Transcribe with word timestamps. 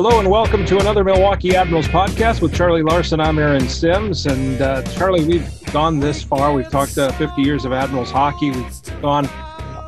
Hello 0.00 0.20
and 0.20 0.30
welcome 0.30 0.64
to 0.66 0.78
another 0.78 1.02
Milwaukee 1.02 1.56
Admirals 1.56 1.88
podcast 1.88 2.40
with 2.40 2.54
Charlie 2.54 2.84
Larson. 2.84 3.18
I'm 3.18 3.36
Aaron 3.36 3.68
Sims. 3.68 4.26
And 4.26 4.62
uh, 4.62 4.82
Charlie, 4.92 5.24
we've 5.24 5.72
gone 5.72 5.98
this 5.98 6.22
far. 6.22 6.52
We've 6.52 6.70
talked 6.70 6.96
uh, 6.96 7.10
50 7.10 7.42
years 7.42 7.64
of 7.64 7.72
Admirals 7.72 8.12
hockey. 8.12 8.52
We've 8.52 9.02
gone 9.02 9.28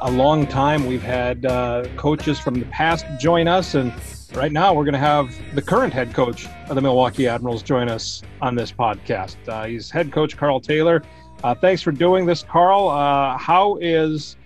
a 0.03 0.11
long 0.11 0.49
time. 0.49 0.87
We've 0.87 1.01
had 1.01 1.47
uh, 1.47 1.85
coaches 1.97 2.41
from 2.41 2.55
the 2.55 2.67
past 2.67 3.07
join 3.21 3.47
us. 3.47 3.77
And 3.77 3.95
right 4.35 4.51
now 4.51 4.75
we're 4.75 4.83
going 4.83 4.95
to 4.95 4.99
have 4.99 5.33
the 5.55 5.63
current 5.63 5.93
head 5.93 6.13
coach 6.13 6.49
of 6.69 6.75
the 6.75 6.83
Milwaukee 6.83 7.29
Admirals 7.29 7.63
join 7.63 7.89
us 7.89 8.21
on 8.43 8.57
this 8.57 8.73
podcast. 8.73 9.37
Uh, 9.47 9.67
he's 9.67 9.93
head 9.93 10.11
coach 10.11 10.37
Karl 10.37 10.59
Taylor. 10.59 11.05
Uh, 11.45 11.55
thanks 11.55 11.83
for 11.83 11.93
doing 11.93 12.27
this, 12.27 12.43
Karl. 12.43 12.89
Uh, 12.89 13.39
how 13.39 13.77
is 13.77 14.37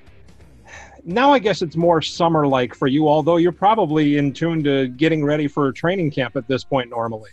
now 1.05 1.33
I 1.33 1.39
guess 1.39 1.63
it's 1.63 1.77
more 1.77 2.01
summer 2.03 2.47
like 2.47 2.75
for 2.75 2.87
you, 2.87 3.09
although 3.09 3.37
you're 3.37 3.53
probably 3.53 4.17
in 4.17 4.33
tune 4.33 4.63
to 4.65 4.89
getting 4.89 5.25
ready 5.25 5.47
for 5.49 5.73
training 5.73 6.11
camp 6.11 6.37
at 6.37 6.49
this 6.49 6.65
point 6.65 6.91
normally. 6.91 7.31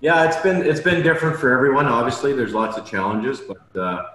Yeah, 0.00 0.24
it's 0.26 0.40
been 0.42 0.62
it's 0.62 0.80
been 0.80 1.02
different 1.02 1.38
for 1.38 1.52
everyone. 1.52 1.86
Obviously, 1.86 2.32
there's 2.32 2.54
lots 2.54 2.76
of 2.76 2.84
challenges, 2.84 3.40
but 3.40 3.80
uh, 3.80 4.06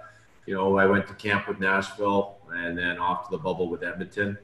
you 0.46 0.54
know, 0.54 0.76
I 0.76 0.86
went 0.86 1.06
to 1.08 1.14
camp 1.14 1.48
with 1.48 1.60
Nashville 1.60 2.36
and 2.52 2.76
then 2.76 2.98
off 2.98 3.28
to 3.28 3.36
the 3.36 3.42
bubble 3.42 3.68
with 3.68 3.82
Edmonton. 3.82 4.36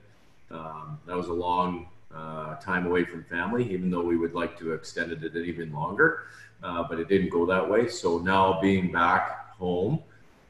Um, 0.51 0.99
that 1.07 1.17
was 1.17 1.29
a 1.29 1.33
long 1.33 1.89
uh, 2.15 2.57
time 2.57 2.87
away 2.87 3.05
from 3.05 3.25
family, 3.25 3.71
even 3.73 3.91
though 3.91 4.03
we 4.03 4.17
would 4.17 4.35
like 4.35 4.59
to 4.59 4.73
extend 4.73 5.13
it 5.13 5.37
even 5.37 5.73
longer, 5.73 6.25
uh, 6.63 6.85
but 6.89 6.99
it 6.99 7.09
didn't 7.09 7.31
go 7.31 7.45
that 7.47 7.69
way. 7.69 7.89
So 7.89 8.19
now 8.19 8.61
being 8.61 8.93
back 8.93 9.51
home, 9.57 10.03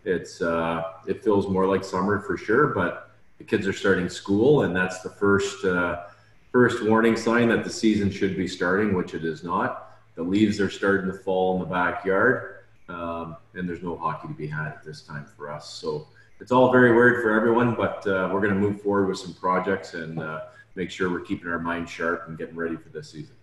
it's 0.05 0.43
uh, 0.43 0.83
it 1.07 1.25
feels 1.25 1.49
more 1.49 1.67
like 1.67 1.83
summer 1.83 2.21
for 2.21 2.37
sure, 2.37 2.69
but 2.69 3.04
the 3.39 3.45
kids 3.45 3.67
are 3.67 3.73
starting 3.73 4.09
school, 4.09 4.63
and 4.63 4.75
that's 4.75 5.01
the 5.01 5.11
first 5.11 5.65
uh, 5.65 6.05
first 6.53 6.85
warning 6.85 7.17
sign 7.17 7.49
that 7.49 7.65
the 7.65 7.71
season 7.71 8.11
should 8.11 8.37
be 8.37 8.47
starting, 8.47 8.95
which 8.95 9.15
it 9.15 9.25
is 9.25 9.43
not. 9.43 9.99
The 10.15 10.23
leaves 10.23 10.61
are 10.61 10.71
starting 10.71 11.11
to 11.11 11.19
fall 11.19 11.55
in 11.55 11.61
the 11.61 11.67
backyard, 11.67 12.65
um, 12.89 13.37
and 13.55 13.69
there's 13.69 13.83
no 13.83 13.97
hockey 13.97 14.29
to 14.29 14.35
be 14.35 14.47
had 14.47 14.69
at 14.69 14.85
this 14.85 15.03
time 15.03 15.27
for 15.37 15.51
us. 15.51 15.69
So 15.71 16.07
it's 16.41 16.53
all 16.53 16.71
very 16.71 16.95
weird 16.95 17.23
for 17.23 17.33
everyone, 17.33 17.75
but 17.75 18.07
uh, 18.07 18.31
we're 18.33 18.41
going 18.41 18.55
to 18.55 18.61
move 18.61 18.81
forward 18.81 19.09
with 19.09 19.19
some 19.19 19.35
projects 19.35 19.95
and 19.95 20.21
uh, 20.21 20.43
make 20.77 20.91
sure 20.91 21.11
we're 21.11 21.21
keeping 21.21 21.49
our 21.49 21.59
minds 21.59 21.91
sharp 21.91 22.29
and 22.29 22.39
getting 22.39 22.55
ready 22.55 22.77
for 22.77 22.91
this 22.91 23.11
season 23.11 23.35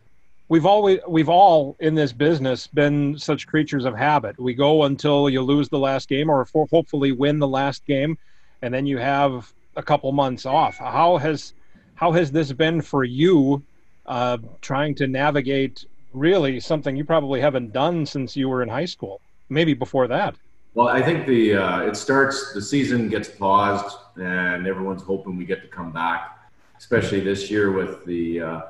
we've 0.51 0.65
always 0.65 0.99
we've 1.07 1.29
all 1.29 1.77
in 1.79 1.95
this 1.95 2.11
business 2.11 2.67
been 2.67 3.17
such 3.17 3.47
creatures 3.47 3.85
of 3.85 3.95
habit. 3.95 4.37
We 4.37 4.53
go 4.53 4.83
until 4.83 5.29
you 5.29 5.41
lose 5.41 5.69
the 5.69 5.79
last 5.79 6.09
game, 6.09 6.29
or 6.29 6.45
hopefully 6.53 7.13
win 7.13 7.39
the 7.39 7.47
last 7.47 7.85
game, 7.85 8.17
and 8.61 8.73
then 8.73 8.85
you 8.85 8.97
have 8.97 9.51
a 9.75 9.83
couple 9.83 10.11
months 10.11 10.45
off. 10.45 10.77
How 10.77 11.17
has 11.17 11.53
how 11.95 12.11
has 12.13 12.31
this 12.31 12.51
been 12.51 12.81
for 12.81 13.03
you, 13.03 13.63
uh, 14.05 14.37
trying 14.61 14.95
to 14.95 15.07
navigate 15.07 15.85
really 16.13 16.59
something 16.59 16.95
you 16.95 17.05
probably 17.05 17.39
haven't 17.39 17.71
done 17.71 18.05
since 18.05 18.35
you 18.35 18.49
were 18.49 18.63
in 18.63 18.69
high 18.69 18.85
school, 18.85 19.21
maybe 19.49 19.73
before 19.73 20.07
that? 20.07 20.35
Well, 20.73 20.87
I 20.87 21.01
think 21.01 21.27
the 21.27 21.55
uh, 21.55 21.81
it 21.81 21.95
starts 21.95 22.53
the 22.53 22.61
season 22.61 23.09
gets 23.09 23.29
paused, 23.29 23.97
and 24.15 24.65
everyone's 24.65 25.03
hoping 25.03 25.37
we 25.37 25.45
get 25.45 25.61
to 25.61 25.67
come 25.67 25.91
back, 25.91 26.39
especially 26.77 27.19
this 27.19 27.51
year 27.51 27.71
with 27.71 28.05
the 28.05 28.41
uh, 28.41 28.61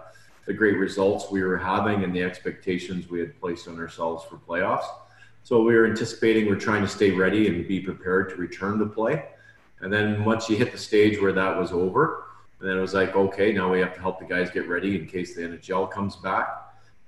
the 0.45 0.53
great 0.53 0.77
results 0.77 1.31
we 1.31 1.43
were 1.43 1.57
having 1.57 2.03
and 2.03 2.15
the 2.15 2.23
expectations 2.23 3.09
we 3.09 3.19
had 3.19 3.39
placed 3.39 3.67
on 3.67 3.77
ourselves 3.79 4.25
for 4.25 4.37
playoffs. 4.37 4.87
So 5.43 5.63
we 5.63 5.75
were 5.75 5.85
anticipating 5.85 6.47
we're 6.47 6.55
trying 6.55 6.81
to 6.81 6.87
stay 6.87 7.11
ready 7.11 7.47
and 7.47 7.67
be 7.67 7.79
prepared 7.79 8.29
to 8.31 8.35
return 8.35 8.79
to 8.79 8.85
play. 8.85 9.25
And 9.81 9.91
then 9.91 10.23
once 10.23 10.49
you 10.49 10.55
hit 10.55 10.71
the 10.71 10.77
stage 10.77 11.19
where 11.19 11.33
that 11.33 11.57
was 11.57 11.71
over, 11.71 12.25
and 12.59 12.69
then 12.69 12.77
it 12.77 12.81
was 12.81 12.93
like, 12.93 13.15
okay, 13.15 13.51
now 13.51 13.71
we 13.71 13.79
have 13.79 13.93
to 13.95 13.99
help 13.99 14.19
the 14.19 14.25
guys 14.25 14.51
get 14.51 14.67
ready 14.67 14.95
in 14.95 15.07
case 15.07 15.35
the 15.35 15.41
NHL 15.41 15.89
comes 15.89 16.15
back. 16.15 16.47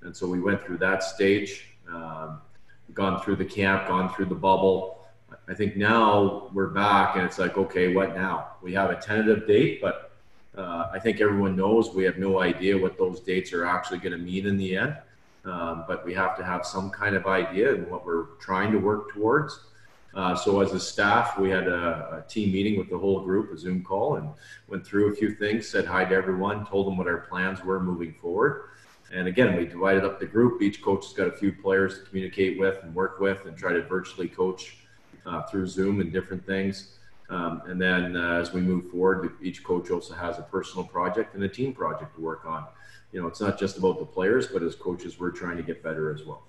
And 0.02 0.14
so 0.14 0.26
we 0.26 0.40
went 0.40 0.62
through 0.62 0.78
that 0.78 1.02
stage, 1.02 1.66
um, 1.88 2.40
gone 2.92 3.22
through 3.22 3.36
the 3.36 3.44
camp, 3.44 3.88
gone 3.88 4.12
through 4.12 4.26
the 4.26 4.34
bubble. 4.34 5.06
I 5.48 5.54
think 5.54 5.76
now 5.76 6.50
we're 6.52 6.68
back, 6.68 7.16
and 7.16 7.24
it's 7.24 7.38
like, 7.38 7.56
okay, 7.56 7.94
what 7.94 8.14
now? 8.14 8.52
We 8.62 8.72
have 8.74 8.90
a 8.90 8.96
tentative 8.96 9.46
date, 9.46 9.80
but 9.80 10.12
uh, 10.56 10.90
I 10.92 10.98
think 10.98 11.20
everyone 11.20 11.56
knows 11.56 11.94
we 11.94 12.04
have 12.04 12.18
no 12.18 12.40
idea 12.40 12.76
what 12.76 12.98
those 12.98 13.20
dates 13.20 13.52
are 13.52 13.64
actually 13.64 13.98
going 13.98 14.12
to 14.12 14.18
mean 14.18 14.46
in 14.46 14.56
the 14.56 14.76
end. 14.76 14.96
Um, 15.44 15.84
but 15.86 16.04
we 16.04 16.14
have 16.14 16.36
to 16.38 16.44
have 16.44 16.64
some 16.64 16.90
kind 16.90 17.14
of 17.14 17.26
idea 17.26 17.74
and 17.74 17.86
what 17.90 18.06
we're 18.06 18.24
trying 18.40 18.72
to 18.72 18.78
work 18.78 19.12
towards. 19.12 19.60
Uh, 20.14 20.34
so 20.34 20.60
as 20.60 20.72
a 20.72 20.78
staff, 20.78 21.38
we 21.38 21.50
had 21.50 21.66
a, 21.66 22.24
a, 22.24 22.28
team 22.28 22.52
meeting 22.52 22.78
with 22.78 22.88
the 22.88 22.96
whole 22.96 23.20
group, 23.20 23.52
a 23.52 23.58
Zoom 23.58 23.82
call, 23.82 24.16
and 24.16 24.28
went 24.68 24.86
through 24.86 25.12
a 25.12 25.16
few 25.16 25.34
things, 25.34 25.68
said 25.68 25.84
hi 25.84 26.04
to 26.04 26.14
everyone, 26.14 26.64
told 26.66 26.86
them 26.86 26.96
what 26.96 27.08
our 27.08 27.18
plans 27.18 27.64
were 27.64 27.80
moving 27.80 28.14
forward. 28.14 28.68
And 29.12 29.26
again, 29.26 29.56
we 29.56 29.66
divided 29.66 30.04
up 30.04 30.20
the 30.20 30.26
group. 30.26 30.62
Each 30.62 30.80
coach 30.80 31.06
has 31.06 31.12
got 31.12 31.26
a 31.26 31.32
few 31.32 31.52
players 31.52 31.98
to 31.98 32.04
communicate 32.04 32.58
with 32.58 32.82
and 32.84 32.94
work 32.94 33.18
with 33.18 33.44
and 33.46 33.56
try 33.56 33.72
to 33.72 33.82
virtually 33.82 34.28
coach 34.28 34.76
uh, 35.26 35.42
through 35.42 35.66
Zoom 35.66 36.00
and 36.00 36.12
different 36.12 36.46
things. 36.46 36.96
Um, 37.28 37.62
and 37.66 37.80
then 37.80 38.16
uh, 38.16 38.34
as 38.34 38.52
we 38.52 38.60
move 38.60 38.90
forward, 38.90 39.32
each 39.42 39.64
coach 39.64 39.90
also 39.90 40.14
has 40.14 40.38
a 40.38 40.42
personal 40.42 40.86
project 40.86 41.34
and 41.34 41.42
a 41.42 41.48
team 41.48 41.72
project 41.72 42.14
to 42.14 42.20
work 42.20 42.44
on. 42.44 42.66
You 43.12 43.20
know, 43.20 43.26
it's 43.26 43.40
not 43.40 43.58
just 43.58 43.78
about 43.78 43.98
the 43.98 44.04
players, 44.04 44.46
but 44.46 44.62
as 44.62 44.74
coaches, 44.74 45.18
we're 45.18 45.30
trying 45.30 45.56
to 45.56 45.62
get 45.62 45.82
better 45.82 46.12
as 46.12 46.24
well. 46.24 46.42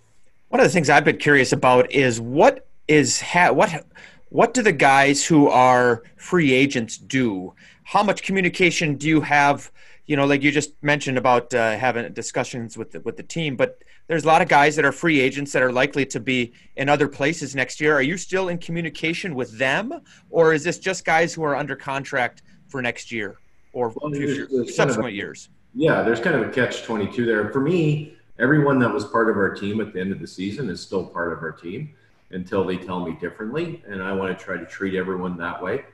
One 0.49 0.59
of 0.59 0.65
the 0.65 0.71
things 0.71 0.89
I've 0.89 1.05
been 1.05 1.17
curious 1.17 1.51
about 1.51 1.91
is 1.91 2.21
what 2.21 2.64
is 2.87 3.21
ha- 3.21 3.51
what 3.51 3.85
what 4.29 4.53
do 4.53 4.61
the 4.61 4.71
guys 4.71 5.25
who 5.25 5.47
are 5.47 6.03
free 6.17 6.51
agents 6.51 6.97
do? 6.97 7.53
How 7.83 8.03
much 8.03 8.23
communication 8.23 8.95
do 8.95 9.07
you 9.07 9.21
have? 9.21 9.71
You 10.07 10.15
know, 10.15 10.25
like 10.25 10.43
you 10.43 10.51
just 10.51 10.71
mentioned 10.83 11.17
about 11.17 11.53
uh, 11.53 11.77
having 11.77 12.11
discussions 12.13 12.77
with 12.77 12.91
the, 12.91 12.99
with 13.01 13.17
the 13.17 13.23
team, 13.23 13.55
but 13.55 13.81
there's 14.07 14.23
a 14.23 14.27
lot 14.27 14.41
of 14.43 14.47
guys 14.47 14.75
that 14.75 14.85
are 14.85 14.91
free 14.91 15.19
agents 15.19 15.51
that 15.53 15.63
are 15.63 15.71
likely 15.71 16.05
to 16.07 16.19
be 16.19 16.53
in 16.75 16.89
other 16.89 17.07
places 17.07 17.55
next 17.55 17.81
year. 17.81 17.95
Are 17.95 18.03
you 18.03 18.17
still 18.17 18.49
in 18.49 18.59
communication 18.59 19.33
with 19.33 19.57
them, 19.57 19.93
or 20.29 20.53
is 20.53 20.63
this 20.63 20.77
just 20.77 21.05
guys 21.05 21.33
who 21.33 21.43
are 21.43 21.55
under 21.55 21.75
contract 21.75 22.43
for 22.67 22.81
next 22.83 23.11
year 23.11 23.37
or 23.73 23.93
well, 23.95 24.11
future, 24.11 24.47
subsequent 24.67 25.13
a, 25.13 25.15
years? 25.15 25.49
Yeah, 25.73 26.03
there's 26.03 26.19
kind 26.19 26.35
of 26.35 26.47
a 26.47 26.51
catch 26.51 26.83
twenty 26.83 27.11
two 27.11 27.25
there. 27.25 27.49
For 27.51 27.61
me, 27.61 28.15
everyone 28.37 28.77
that 28.79 28.93
was 28.93 29.05
part 29.05 29.29
of 29.29 29.37
our 29.37 29.55
team 29.55 29.81
at 29.81 29.91
the 29.91 30.01
end 30.01 30.11
of 30.11 30.19
the 30.19 30.27
season 30.27 30.69
is 30.69 30.81
still 30.81 31.05
part 31.05 31.33
of 31.33 31.39
our 31.39 31.51
team 31.51 31.95
until 32.31 32.63
they 32.63 32.77
tell 32.77 33.05
me 33.05 33.17
differently. 33.19 33.83
And 33.87 34.01
I 34.01 34.13
want 34.13 34.37
to 34.37 34.43
try 34.43 34.57
to 34.57 34.65
treat 34.65 34.95
everyone 34.95 35.37
that 35.37 35.61
way. 35.61 35.85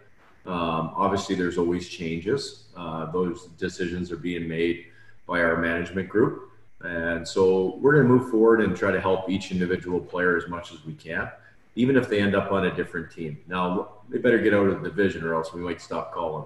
Um, 0.45 0.91
obviously, 0.95 1.35
there's 1.35 1.57
always 1.57 1.87
changes. 1.87 2.65
Uh, 2.75 3.11
those 3.11 3.47
decisions 3.57 4.11
are 4.11 4.17
being 4.17 4.47
made 4.47 4.85
by 5.27 5.41
our 5.41 5.57
management 5.57 6.09
group. 6.09 6.49
And 6.81 7.27
so 7.27 7.75
we're 7.77 7.93
going 7.93 8.07
to 8.07 8.13
move 8.13 8.31
forward 8.31 8.61
and 8.61 8.75
try 8.75 8.91
to 8.91 8.99
help 8.99 9.29
each 9.29 9.51
individual 9.51 9.99
player 9.99 10.35
as 10.35 10.47
much 10.47 10.71
as 10.71 10.83
we 10.83 10.93
can, 10.93 11.29
even 11.75 11.95
if 11.95 12.09
they 12.09 12.19
end 12.19 12.35
up 12.35 12.51
on 12.51 12.65
a 12.65 12.75
different 12.75 13.11
team. 13.11 13.39
Now, 13.47 13.89
they 14.09 14.17
better 14.17 14.39
get 14.39 14.53
out 14.53 14.67
of 14.67 14.81
the 14.81 14.89
division 14.89 15.23
or 15.23 15.35
else 15.35 15.53
we 15.53 15.61
might 15.61 15.79
stop 15.79 16.11
calling 16.11 16.45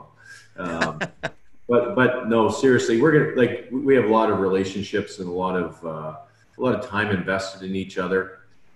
them. 0.58 0.68
Um, 0.68 1.00
but, 1.70 1.96
but 1.96 2.28
no, 2.28 2.50
seriously, 2.50 3.02
we're 3.02 3.14
going 3.14 3.34
to, 3.34 3.42
like, 3.42 3.70
we 3.72 3.96
have 3.96 4.06
a 4.06 4.10
lot 4.10 4.30
of 4.30 4.40
relationships 4.40 5.20
and 5.20 5.30
a 5.30 5.32
lot 5.32 5.56
of, 5.56 5.86
uh, 5.86 6.18
a 6.58 6.62
lot 6.62 6.76
of 6.76 6.86
time 6.86 7.12
invested 7.12 7.64
in 7.64 7.76
each 7.76 7.98
other 7.98 8.35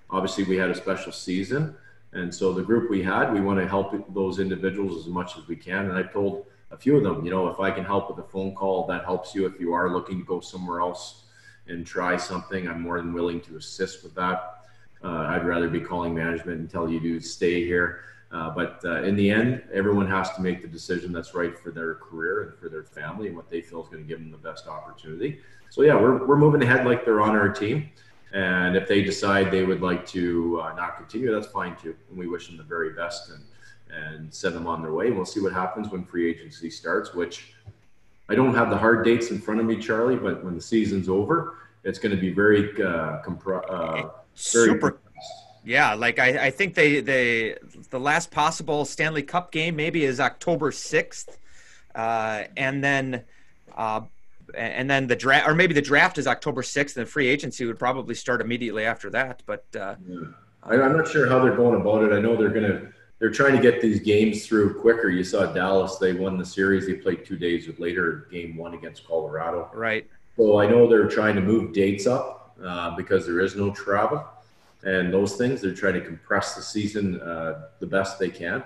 obviously 0.10 0.44
we 0.44 0.58
had 0.58 0.70
a 0.70 0.76
special 0.76 1.12
season 1.12 1.76
and 2.14 2.34
so 2.34 2.52
the 2.54 2.62
group 2.62 2.90
we 2.90 3.04
had 3.04 3.32
we 3.32 3.42
want 3.42 3.60
to 3.60 3.68
help 3.68 3.94
those 4.14 4.40
individuals 4.40 4.98
as 4.98 5.08
much 5.08 5.38
as 5.38 5.48
we 5.48 5.56
can 5.56 5.90
and 5.90 5.98
i 5.98 6.04
told 6.04 6.46
a 6.72 6.78
few 6.78 6.98
of 6.98 7.04
them 7.04 7.24
you 7.24 7.32
know 7.32 7.48
if 7.48 7.60
i 7.60 7.70
can 7.70 7.86
help 7.86 8.10
with 8.10 8.24
a 8.24 8.30
phone 8.30 8.54
call 8.56 8.86
that 8.88 9.04
helps 9.04 9.36
you. 9.36 9.46
If 9.46 9.60
you 9.60 9.74
are 9.74 9.90
looking 9.94 10.20
to 10.20 10.26
go 10.26 10.40
somewhere 10.40 10.82
else 10.82 11.26
and 11.68 11.86
try 11.86 12.18
something 12.18 12.68
i'm 12.68 12.82
more 12.82 12.98
than 12.98 13.14
willing 13.14 13.42
to 13.42 13.58
assist 13.58 14.04
with 14.04 14.16
that. 14.16 14.66
Uh, 15.04 15.28
i'd 15.30 15.46
rather 15.46 15.70
be 15.70 15.80
calling 15.80 16.14
management 16.14 16.60
and 16.60 16.70
tell 16.70 16.90
you 16.90 17.00
to 17.00 17.20
stay 17.20 17.64
here 17.64 18.02
uh, 18.32 18.50
but 18.50 18.82
uh, 18.86 19.02
in 19.04 19.16
the 19.16 19.30
end 19.30 19.64
everyone 19.72 20.08
has 20.08 20.32
to 20.34 20.42
make 20.42 20.62
the 20.62 20.68
decision 20.68 21.12
that's 21.12 21.34
right 21.34 21.58
for 21.58 21.72
their 21.72 21.96
career 21.96 22.44
and 22.44 22.56
for 22.56 22.70
their 22.70 22.84
family 22.84 23.28
and 23.28 23.36
what 23.36 23.50
they 23.50 23.62
feel 23.62 23.82
is 23.82 23.88
going 23.88 24.02
to 24.02 24.08
give 24.08 24.20
them 24.20 24.32
the 24.32 24.38
best 24.38 24.68
opportunity. 24.68 25.40
So 25.70 25.84
yeah 25.84 25.96
we're, 25.96 26.26
we're 26.26 26.38
moving 26.38 26.62
ahead 26.64 26.86
like 26.86 27.06
they're 27.06 27.22
on 27.22 27.36
our 27.36 27.50
team 27.50 27.90
and 28.32 28.76
if 28.76 28.88
they 28.88 29.02
decide 29.02 29.50
they 29.50 29.64
would 29.64 29.82
like 29.82 30.06
to 30.08 30.62
uh, 30.62 30.74
not 30.76 30.98
continue, 30.98 31.32
that's 31.32 31.48
fine 31.48 31.76
too. 31.76 31.96
And 32.10 32.18
we 32.18 32.28
wish 32.28 32.48
them 32.48 32.58
the 32.58 32.64
very 32.64 32.94
best 32.94 33.30
and 33.30 33.44
and 33.92 34.32
send 34.32 34.56
them 34.56 34.68
on 34.68 34.84
their 34.84 34.94
way. 34.94 35.08
And 35.08 35.16
we'll 35.16 35.26
see 35.26 35.40
what 35.40 35.52
happens 35.52 35.90
when 35.90 36.04
free 36.04 36.30
agency 36.30 36.70
starts. 36.70 37.14
Which 37.14 37.54
I 38.30 38.36
don't 38.36 38.54
have 38.54 38.70
the 38.70 38.78
hard 38.78 39.04
dates 39.04 39.32
in 39.32 39.40
front 39.40 39.60
of 39.60 39.66
me, 39.66 39.78
Charlie. 39.78 40.16
But 40.16 40.44
when 40.44 40.56
the 40.56 40.62
season's 40.62 41.10
over, 41.10 41.56
it's 41.84 41.98
going 41.98 42.16
to 42.16 42.22
be 42.22 42.32
very 42.32 42.70
uh, 42.84 43.22
compr- 43.24 43.68
uh, 43.68 43.94
very 43.94 44.10
super. 44.36 44.92
Compressed. 44.92 45.34
Yeah, 45.66 45.94
like 45.96 46.20
I, 46.20 46.48
I 46.48 46.52
think 46.52 46.76
they 46.76 47.02
they 47.02 47.56
the 47.90 48.00
last 48.00 48.30
possible 48.30 48.86
Stanley 48.86 49.24
Cup 49.24 49.52
game 49.52 49.76
maybe 49.76 50.06
is 50.06 50.20
October 50.20 50.72
sixth, 50.72 51.40
uh, 51.96 52.44
and 52.56 52.84
then. 52.84 53.24
Uh, 53.76 54.02
and 54.56 54.90
then 54.90 55.08
the 55.08 55.16
draft, 55.16 55.48
or 55.48 55.54
maybe 55.54 55.74
the 55.74 55.82
draft 55.82 56.18
is 56.18 56.28
October 56.28 56.62
6th, 56.62 56.98
and 56.98 57.06
the 57.06 57.10
free 57.10 57.28
agency 57.28 57.66
would 57.66 57.80
probably 57.80 58.16
start 58.16 58.42
immediately 58.42 58.86
after 58.86 59.10
that. 59.12 59.44
But 59.46 59.66
uh, 59.76 59.96
yeah. 60.08 60.20
I, 60.64 60.76
am 60.76 60.98
not 60.98 61.08
sure 61.08 61.28
how 61.28 61.40
they're 61.40 61.56
going 61.56 61.80
about 61.80 62.04
it. 62.04 62.14
I 62.14 62.20
know 62.20 62.36
they're 62.36 62.50
going 62.50 62.70
to 62.70 62.88
they're 63.20 63.30
trying 63.30 63.56
to 63.56 63.62
get 63.62 63.82
these 63.82 64.00
games 64.00 64.48
through 64.48 64.80
quicker. 64.80 65.10
You 65.10 65.24
saw 65.24 65.46
Dallas; 65.48 65.98
they 65.98 66.14
won 66.14 66.38
the 66.38 66.46
series. 66.46 66.88
They 66.88 66.96
played 66.96 67.26
two 67.26 67.38
days 67.38 67.70
later, 67.80 68.28
game 68.32 68.56
one 68.56 68.74
against 68.74 69.06
Colorado. 69.06 69.70
Right. 69.74 70.08
So 70.38 70.60
I 70.60 70.68
know 70.68 70.88
they're 70.88 71.10
trying 71.10 71.36
to 71.36 71.42
move 71.42 71.74
dates 71.74 72.08
up 72.08 72.56
uh, 72.64 72.96
because 72.96 73.26
there 73.26 73.42
is 73.42 73.56
no 73.56 73.72
travel 73.72 74.26
and 74.84 75.14
those 75.14 75.36
things. 75.36 75.62
They're 75.62 75.74
trying 75.74 75.96
to 75.96 76.02
compress 76.02 76.56
the 76.56 76.62
season 76.62 77.20
uh, 77.22 77.68
the 77.80 77.88
best 77.88 78.20
they 78.20 78.30
can 78.30 78.64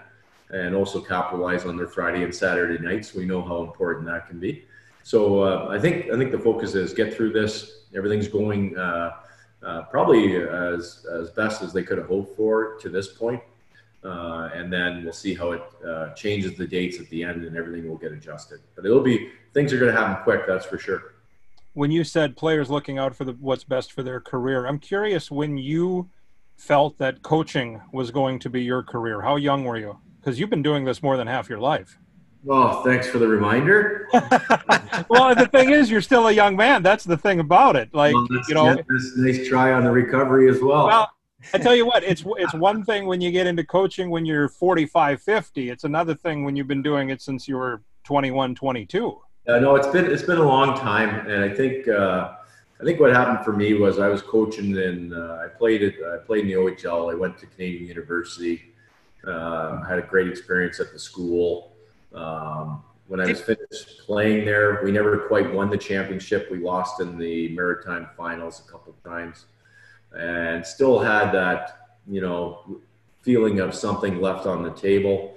and 0.50 0.76
also 0.76 1.02
capitalize 1.02 1.66
on 1.66 1.78
their 1.78 1.88
Friday 1.88 2.24
and 2.24 2.34
Saturday 2.34 2.82
nights. 2.84 3.14
We 3.14 3.26
know 3.26 3.42
how 3.42 3.64
important 3.64 4.06
that 4.06 4.28
can 4.28 4.40
be. 4.40 4.66
So 5.04 5.42
uh, 5.42 5.68
I 5.70 5.80
think 5.80 6.10
I 6.10 6.18
think 6.18 6.32
the 6.32 6.40
focus 6.40 6.76
is 6.76 6.94
get 6.94 7.14
through 7.14 7.34
this. 7.34 7.84
Everything's 7.96 8.28
going 8.28 8.78
uh, 8.78 9.12
uh, 9.62 9.84
probably 9.84 10.38
as 10.38 11.06
as 11.12 11.30
best 11.32 11.62
as 11.62 11.74
they 11.74 11.84
could 11.84 11.98
have 11.98 12.08
hoped 12.08 12.36
for 12.36 12.78
to 12.80 12.90
this 12.90 13.10
point. 13.10 13.42
Uh, 14.04 14.50
and 14.54 14.72
then 14.72 15.04
we'll 15.04 15.14
see 15.14 15.34
how 15.34 15.52
it 15.52 15.64
uh, 15.88 16.14
changes 16.14 16.58
the 16.58 16.68
dates 16.68 17.00
at 17.00 17.08
the 17.10 17.24
end, 17.24 17.46
and 17.46 17.56
everything 17.56 17.88
will 17.88 17.98
get 17.98 18.12
adjusted. 18.12 18.60
But 18.76 18.86
it'll 18.86 19.02
be 19.02 19.30
things 19.54 19.72
are 19.72 19.80
going 19.80 19.94
to 19.94 19.98
happen 19.98 20.22
quick, 20.24 20.46
that's 20.46 20.66
for 20.66 20.78
sure. 20.78 21.14
When 21.74 21.90
you 21.90 22.04
said 22.04 22.36
players 22.36 22.70
looking 22.70 22.98
out 22.98 23.16
for 23.16 23.24
the 23.24 23.34
what's 23.34 23.64
best 23.64 23.92
for 23.92 24.04
their 24.04 24.20
career, 24.20 24.66
I'm 24.66 24.80
curious 24.80 25.32
when 25.32 25.58
you 25.58 26.10
felt 26.58 26.98
that 26.98 27.24
coaching 27.24 27.82
was 27.92 28.12
going 28.12 28.40
to 28.40 28.50
be 28.50 28.62
your 28.62 28.84
career. 28.84 29.22
How 29.22 29.38
young 29.38 29.64
were 29.64 29.78
you? 29.78 29.98
Because 30.20 30.40
you've 30.40 30.50
been 30.50 30.64
doing 30.64 30.86
this 30.86 31.02
more 31.02 31.18
than 31.18 31.28
half 31.28 31.50
your 31.50 31.60
life. 31.60 31.98
Well, 32.44 32.84
thanks 32.84 33.08
for 33.08 33.20
the 33.20 33.28
reminder. 33.28 34.10
well, 35.10 35.34
the 35.34 35.48
thing 35.52 35.70
is, 35.70 35.90
you're 35.90 36.02
still 36.02 36.28
a 36.28 36.32
young 36.32 36.56
man. 36.58 36.84
That's 36.84 37.06
the 37.06 37.18
thing 37.18 37.40
about 37.40 37.76
it. 37.76 37.94
Like, 37.94 38.14
well, 38.14 38.28
you 38.48 38.54
know, 38.54 38.76
this 38.90 39.16
nice 39.16 39.48
try 39.48 39.72
on 39.72 39.84
the 39.84 39.92
recovery 39.92 40.50
as 40.50 40.62
well. 40.62 40.88
Well, 40.88 41.10
I 41.54 41.58
tell 41.58 41.76
you 41.76 41.86
what, 41.86 42.04
it's 42.04 42.24
it's 42.38 42.54
one 42.54 42.84
thing 42.84 43.06
when 43.06 43.22
you 43.22 43.32
get 43.32 43.48
into 43.48 43.64
coaching 43.64 44.10
when 44.10 44.26
you're 44.26 44.50
45, 44.50 45.22
50. 45.22 45.70
It's 45.70 45.84
another 45.84 46.16
thing 46.16 46.44
when 46.44 46.56
you've 46.56 46.68
been 46.68 46.82
doing 46.82 47.10
it 47.10 47.22
since 47.22 47.48
you 47.48 47.58
were 47.58 47.82
21, 48.04 48.56
22. 48.56 49.22
Uh, 49.48 49.60
no, 49.60 49.76
it's 49.76 49.88
been 49.88 50.06
it's 50.06 50.24
been 50.24 50.38
a 50.38 50.48
long 50.48 50.78
time, 50.78 51.28
and 51.28 51.44
I 51.44 51.54
think 51.54 51.88
uh, 51.88 52.34
I 52.80 52.84
think 52.84 53.00
what 53.00 53.14
happened 53.14 53.44
for 53.46 53.54
me 53.54 53.74
was 53.74 54.00
I 54.00 54.08
was 54.08 54.22
coaching 54.22 54.78
and 54.78 55.14
uh, 55.14 55.40
I 55.44 55.48
played 55.48 55.82
it. 55.82 55.96
I 56.04 56.18
played 56.18 56.42
in 56.42 56.48
the 56.48 56.54
OHL. 56.54 57.12
I 57.12 57.16
went 57.16 57.38
to 57.40 57.46
Canadian 57.46 57.88
University. 57.88 58.74
Uh, 59.26 59.82
had 59.84 60.00
a 60.00 60.02
great 60.02 60.28
experience 60.28 60.82
at 60.82 60.92
the 60.92 61.00
school. 61.00 61.73
Um, 62.14 62.84
when 63.08 63.20
I 63.20 63.28
was 63.28 63.42
finished 63.42 64.00
playing 64.06 64.46
there, 64.46 64.82
we 64.84 64.92
never 64.92 65.28
quite 65.28 65.54
won 65.54 65.70
the 65.70 65.78
championship. 65.78 66.50
We 66.50 66.60
lost 66.60 67.02
in 67.02 67.18
the 67.18 67.50
Maritime 67.50 68.08
Finals 68.18 68.64
a 68.66 68.72
couple 68.72 68.94
of 68.94 69.04
times 69.04 69.46
and 70.16 70.66
still 70.66 71.00
had 71.00 71.32
that, 71.32 71.98
you 72.08 72.22
know, 72.22 72.80
feeling 73.22 73.60
of 73.60 73.74
something 73.74 74.22
left 74.22 74.46
on 74.46 74.64
the 74.64 74.72
table. 74.72 75.36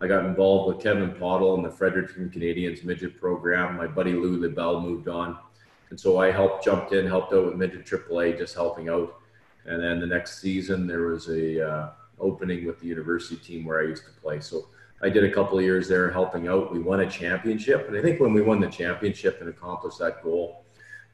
I 0.00 0.06
got 0.06 0.24
involved 0.24 0.74
with 0.74 0.82
Kevin 0.82 1.12
Pottle 1.14 1.54
and 1.56 1.64
the 1.64 1.70
Fredericton 1.70 2.30
Canadians 2.30 2.84
midget 2.84 3.20
program. 3.20 3.76
My 3.76 3.86
buddy 3.86 4.12
Lou 4.12 4.40
LaBelle 4.40 4.80
moved 4.80 5.08
on. 5.08 5.38
And 5.90 5.98
so 5.98 6.18
I 6.18 6.30
helped, 6.30 6.64
jumped 6.64 6.92
in, 6.92 7.06
helped 7.06 7.32
out 7.32 7.46
with 7.46 7.54
midget 7.56 7.84
AAA, 7.86 8.38
just 8.38 8.54
helping 8.54 8.88
out. 8.88 9.16
And 9.64 9.82
then 9.82 10.00
the 10.00 10.06
next 10.06 10.40
season, 10.40 10.86
there 10.86 11.06
was 11.08 11.28
a 11.28 11.68
uh, 11.68 11.90
opening 12.20 12.66
with 12.66 12.78
the 12.80 12.86
university 12.86 13.36
team 13.36 13.64
where 13.64 13.80
I 13.80 13.84
used 13.84 14.04
to 14.04 14.12
play. 14.20 14.40
So 14.40 14.68
I 15.00 15.08
did 15.08 15.24
a 15.24 15.30
couple 15.30 15.58
of 15.58 15.64
years 15.64 15.88
there 15.88 16.10
helping 16.10 16.48
out. 16.48 16.72
We 16.72 16.80
won 16.80 17.00
a 17.00 17.10
championship. 17.10 17.88
And 17.88 17.96
I 17.96 18.02
think 18.02 18.20
when 18.20 18.32
we 18.32 18.42
won 18.42 18.60
the 18.60 18.68
championship 18.68 19.40
and 19.40 19.48
accomplished 19.48 19.98
that 20.00 20.22
goal, 20.22 20.64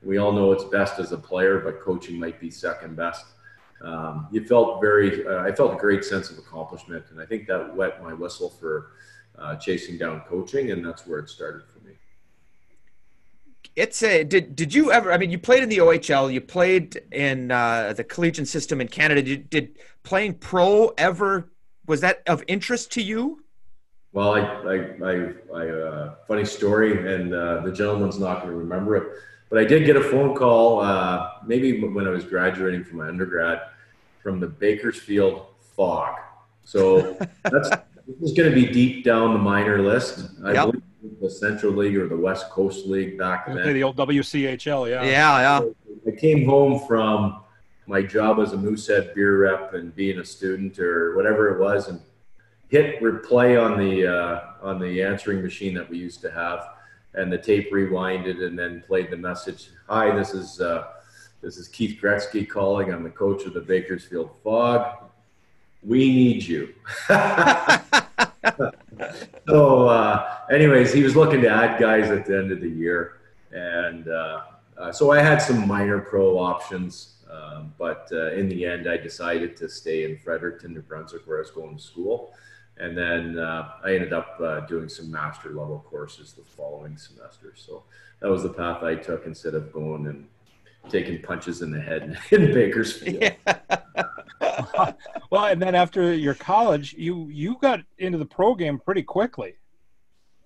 we 0.02 0.18
all 0.18 0.32
know 0.32 0.52
it's 0.52 0.64
best 0.64 0.98
as 0.98 1.12
a 1.12 1.18
player, 1.18 1.60
but 1.60 1.80
coaching 1.80 2.18
might 2.18 2.40
be 2.40 2.50
second 2.50 2.96
best. 2.96 3.26
Um, 3.82 4.28
you 4.30 4.44
felt 4.46 4.80
very, 4.80 5.26
uh, 5.26 5.42
I 5.42 5.52
felt 5.52 5.74
a 5.74 5.76
great 5.76 6.04
sense 6.04 6.30
of 6.30 6.38
accomplishment, 6.38 7.04
and 7.10 7.20
I 7.20 7.26
think 7.26 7.46
that 7.48 7.74
wet 7.74 8.02
my 8.02 8.14
whistle 8.14 8.48
for 8.48 8.92
uh, 9.38 9.56
chasing 9.56 9.98
down 9.98 10.20
coaching, 10.22 10.70
and 10.70 10.84
that's 10.84 11.06
where 11.06 11.18
it 11.18 11.28
started 11.28 11.62
for 11.66 11.86
me. 11.86 11.94
It's 13.76 14.02
a 14.02 14.24
did 14.24 14.54
did 14.54 14.72
you 14.72 14.92
ever? 14.92 15.12
I 15.12 15.18
mean, 15.18 15.30
you 15.30 15.38
played 15.38 15.62
in 15.62 15.68
the 15.68 15.78
OHL, 15.78 16.32
you 16.32 16.40
played 16.40 17.02
in 17.10 17.50
uh, 17.50 17.92
the 17.94 18.04
collegiate 18.04 18.46
system 18.46 18.80
in 18.80 18.88
Canada. 18.88 19.22
Did, 19.22 19.50
did 19.50 19.78
playing 20.04 20.34
pro 20.34 20.88
ever 20.96 21.50
was 21.86 22.00
that 22.00 22.22
of 22.26 22.44
interest 22.46 22.92
to 22.92 23.02
you? 23.02 23.43
Well, 24.14 24.34
I, 24.34 24.40
I, 24.40 24.74
I, 25.04 25.32
I 25.54 25.68
uh, 25.68 26.14
funny 26.26 26.46
story, 26.46 27.14
and 27.14 27.34
uh, 27.34 27.60
the 27.60 27.72
gentleman's 27.72 28.18
not 28.18 28.40
going 28.40 28.50
to 28.50 28.56
remember 28.56 28.96
it 28.96 29.18
but 29.54 29.62
I 29.62 29.66
did 29.66 29.86
get 29.86 29.94
a 29.94 30.02
phone 30.02 30.34
call, 30.34 30.80
uh, 30.80 31.30
maybe 31.46 31.80
when 31.80 32.08
I 32.08 32.10
was 32.10 32.24
graduating 32.24 32.82
from 32.82 32.98
my 32.98 33.06
undergrad, 33.06 33.60
from 34.20 34.40
the 34.40 34.48
Bakersfield 34.48 35.46
Fog. 35.76 36.16
So 36.64 37.16
that's 37.44 37.68
this 37.70 38.20
is 38.20 38.32
going 38.32 38.50
to 38.50 38.54
be 38.54 38.66
deep 38.66 39.04
down 39.04 39.32
the 39.32 39.38
minor 39.38 39.80
list. 39.80 40.28
I 40.44 40.54
yep. 40.54 40.72
believe 40.72 41.20
the 41.20 41.30
Central 41.30 41.72
League 41.72 41.96
or 41.96 42.08
the 42.08 42.16
West 42.16 42.50
Coast 42.50 42.86
League 42.86 43.16
back 43.16 43.46
then. 43.46 43.72
The 43.72 43.82
old 43.84 43.96
WCHL, 43.96 44.90
yeah. 44.90 45.04
Yeah, 45.04 45.38
yeah. 45.38 45.60
So 45.60 45.74
I 46.08 46.10
came 46.18 46.44
home 46.44 46.84
from 46.88 47.44
my 47.86 48.02
job 48.02 48.40
as 48.40 48.54
a 48.54 48.56
Moosehead 48.56 49.14
beer 49.14 49.38
rep 49.38 49.74
and 49.74 49.94
being 49.94 50.18
a 50.18 50.24
student 50.24 50.80
or 50.80 51.14
whatever 51.14 51.54
it 51.54 51.60
was, 51.60 51.86
and 51.86 52.00
hit 52.74 53.00
replay 53.00 53.54
on 53.54 53.78
the 53.78 54.04
uh, 54.04 54.40
on 54.60 54.80
the 54.80 55.00
answering 55.00 55.40
machine 55.40 55.72
that 55.72 55.88
we 55.88 55.96
used 55.96 56.20
to 56.20 56.28
have 56.28 56.70
and 57.14 57.32
the 57.32 57.38
tape 57.38 57.70
rewinded 57.72 58.44
and 58.44 58.58
then 58.58 58.82
played 58.84 59.12
the 59.12 59.16
message. 59.16 59.68
Hi, 59.88 60.12
this 60.12 60.34
is 60.34 60.60
uh, 60.60 60.88
this 61.40 61.56
is 61.56 61.68
Keith 61.68 62.00
Gretzky 62.02 62.48
calling. 62.48 62.92
I'm 62.92 63.04
the 63.04 63.10
coach 63.10 63.44
of 63.44 63.54
the 63.54 63.60
Bakersfield 63.60 64.30
Fog. 64.42 65.04
We 65.84 66.12
need 66.12 66.42
you. 66.42 66.74
so, 69.46 69.86
uh, 69.86 70.38
anyways, 70.50 70.92
he 70.92 71.04
was 71.04 71.14
looking 71.14 71.42
to 71.42 71.48
add 71.48 71.78
guys 71.78 72.10
at 72.10 72.26
the 72.26 72.36
end 72.36 72.50
of 72.50 72.60
the 72.60 72.70
year, 72.70 73.20
and 73.52 74.08
uh, 74.08 74.40
uh 74.76 74.90
so 74.90 75.12
I 75.12 75.20
had 75.20 75.38
some 75.38 75.68
minor 75.68 76.00
pro 76.00 76.40
options. 76.40 77.13
Um, 77.34 77.74
but 77.78 78.08
uh, 78.12 78.32
in 78.32 78.48
the 78.48 78.64
end, 78.64 78.88
I 78.88 78.96
decided 78.96 79.56
to 79.56 79.68
stay 79.68 80.04
in 80.04 80.18
Fredericton, 80.18 80.72
New 80.74 80.82
Brunswick, 80.82 81.26
where 81.26 81.38
I 81.38 81.40
was 81.40 81.50
going 81.50 81.76
to 81.76 81.82
school 81.82 82.34
and 82.76 82.96
then 82.96 83.38
uh, 83.38 83.72
I 83.84 83.94
ended 83.94 84.12
up 84.12 84.38
uh, 84.40 84.60
doing 84.60 84.88
some 84.88 85.10
master 85.10 85.50
level 85.50 85.84
courses 85.88 86.32
the 86.32 86.42
following 86.42 86.96
semester. 86.96 87.54
So 87.56 87.84
that 88.20 88.28
was 88.28 88.42
the 88.42 88.48
path 88.48 88.82
I 88.82 88.96
took 88.96 89.26
instead 89.26 89.54
of 89.54 89.72
going 89.72 90.06
and 90.06 90.26
taking 90.88 91.22
punches 91.22 91.62
in 91.62 91.70
the 91.70 91.80
head 91.80 92.18
in 92.30 92.52
Bakersfield. 92.52 93.22
Yeah. 93.22 93.58
well, 95.30 95.46
and 95.46 95.62
then 95.62 95.74
after 95.74 96.12
your 96.12 96.34
college, 96.34 96.94
you 96.94 97.28
you 97.28 97.56
got 97.60 97.80
into 97.98 98.18
the 98.18 98.26
pro 98.26 98.54
game 98.54 98.78
pretty 98.78 99.02
quickly. 99.02 99.54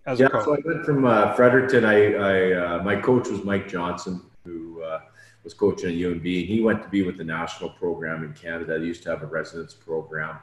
As 0.04 0.20
yeah, 0.20 0.28
so 0.28 0.54
I 0.54 0.58
went 0.64 0.84
from 0.84 1.04
uh, 1.04 1.34
Fredericton. 1.34 1.84
I, 1.84 2.12
I 2.14 2.52
uh, 2.52 2.82
my 2.82 2.96
coach 2.96 3.28
was 3.28 3.42
Mike 3.44 3.68
Johnston, 3.68 4.22
who 4.44 4.82
uh, 4.82 5.00
was 5.48 5.54
coaching 5.54 5.90
at 5.90 5.96
UNB. 5.96 6.46
He 6.46 6.60
went 6.60 6.82
to 6.82 6.88
be 6.88 7.02
with 7.02 7.16
the 7.16 7.24
national 7.24 7.70
program 7.70 8.22
in 8.24 8.32
Canada. 8.34 8.78
They 8.78 8.86
used 8.86 9.02
to 9.04 9.10
have 9.10 9.22
a 9.22 9.26
residence 9.26 9.74
program 9.74 10.38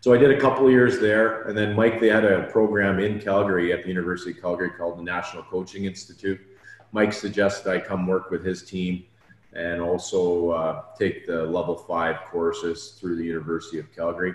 so 0.00 0.14
I 0.14 0.16
did 0.16 0.30
a 0.30 0.40
couple 0.40 0.70
years 0.70 1.00
there, 1.00 1.42
and 1.48 1.58
then 1.58 1.74
Mike, 1.74 2.00
they 2.00 2.08
had 2.08 2.24
a 2.24 2.44
program 2.44 3.00
in 3.00 3.20
Calgary 3.20 3.72
at 3.72 3.82
the 3.82 3.88
University 3.88 4.30
of 4.30 4.40
Calgary 4.40 4.70
called 4.70 4.96
the 4.96 5.02
National 5.02 5.42
Coaching 5.42 5.86
Institute. 5.86 6.40
Mike 6.92 7.12
suggested 7.12 7.68
I 7.68 7.80
come 7.80 8.06
work 8.06 8.30
with 8.30 8.44
his 8.44 8.62
team 8.62 9.04
and 9.54 9.80
also 9.80 10.50
uh, 10.50 10.82
take 10.96 11.26
the 11.26 11.42
level 11.42 11.76
five 11.76 12.20
courses 12.30 12.96
through 12.98 13.16
the 13.16 13.24
University 13.24 13.80
of 13.80 13.92
Calgary. 13.94 14.34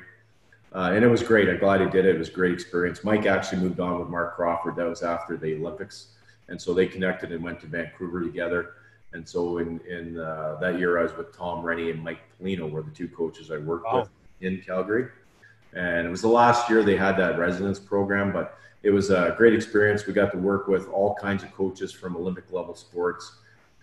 Uh, 0.75 0.91
and 0.93 1.03
it 1.05 1.07
was 1.07 1.23
great. 1.23 1.47
I'm 1.47 1.59
glad 1.59 1.79
he 1.79 1.87
did 1.87 2.05
it. 2.05 2.15
It 2.15 2.19
was 2.19 2.27
a 2.27 2.33
great 2.33 2.51
experience. 2.51 3.05
Mike 3.05 3.25
actually 3.25 3.61
moved 3.61 3.79
on 3.79 3.99
with 3.99 4.09
Marc 4.09 4.35
Crawford. 4.35 4.75
That 4.75 4.87
was 4.87 5.01
after 5.01 5.37
the 5.37 5.55
Olympics. 5.55 6.07
And 6.49 6.61
so 6.61 6.73
they 6.73 6.87
connected 6.87 7.31
and 7.31 7.41
went 7.41 7.61
to 7.61 7.67
Vancouver 7.67 8.21
together. 8.21 8.73
And 9.13 9.27
so 9.27 9.59
in, 9.59 9.79
in 9.87 10.19
uh, 10.19 10.57
that 10.59 10.79
year, 10.79 10.99
I 10.99 11.03
was 11.03 11.15
with 11.15 11.35
Tom 11.35 11.63
Renney 11.63 11.91
and 11.91 12.03
Mike 12.03 12.19
Pelino 12.41 12.69
were 12.69 12.81
the 12.81 12.91
two 12.91 13.07
coaches 13.07 13.51
I 13.51 13.57
worked 13.57 13.85
wow. 13.85 14.01
with 14.01 14.09
in 14.41 14.61
Calgary. 14.61 15.07
And 15.73 16.05
it 16.05 16.09
was 16.09 16.21
the 16.21 16.27
last 16.27 16.69
year 16.69 16.83
they 16.83 16.97
had 16.97 17.17
that 17.17 17.37
residence 17.39 17.79
program 17.79 18.31
but 18.31 18.57
it 18.83 18.91
was 18.91 19.09
a 19.09 19.33
great 19.37 19.53
experience. 19.53 20.05
We 20.05 20.13
got 20.13 20.31
to 20.33 20.37
work 20.37 20.67
with 20.67 20.89
all 20.89 21.15
kinds 21.15 21.43
of 21.43 21.53
coaches 21.53 21.91
from 21.91 22.15
olympic 22.15 22.51
level 22.51 22.75
sports. 22.75 23.39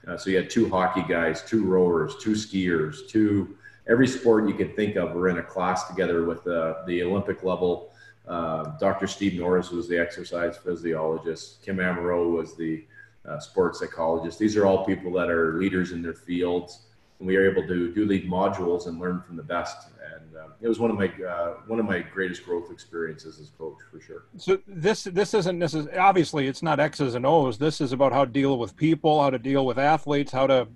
Uh, 0.06 0.16
so 0.16 0.30
you 0.30 0.36
had 0.36 0.50
two 0.50 0.68
hockey 0.68 1.04
guys 1.08 1.42
two 1.42 1.64
rowers 1.64 2.16
two 2.20 2.32
skiers 2.32 3.08
two 3.08 3.56
every 3.88 4.06
sport 4.06 4.48
you 4.48 4.54
could 4.54 4.76
think 4.76 4.96
of. 4.96 5.12
Were 5.12 5.28
in 5.28 5.38
a 5.38 5.42
class 5.42 5.88
together 5.88 6.24
with 6.24 6.46
uh, 6.46 6.76
the 6.86 7.02
olympic 7.02 7.42
level 7.42 7.92
uh, 8.28 8.76
dr 8.78 9.06
steve 9.06 9.38
norris 9.38 9.70
was 9.70 9.88
the 9.88 9.98
exercise 9.98 10.56
physiologist. 10.56 11.62
Kim 11.62 11.76
amaro 11.76 12.30
was 12.30 12.56
the 12.56 12.84
uh, 13.28 13.38
sports 13.38 13.80
psychologists. 13.80 14.38
these 14.38 14.56
are 14.56 14.66
all 14.66 14.84
people 14.84 15.12
that 15.12 15.30
are 15.30 15.58
leaders 15.58 15.92
in 15.92 16.02
their 16.02 16.14
fields 16.14 16.86
and 17.20 17.26
we 17.26 17.36
are 17.36 17.48
able 17.48 17.66
to 17.66 17.92
do 17.94 18.06
these 18.06 18.24
modules 18.24 18.86
and 18.88 18.98
learn 18.98 19.20
from 19.20 19.36
the 19.36 19.42
best. 19.42 19.88
And 20.14 20.36
um, 20.36 20.52
it 20.60 20.68
was 20.68 20.80
one 20.80 20.90
of 20.90 20.96
my 20.96 21.06
uh, 21.24 21.54
one 21.66 21.78
of 21.78 21.86
my 21.86 22.00
greatest 22.00 22.44
growth 22.44 22.70
experiences 22.72 23.38
as 23.38 23.50
coach 23.50 23.76
for 23.90 24.00
sure. 24.00 24.24
So 24.38 24.58
this 24.66 25.04
this 25.04 25.34
isn't 25.34 25.58
necessarily 25.58 25.96
obviously 25.98 26.48
it's 26.48 26.62
not 26.62 26.80
X's 26.80 27.14
and 27.14 27.24
O's. 27.24 27.58
This 27.58 27.80
is 27.80 27.92
about 27.92 28.12
how 28.12 28.24
to 28.24 28.30
deal 28.30 28.58
with 28.58 28.74
people, 28.74 29.22
how 29.22 29.30
to 29.30 29.38
deal 29.38 29.66
with 29.66 29.78
athletes, 29.78 30.32
how 30.32 30.46
to 30.46 30.66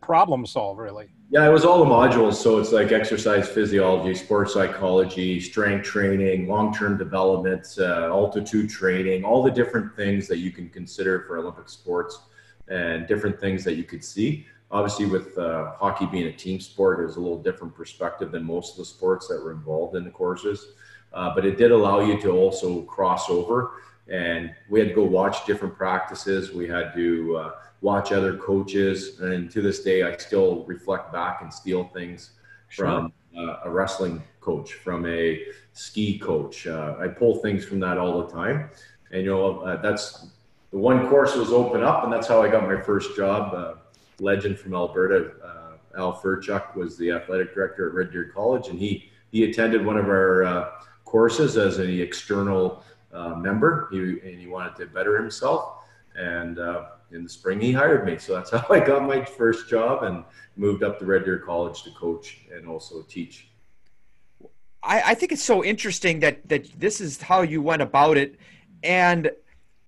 problem 0.00 0.46
solve 0.46 0.78
really. 0.78 1.08
Yeah, 1.28 1.46
it 1.48 1.52
was 1.52 1.64
all 1.64 1.84
the 1.84 1.90
modules. 1.90 2.34
So 2.34 2.58
it's 2.58 2.72
like 2.72 2.92
exercise 2.92 3.48
physiology, 3.48 4.14
sports 4.14 4.54
psychology, 4.54 5.40
strength 5.40 5.84
training, 5.84 6.46
long 6.46 6.72
term 6.72 6.96
development, 6.96 7.66
uh, 7.78 8.06
altitude 8.06 8.70
training, 8.70 9.24
all 9.24 9.42
the 9.42 9.50
different 9.50 9.96
things 9.96 10.28
that 10.28 10.38
you 10.38 10.52
can 10.52 10.68
consider 10.68 11.24
for 11.26 11.38
Olympic 11.38 11.68
sports 11.68 12.20
and 12.68 13.06
different 13.06 13.40
things 13.40 13.64
that 13.64 13.74
you 13.74 13.84
could 13.84 14.04
see. 14.04 14.46
Obviously, 14.70 15.06
with 15.06 15.36
uh, 15.38 15.72
hockey 15.72 16.06
being 16.06 16.26
a 16.26 16.32
team 16.32 16.60
sport, 16.60 17.00
it 17.00 17.04
was 17.04 17.16
a 17.16 17.20
little 17.20 17.40
different 17.42 17.74
perspective 17.74 18.32
than 18.32 18.44
most 18.44 18.72
of 18.72 18.78
the 18.78 18.84
sports 18.84 19.28
that 19.28 19.42
were 19.42 19.52
involved 19.52 19.96
in 19.96 20.04
the 20.04 20.10
courses. 20.10 20.74
Uh, 21.12 21.34
but 21.34 21.44
it 21.46 21.56
did 21.56 21.70
allow 21.70 22.00
you 22.00 22.20
to 22.20 22.30
also 22.30 22.82
cross 22.82 23.30
over, 23.30 23.82
and 24.08 24.54
we 24.68 24.78
had 24.78 24.88
to 24.88 24.94
go 24.94 25.04
watch 25.04 25.46
different 25.46 25.76
practices. 25.76 26.52
We 26.52 26.68
had 26.68 26.94
to 26.94 27.36
uh, 27.36 27.50
watch 27.80 28.12
other 28.12 28.36
coaches, 28.36 29.20
and 29.20 29.50
to 29.50 29.60
this 29.60 29.82
day, 29.82 30.02
I 30.02 30.16
still 30.16 30.64
reflect 30.64 31.12
back 31.12 31.42
and 31.42 31.52
steal 31.52 31.84
things 31.84 32.30
sure. 32.68 32.86
from 32.86 33.12
uh, 33.36 33.60
a 33.64 33.70
wrestling 33.70 34.22
coach, 34.40 34.74
from 34.74 35.06
a 35.06 35.42
ski 35.72 36.18
coach. 36.18 36.66
Uh, 36.66 36.96
I 36.98 37.08
pull 37.08 37.36
things 37.36 37.64
from 37.64 37.80
that 37.80 37.98
all 37.98 38.22
the 38.24 38.32
time, 38.32 38.70
and 39.10 39.22
you 39.22 39.30
know 39.30 39.60
uh, 39.60 39.80
that's 39.82 40.28
the 40.70 40.78
one 40.78 41.08
course 41.08 41.34
was 41.34 41.52
open 41.52 41.82
up, 41.82 42.04
and 42.04 42.12
that's 42.12 42.28
how 42.28 42.42
I 42.42 42.48
got 42.48 42.64
my 42.64 42.80
first 42.80 43.16
job. 43.16 43.54
Uh, 43.54 43.74
legend 44.18 44.58
from 44.58 44.74
Alberta, 44.74 45.32
uh, 45.44 46.00
Al 46.00 46.18
Furchuk 46.20 46.74
was 46.74 46.96
the 46.96 47.10
athletic 47.10 47.54
director 47.54 47.88
at 47.88 47.94
Red 47.94 48.12
Deer 48.12 48.30
College, 48.34 48.68
and 48.68 48.78
he 48.78 49.10
he 49.30 49.44
attended 49.44 49.84
one 49.84 49.98
of 49.98 50.06
our 50.06 50.44
uh, 50.44 50.70
courses 51.04 51.56
as 51.56 51.78
an 51.78 52.00
external 52.00 52.84
Uh, 53.16 53.34
member. 53.34 53.88
He 53.90 53.98
and 53.98 54.38
he 54.38 54.46
wanted 54.46 54.76
to 54.76 54.86
better 54.86 55.16
himself, 55.16 55.84
and 56.16 56.58
uh, 56.58 56.84
in 57.12 57.22
the 57.22 57.28
spring 57.30 57.58
he 57.58 57.72
hired 57.72 58.04
me. 58.04 58.18
So 58.18 58.34
that's 58.34 58.50
how 58.50 58.66
I 58.68 58.78
got 58.78 59.06
my 59.06 59.24
first 59.24 59.70
job 59.70 60.02
and 60.02 60.22
moved 60.56 60.82
up 60.82 60.98
to 60.98 61.06
Red 61.06 61.24
Deer 61.24 61.38
College 61.38 61.82
to 61.84 61.90
coach 61.92 62.42
and 62.52 62.68
also 62.68 63.00
teach. 63.08 63.48
I, 64.82 65.02
I 65.06 65.14
think 65.14 65.32
it's 65.32 65.42
so 65.42 65.64
interesting 65.64 66.20
that 66.20 66.46
that 66.50 66.68
this 66.78 67.00
is 67.00 67.22
how 67.22 67.40
you 67.40 67.62
went 67.62 67.80
about 67.80 68.18
it, 68.18 68.38
and 68.82 69.30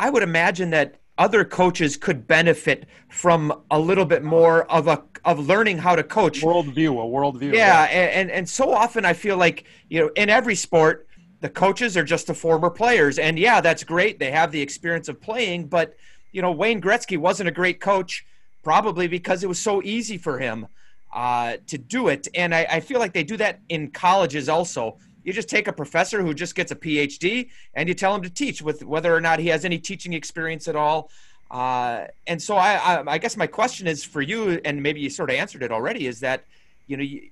I 0.00 0.08
would 0.08 0.22
imagine 0.22 0.70
that 0.70 0.94
other 1.18 1.44
coaches 1.44 1.98
could 1.98 2.26
benefit 2.26 2.86
from 3.10 3.52
a 3.70 3.78
little 3.78 4.06
bit 4.06 4.22
more 4.22 4.64
of 4.72 4.86
a 4.86 5.02
of 5.26 5.46
learning 5.46 5.76
how 5.76 5.96
to 5.96 6.02
coach. 6.02 6.40
Worldview, 6.40 6.92
a 6.92 7.04
worldview. 7.04 7.52
Yeah, 7.52 7.84
yeah. 7.90 8.10
And, 8.20 8.30
and 8.30 8.48
so 8.48 8.72
often 8.72 9.04
I 9.04 9.12
feel 9.12 9.36
like 9.36 9.64
you 9.90 10.00
know 10.00 10.10
in 10.16 10.30
every 10.30 10.54
sport 10.54 11.07
the 11.40 11.48
coaches 11.48 11.96
are 11.96 12.04
just 12.04 12.26
the 12.26 12.34
former 12.34 12.70
players, 12.70 13.18
and 13.18 13.38
yeah, 13.38 13.60
that's 13.60 13.84
great. 13.84 14.18
They 14.18 14.30
have 14.30 14.52
the 14.52 14.60
experience 14.60 15.08
of 15.08 15.20
playing, 15.20 15.66
but 15.66 15.96
you 16.32 16.42
know, 16.42 16.52
Wayne 16.52 16.80
Gretzky 16.80 17.16
wasn't 17.16 17.48
a 17.48 17.52
great 17.52 17.80
coach, 17.80 18.26
probably 18.62 19.08
because 19.08 19.42
it 19.42 19.48
was 19.48 19.58
so 19.58 19.82
easy 19.82 20.18
for 20.18 20.38
him 20.38 20.66
uh, 21.12 21.56
to 21.66 21.78
do 21.78 22.08
it. 22.08 22.28
And 22.34 22.54
I, 22.54 22.66
I 22.70 22.80
feel 22.80 22.98
like 22.98 23.12
they 23.12 23.24
do 23.24 23.36
that 23.38 23.60
in 23.68 23.90
colleges 23.90 24.48
also. 24.48 24.98
You 25.24 25.32
just 25.32 25.48
take 25.48 25.68
a 25.68 25.72
professor 25.72 26.22
who 26.22 26.34
just 26.34 26.54
gets 26.54 26.72
a 26.72 26.76
PhD 26.76 27.50
and 27.74 27.88
you 27.88 27.94
tell 27.94 28.14
him 28.14 28.22
to 28.22 28.30
teach 28.30 28.62
with 28.62 28.84
whether 28.84 29.14
or 29.14 29.20
not 29.20 29.38
he 29.38 29.48
has 29.48 29.64
any 29.64 29.78
teaching 29.78 30.12
experience 30.12 30.68
at 30.68 30.76
all. 30.76 31.10
Uh, 31.50 32.06
and 32.26 32.40
so 32.40 32.56
I, 32.56 32.74
I, 32.74 33.12
I, 33.12 33.18
guess 33.18 33.36
my 33.36 33.46
question 33.46 33.86
is 33.86 34.04
for 34.04 34.20
you, 34.20 34.60
and 34.66 34.82
maybe 34.82 35.00
you 35.00 35.08
sort 35.08 35.30
of 35.30 35.36
answered 35.36 35.62
it 35.62 35.72
already, 35.72 36.06
is 36.06 36.20
that 36.20 36.44
you 36.86 36.96
know 36.98 37.02
you, 37.02 37.30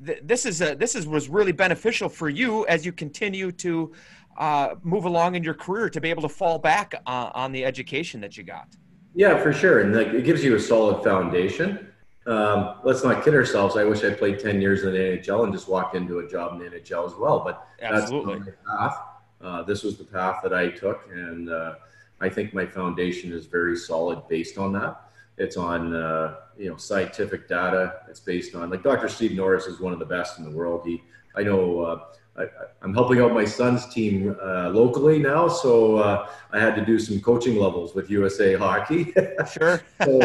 this 0.00 0.46
is 0.46 0.60
a, 0.62 0.74
this 0.74 0.94
is 0.94 1.06
was 1.06 1.28
really 1.28 1.52
beneficial 1.52 2.08
for 2.08 2.28
you 2.28 2.66
as 2.66 2.84
you 2.84 2.92
continue 2.92 3.52
to 3.52 3.92
uh, 4.38 4.74
move 4.82 5.04
along 5.04 5.34
in 5.34 5.44
your 5.44 5.54
career 5.54 5.90
to 5.90 6.00
be 6.00 6.10
able 6.10 6.22
to 6.22 6.28
fall 6.28 6.58
back 6.58 6.94
uh, 7.06 7.30
on 7.34 7.52
the 7.52 7.64
education 7.64 8.20
that 8.20 8.36
you 8.36 8.42
got. 8.42 8.68
Yeah, 9.14 9.40
for 9.42 9.52
sure, 9.52 9.80
and 9.80 9.94
like 9.94 10.08
it 10.08 10.24
gives 10.24 10.42
you 10.44 10.54
a 10.54 10.60
solid 10.60 11.02
foundation. 11.02 11.88
Um, 12.26 12.76
let's 12.84 13.02
not 13.02 13.24
kid 13.24 13.34
ourselves. 13.34 13.76
I 13.76 13.84
wish 13.84 14.04
I 14.04 14.10
played 14.10 14.38
ten 14.38 14.60
years 14.60 14.84
in 14.84 14.92
the 14.92 14.98
NHL 14.98 15.44
and 15.44 15.52
just 15.52 15.68
walked 15.68 15.96
into 15.96 16.20
a 16.20 16.28
job 16.28 16.52
in 16.52 16.58
the 16.58 16.76
NHL 16.76 17.06
as 17.06 17.16
well. 17.16 17.40
But 17.40 17.66
Absolutely. 17.82 18.52
path. 18.66 18.98
Uh, 19.40 19.62
this 19.62 19.82
was 19.82 19.96
the 19.96 20.04
path 20.04 20.40
that 20.42 20.52
I 20.52 20.68
took, 20.68 21.08
and 21.12 21.48
uh, 21.48 21.74
I 22.20 22.28
think 22.28 22.52
my 22.52 22.66
foundation 22.66 23.32
is 23.32 23.46
very 23.46 23.76
solid 23.76 24.28
based 24.28 24.58
on 24.58 24.72
that. 24.74 25.09
It's 25.40 25.56
on 25.56 25.94
uh, 25.94 26.36
you 26.58 26.68
know 26.68 26.76
scientific 26.76 27.48
data. 27.48 28.02
It's 28.08 28.20
based 28.20 28.54
on 28.54 28.70
like 28.70 28.82
Dr. 28.82 29.08
Steve 29.08 29.32
Norris 29.32 29.66
is 29.66 29.80
one 29.80 29.92
of 29.92 29.98
the 29.98 30.04
best 30.04 30.38
in 30.38 30.44
the 30.44 30.50
world. 30.50 30.82
He 30.84 31.02
I 31.34 31.42
know 31.42 31.80
uh, 31.80 32.00
I, 32.36 32.46
am 32.84 32.92
helping 32.92 33.20
out 33.20 33.32
my 33.32 33.44
son's 33.44 33.86
team 33.92 34.36
uh, 34.42 34.68
locally 34.68 35.18
now, 35.18 35.48
so 35.48 35.96
uh, 35.96 36.28
I 36.52 36.60
had 36.60 36.74
to 36.76 36.84
do 36.84 36.98
some 36.98 37.20
coaching 37.20 37.56
levels 37.56 37.94
with 37.94 38.10
USA 38.10 38.54
Hockey. 38.54 39.12
sure. 39.52 39.82
so, 40.04 40.20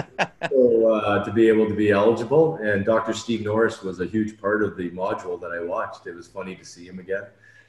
so 0.50 0.94
uh, 0.94 1.24
to 1.24 1.32
be 1.32 1.48
able 1.48 1.68
to 1.68 1.76
be 1.76 1.92
eligible, 1.92 2.56
and 2.56 2.86
Dr. 2.86 3.14
Steve 3.14 3.42
Norris 3.42 3.82
was 3.82 4.00
a 4.02 4.06
huge 4.06 4.40
part 4.40 4.64
of 4.64 4.78
the 4.78 4.90
module 4.92 5.40
that 5.42 5.52
I 5.52 5.64
watched. 5.64 6.08
It 6.08 6.16
was 6.16 6.28
funny 6.28 6.56
to 6.56 6.66
see 6.66 6.86
him 6.86 7.00
again. 7.00 7.24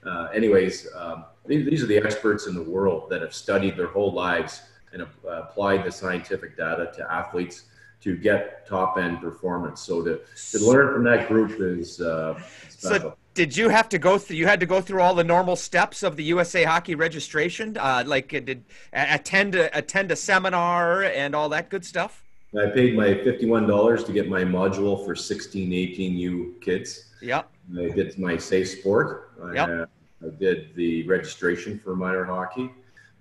Uh, 0.05 0.29
anyways, 0.35 0.87
um, 0.97 1.25
these, 1.47 1.65
these, 1.65 1.83
are 1.83 1.87
the 1.87 1.97
experts 1.97 2.47
in 2.47 2.55
the 2.55 2.63
world 2.63 3.11
that 3.11 3.23
have 3.23 3.35
studied 3.35 3.77
their 3.77 3.89
whole 3.89 4.13
lives 4.13 4.63
and 4.97 5.09
uh, 5.25 5.43
applied 5.43 5.85
the 5.85 5.93
scientific 5.93 6.57
data 6.57 6.91
to 6.97 7.13
athletes 7.13 7.65
to 8.01 8.17
get 8.17 8.67
top 8.67 8.99
end 8.99 9.21
performance. 9.21 9.81
So 9.81 10.03
to, 10.03 10.21
to 10.53 10.59
learn 10.59 10.93
from 10.93 11.05
that 11.05 11.29
group 11.29 11.61
is 11.61 12.01
uh, 12.01 12.41
special. 12.69 13.11
So- 13.11 13.17
did 13.35 13.55
you 13.55 13.69
have 13.69 13.87
to 13.91 13.99
go 13.99 14.17
through 14.17 14.37
you 14.37 14.47
had 14.47 14.61
to 14.61 14.65
go 14.65 14.81
through 14.81 15.03
all 15.03 15.15
the 15.15 15.23
normal 15.23 15.57
steps 15.57 16.03
of 16.03 16.17
the 16.17 16.25
usa 16.25 16.65
hockey 16.65 16.95
registration 16.95 17.77
uh, 17.77 18.03
like 18.07 18.33
uh, 18.33 18.41
did 18.41 18.65
attend 18.95 19.55
a, 19.55 19.77
attend 19.77 20.11
a 20.11 20.17
seminar 20.17 21.03
and 21.03 21.35
all 21.35 21.47
that 21.47 21.69
good 21.69 21.85
stuff 21.85 22.25
i 22.59 22.67
paid 22.71 22.97
my 22.97 23.09
$51 23.09 24.07
to 24.07 24.13
get 24.15 24.31
my 24.31 24.43
module 24.43 25.05
for 25.05 25.15
16 25.15 25.69
18u 25.69 26.63
kids 26.63 27.13
yeah 27.21 27.43
i 27.77 27.91
did 27.91 28.19
my 28.19 28.39
safe 28.39 28.71
sport 28.71 29.33
yep. 29.53 29.69
I, 29.69 30.27
I 30.27 30.31
did 30.41 30.75
the 30.75 31.07
registration 31.07 31.79
for 31.79 31.95
minor 31.95 32.25
hockey 32.25 32.71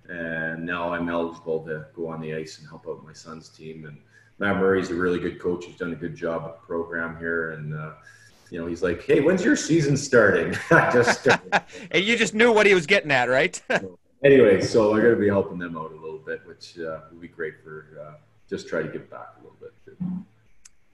and 0.08 0.64
now 0.64 0.92
i'm 0.92 1.08
eligible 1.08 1.64
to 1.64 1.86
go 1.94 2.08
on 2.08 2.20
the 2.20 2.34
ice 2.34 2.58
and 2.58 2.68
help 2.68 2.86
out 2.88 3.04
my 3.04 3.12
son's 3.12 3.48
team 3.48 3.86
and 3.86 3.98
matt 4.38 4.56
murray's 4.56 4.90
a 4.90 4.94
really 4.94 5.18
good 5.18 5.40
coach 5.40 5.64
he's 5.64 5.76
done 5.76 5.92
a 5.92 5.96
good 5.96 6.14
job 6.14 6.44
with 6.44 6.52
the 6.52 6.66
program 6.66 7.18
here 7.18 7.52
and 7.52 7.74
uh, 7.74 7.92
you 8.50 8.60
know, 8.60 8.66
he's 8.66 8.82
like, 8.82 9.04
"Hey, 9.04 9.20
when's 9.20 9.44
your 9.44 9.56
season 9.56 9.96
starting?" 9.96 10.54
I 10.70 10.90
just 10.92 11.26
and 11.90 12.04
you 12.04 12.16
just 12.16 12.34
knew 12.34 12.52
what 12.52 12.66
he 12.66 12.74
was 12.74 12.86
getting 12.86 13.10
at, 13.10 13.28
right? 13.28 13.60
anyway, 14.24 14.60
so 14.60 14.94
I'm 14.94 15.00
going 15.00 15.14
to 15.14 15.20
be 15.20 15.28
helping 15.28 15.58
them 15.58 15.76
out 15.76 15.92
a 15.92 15.96
little 15.96 16.18
bit, 16.18 16.46
which 16.46 16.78
uh, 16.78 17.00
would 17.10 17.20
be 17.20 17.28
great 17.28 17.54
for 17.62 17.86
uh, 18.00 18.14
just 18.48 18.68
try 18.68 18.82
to 18.82 18.88
give 18.88 19.10
back 19.10 19.28
a 19.38 19.42
little 19.42 19.56
bit. 19.60 19.72
Too. 19.84 19.96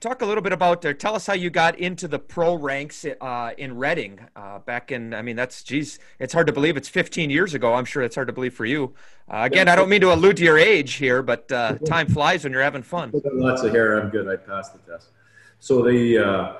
Talk 0.03 0.21
a 0.21 0.25
little 0.25 0.43
bit 0.43 0.51
about. 0.51 0.83
Uh, 0.83 0.91
tell 0.91 1.15
us 1.15 1.25
how 1.25 1.33
you 1.33 1.49
got 1.49 1.79
into 1.79 2.09
the 2.09 2.19
pro 2.19 2.55
ranks 2.55 3.05
uh, 3.05 3.51
in 3.57 3.77
Reading 3.77 4.19
uh, 4.35 4.59
back 4.59 4.91
in. 4.91 5.13
I 5.13 5.21
mean, 5.21 5.37
that's 5.37 5.63
geez, 5.63 5.97
it's 6.19 6.33
hard 6.33 6.45
to 6.47 6.51
believe. 6.51 6.75
It's 6.75 6.89
15 6.89 7.29
years 7.29 7.53
ago. 7.53 7.73
I'm 7.73 7.85
sure 7.85 8.03
it's 8.03 8.15
hard 8.15 8.27
to 8.27 8.33
believe 8.33 8.53
for 8.53 8.65
you. 8.65 8.93
Uh, 9.31 9.43
again, 9.43 9.69
I 9.69 9.77
don't 9.77 9.87
mean 9.87 10.01
to 10.01 10.11
allude 10.11 10.35
to 10.37 10.43
your 10.43 10.57
age 10.57 10.95
here, 10.95 11.23
but 11.23 11.47
time 11.85 12.07
flies 12.09 12.43
when 12.43 12.51
you're 12.51 12.61
having 12.61 12.83
fun. 12.83 13.13
Lots 13.23 13.63
of 13.63 13.71
hair. 13.71 13.97
I'm 13.97 14.09
good. 14.09 14.27
I 14.27 14.35
passed 14.35 14.73
the 14.73 14.91
test. 14.91 15.11
So 15.59 15.81
the 15.81 16.57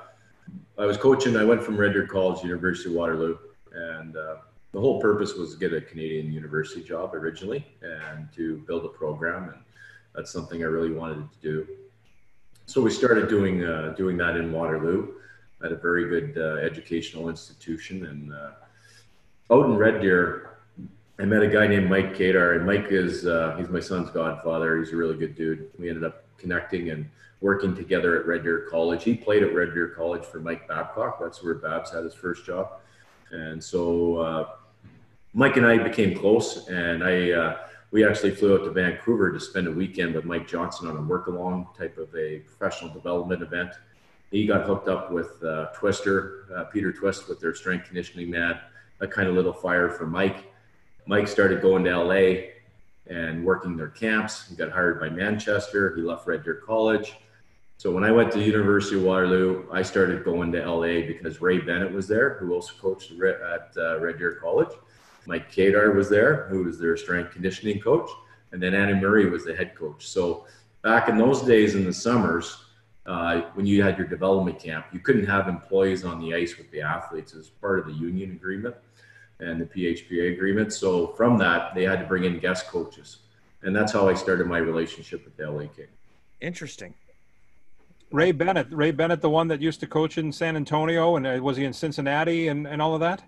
I 0.78 0.86
was 0.86 0.96
coaching. 0.96 1.36
I 1.36 1.44
went 1.44 1.62
from 1.62 1.76
Red 1.76 1.92
Deer 1.92 2.08
College, 2.08 2.42
University 2.46 2.92
of 2.92 2.96
Waterloo, 2.96 3.38
and 3.74 4.16
uh, 4.16 4.38
the 4.72 4.80
whole 4.80 5.02
purpose 5.02 5.34
was 5.34 5.56
to 5.56 5.60
get 5.60 5.74
a 5.74 5.82
Canadian 5.82 6.32
university 6.32 6.82
job 6.82 7.14
originally 7.14 7.68
and 7.82 8.30
to 8.38 8.60
build 8.60 8.86
a 8.86 8.88
program, 8.88 9.50
and 9.50 9.62
that's 10.16 10.32
something 10.32 10.64
I 10.64 10.68
really 10.68 10.94
wanted 10.94 11.30
to 11.30 11.40
do. 11.42 11.68
So 12.66 12.82
we 12.82 12.92
started 12.92 13.28
doing 13.28 13.64
uh, 13.64 13.94
doing 13.98 14.18
that 14.18 14.38
in 14.38 14.52
Waterloo 14.52 15.16
at 15.64 15.72
a 15.72 15.76
very 15.76 16.08
good 16.08 16.38
uh, 16.38 16.62
educational 16.62 17.30
institution, 17.30 18.06
and 18.06 18.34
uh, 18.34 19.54
out 19.54 19.66
in 19.66 19.76
Red 19.76 20.02
Deer. 20.02 20.50
I 21.20 21.26
met 21.26 21.44
a 21.44 21.48
guy 21.48 21.68
named 21.68 21.90
Mike 21.90 22.16
Kadar, 22.16 22.56
and 22.56 22.66
Mike 22.66 22.88
is 22.90 23.28
uh, 23.28 23.56
he's 23.58 23.70
my 23.70 23.80
son's 23.80 24.10
godfather. 24.10 24.80
He's 24.80 24.92
a 24.92 24.96
really 24.96 25.16
good 25.16 25.36
dude. 25.36 25.70
We 25.78 25.90
ended 25.90 26.04
up 26.04 26.24
connecting 26.38 26.90
and 26.90 27.08
working 27.40 27.76
together 27.76 28.20
at 28.20 28.26
Red 28.26 28.44
Deer 28.44 28.68
College. 28.72 29.04
He 29.04 29.14
played 29.14 29.44
at 29.44 29.54
Red 29.54 29.74
Deer 29.74 29.90
College 29.90 30.24
for 30.24 30.40
Mike 30.40 30.68
Babcock. 30.68 31.20
That's 31.22 31.44
where 31.44 31.56
Babs 31.56 31.92
had 31.92 32.04
his 32.04 32.14
first 32.14 32.46
job. 32.46 32.80
And 33.32 33.64
so 33.64 34.18
uh, 34.18 34.50
Mike 35.34 35.58
and 35.58 35.66
I 35.66 35.78
became 35.78 36.18
close, 36.18 36.68
and 36.68 37.04
I 37.04 37.32
uh, 37.32 37.58
we 37.94 38.06
actually 38.06 38.32
flew 38.32 38.56
out 38.56 38.66
to 38.66 38.72
Vancouver 38.72 39.32
to 39.32 39.40
spend 39.40 39.68
a 39.68 39.72
weekend 39.72 40.16
with 40.16 40.26
Mike 40.26 40.48
Johnston 40.48 40.90
on 40.90 40.98
a 40.98 41.02
work 41.02 41.28
along 41.28 41.68
type 41.78 41.98
of 41.98 42.14
a 42.16 42.40
professional 42.40 42.92
development 42.92 43.42
event. 43.42 43.76
He 44.32 44.46
got 44.46 44.66
hooked 44.66 44.90
up 44.90 45.12
with 45.12 45.42
uh, 45.44 45.68
Twister, 45.76 46.48
uh, 46.54 46.64
Peter 46.66 46.92
Twist, 46.92 47.30
with 47.30 47.40
their 47.40 47.54
strength 47.54 47.86
conditioning 47.86 48.32
mat, 48.32 48.64
a 49.00 49.08
kind 49.08 49.30
of 49.30 49.36
little 49.36 49.54
fire 49.54 49.90
for 49.90 50.08
Mike. 50.08 50.52
Mike 51.06 51.28
started 51.28 51.62
going 51.62 51.84
to 51.84 51.96
LA 51.96 52.50
and 53.08 53.46
working 53.46 53.78
their 53.78 53.90
camps. 53.90 54.50
He 54.50 54.56
got 54.56 54.72
hired 54.72 55.00
by 55.00 55.10
Manchester. 55.10 55.96
He 55.96 56.02
left 56.02 56.28
Red 56.28 56.44
Deer 56.44 56.64
College 56.66 57.14
so 57.84 57.92
when 57.92 58.06
I 58.06 58.12
went 58.12 58.32
to 58.32 58.42
University 58.42 58.96
of 58.96 59.04
Waterloo, 59.04 59.66
I 59.70 59.82
started 59.82 60.24
going 60.24 60.54
to 60.54 60.66
LA 60.66 61.06
because 61.06 61.42
Ray 61.42 61.60
Bennett 61.60 61.92
was 61.92 62.08
there, 62.08 62.36
who 62.36 62.54
also 62.54 62.74
coached 62.80 63.12
at 63.12 63.74
uh, 63.76 64.00
Red 64.00 64.18
Deer 64.18 64.38
College. 64.42 64.70
Mike 65.26 65.52
Kadar 65.52 65.96
was 65.96 66.10
there, 66.10 66.48
who 66.50 66.64
was 66.64 66.80
their 66.80 66.98
strength 66.98 67.32
conditioning 67.32 67.80
coach, 67.80 68.10
and 68.52 68.62
then 68.62 68.74
Andy 68.74 68.94
Murray 68.94 69.30
was 69.30 69.46
the 69.46 69.56
head 69.56 69.76
coach. 69.76 70.08
So 70.08 70.46
back 70.82 71.10
in 71.10 71.18
those 71.18 71.42
days 71.42 71.76
in 71.76 71.86
the 71.86 71.94
summers, 71.94 72.66
uh, 73.06 73.42
when 73.54 73.66
you 73.66 73.84
had 73.84 73.98
your 73.98 74.08
development 74.08 74.60
camp, 74.60 74.86
you 74.92 75.00
couldn't 75.00 75.26
have 75.26 75.48
employees 75.48 76.06
on 76.06 76.20
the 76.20 76.34
ice 76.34 76.58
with 76.58 76.70
the 76.72 76.82
athletes 76.82 77.34
as 77.34 77.50
part 77.50 77.80
of 77.80 77.86
the 77.86 77.94
union 77.94 78.32
agreement 78.32 78.76
and 79.40 79.60
the 79.60 79.66
PHPA 79.66 80.34
agreement. 80.34 80.72
So 80.72 81.08
from 81.08 81.38
that, 81.40 81.76
they 81.76 81.84
had 81.84 82.00
to 82.00 82.06
bring 82.06 82.24
in 82.24 82.40
guest 82.40 82.68
coaches. 82.68 83.18
and 83.64 83.74
that's 83.74 83.94
how 83.94 84.10
I 84.10 84.14
started 84.14 84.46
my 84.48 84.58
relationship 84.58 85.24
with 85.24 85.38
the 85.38 85.50
LA 85.50 85.68
King. 85.68 85.88
Interesting. 86.42 86.94
Ray 88.12 88.34
Bennett, 88.34 88.68
Ray 88.70 88.92
Bennett, 88.92 89.22
the 89.22 89.30
one 89.30 89.48
that 89.48 89.62
used 89.62 89.80
to 89.80 89.88
coach 89.88 90.18
in 90.18 90.32
San 90.34 90.56
Antonio, 90.56 91.16
and 91.16 91.26
uh, 91.26 91.40
was 91.42 91.58
he 91.58 91.64
in 91.64 91.74
Cincinnati 91.74 92.50
and, 92.50 92.68
and 92.68 92.82
all 92.82 92.94
of 92.94 93.00
that? 93.00 93.24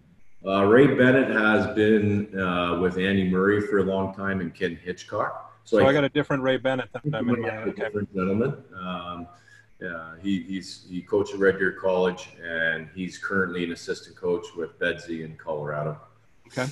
Uh, 0.46 0.64
Ray 0.64 0.88
Bennett 0.88 1.30
has 1.30 1.66
been 1.75 2.40
uh, 2.40 2.78
with 2.80 2.98
Andy 2.98 3.28
Murray 3.28 3.62
for 3.62 3.80
a 3.80 3.84
long 3.84 4.14
time 4.14 4.42
and 4.42 4.54
Ken 4.54 4.75
Hitchcock. 4.84 5.54
So, 5.64 5.80
so 5.80 5.86
I, 5.86 5.90
I, 5.90 5.94
got 5.94 6.04
a 6.04 6.10
different 6.10 6.44
Ray 6.44 6.58
Bennett 6.58 6.90
than 6.94 7.16
I'm 7.16 7.30
in 7.30 7.42
my, 7.42 7.50
a 7.50 7.74
different 7.74 8.14
gentleman. 8.14 8.56
Um, 8.80 9.28
yeah, 9.82 10.14
he, 10.22 10.44
he's 10.44 10.86
he 10.88 11.02
coached 11.02 11.34
at 11.34 11.40
Red 11.40 11.58
Deer 11.58 11.72
College, 11.72 12.30
and 12.44 12.88
he's 12.94 13.18
currently 13.18 13.64
an 13.64 13.72
assistant 13.72 14.16
coach 14.16 14.46
with 14.56 14.78
Bedsy 14.80 15.25
in 15.25 15.36
Colorado. 15.36 16.00
Okay. 16.48 16.68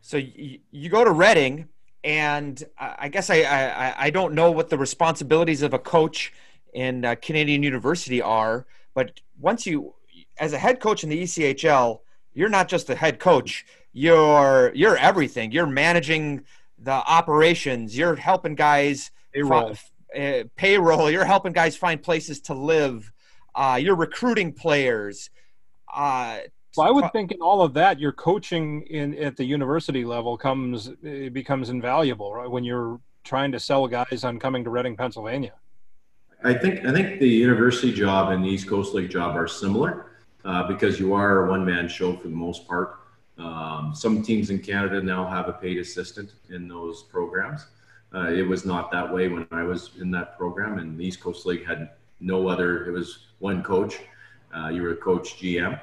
So 0.00 0.16
you, 0.16 0.60
you 0.70 0.88
go 0.88 1.04
to 1.04 1.10
Reading, 1.10 1.68
and 2.02 2.62
I 2.78 3.08
guess 3.08 3.28
I, 3.28 3.42
I 3.42 3.94
I 4.06 4.10
don't 4.10 4.34
know 4.34 4.50
what 4.50 4.70
the 4.70 4.78
responsibilities 4.78 5.60
of 5.60 5.74
a 5.74 5.78
coach 5.78 6.32
in 6.72 7.04
uh, 7.04 7.14
Canadian 7.20 7.62
University 7.62 8.22
are, 8.22 8.66
but 8.94 9.20
once 9.38 9.66
you, 9.66 9.94
as 10.38 10.54
a 10.54 10.58
head 10.58 10.80
coach 10.80 11.04
in 11.04 11.10
the 11.10 11.22
ECHL, 11.22 12.00
you're 12.34 12.48
not 12.48 12.68
just 12.68 12.90
a 12.90 12.94
head 12.94 13.18
coach. 13.18 13.64
You're 13.92 14.72
you're 14.74 14.96
everything. 14.96 15.52
You're 15.52 15.66
managing 15.66 16.44
the 16.78 16.92
operations. 16.92 17.96
You're 17.96 18.16
helping 18.16 18.56
guys 18.56 19.10
payroll. 19.32 19.74
uh, 20.18 20.44
payroll. 20.56 21.10
You're 21.10 21.24
helping 21.24 21.52
guys 21.52 21.76
find 21.76 22.02
places 22.02 22.40
to 22.42 22.54
live. 22.54 23.12
Uh, 23.54 23.78
you're 23.80 23.94
recruiting 23.94 24.52
players. 24.52 25.30
Uh, 25.92 26.38
well, 26.76 26.88
I 26.88 26.90
would 26.90 27.12
think 27.12 27.30
in 27.30 27.40
all 27.40 27.62
of 27.62 27.74
that, 27.74 28.00
your 28.00 28.10
coaching 28.10 28.82
in 28.82 29.14
at 29.14 29.36
the 29.36 29.44
university 29.44 30.04
level 30.04 30.36
comes 30.36 30.90
it 31.02 31.32
becomes 31.32 31.70
invaluable, 31.70 32.34
right? 32.34 32.50
When 32.50 32.64
you're 32.64 33.00
trying 33.22 33.52
to 33.52 33.60
sell 33.60 33.86
guys 33.86 34.24
on 34.24 34.40
coming 34.40 34.64
to 34.64 34.70
Reading, 34.70 34.96
Pennsylvania. 34.96 35.52
I 36.42 36.52
think 36.52 36.84
I 36.84 36.92
think 36.92 37.20
the 37.20 37.28
university 37.28 37.92
job 37.92 38.32
and 38.32 38.44
the 38.44 38.48
East 38.48 38.68
Coast 38.68 38.92
League 38.92 39.08
job 39.08 39.36
are 39.36 39.46
similar 39.46 40.13
uh, 40.44 40.66
because 40.66 41.00
you 41.00 41.14
are 41.14 41.46
a 41.46 41.50
one 41.50 41.64
man 41.64 41.88
show 41.88 42.16
for 42.16 42.28
the 42.28 42.34
most 42.34 42.66
part. 42.66 43.00
Um, 43.38 43.92
some 43.94 44.22
teams 44.22 44.50
in 44.50 44.60
Canada 44.60 45.02
now 45.02 45.28
have 45.28 45.48
a 45.48 45.52
paid 45.52 45.78
assistant 45.78 46.32
in 46.50 46.68
those 46.68 47.02
programs. 47.02 47.66
Uh, 48.14 48.30
it 48.30 48.46
was 48.46 48.64
not 48.64 48.92
that 48.92 49.12
way 49.12 49.28
when 49.28 49.46
I 49.50 49.62
was 49.64 49.90
in 50.00 50.10
that 50.12 50.38
program, 50.38 50.78
and 50.78 50.98
the 50.98 51.04
East 51.04 51.20
Coast 51.20 51.46
League 51.46 51.66
had 51.66 51.90
no 52.20 52.46
other. 52.46 52.86
It 52.86 52.92
was 52.92 53.26
one 53.40 53.62
coach. 53.62 53.98
Uh, 54.56 54.68
you 54.68 54.82
were 54.82 54.92
a 54.92 54.96
coach 54.96 55.36
GM, 55.36 55.80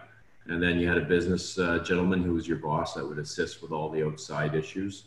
and 0.48 0.64
then 0.64 0.80
you 0.80 0.88
had 0.88 0.98
a 0.98 1.06
business 1.06 1.60
uh, 1.60 1.80
gentleman 1.80 2.24
who 2.24 2.34
was 2.34 2.48
your 2.48 2.58
boss 2.58 2.94
that 2.94 3.06
would 3.06 3.20
assist 3.20 3.62
with 3.62 3.72
all 3.72 3.90
the 3.90 4.06
outside 4.06 4.56
issues. 4.56 5.06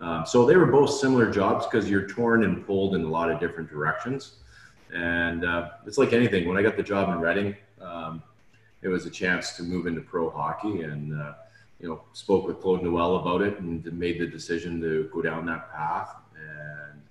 Um, 0.00 0.24
so 0.26 0.46
they 0.46 0.56
were 0.56 0.66
both 0.66 0.90
similar 0.90 1.30
jobs 1.30 1.66
because 1.66 1.90
you're 1.90 2.08
torn 2.08 2.44
and 2.44 2.66
pulled 2.66 2.94
in 2.94 3.04
a 3.04 3.08
lot 3.08 3.30
of 3.30 3.38
different 3.38 3.70
directions. 3.70 4.36
And 4.92 5.44
uh, 5.44 5.70
it's 5.86 5.98
like 5.98 6.12
anything. 6.12 6.48
When 6.48 6.56
I 6.56 6.62
got 6.62 6.76
the 6.76 6.82
job 6.82 7.10
in 7.10 7.20
Reading, 7.20 7.54
um, 7.80 8.22
it 8.82 8.88
was 8.88 9.06
a 9.06 9.10
chance 9.10 9.52
to 9.56 9.62
move 9.62 9.86
into 9.86 10.00
pro 10.00 10.28
hockey 10.28 10.82
and 10.82 11.20
uh, 11.20 11.34
you 11.80 11.88
know 11.88 12.02
spoke 12.12 12.46
with 12.46 12.60
Claude 12.60 12.82
Noel 12.82 13.16
about 13.16 13.42
it 13.42 13.58
and 13.58 13.84
made 13.98 14.20
the 14.20 14.26
decision 14.26 14.80
to 14.80 15.08
go 15.12 15.22
down 15.22 15.46
that 15.46 15.72
path. 15.72 16.14
And 16.36 17.02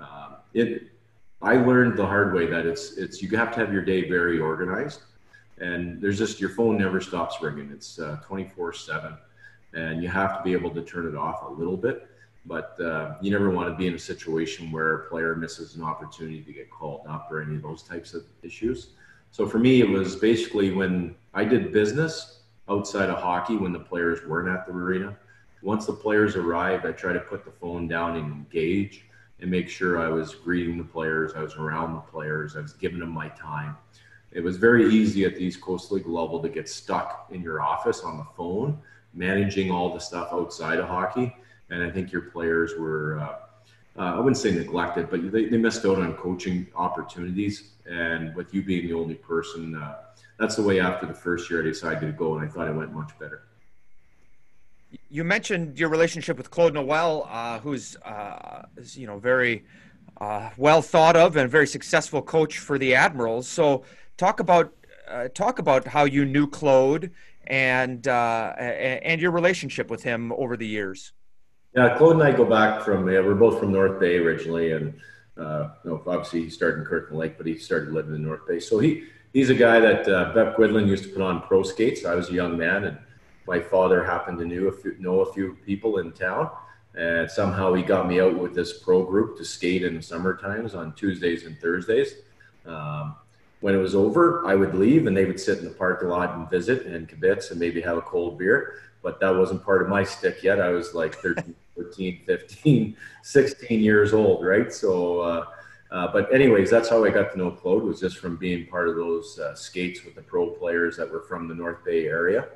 um, 0.00 0.36
it 0.54 0.88
I 1.40 1.56
learned 1.56 1.98
the 1.98 2.06
hard 2.06 2.34
way 2.34 2.46
that 2.46 2.66
it's 2.66 2.96
it's 2.96 3.22
you 3.22 3.36
have 3.36 3.52
to 3.54 3.60
have 3.60 3.72
your 3.72 3.84
day 3.84 4.08
very 4.08 4.38
organized. 4.38 5.02
And 5.58 6.00
there's 6.00 6.18
just 6.18 6.40
your 6.40 6.50
phone 6.50 6.78
never 6.78 7.00
stops 7.00 7.40
ringing. 7.40 7.70
It's 7.70 7.98
uh, 7.98 8.18
24 8.26 8.72
7 8.72 9.16
and 9.74 10.02
you 10.02 10.08
have 10.08 10.36
to 10.36 10.42
be 10.42 10.52
able 10.52 10.70
to 10.70 10.82
turn 10.82 11.06
it 11.06 11.14
off 11.14 11.42
a 11.48 11.52
little 11.52 11.76
bit. 11.76 12.08
But 12.44 12.78
uh, 12.80 13.14
you 13.20 13.30
never 13.30 13.50
want 13.50 13.68
to 13.68 13.76
be 13.76 13.86
in 13.86 13.94
a 13.94 13.98
situation 13.98 14.72
where 14.72 14.94
a 14.94 15.08
player 15.08 15.36
misses 15.36 15.76
an 15.76 15.84
opportunity 15.84 16.42
to 16.42 16.52
get 16.52 16.70
called 16.70 17.06
up 17.08 17.28
or 17.30 17.40
any 17.40 17.56
of 17.56 17.62
those 17.62 17.82
types 17.82 18.14
of 18.14 18.24
issues 18.42 18.88
so 19.32 19.48
for 19.48 19.58
me, 19.58 19.80
it 19.80 19.88
was 19.88 20.16
basically 20.16 20.72
when 20.72 21.14
I 21.34 21.44
did 21.44 21.72
business 21.72 22.40
outside 22.68 23.10
of 23.10 23.18
hockey 23.18 23.56
when 23.56 23.72
the 23.72 23.80
players 23.80 24.20
weren't 24.26 24.48
at 24.48 24.66
the 24.66 24.72
arena. 24.72 25.16
Once 25.62 25.86
the 25.86 25.92
players 25.92 26.36
arrived, 26.36 26.86
I 26.86 26.92
tried 26.92 27.14
to 27.14 27.20
put 27.20 27.44
the 27.44 27.50
phone 27.50 27.88
down 27.88 28.16
and 28.16 28.30
engage 28.30 29.06
and 29.40 29.50
make 29.50 29.68
sure 29.68 30.00
I 30.00 30.08
was 30.08 30.34
greeting 30.34 30.78
the 30.78 30.84
players, 30.84 31.32
I 31.34 31.42
was 31.42 31.56
around 31.56 31.94
the 31.94 32.00
players, 32.00 32.56
I 32.56 32.60
was 32.60 32.74
giving 32.74 33.00
them 33.00 33.10
my 33.10 33.28
time. 33.30 33.76
It 34.32 34.40
was 34.40 34.58
very 34.58 34.92
easy 34.92 35.24
at 35.24 35.34
the 35.34 35.40
East 35.40 35.60
Coast 35.60 35.90
League 35.90 36.06
level 36.06 36.40
to 36.40 36.48
get 36.48 36.68
stuck 36.68 37.28
in 37.30 37.42
your 37.42 37.60
office 37.60 38.02
on 38.02 38.18
the 38.18 38.26
phone, 38.36 38.78
managing 39.14 39.70
all 39.70 39.92
the 39.92 39.98
stuff 39.98 40.28
outside 40.32 40.78
of 40.78 40.88
hockey. 40.88 41.34
And 41.70 41.82
I 41.82 41.90
think 41.90 42.12
your 42.12 42.22
players 42.22 42.72
were 42.78 43.18
uh, 43.18 43.36
uh, 43.98 44.14
I 44.16 44.18
wouldn't 44.18 44.38
say 44.38 44.52
neglected, 44.52 45.10
but 45.10 45.30
they, 45.30 45.46
they 45.46 45.58
missed 45.58 45.84
out 45.84 45.98
on 45.98 46.14
coaching 46.14 46.66
opportunities. 46.74 47.71
And 47.86 48.34
with 48.34 48.54
you 48.54 48.62
being 48.62 48.86
the 48.86 48.94
only 48.94 49.14
person, 49.14 49.74
uh, 49.74 49.96
that's 50.38 50.56
the 50.56 50.62
way 50.62 50.80
after 50.80 51.06
the 51.06 51.14
first 51.14 51.50
year 51.50 51.60
I 51.60 51.64
decided 51.64 52.00
to 52.06 52.12
go, 52.12 52.36
and 52.36 52.48
I 52.48 52.48
thought 52.48 52.68
it 52.68 52.74
went 52.74 52.92
much 52.92 53.18
better. 53.18 53.44
You 55.08 55.24
mentioned 55.24 55.78
your 55.78 55.88
relationship 55.88 56.36
with 56.36 56.50
Claude 56.50 56.74
Noel, 56.74 57.26
uh, 57.30 57.58
who's 57.60 57.96
uh, 57.96 58.62
you 58.92 59.06
know 59.06 59.18
very 59.18 59.64
uh, 60.20 60.50
well 60.56 60.82
thought 60.82 61.16
of 61.16 61.36
and 61.36 61.50
very 61.50 61.66
successful 61.66 62.22
coach 62.22 62.58
for 62.58 62.78
the 62.78 62.94
Admirals. 62.94 63.48
So 63.48 63.84
talk 64.16 64.40
about 64.40 64.72
uh, 65.08 65.28
talk 65.28 65.58
about 65.58 65.86
how 65.86 66.04
you 66.04 66.24
knew 66.24 66.46
Claude 66.46 67.10
and 67.46 68.06
and 68.06 69.20
your 69.20 69.30
relationship 69.30 69.90
with 69.90 70.02
him 70.02 70.32
over 70.32 70.56
the 70.56 70.66
years. 70.66 71.12
Yeah, 71.74 71.96
Claude 71.96 72.16
and 72.16 72.22
I 72.22 72.32
go 72.32 72.44
back 72.44 72.82
from, 72.82 73.10
yeah, 73.10 73.20
we're 73.20 73.34
both 73.34 73.58
from 73.58 73.72
North 73.72 73.98
Bay 73.98 74.18
originally. 74.18 74.72
And, 74.72 74.92
uh, 75.38 75.70
you 75.84 75.90
know, 75.90 76.02
obviously 76.06 76.42
he 76.44 76.50
started 76.50 76.80
in 76.80 76.84
Kirkland 76.84 77.18
Lake, 77.18 77.36
but 77.36 77.46
he 77.46 77.56
started 77.56 77.92
living 77.92 78.14
in 78.14 78.22
North 78.22 78.46
Bay. 78.46 78.60
So 78.60 78.78
he, 78.78 79.04
he's 79.32 79.50
a 79.50 79.54
guy 79.54 79.80
that 79.80 80.08
uh, 80.08 80.32
Bep 80.34 80.56
Guidolin 80.56 80.86
used 80.86 81.04
to 81.04 81.10
put 81.10 81.22
on 81.22 81.42
pro 81.42 81.62
skates. 81.62 82.04
I 82.04 82.14
was 82.14 82.30
a 82.30 82.34
young 82.34 82.56
man 82.56 82.84
and 82.84 82.98
my 83.46 83.58
father 83.58 84.04
happened 84.04 84.38
to 84.38 84.44
knew 84.44 84.68
a 84.68 84.72
few, 84.72 84.96
know 84.98 85.20
a 85.20 85.32
few 85.32 85.56
people 85.66 85.98
in 85.98 86.12
town. 86.12 86.50
And 86.94 87.30
somehow 87.30 87.72
he 87.72 87.82
got 87.82 88.06
me 88.06 88.20
out 88.20 88.38
with 88.38 88.54
this 88.54 88.80
pro 88.80 89.02
group 89.04 89.38
to 89.38 89.44
skate 89.44 89.82
in 89.82 89.96
the 89.96 90.02
summer 90.02 90.36
times 90.36 90.74
on 90.74 90.92
Tuesdays 90.94 91.46
and 91.46 91.58
Thursdays. 91.58 92.16
Um, 92.66 93.16
when 93.60 93.74
it 93.74 93.78
was 93.78 93.94
over, 93.94 94.46
I 94.46 94.54
would 94.54 94.74
leave 94.74 95.06
and 95.06 95.16
they 95.16 95.24
would 95.24 95.40
sit 95.40 95.58
in 95.58 95.64
the 95.64 95.70
parking 95.70 96.08
lot 96.08 96.36
and 96.36 96.50
visit 96.50 96.84
and 96.84 97.08
kibitz 97.08 97.50
and 97.50 97.58
maybe 97.58 97.80
have 97.80 97.96
a 97.96 98.02
cold 98.02 98.38
beer. 98.38 98.74
But 99.02 99.20
that 99.20 99.30
wasn't 99.30 99.64
part 99.64 99.82
of 99.82 99.88
my 99.88 100.04
stick 100.04 100.42
yet. 100.42 100.60
I 100.60 100.68
was 100.68 100.94
like 100.94 101.14
13, 101.14 101.54
14, 101.74 102.22
15, 102.26 102.96
16 103.22 103.80
years 103.80 104.12
old, 104.12 104.44
right? 104.44 104.72
So, 104.72 105.20
uh, 105.20 105.44
uh, 105.90 106.10
but 106.10 106.32
anyways, 106.34 106.70
that's 106.70 106.88
how 106.88 107.04
I 107.04 107.10
got 107.10 107.32
to 107.32 107.38
know 107.38 107.50
Claude 107.50 107.82
was 107.82 108.00
just 108.00 108.18
from 108.18 108.36
being 108.36 108.66
part 108.66 108.88
of 108.88 108.96
those 108.96 109.38
uh, 109.38 109.54
skates 109.54 110.04
with 110.04 110.14
the 110.14 110.22
pro 110.22 110.48
players 110.48 110.96
that 110.96 111.10
were 111.10 111.22
from 111.22 111.48
the 111.48 111.54
North 111.54 111.84
Bay 111.84 112.06
area. 112.06 112.46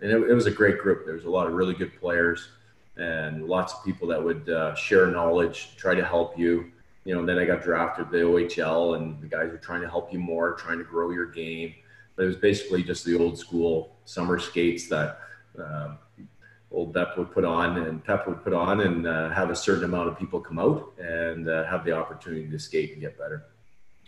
And 0.00 0.10
it, 0.10 0.30
it 0.30 0.34
was 0.34 0.46
a 0.46 0.50
great 0.50 0.78
group. 0.78 1.04
There 1.04 1.14
was 1.14 1.24
a 1.24 1.30
lot 1.30 1.46
of 1.46 1.54
really 1.54 1.74
good 1.74 1.98
players 1.98 2.50
and 2.96 3.46
lots 3.46 3.72
of 3.72 3.84
people 3.84 4.06
that 4.08 4.22
would 4.22 4.48
uh, 4.48 4.74
share 4.74 5.08
knowledge, 5.08 5.76
try 5.76 5.94
to 5.94 6.04
help 6.04 6.38
you. 6.38 6.70
You 7.04 7.14
know, 7.14 7.26
then 7.26 7.38
I 7.38 7.44
got 7.44 7.62
drafted 7.62 8.10
to 8.10 8.18
the 8.18 8.24
OHL 8.24 8.96
and 8.96 9.20
the 9.20 9.26
guys 9.26 9.50
were 9.50 9.58
trying 9.58 9.82
to 9.82 9.88
help 9.88 10.12
you 10.12 10.18
more, 10.18 10.54
trying 10.54 10.78
to 10.78 10.84
grow 10.84 11.10
your 11.10 11.26
game. 11.26 11.74
But 12.16 12.24
it 12.24 12.28
was 12.28 12.36
basically 12.36 12.82
just 12.82 13.04
the 13.04 13.18
old 13.18 13.38
school 13.38 13.96
summer 14.04 14.38
skates 14.38 14.88
that 14.88 15.18
um, 15.58 15.98
old 16.74 16.92
Bep 16.92 17.16
would 17.16 17.30
put 17.32 17.44
on 17.44 17.78
and 17.78 18.04
Pep 18.04 18.26
would 18.26 18.42
put 18.42 18.52
on 18.52 18.80
and 18.80 19.06
uh, 19.06 19.30
have 19.30 19.50
a 19.50 19.56
certain 19.56 19.84
amount 19.84 20.08
of 20.08 20.18
people 20.18 20.40
come 20.40 20.58
out 20.58 20.92
and 20.98 21.48
uh, 21.48 21.64
have 21.64 21.84
the 21.84 21.92
opportunity 21.92 22.48
to 22.50 22.58
skate 22.58 22.92
and 22.92 23.00
get 23.00 23.16
better. 23.16 23.46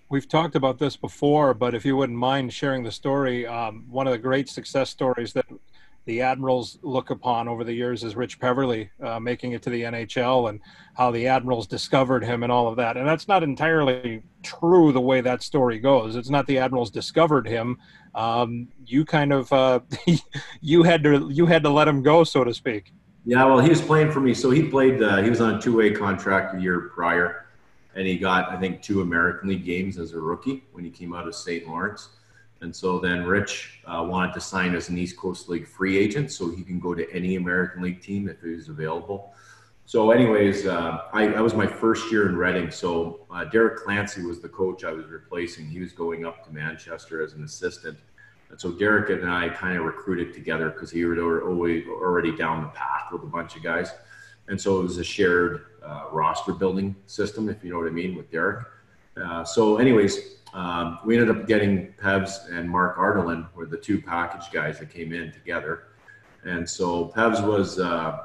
We've 0.08 0.28
talked 0.28 0.54
about 0.54 0.78
this 0.78 0.96
before, 0.96 1.52
but 1.54 1.74
if 1.74 1.84
you 1.84 1.96
wouldn't 1.96 2.18
mind 2.18 2.52
sharing 2.52 2.84
the 2.84 2.92
story, 2.92 3.46
um, 3.46 3.84
one 3.88 4.06
of 4.06 4.12
the 4.12 4.18
great 4.18 4.48
success 4.48 4.90
stories 4.90 5.32
that 5.32 5.46
the 6.06 6.22
Admirals 6.22 6.78
look 6.82 7.10
upon 7.10 7.48
over 7.48 7.62
the 7.62 7.72
years 7.72 8.02
as 8.02 8.16
Rich 8.16 8.40
Peverley 8.40 8.90
uh, 9.02 9.20
making 9.20 9.52
it 9.52 9.62
to 9.62 9.70
the 9.70 9.82
NHL 9.82 10.48
and 10.48 10.60
how 10.94 11.10
the 11.10 11.26
Admirals 11.26 11.66
discovered 11.66 12.24
him 12.24 12.42
and 12.42 12.50
all 12.50 12.68
of 12.68 12.76
that. 12.76 12.96
And 12.96 13.06
that's 13.06 13.28
not 13.28 13.42
entirely 13.42 14.22
true 14.42 14.92
the 14.92 15.00
way 15.00 15.20
that 15.20 15.42
story 15.42 15.78
goes. 15.78 16.16
It's 16.16 16.30
not 16.30 16.46
the 16.46 16.58
Admirals 16.58 16.90
discovered 16.90 17.46
him 17.46 17.78
um, 18.16 18.68
you 18.84 19.04
kind 19.04 19.32
of 19.32 19.52
uh, 19.52 19.80
you 20.60 20.82
had 20.82 21.04
to 21.04 21.28
you 21.30 21.46
had 21.46 21.62
to 21.62 21.70
let 21.70 21.86
him 21.86 22.02
go, 22.02 22.24
so 22.24 22.42
to 22.42 22.52
speak. 22.52 22.92
Yeah, 23.24 23.44
well, 23.44 23.58
he 23.58 23.68
was 23.68 23.82
playing 23.82 24.10
for 24.10 24.20
me, 24.20 24.34
so 24.34 24.50
he 24.50 24.62
played. 24.62 25.02
Uh, 25.02 25.22
he 25.22 25.30
was 25.30 25.40
on 25.40 25.54
a 25.54 25.60
two-way 25.60 25.90
contract 25.90 26.54
a 26.56 26.60
year 26.60 26.92
prior, 26.94 27.46
and 27.94 28.06
he 28.06 28.16
got 28.16 28.50
I 28.50 28.58
think 28.58 28.82
two 28.82 29.02
American 29.02 29.50
League 29.50 29.64
games 29.64 29.98
as 29.98 30.14
a 30.14 30.18
rookie 30.18 30.64
when 30.72 30.84
he 30.84 30.90
came 30.90 31.14
out 31.14 31.28
of 31.28 31.34
St. 31.34 31.68
Lawrence. 31.68 32.08
And 32.62 32.74
so 32.74 32.98
then 32.98 33.24
Rich 33.24 33.80
uh, 33.86 34.04
wanted 34.08 34.32
to 34.34 34.40
sign 34.40 34.74
as 34.74 34.88
an 34.88 34.96
East 34.96 35.16
Coast 35.16 35.48
League 35.48 35.66
free 35.66 35.98
agent, 35.98 36.32
so 36.32 36.50
he 36.50 36.62
can 36.62 36.80
go 36.80 36.94
to 36.94 37.10
any 37.12 37.36
American 37.36 37.82
League 37.82 38.00
team 38.00 38.28
if 38.28 38.40
he's 38.40 38.68
available. 38.68 39.34
So, 39.88 40.10
anyways, 40.10 40.66
uh, 40.66 41.02
I, 41.12 41.28
that 41.28 41.42
was 41.42 41.54
my 41.54 41.66
first 41.66 42.10
year 42.10 42.28
in 42.28 42.36
Reading. 42.36 42.72
So, 42.72 43.20
uh, 43.30 43.44
Derek 43.44 43.76
Clancy 43.84 44.22
was 44.22 44.40
the 44.40 44.48
coach 44.48 44.82
I 44.82 44.90
was 44.90 45.06
replacing. 45.06 45.66
He 45.68 45.78
was 45.78 45.92
going 45.92 46.26
up 46.26 46.44
to 46.46 46.52
Manchester 46.52 47.22
as 47.22 47.34
an 47.34 47.44
assistant. 47.44 47.96
And 48.50 48.60
so, 48.60 48.72
Derek 48.72 49.10
and 49.10 49.30
I 49.30 49.48
kind 49.48 49.76
of 49.78 49.84
recruited 49.84 50.34
together 50.34 50.70
because 50.70 50.90
he 50.90 51.04
was 51.04 51.18
already, 51.18 52.32
down 52.36 52.62
the 52.62 52.68
path 52.68 53.12
with 53.12 53.22
a 53.22 53.26
bunch 53.26 53.54
of 53.54 53.62
guys. 53.62 53.92
and 54.48 54.60
so 54.60 54.80
it 54.80 54.82
was 54.82 54.98
a 54.98 55.04
shared 55.04 55.66
uh, 55.84 56.06
roster 56.10 56.52
building 56.52 56.96
system, 57.06 57.48
if 57.48 57.62
you 57.62 57.70
know 57.70 57.78
what 57.78 57.86
I 57.86 57.90
mean, 57.90 58.16
with 58.16 58.30
Derek. 58.30 58.66
Uh, 59.16 59.44
so, 59.44 59.76
anyways, 59.76 60.35
um, 60.54 60.98
we 61.04 61.18
ended 61.18 61.36
up 61.36 61.46
getting 61.46 61.92
Pevs 61.94 62.50
and 62.50 62.68
Mark 62.68 62.96
Ardelin 62.96 63.46
were 63.54 63.66
the 63.66 63.76
two 63.76 64.00
package 64.00 64.50
guys 64.52 64.78
that 64.78 64.90
came 64.90 65.12
in 65.12 65.32
together. 65.32 65.84
And 66.44 66.68
so 66.68 67.12
Pevs 67.14 67.46
was, 67.46 67.78
uh, 67.78 68.20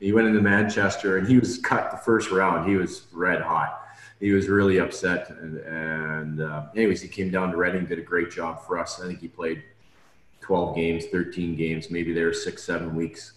he 0.00 0.12
went 0.12 0.26
into 0.26 0.40
Manchester 0.40 1.18
and 1.18 1.28
he 1.28 1.38
was 1.38 1.58
cut 1.58 1.90
the 1.90 1.96
first 1.98 2.30
round. 2.30 2.68
He 2.68 2.76
was 2.76 3.06
red 3.12 3.42
hot. 3.42 3.86
He 4.20 4.32
was 4.32 4.48
really 4.48 4.78
upset. 4.78 5.30
And, 5.30 5.58
and 5.58 6.40
uh, 6.40 6.66
anyways, 6.74 7.02
he 7.02 7.08
came 7.08 7.30
down 7.30 7.52
to 7.52 7.56
Reading, 7.56 7.86
did 7.86 7.98
a 7.98 8.02
great 8.02 8.30
job 8.30 8.64
for 8.66 8.78
us. 8.78 9.00
I 9.00 9.06
think 9.06 9.20
he 9.20 9.28
played 9.28 9.62
12 10.40 10.74
games, 10.74 11.06
13 11.06 11.54
games, 11.54 11.90
maybe 11.90 12.12
there 12.12 12.32
six, 12.32 12.64
seven 12.64 12.96
weeks. 12.96 13.34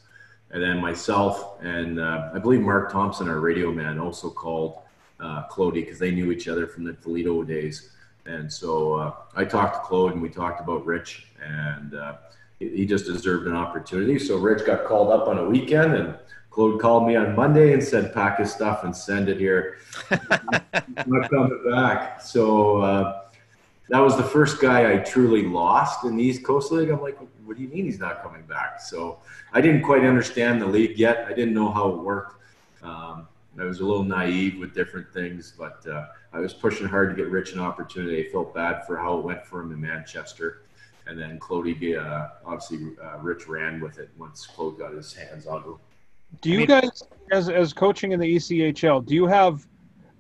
And 0.51 0.61
then 0.61 0.81
myself 0.81 1.61
and 1.61 1.99
uh, 1.99 2.31
I 2.33 2.39
believe 2.39 2.61
Mark 2.61 2.91
Thompson, 2.91 3.29
our 3.29 3.39
radio 3.39 3.71
man, 3.71 3.99
also 3.99 4.29
called 4.29 4.79
uh, 5.19 5.43
Claude 5.43 5.75
because 5.75 5.99
they 5.99 6.11
knew 6.11 6.31
each 6.31 6.47
other 6.47 6.67
from 6.67 6.83
the 6.83 6.93
Toledo 6.93 7.43
days. 7.43 7.91
And 8.25 8.51
so 8.51 8.93
uh, 8.93 9.13
I 9.35 9.45
talked 9.45 9.75
to 9.75 9.81
Claude 9.81 10.13
and 10.13 10.21
we 10.21 10.29
talked 10.29 10.61
about 10.61 10.85
Rich, 10.85 11.27
and 11.43 11.95
uh, 11.95 12.17
he 12.59 12.85
just 12.85 13.05
deserved 13.05 13.47
an 13.47 13.55
opportunity. 13.55 14.19
So 14.19 14.37
Rich 14.37 14.65
got 14.65 14.85
called 14.85 15.11
up 15.11 15.27
on 15.27 15.39
a 15.39 15.49
weekend, 15.49 15.95
and 15.95 16.15
Claude 16.51 16.79
called 16.79 17.07
me 17.07 17.15
on 17.15 17.35
Monday 17.35 17.73
and 17.73 17.83
said, 17.83 18.13
"Pack 18.13 18.39
his 18.39 18.51
stuff 18.51 18.83
and 18.83 18.95
send 18.95 19.29
it 19.29 19.39
here." 19.39 19.77
not 21.07 21.29
coming 21.29 21.63
back. 21.71 22.21
So 22.21 22.77
uh, 22.77 23.21
that 23.89 23.99
was 23.99 24.15
the 24.15 24.23
first 24.23 24.61
guy 24.61 24.93
I 24.93 24.97
truly 24.97 25.43
lost 25.43 26.05
in 26.05 26.15
the 26.15 26.23
East 26.23 26.43
Coast 26.43 26.71
League. 26.71 26.89
I'm 26.89 27.01
like, 27.01 27.17
what 27.43 27.57
do 27.57 27.63
you 27.63 27.69
mean 27.69 27.85
he's 27.85 27.99
not 27.99 28.23
coming 28.23 28.43
back? 28.43 28.79
So 28.79 29.19
I 29.51 29.59
didn't 29.59 29.81
quite 29.81 30.05
understand 30.05 30.61
the 30.61 30.65
league 30.65 30.97
yet. 30.97 31.25
I 31.27 31.33
didn't 31.33 31.53
know 31.53 31.71
how 31.71 31.89
it 31.89 31.97
worked. 31.97 32.41
Um, 32.81 33.27
I 33.59 33.65
was 33.65 33.79
a 33.79 33.85
little 33.85 34.03
naive 34.03 34.59
with 34.59 34.73
different 34.73 35.11
things, 35.13 35.53
but 35.57 35.85
uh, 35.87 36.07
I 36.33 36.39
was 36.39 36.53
pushing 36.53 36.87
hard 36.87 37.09
to 37.09 37.15
get 37.15 37.29
Rich 37.29 37.53
an 37.53 37.59
opportunity. 37.59 38.25
I 38.25 38.31
felt 38.31 38.53
bad 38.53 38.85
for 38.85 38.97
how 38.97 39.17
it 39.17 39.25
went 39.25 39.45
for 39.45 39.61
him 39.61 39.71
in 39.71 39.81
Manchester. 39.81 40.63
And 41.05 41.19
then 41.19 41.37
Claude, 41.39 41.67
uh, 41.67 42.29
obviously, 42.45 42.95
uh, 43.03 43.17
Rich 43.19 43.47
ran 43.47 43.81
with 43.81 43.99
it 43.99 44.09
once 44.17 44.45
Claude 44.45 44.77
got 44.77 44.93
his 44.93 45.13
hands 45.13 45.47
on 45.47 45.63
him. 45.63 45.75
Do 46.39 46.49
you 46.49 46.65
guys, 46.65 47.03
as, 47.31 47.49
as 47.49 47.73
coaching 47.73 48.13
in 48.13 48.19
the 48.19 48.35
ECHL, 48.35 49.05
do 49.05 49.13
you 49.13 49.25
have 49.25 49.67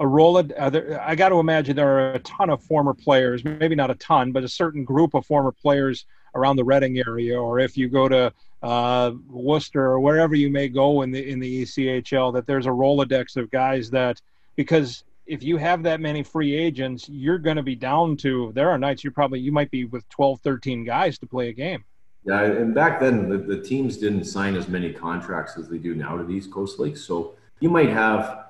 a 0.01 0.07
role? 0.07 0.37
uh, 0.37 0.69
there, 0.69 1.01
I 1.01 1.15
got 1.15 1.29
to 1.29 1.39
imagine 1.39 1.75
there 1.75 1.87
are 1.87 2.13
a 2.13 2.19
ton 2.19 2.49
of 2.49 2.61
former 2.61 2.93
players, 2.93 3.45
maybe 3.45 3.75
not 3.75 3.89
a 3.89 3.95
ton, 3.95 4.33
but 4.33 4.43
a 4.43 4.49
certain 4.49 4.83
group 4.83 5.13
of 5.13 5.25
former 5.25 5.53
players 5.53 6.05
around 6.35 6.57
the 6.57 6.65
Reading 6.65 6.97
area, 6.97 7.39
or 7.39 7.59
if 7.59 7.77
you 7.77 7.87
go 7.87 8.09
to 8.09 8.33
uh, 8.61 9.11
Worcester 9.29 9.83
or 9.83 9.99
wherever 9.99 10.35
you 10.35 10.49
may 10.49 10.67
go 10.67 11.01
in 11.01 11.11
the 11.11 11.27
in 11.27 11.39
the 11.39 11.63
ECHL, 11.63 12.33
that 12.33 12.45
there's 12.45 12.65
a 12.65 12.69
Rolodex 12.69 13.37
of 13.37 13.49
guys 13.49 13.89
that 13.91 14.21
because 14.55 15.03
if 15.25 15.43
you 15.43 15.57
have 15.57 15.83
that 15.83 15.99
many 15.99 16.23
free 16.23 16.55
agents, 16.55 17.07
you're 17.09 17.37
going 17.37 17.57
to 17.57 17.63
be 17.63 17.75
down 17.75 18.17
to. 18.17 18.51
There 18.53 18.69
are 18.69 18.77
nights 18.77 19.03
you 19.03 19.11
probably 19.11 19.39
you 19.39 19.51
might 19.51 19.71
be 19.71 19.85
with 19.85 20.07
12, 20.09 20.41
13 20.41 20.83
guys 20.83 21.17
to 21.19 21.25
play 21.25 21.49
a 21.49 21.53
game. 21.53 21.83
Yeah, 22.25 22.43
and 22.43 22.75
back 22.75 22.99
then 22.99 23.29
the, 23.29 23.37
the 23.37 23.61
teams 23.61 23.97
didn't 23.97 24.25
sign 24.25 24.55
as 24.55 24.67
many 24.67 24.93
contracts 24.93 25.57
as 25.57 25.69
they 25.69 25.77
do 25.77 25.95
now 25.95 26.17
to 26.17 26.23
these 26.23 26.47
Coast 26.47 26.79
Leagues. 26.79 27.03
So 27.03 27.33
you 27.59 27.69
might 27.69 27.89
have 27.89 28.45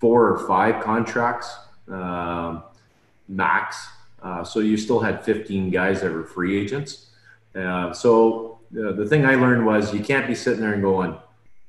four 0.00 0.28
or 0.28 0.46
five 0.46 0.82
contracts 0.82 1.54
uh, 1.90 2.60
max. 3.28 3.88
Uh, 4.22 4.44
so 4.44 4.60
you 4.60 4.76
still 4.76 5.00
had 5.00 5.24
15 5.24 5.70
guys 5.70 6.02
that 6.02 6.12
were 6.12 6.24
free 6.24 6.60
agents. 6.60 7.10
Uh, 7.54 7.92
so 7.92 8.59
uh, 8.78 8.92
the 8.92 9.06
thing 9.06 9.24
I 9.24 9.34
learned 9.34 9.66
was 9.66 9.92
you 9.92 10.00
can't 10.00 10.26
be 10.26 10.34
sitting 10.34 10.60
there 10.60 10.72
and 10.72 10.82
going, 10.82 11.16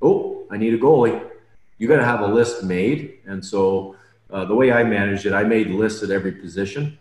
"Oh, 0.02 0.46
I 0.52 0.58
need 0.58 0.74
a 0.74 0.78
goalie." 0.78 1.30
You 1.78 1.88
got 1.88 1.98
to 1.98 2.06
have 2.06 2.22
a 2.22 2.28
list 2.28 2.64
made, 2.64 3.20
and 3.26 3.44
so 3.44 3.96
uh, 4.30 4.46
the 4.46 4.54
way 4.54 4.72
I 4.72 4.84
managed 4.84 5.26
it, 5.26 5.34
I 5.34 5.44
made 5.44 5.68
lists 5.68 6.04
at 6.04 6.12
every 6.12 6.32
position 6.32 6.98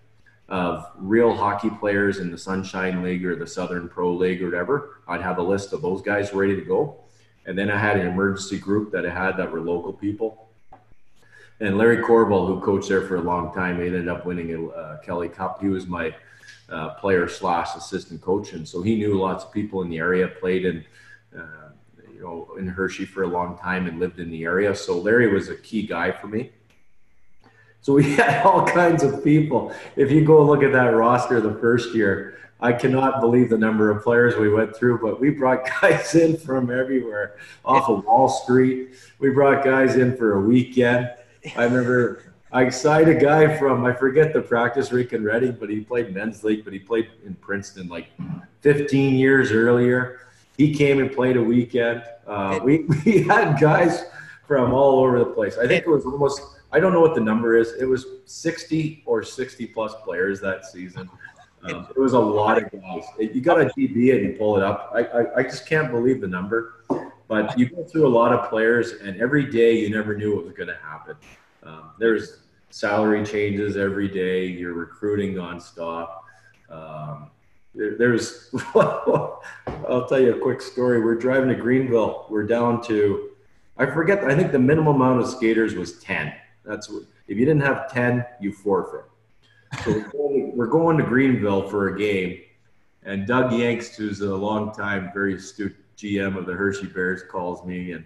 of 0.48 0.90
real 0.96 1.34
hockey 1.34 1.70
players 1.70 2.18
in 2.18 2.30
the 2.30 2.38
Sunshine 2.38 3.02
League 3.02 3.24
or 3.24 3.36
the 3.36 3.46
Southern 3.46 3.88
Pro 3.88 4.12
League 4.12 4.42
or 4.42 4.46
whatever. 4.46 5.00
I'd 5.06 5.22
have 5.22 5.38
a 5.38 5.42
list 5.42 5.72
of 5.72 5.82
those 5.82 6.02
guys 6.02 6.32
ready 6.32 6.56
to 6.56 6.62
go, 6.62 6.96
and 7.46 7.58
then 7.58 7.70
I 7.70 7.78
had 7.78 7.98
an 7.98 8.06
emergency 8.06 8.58
group 8.58 8.90
that 8.92 9.04
I 9.04 9.10
had 9.10 9.36
that 9.36 9.52
were 9.52 9.60
local 9.60 9.92
people. 9.92 10.48
And 11.60 11.76
Larry 11.76 11.98
Courville, 11.98 12.46
who 12.46 12.60
coached 12.60 12.88
there 12.88 13.02
for 13.02 13.16
a 13.16 13.20
long 13.20 13.52
time, 13.52 13.80
ended 13.80 14.08
up 14.08 14.24
winning 14.24 14.54
a 14.54 14.66
uh, 14.68 15.00
Kelly 15.02 15.28
Cup. 15.28 15.60
He 15.60 15.68
was 15.68 15.86
my 15.86 16.14
uh, 16.70 16.90
player 16.94 17.28
slash 17.28 17.74
assistant 17.76 18.20
coach, 18.20 18.52
and 18.52 18.66
so 18.66 18.82
he 18.82 18.96
knew 18.96 19.18
lots 19.18 19.44
of 19.44 19.52
people 19.52 19.82
in 19.82 19.88
the 19.88 19.98
area. 19.98 20.28
Played 20.28 20.64
in, 20.64 20.84
uh, 21.36 21.70
you 22.12 22.20
know, 22.20 22.48
in 22.58 22.66
Hershey 22.66 23.04
for 23.04 23.24
a 23.24 23.26
long 23.26 23.58
time 23.58 23.86
and 23.86 23.98
lived 23.98 24.20
in 24.20 24.30
the 24.30 24.44
area. 24.44 24.74
So 24.74 24.98
Larry 24.98 25.32
was 25.32 25.48
a 25.48 25.56
key 25.56 25.86
guy 25.86 26.12
for 26.12 26.28
me. 26.28 26.50
So 27.80 27.94
we 27.94 28.12
had 28.14 28.44
all 28.44 28.66
kinds 28.66 29.02
of 29.02 29.24
people. 29.24 29.74
If 29.96 30.10
you 30.10 30.24
go 30.24 30.44
look 30.44 30.62
at 30.62 30.72
that 30.72 30.94
roster 30.94 31.40
the 31.40 31.54
first 31.54 31.94
year, 31.94 32.36
I 32.62 32.72
cannot 32.72 33.20
believe 33.20 33.48
the 33.48 33.58
number 33.58 33.90
of 33.90 34.02
players 34.02 34.36
we 34.36 34.50
went 34.50 34.76
through, 34.76 35.00
but 35.00 35.18
we 35.18 35.30
brought 35.30 35.66
guys 35.80 36.14
in 36.14 36.36
from 36.36 36.70
everywhere 36.70 37.36
off 37.64 37.88
of 37.88 38.04
Wall 38.04 38.28
Street. 38.28 38.90
We 39.18 39.30
brought 39.30 39.64
guys 39.64 39.96
in 39.96 40.16
for 40.16 40.34
a 40.34 40.40
weekend. 40.40 41.10
I 41.56 41.64
remember 41.64 42.34
I 42.52 42.68
signed 42.68 43.08
a 43.08 43.14
guy 43.14 43.56
from 43.58 43.84
I 43.84 43.92
forget 43.92 44.32
the 44.32 44.42
practice 44.42 44.90
rink 44.90 45.12
in 45.12 45.22
Reading, 45.22 45.56
but 45.58 45.70
he 45.70 45.80
played 45.80 46.14
men's 46.14 46.42
league, 46.42 46.64
but 46.64 46.72
he 46.72 46.80
played 46.80 47.08
in 47.24 47.34
Princeton 47.36 47.88
like 47.88 48.08
15 48.62 49.14
years 49.14 49.52
earlier. 49.52 50.20
He 50.56 50.74
came 50.74 50.98
and 50.98 51.12
played 51.12 51.36
a 51.36 51.42
weekend. 51.42 52.02
Uh, 52.26 52.58
we 52.62 52.84
we 53.06 53.22
had 53.22 53.60
guys 53.60 54.04
from 54.46 54.72
all 54.72 55.00
over 55.00 55.18
the 55.20 55.26
place. 55.26 55.58
I 55.58 55.66
think 55.68 55.86
it 55.86 55.88
was 55.88 56.04
almost 56.04 56.42
I 56.72 56.80
don't 56.80 56.92
know 56.92 57.00
what 57.00 57.14
the 57.14 57.20
number 57.20 57.56
is. 57.56 57.72
It 57.80 57.84
was 57.84 58.06
60 58.26 59.02
or 59.06 59.22
60 59.22 59.66
plus 59.68 59.94
players 60.04 60.40
that 60.40 60.66
season. 60.66 61.08
Um, 61.62 61.86
it 61.94 61.98
was 61.98 62.14
a 62.14 62.18
lot 62.18 62.62
of 62.62 62.70
guys. 62.70 63.04
You 63.18 63.40
got 63.40 63.60
a 63.60 63.66
DB 63.66 64.14
and 64.14 64.38
pull 64.38 64.56
it 64.56 64.62
up. 64.62 64.90
I, 64.94 65.04
I, 65.04 65.36
I 65.36 65.42
just 65.42 65.66
can't 65.66 65.90
believe 65.90 66.20
the 66.20 66.28
number. 66.28 66.84
But 67.28 67.56
you 67.58 67.68
go 67.68 67.84
through 67.84 68.08
a 68.08 68.10
lot 68.10 68.32
of 68.32 68.50
players, 68.50 68.92
and 68.92 69.20
every 69.20 69.48
day 69.50 69.78
you 69.78 69.90
never 69.90 70.16
knew 70.16 70.34
what 70.34 70.46
was 70.46 70.54
going 70.54 70.68
to 70.68 70.78
happen. 70.82 71.16
Um, 71.62 71.90
there's 71.98 72.38
salary 72.70 73.24
changes 73.24 73.76
every 73.76 74.08
day. 74.08 74.46
You're 74.46 74.74
recruiting 74.74 75.34
nonstop. 75.34 76.08
Um, 76.68 77.30
there, 77.74 77.96
there's, 77.96 78.50
I'll 78.74 80.06
tell 80.08 80.20
you 80.20 80.34
a 80.34 80.38
quick 80.38 80.60
story. 80.60 81.00
We're 81.00 81.16
driving 81.16 81.48
to 81.48 81.54
Greenville. 81.54 82.26
We're 82.30 82.46
down 82.46 82.82
to, 82.84 83.30
I 83.76 83.86
forget, 83.86 84.24
I 84.24 84.34
think 84.34 84.52
the 84.52 84.58
minimum 84.58 84.96
amount 84.96 85.20
of 85.20 85.28
skaters 85.28 85.74
was 85.74 85.98
10. 86.00 86.32
That's 86.64 86.88
what, 86.88 87.02
if 87.28 87.38
you 87.38 87.44
didn't 87.44 87.62
have 87.62 87.92
10, 87.92 88.24
you 88.40 88.52
forfeit. 88.52 89.04
So 89.84 89.92
we're 89.92 90.08
going, 90.12 90.56
we're 90.56 90.66
going 90.66 90.96
to 90.98 91.04
Greenville 91.04 91.68
for 91.68 91.94
a 91.94 91.98
game. 91.98 92.40
And 93.04 93.26
Doug 93.26 93.50
Yingst, 93.52 93.96
who's 93.96 94.20
a 94.20 94.34
long 94.34 94.72
time, 94.72 95.10
very 95.14 95.34
astute 95.34 95.76
GM 95.96 96.36
of 96.36 96.46
the 96.46 96.52
Hershey 96.52 96.86
Bears, 96.86 97.22
calls 97.30 97.64
me 97.64 97.92
and 97.92 98.04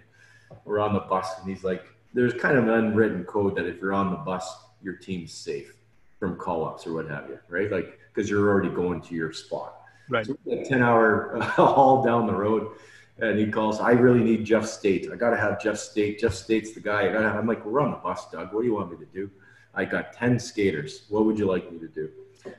we're 0.63 0.79
on 0.79 0.93
the 0.93 0.99
bus 1.01 1.39
and 1.39 1.49
he's 1.49 1.63
like, 1.63 1.83
there's 2.15 2.33
kind 2.33 2.57
of 2.57 2.63
an 2.63 2.73
unwritten 2.73 3.25
code 3.25 3.55
that 3.57 3.65
if 3.65 3.79
you're 3.81 3.93
on 3.93 4.09
the 4.09 4.17
bus, 4.17 4.49
your 4.81 4.95
team's 4.95 5.33
safe 5.33 5.75
from 6.17 6.37
call 6.37 6.65
ups 6.65 6.87
or 6.87 6.93
what 6.93 7.09
have 7.09 7.29
you, 7.29 7.37
right? 7.49 7.69
Like, 7.69 7.99
because 8.13 8.29
you're 8.29 8.47
already 8.47 8.69
going 8.69 9.01
to 9.01 9.13
your 9.13 9.33
spot. 9.33 9.81
Right. 10.09 10.25
So 10.25 10.37
a 10.49 10.63
10 10.63 10.81
hour 10.81 11.37
haul 11.41 12.03
down 12.03 12.25
the 12.25 12.33
road. 12.33 12.71
And 13.19 13.37
he 13.37 13.47
calls, 13.47 13.79
I 13.79 13.91
really 13.91 14.21
need 14.21 14.45
Jeff 14.45 14.65
State. 14.65 15.09
I 15.11 15.15
got 15.15 15.29
to 15.31 15.37
have 15.37 15.61
Jeff 15.61 15.77
State. 15.77 16.19
Jeff 16.19 16.33
State's 16.33 16.73
the 16.73 16.79
guy. 16.79 17.07
I 17.07 17.11
gotta 17.11 17.29
have, 17.29 17.35
I'm 17.37 17.47
like, 17.47 17.65
we're 17.65 17.79
on 17.79 17.91
the 17.91 17.97
bus, 17.97 18.29
Doug. 18.29 18.53
What 18.53 18.61
do 18.61 18.67
you 18.67 18.73
want 18.73 18.91
me 18.91 18.97
to 18.97 19.11
do? 19.13 19.29
I 19.73 19.85
got 19.85 20.13
10 20.13 20.39
skaters. 20.39 21.03
What 21.09 21.25
would 21.25 21.37
you 21.37 21.45
like 21.45 21.71
me 21.71 21.79
to 21.79 21.87
do? 21.87 22.09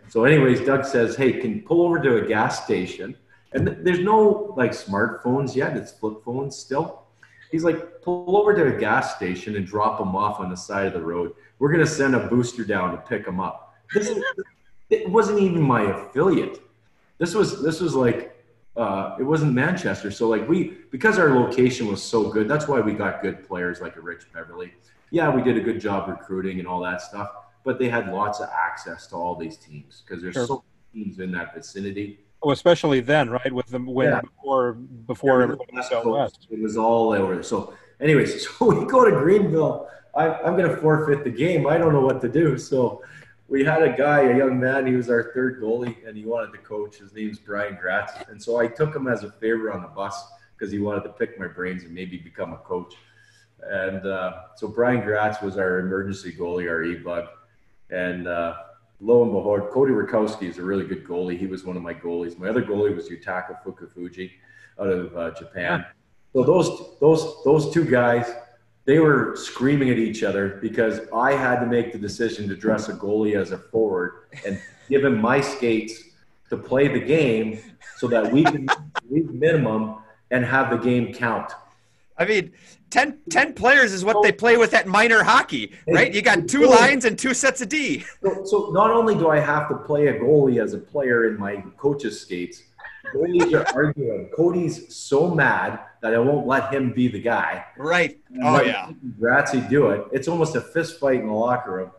So, 0.08 0.24
anyways, 0.24 0.60
Doug 0.62 0.84
says, 0.84 1.16
hey, 1.16 1.34
can 1.34 1.62
pull 1.62 1.82
over 1.82 1.98
to 2.00 2.24
a 2.24 2.26
gas 2.26 2.64
station? 2.64 3.16
And 3.52 3.66
th- 3.66 3.78
there's 3.82 4.00
no 4.00 4.54
like 4.56 4.72
smartphones 4.72 5.54
yet. 5.54 5.76
It's 5.76 5.92
flip 5.92 6.24
phones 6.24 6.56
still. 6.56 7.05
He's 7.50 7.64
like, 7.64 8.02
pull 8.02 8.36
over 8.36 8.54
to 8.54 8.76
a 8.76 8.78
gas 8.78 9.16
station 9.16 9.56
and 9.56 9.66
drop 9.66 9.98
them 9.98 10.14
off 10.16 10.40
on 10.40 10.50
the 10.50 10.56
side 10.56 10.86
of 10.86 10.92
the 10.92 11.02
road. 11.02 11.32
We're 11.58 11.72
going 11.72 11.84
to 11.84 11.90
send 11.90 12.14
a 12.14 12.26
booster 12.28 12.64
down 12.64 12.90
to 12.92 12.98
pick 12.98 13.24
them 13.24 13.40
up. 13.40 13.74
This 13.94 14.08
is, 14.08 14.22
it 14.90 15.08
wasn't 15.08 15.40
even 15.40 15.62
my 15.62 15.82
affiliate. 15.82 16.60
This 17.18 17.34
was, 17.34 17.62
this 17.62 17.80
was 17.80 17.94
like, 17.94 18.32
uh, 18.76 19.16
it 19.18 19.22
wasn't 19.22 19.54
Manchester. 19.54 20.10
So 20.10 20.28
like 20.28 20.46
we, 20.48 20.76
because 20.90 21.18
our 21.18 21.34
location 21.34 21.86
was 21.86 22.02
so 22.02 22.30
good, 22.30 22.48
that's 22.48 22.68
why 22.68 22.80
we 22.80 22.92
got 22.92 23.22
good 23.22 23.46
players 23.46 23.80
like 23.80 23.96
a 23.96 24.00
Rich 24.00 24.24
Peverley. 24.32 24.74
Yeah, 25.10 25.34
we 25.34 25.40
did 25.42 25.56
a 25.56 25.60
good 25.60 25.80
job 25.80 26.08
recruiting 26.08 26.58
and 26.58 26.68
all 26.68 26.80
that 26.82 27.00
stuff, 27.00 27.30
but 27.64 27.78
they 27.78 27.88
had 27.88 28.12
lots 28.12 28.40
of 28.40 28.48
access 28.50 29.06
to 29.08 29.16
all 29.16 29.34
these 29.34 29.56
teams 29.56 30.02
because 30.04 30.22
there's 30.22 30.34
Sure. 30.34 30.46
so 30.46 30.64
many 30.92 31.04
teams 31.04 31.20
in 31.20 31.32
that 31.32 31.54
vicinity. 31.54 32.20
Oh, 32.42 32.50
especially 32.50 33.00
then, 33.00 33.30
right? 33.30 33.52
With 33.52 33.66
the 33.66 33.78
when 33.78 34.08
Yeah. 34.08 34.20
before 34.20 34.72
before 34.74 35.42
everybody 35.42 35.72
was 35.72 35.90
west. 36.04 36.46
It 36.50 36.60
was 36.60 36.76
all 36.76 37.12
over. 37.12 37.42
So, 37.42 37.74
anyways, 38.00 38.48
so 38.58 38.72
we 38.72 38.86
go 38.86 39.04
to 39.04 39.10
Greenville. 39.10 39.88
I, 40.14 40.28
I'm 40.42 40.56
going 40.56 40.68
to 40.70 40.76
forfeit 40.78 41.24
the 41.24 41.30
game. 41.30 41.66
I 41.66 41.76
don't 41.76 41.92
know 41.92 42.00
what 42.00 42.20
to 42.22 42.28
do. 42.28 42.56
So, 42.56 43.02
we 43.48 43.64
had 43.64 43.82
a 43.82 43.96
guy, 43.96 44.22
a 44.22 44.36
young 44.36 44.58
man. 44.58 44.86
He 44.86 44.94
was 44.96 45.08
our 45.08 45.30
third 45.34 45.60
goalie, 45.60 45.96
and 46.06 46.16
he 46.16 46.24
wanted 46.24 46.52
to 46.52 46.58
coach. 46.58 46.96
His 46.96 47.12
name's 47.14 47.38
Brian 47.38 47.76
Gratz, 47.80 48.12
and 48.28 48.42
so 48.42 48.58
I 48.58 48.66
took 48.66 48.94
him 48.94 49.06
as 49.08 49.22
a 49.24 49.30
favor 49.32 49.72
on 49.72 49.82
the 49.82 49.88
bus 49.88 50.16
because 50.56 50.72
he 50.72 50.78
wanted 50.78 51.02
to 51.04 51.10
pick 51.10 51.38
my 51.38 51.46
brains 51.46 51.84
and 51.84 51.92
maybe 51.92 52.16
become 52.16 52.52
a 52.52 52.58
coach. 52.58 52.94
And 53.62 54.06
uh, 54.06 54.42
so 54.56 54.68
Brian 54.68 55.00
Gratz 55.02 55.40
was 55.42 55.56
our 55.58 55.78
emergency 55.80 56.32
goalie, 56.32 56.68
our 56.68 56.82
e-bug. 56.82 57.26
And 57.90 58.26
uh, 58.26 58.54
lo 59.00 59.22
and 59.22 59.32
behold, 59.32 59.70
Cody 59.70 59.92
Rudkowsky 59.92 60.48
is 60.48 60.58
a 60.58 60.62
really 60.62 60.86
good 60.86 61.04
goalie. 61.04 61.38
He 61.38 61.46
was 61.46 61.64
one 61.64 61.76
of 61.76 61.82
my 61.82 61.94
goalies. 61.94 62.38
My 62.38 62.48
other 62.48 62.62
goalie 62.62 62.94
was 62.94 63.08
Yutaka 63.08 63.62
Fukufuji 63.64 64.30
out 64.80 64.88
of 64.88 65.16
uh, 65.16 65.30
Japan. 65.32 65.84
So 66.32 66.42
those 66.44 66.98
those 67.00 67.44
those 67.44 67.72
two 67.72 67.84
guys, 67.84 68.30
they 68.84 68.98
were 68.98 69.34
screaming 69.36 69.90
at 69.90 69.98
each 69.98 70.22
other 70.22 70.58
because 70.60 71.00
I 71.14 71.32
had 71.32 71.60
to 71.60 71.66
make 71.66 71.92
the 71.92 71.98
decision 71.98 72.48
to 72.48 72.56
dress 72.56 72.88
a 72.88 72.94
goalie 72.94 73.40
as 73.40 73.52
a 73.52 73.58
forward 73.58 74.26
and 74.46 74.60
give 74.88 75.04
him 75.04 75.20
my 75.20 75.40
skates 75.40 76.02
to 76.50 76.56
play 76.56 76.88
the 76.88 77.00
game 77.00 77.58
so 77.96 78.06
that 78.08 78.30
we 78.30 78.44
can 78.44 78.66
leave 79.10 79.30
minimum 79.32 79.96
and 80.30 80.44
have 80.44 80.70
the 80.70 80.76
game 80.76 81.12
count. 81.12 81.52
I 82.18 82.24
mean, 82.24 82.52
10, 82.90 83.18
10 83.30 83.52
players 83.54 83.92
is 83.92 84.04
what 84.04 84.22
they 84.22 84.32
play 84.32 84.56
with 84.56 84.72
at 84.74 84.86
minor 84.86 85.22
hockey, 85.22 85.72
right? 85.86 86.12
You 86.12 86.22
got 86.22 86.48
two 86.48 86.66
lines 86.66 87.04
and 87.04 87.18
two 87.18 87.34
sets 87.34 87.60
of 87.60 87.68
D. 87.68 88.04
So, 88.22 88.44
so 88.44 88.70
not 88.72 88.90
only 88.90 89.14
do 89.14 89.28
I 89.28 89.38
have 89.38 89.68
to 89.68 89.76
play 89.76 90.06
a 90.06 90.18
goalie 90.18 90.62
as 90.62 90.72
a 90.72 90.78
player 90.78 91.28
in 91.28 91.38
my 91.38 91.62
coach's 91.76 92.20
skates, 92.20 92.62
goalies 93.12 93.52
are 93.52 93.66
arguing. 93.74 94.30
Cody's 94.34 94.94
so 94.94 95.34
mad 95.34 95.80
that 96.00 96.14
I 96.14 96.18
won't 96.18 96.46
let 96.46 96.72
him 96.72 96.92
be 96.92 97.08
the 97.08 97.20
guy. 97.20 97.64
Right. 97.76 98.18
Oh, 98.42 98.62
yeah. 98.62 98.92
Grazie 99.18 99.60
do 99.68 99.88
it. 99.88 100.04
It's 100.12 100.28
almost 100.28 100.56
a 100.56 100.60
fist 100.60 101.00
fight 101.00 101.20
in 101.20 101.26
the 101.26 101.32
locker 101.32 101.72
room. 101.72 101.90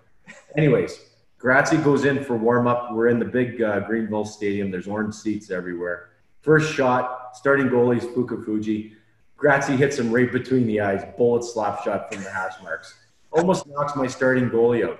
Anyways, 0.57 0.99
Grazie 1.37 1.77
goes 1.77 2.05
in 2.05 2.23
for 2.23 2.35
warm 2.37 2.67
up. 2.67 2.93
We're 2.93 3.09
in 3.09 3.19
the 3.19 3.25
big 3.25 3.61
uh, 3.61 3.81
Greenville 3.81 4.25
Stadium. 4.25 4.71
There's 4.71 4.87
orange 4.87 5.13
seats 5.13 5.51
everywhere. 5.51 6.09
First 6.41 6.73
shot, 6.73 7.35
starting 7.35 7.67
goalies 7.67 8.01
Fukufuji. 8.13 8.93
Grazie 9.37 9.77
hits 9.77 9.97
him 9.99 10.11
right 10.11 10.31
between 10.31 10.65
the 10.65 10.81
eyes, 10.81 11.05
bullet 11.15 11.43
slap 11.43 11.83
shot 11.83 12.11
from 12.11 12.23
the 12.23 12.29
hash 12.29 12.53
marks. 12.63 12.95
Almost 13.31 13.67
knocks 13.67 13.95
my 13.95 14.07
starting 14.07 14.49
goalie 14.49 14.87
out. 14.87 14.99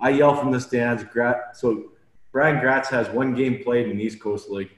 I 0.00 0.10
yell 0.10 0.34
from 0.34 0.50
the 0.50 0.60
stands. 0.60 1.04
so 1.52 1.90
Brian 2.32 2.58
Gratz 2.60 2.88
has 2.88 3.08
one 3.10 3.34
game 3.34 3.62
played 3.62 3.88
in 3.88 3.98
the 3.98 4.04
East 4.04 4.20
Coast 4.20 4.50
League. 4.50 4.70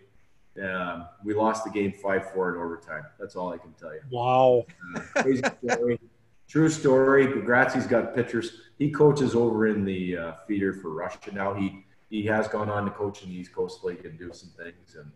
Um, 0.63 1.07
we 1.25 1.35
lost 1.35 1.65
the 1.65 1.71
game 1.71 1.93
5 1.93 2.33
4 2.33 2.55
in 2.55 2.61
overtime. 2.61 3.05
That's 3.19 3.37
all 3.37 3.53
I 3.53 3.59
can 3.59 3.73
tell 3.75 3.95
you. 3.95 4.01
Wow. 4.11 4.67
Uh, 4.95 5.01
crazy 5.23 5.43
story. 5.65 6.01
True 6.49 6.69
story. 6.69 7.27
Grazzi's 7.27 7.87
got 7.87 8.15
pictures. 8.15 8.61
He 8.79 8.91
coaches 8.91 9.35
over 9.35 9.67
in 9.67 9.85
the 9.85 10.17
uh, 10.17 10.33
feeder 10.47 10.73
for 10.73 10.91
Russia 10.91 11.19
now. 11.33 11.55
He 11.55 11.85
he 12.09 12.25
has 12.27 12.47
gone 12.49 12.71
on 12.71 12.85
to 12.85 12.91
coach 12.91 13.23
in 13.23 13.31
the 13.31 13.37
East 13.37 13.53
Coast 13.53 13.83
League 13.85 14.05
and 14.05 14.19
do 14.19 14.33
some 14.33 14.51
things. 14.57 14.95
And 14.95 15.11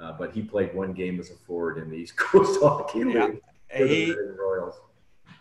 uh, 0.00 0.12
but 0.12 0.32
he 0.32 0.42
played 0.42 0.74
one 0.74 0.92
game 0.92 1.20
as 1.20 1.30
a 1.30 1.34
forward 1.34 1.78
in 1.78 1.90
the 1.90 1.96
East 1.96 2.16
Coast 2.16 2.60
Hockey 2.60 3.04
League. 3.04 3.40
Yeah. 3.70 3.86
He, 3.86 4.14
Royals. 4.38 4.74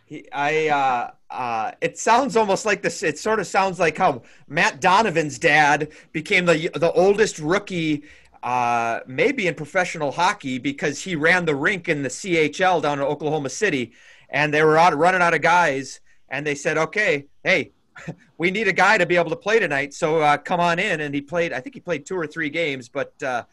He, 0.05 0.29
I, 0.31 0.67
uh, 0.67 1.11
uh, 1.29 1.71
it 1.81 1.97
sounds 1.97 2.35
almost 2.35 2.65
like 2.65 2.81
this. 2.81 3.03
It 3.03 3.17
sort 3.17 3.39
of 3.39 3.47
sounds 3.47 3.79
like 3.79 3.97
how 3.97 4.23
Matt 4.47 4.81
Donovan's 4.81 5.39
dad 5.39 5.91
became 6.11 6.45
the 6.45 6.69
the 6.75 6.91
oldest 6.91 7.39
rookie, 7.39 8.03
uh, 8.41 8.99
maybe 9.07 9.47
in 9.47 9.55
professional 9.55 10.11
hockey 10.11 10.57
because 10.57 11.01
he 11.01 11.15
ran 11.15 11.45
the 11.45 11.55
rink 11.55 11.89
in 11.89 12.03
the 12.03 12.09
CHL 12.09 12.81
down 12.81 12.99
in 12.99 13.05
Oklahoma 13.05 13.49
City, 13.49 13.93
and 14.29 14.53
they 14.53 14.63
were 14.63 14.77
out 14.77 14.95
running 14.97 15.21
out 15.21 15.33
of 15.33 15.41
guys, 15.41 16.01
and 16.29 16.45
they 16.45 16.55
said, 16.55 16.77
"Okay, 16.77 17.25
hey, 17.43 17.71
we 18.37 18.51
need 18.51 18.67
a 18.67 18.73
guy 18.73 18.97
to 18.97 19.05
be 19.05 19.15
able 19.15 19.29
to 19.29 19.35
play 19.35 19.59
tonight, 19.59 19.93
so 19.93 20.19
uh, 20.19 20.37
come 20.37 20.59
on 20.59 20.79
in." 20.79 21.01
And 21.01 21.15
he 21.15 21.21
played. 21.21 21.53
I 21.53 21.59
think 21.61 21.75
he 21.75 21.81
played 21.81 22.05
two 22.05 22.17
or 22.17 22.27
three 22.27 22.49
games, 22.49 22.89
but 22.89 23.13
uh, 23.23 23.43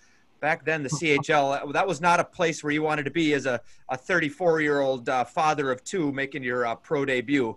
back 0.40 0.64
then 0.64 0.82
the 0.82 0.88
CHL 0.88 1.72
that 1.72 1.86
was 1.86 2.00
not 2.00 2.20
a 2.20 2.24
place 2.24 2.64
where 2.64 2.72
you 2.72 2.82
wanted 2.82 3.04
to 3.04 3.10
be 3.10 3.34
as 3.34 3.46
a, 3.46 3.60
a 3.88 3.96
34 3.96 4.60
year 4.60 4.80
old 4.80 5.08
uh, 5.08 5.24
father 5.24 5.70
of 5.70 5.84
two 5.84 6.12
making 6.12 6.42
your 6.42 6.66
uh, 6.66 6.74
pro 6.74 7.04
debut. 7.04 7.56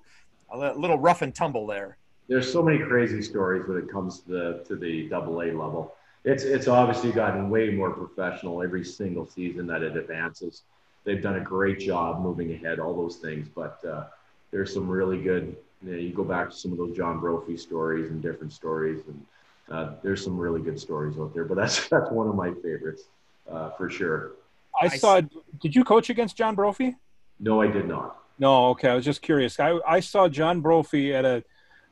A 0.51 0.77
little 0.77 0.99
rough 0.99 1.23
and 1.23 1.33
tumble 1.33 1.65
there. 1.65 1.97
There's 2.27 2.51
so 2.51 2.61
many 2.61 2.77
crazy 2.77 3.21
stories 3.23 3.67
when 3.67 3.77
it 3.77 3.89
comes 3.89 4.19
to 4.19 4.29
the 4.29 4.63
to 4.67 4.75
the 4.75 5.09
double 5.09 5.41
A 5.41 5.45
level. 5.45 5.95
It's 6.23 6.43
it's 6.43 6.67
obviously 6.67 7.11
gotten 7.11 7.49
way 7.49 7.71
more 7.71 7.91
professional 7.91 8.61
every 8.61 8.85
single 8.85 9.25
season 9.25 9.65
that 9.67 9.81
it 9.81 9.97
advances. 9.97 10.61
They've 11.05 11.21
done 11.21 11.35
a 11.35 11.41
great 11.41 11.79
job 11.79 12.21
moving 12.21 12.53
ahead, 12.53 12.79
all 12.79 12.95
those 12.95 13.17
things. 13.17 13.49
But 13.53 13.83
uh, 13.83 14.05
there's 14.51 14.73
some 14.73 14.87
really 14.87 15.21
good. 15.21 15.55
You, 15.83 15.91
know, 15.91 15.97
you 15.97 16.13
go 16.13 16.23
back 16.23 16.51
to 16.51 16.55
some 16.55 16.71
of 16.71 16.77
those 16.77 16.95
John 16.95 17.19
Brophy 17.19 17.57
stories 17.57 18.09
and 18.09 18.21
different 18.21 18.53
stories, 18.53 19.01
and 19.07 19.25
uh, 19.69 19.95
there's 20.03 20.23
some 20.23 20.37
really 20.37 20.61
good 20.61 20.79
stories 20.79 21.17
out 21.17 21.33
there, 21.33 21.45
but 21.45 21.55
that's 21.55 21.87
that's 21.89 22.11
one 22.11 22.27
of 22.27 22.35
my 22.35 22.53
favorites 22.55 23.03
uh, 23.51 23.71
for 23.71 23.89
sure. 23.89 24.33
I 24.81 24.87
saw. 24.87 25.21
Did 25.61 25.75
you 25.75 25.83
coach 25.83 26.09
against 26.09 26.35
John 26.35 26.55
Brophy? 26.55 26.95
No, 27.39 27.61
I 27.61 27.67
did 27.67 27.87
not. 27.87 28.17
No, 28.39 28.67
okay. 28.69 28.89
I 28.89 28.95
was 28.95 29.05
just 29.05 29.21
curious. 29.21 29.59
I 29.59 29.79
I 29.87 29.99
saw 29.99 30.27
John 30.27 30.61
Brophy 30.61 31.13
at 31.13 31.25
a 31.25 31.43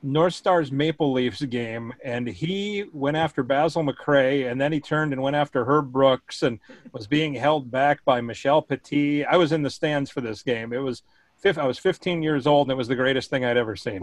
North 0.03 0.33
Stars 0.33 0.71
Maple 0.71 1.13
Leafs 1.13 1.43
game, 1.43 1.93
and 2.03 2.27
he 2.27 2.85
went 2.91 3.17
after 3.17 3.43
Basil 3.43 3.83
McRae, 3.83 4.49
and 4.51 4.59
then 4.59 4.71
he 4.71 4.79
turned 4.79 5.13
and 5.13 5.21
went 5.21 5.35
after 5.35 5.63
Herb 5.63 5.91
Brooks, 5.91 6.41
and 6.41 6.59
was 6.91 7.05
being 7.05 7.35
held 7.35 7.69
back 7.69 8.03
by 8.03 8.19
Michel 8.19 8.61
Petit. 8.61 9.25
I 9.25 9.37
was 9.37 9.51
in 9.51 9.61
the 9.61 9.69
stands 9.69 10.09
for 10.09 10.21
this 10.21 10.41
game. 10.41 10.73
It 10.73 10.79
was 10.79 11.03
I 11.45 11.65
was 11.65 11.79
15 11.79 12.21
years 12.21 12.45
old, 12.45 12.67
and 12.67 12.73
it 12.73 12.77
was 12.77 12.87
the 12.87 12.95
greatest 12.95 13.29
thing 13.29 13.43
I'd 13.43 13.57
ever 13.57 13.75
seen. 13.75 14.01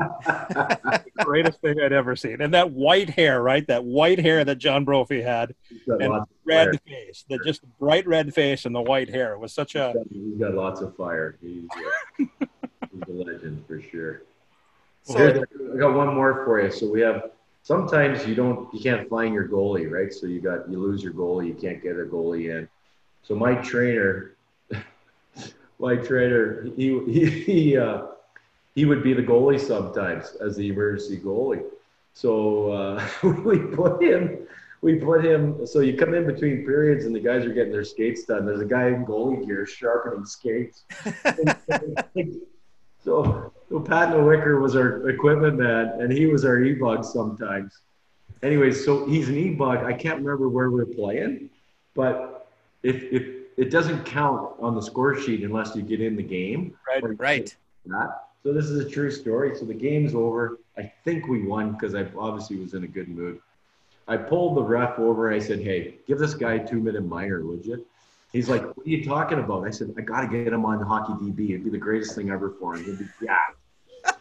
greatest 1.25 1.61
thing 1.61 1.81
I'd 1.81 1.93
ever 1.93 2.17
seen. 2.17 2.41
And 2.41 2.53
that 2.55 2.73
white 2.73 3.11
hair, 3.11 3.43
right? 3.43 3.67
That 3.67 3.85
white 3.85 4.19
hair 4.19 4.45
that 4.45 4.57
John 4.57 4.85
Brophy 4.85 5.23
had, 5.23 5.55
and 5.87 6.25
red 6.45 6.81
face, 6.83 7.25
the 7.29 7.39
just 7.45 7.63
bright 7.79 8.07
red 8.07 8.35
face 8.35 8.65
and 8.65 8.75
the 8.75 8.83
white 8.83 9.09
hair. 9.09 9.35
It 9.35 9.39
was 9.39 9.53
such 9.53 9.75
a. 9.77 9.95
He's 10.11 10.39
got 10.39 10.55
lots 10.55 10.81
of 10.81 10.97
fire. 10.97 11.39
He's, 11.41 11.69
uh, 12.19 12.25
he's 12.91 13.03
a 13.09 13.13
legend 13.13 13.65
for 13.67 13.81
sure. 13.81 14.23
So, 15.05 15.27
I 15.27 15.79
got 15.79 15.95
one 15.95 16.15
more 16.15 16.45
for 16.45 16.61
you. 16.61 16.71
So 16.71 16.91
we 16.91 17.01
have 17.01 17.31
sometimes 17.63 18.27
you 18.27 18.35
don't 18.35 18.73
you 18.75 18.81
can't 18.81 19.09
find 19.09 19.33
your 19.33 19.49
goalie, 19.49 19.91
right? 19.91 20.13
So 20.13 20.27
you 20.27 20.41
got 20.41 20.69
you 20.69 20.79
lose 20.79 21.03
your 21.03 21.13
goalie, 21.13 21.49
you 21.49 21.55
can't 21.55 21.83
get 21.83 21.93
a 21.93 22.05
goalie 22.05 22.51
in. 22.51 22.69
So 23.23 23.35
my 23.35 23.55
trainer 23.55 24.35
like 25.79 26.07
trainer, 26.07 26.65
he 26.77 26.99
he 27.07 27.31
he, 27.31 27.77
uh, 27.77 28.07
he 28.75 28.85
would 28.85 29.03
be 29.03 29.13
the 29.13 29.23
goalie 29.23 29.61
sometimes 29.61 30.37
as 30.41 30.57
the 30.57 30.69
emergency 30.69 31.19
goalie. 31.19 31.65
So 32.15 32.73
uh, 32.73 33.09
we 33.45 33.59
put 33.59 34.03
him. 34.03 34.47
We 34.81 34.97
put 34.97 35.25
him. 35.25 35.67
So 35.67 35.81
you 35.81 35.97
come 35.97 36.15
in 36.15 36.27
between 36.27 36.65
periods, 36.65 37.05
and 37.05 37.15
the 37.15 37.21
guys 37.21 37.45
are 37.45 37.53
getting 37.53 37.73
their 37.73 37.85
skates 37.85 38.25
done. 38.25 38.47
There's 38.47 38.61
a 38.61 38.65
guy 38.65 38.89
in 38.89 39.05
goalie 39.07 39.45
gear 39.47 39.67
sharpening 39.67 40.25
skates. 40.25 40.85
so, 43.05 43.53
so 43.69 43.81
Pat 43.81 44.11
Nowicker 44.11 44.61
was 44.61 44.77
our 44.77 45.09
equipment 45.09 45.59
man, 45.59 46.01
and 46.01 46.13
he 46.13 46.27
was 46.27 46.45
our 46.45 46.63
e-bug 46.63 47.05
sometimes. 47.05 47.79
Anyways, 48.43 48.85
so 48.85 49.05
he's 49.07 49.29
an 49.29 49.37
e-bug. 49.37 49.79
I 49.85 49.93
can't 49.93 50.19
remember 50.19 50.49
where 50.49 50.71
we're 50.71 50.87
playing, 50.87 51.51
but 51.95 52.49
if 52.85 53.03
if 53.13 53.38
it 53.59 53.71
doesn't 53.71 54.05
count 54.05 54.55
on 54.61 54.77
the 54.77 54.81
score 54.81 55.21
sheet 55.21 55.43
unless 55.43 55.75
you 55.75 55.83
get 55.83 56.01
in 56.01 56.15
the 56.15 56.23
game. 56.23 56.75
Right. 56.87 57.19
Right. 57.19 57.57
That. 57.87 58.23
So 58.45 58.53
this 58.53 58.67
is 58.67 58.85
a 58.85 58.89
true 58.89 59.11
story. 59.11 59.57
So 59.57 59.65
the 59.65 59.75
game's 59.75 60.15
over. 60.15 60.61
I 60.77 60.93
think 61.05 61.27
we 61.27 61.45
won 61.45 61.73
because 61.73 61.95
I 61.95 62.07
obviously 62.17 62.57
was 62.57 62.75
in 62.75 62.85
a 62.85 62.87
good 62.87 63.09
mood. 63.09 63.41
I 64.07 64.17
pulled 64.17 64.57
the 64.57 64.63
ref 64.63 64.99
over. 64.99 65.33
I 65.33 65.41
said, 65.41 65.61
"Hey, 65.61 65.99
give 66.07 66.19
this 66.19 66.35
guy 66.35 66.59
two 66.59 66.81
minute 66.81 67.05
minor, 67.05 67.45
would 67.45 67.67
you?" 67.67 67.85
He's 68.33 68.49
like, 68.49 68.63
"What 68.63 68.87
are 68.87 68.91
you 68.91 69.05
talking 69.05 69.41
about?" 69.41 69.67
I 69.67 69.71
said, 69.71 69.93
"I 69.99 70.03
got 70.03 70.21
to 70.21 70.29
get 70.29 70.53
him 70.53 70.65
on 70.65 70.81
hockey 70.81 71.15
DB. 71.15 71.51
It'd 71.51 71.65
be 71.65 71.71
the 71.71 71.79
greatest 71.79 72.15
thing 72.15 72.31
ever 72.31 72.55
for 72.61 72.75
him." 72.77 72.85
He'd 72.85 72.99
be, 72.99 73.07
yeah. 73.23 73.39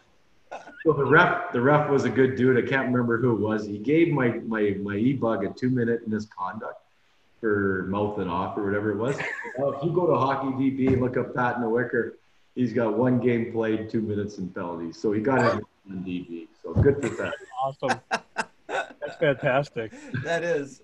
so 0.83 0.93
the 0.93 1.05
ref, 1.05 1.51
the 1.51 1.61
ref 1.61 1.89
was 1.89 2.05
a 2.05 2.09
good 2.09 2.35
dude. 2.35 2.57
I 2.57 2.67
can't 2.67 2.87
remember 2.87 3.17
who 3.19 3.35
it 3.35 3.39
was. 3.39 3.67
He 3.67 3.77
gave 3.77 4.11
my 4.11 4.29
my 4.29 4.75
my 4.81 4.95
e 4.95 5.13
bug 5.13 5.45
a 5.45 5.49
two 5.49 5.69
minute 5.69 6.07
misconduct 6.07 6.86
for 7.39 7.85
mouthing 7.87 8.27
off 8.27 8.57
or 8.57 8.65
whatever 8.65 8.91
it 8.91 8.97
was. 8.97 9.17
well, 9.57 9.73
if 9.77 9.83
you 9.83 9.91
go 9.91 10.07
to 10.07 10.15
Hockey 10.15 10.47
DB 10.47 10.93
and 10.93 11.01
look 11.01 11.17
up 11.17 11.35
Pat 11.35 11.57
Nowicker, 11.57 12.13
he's 12.55 12.73
got 12.73 12.97
one 12.97 13.19
game 13.19 13.51
played, 13.51 13.89
two 13.89 14.01
minutes 14.01 14.37
in 14.37 14.49
penalties. 14.49 14.97
So 14.97 15.11
he 15.11 15.21
got 15.21 15.57
it 15.57 15.63
on 15.89 16.03
DB. 16.03 16.47
So 16.63 16.73
good 16.73 17.01
for 17.01 17.09
that. 17.21 17.33
Awesome. 17.63 17.99
That's 18.67 19.15
fantastic. 19.19 19.93
That 20.23 20.43
is. 20.43 20.81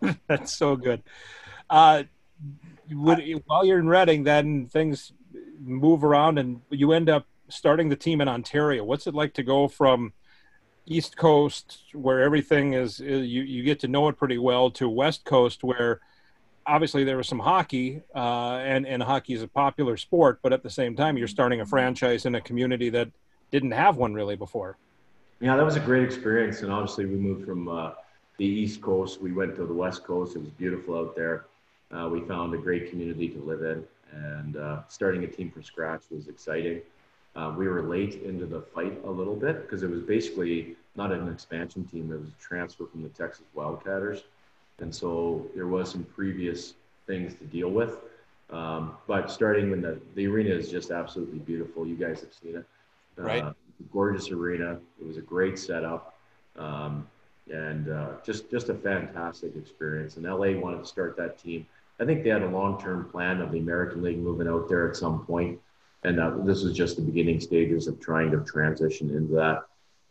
That's 0.26 0.56
so 0.56 0.76
good. 0.76 1.02
Uh, 1.68 2.04
would, 2.90 3.22
while 3.46 3.64
you're 3.64 3.78
in 3.78 3.88
Reading, 3.88 4.24
then 4.24 4.66
things 4.66 5.12
move 5.60 6.04
around 6.04 6.38
and 6.38 6.60
you 6.70 6.92
end 6.92 7.08
up 7.08 7.26
starting 7.48 7.88
the 7.88 7.96
team 7.96 8.20
in 8.20 8.28
Ontario. 8.28 8.84
What's 8.84 9.06
it 9.06 9.14
like 9.14 9.34
to 9.34 9.42
go 9.42 9.68
from 9.68 10.12
East 10.86 11.16
Coast, 11.16 11.82
where 11.92 12.20
everything 12.20 12.74
is, 12.74 13.00
you, 13.00 13.42
you 13.42 13.62
get 13.62 13.80
to 13.80 13.88
know 13.88 14.08
it 14.08 14.16
pretty 14.16 14.38
well, 14.38 14.70
to 14.72 14.88
West 14.88 15.24
Coast, 15.24 15.62
where 15.62 16.00
obviously 16.66 17.04
there 17.04 17.16
was 17.16 17.28
some 17.28 17.38
hockey, 17.38 18.02
uh, 18.14 18.56
and 18.56 18.86
and 18.86 19.02
hockey 19.02 19.34
is 19.34 19.42
a 19.42 19.48
popular 19.48 19.96
sport, 19.96 20.40
but 20.42 20.52
at 20.52 20.62
the 20.62 20.70
same 20.70 20.96
time, 20.96 21.16
you're 21.16 21.28
starting 21.28 21.60
a 21.60 21.66
franchise 21.66 22.26
in 22.26 22.34
a 22.34 22.40
community 22.40 22.88
that 22.90 23.10
didn't 23.50 23.72
have 23.72 23.96
one 23.96 24.14
really 24.14 24.36
before. 24.36 24.76
Yeah, 25.40 25.56
that 25.56 25.64
was 25.64 25.76
a 25.76 25.80
great 25.80 26.04
experience, 26.04 26.62
and 26.62 26.72
obviously 26.72 27.06
we 27.06 27.16
moved 27.16 27.46
from 27.46 27.68
uh, 27.68 27.92
the 28.38 28.46
East 28.46 28.80
Coast, 28.80 29.20
we 29.20 29.32
went 29.32 29.56
to 29.56 29.66
the 29.66 29.74
West 29.74 30.04
Coast. 30.04 30.36
It 30.36 30.40
was 30.40 30.50
beautiful 30.50 30.96
out 30.96 31.14
there. 31.14 31.46
Uh, 31.90 32.08
we 32.08 32.20
found 32.22 32.54
a 32.54 32.58
great 32.58 32.90
community 32.90 33.28
to 33.28 33.38
live 33.40 33.62
in, 33.62 33.84
and 34.12 34.56
uh, 34.56 34.80
starting 34.88 35.24
a 35.24 35.26
team 35.26 35.50
from 35.50 35.62
scratch 35.62 36.02
was 36.10 36.28
exciting. 36.28 36.80
Uh, 37.34 37.54
we 37.56 37.66
were 37.66 37.82
late 37.82 38.22
into 38.22 38.46
the 38.46 38.60
fight 38.60 38.98
a 39.04 39.10
little 39.10 39.34
bit 39.34 39.62
because 39.62 39.82
it 39.82 39.90
was 39.90 40.02
basically 40.02 40.76
not 40.96 41.12
an 41.12 41.28
expansion 41.28 41.84
team; 41.84 42.12
it 42.12 42.20
was 42.20 42.28
a 42.28 42.42
transfer 42.42 42.86
from 42.86 43.02
the 43.02 43.08
Texas 43.10 43.44
Wildcatters, 43.56 44.22
and 44.80 44.94
so 44.94 45.46
there 45.54 45.66
was 45.66 45.90
some 45.90 46.04
previous 46.04 46.74
things 47.06 47.34
to 47.34 47.44
deal 47.44 47.70
with. 47.70 47.96
Um, 48.50 48.96
but 49.06 49.30
starting 49.30 49.70
when 49.70 49.80
the 49.80 49.98
the 50.14 50.26
arena 50.26 50.50
is 50.50 50.70
just 50.70 50.90
absolutely 50.90 51.38
beautiful. 51.38 51.86
You 51.86 51.96
guys 51.96 52.20
have 52.20 52.34
seen 52.34 52.56
it, 52.56 52.66
right? 53.16 53.42
Uh, 53.42 53.52
gorgeous 53.92 54.30
arena. 54.30 54.78
It 55.00 55.06
was 55.06 55.16
a 55.16 55.22
great 55.22 55.58
setup. 55.58 56.14
Um, 56.56 57.06
and 57.50 57.88
uh, 57.90 58.08
just 58.24 58.50
just 58.50 58.68
a 58.68 58.74
fantastic 58.74 59.56
experience. 59.56 60.16
And 60.16 60.24
LA 60.24 60.52
wanted 60.52 60.78
to 60.80 60.86
start 60.86 61.16
that 61.16 61.38
team. 61.38 61.66
I 62.00 62.04
think 62.04 62.24
they 62.24 62.30
had 62.30 62.42
a 62.42 62.48
long-term 62.48 63.10
plan 63.10 63.40
of 63.40 63.52
the 63.52 63.58
American 63.58 64.02
League 64.02 64.18
moving 64.18 64.48
out 64.48 64.68
there 64.68 64.88
at 64.88 64.96
some 64.96 65.24
point, 65.24 65.60
and 66.04 66.20
uh, 66.20 66.32
this 66.44 66.62
was 66.62 66.72
just 66.72 66.96
the 66.96 67.02
beginning 67.02 67.40
stages 67.40 67.86
of 67.86 68.00
trying 68.00 68.30
to 68.30 68.38
transition 68.40 69.10
into 69.10 69.34
that. 69.34 69.62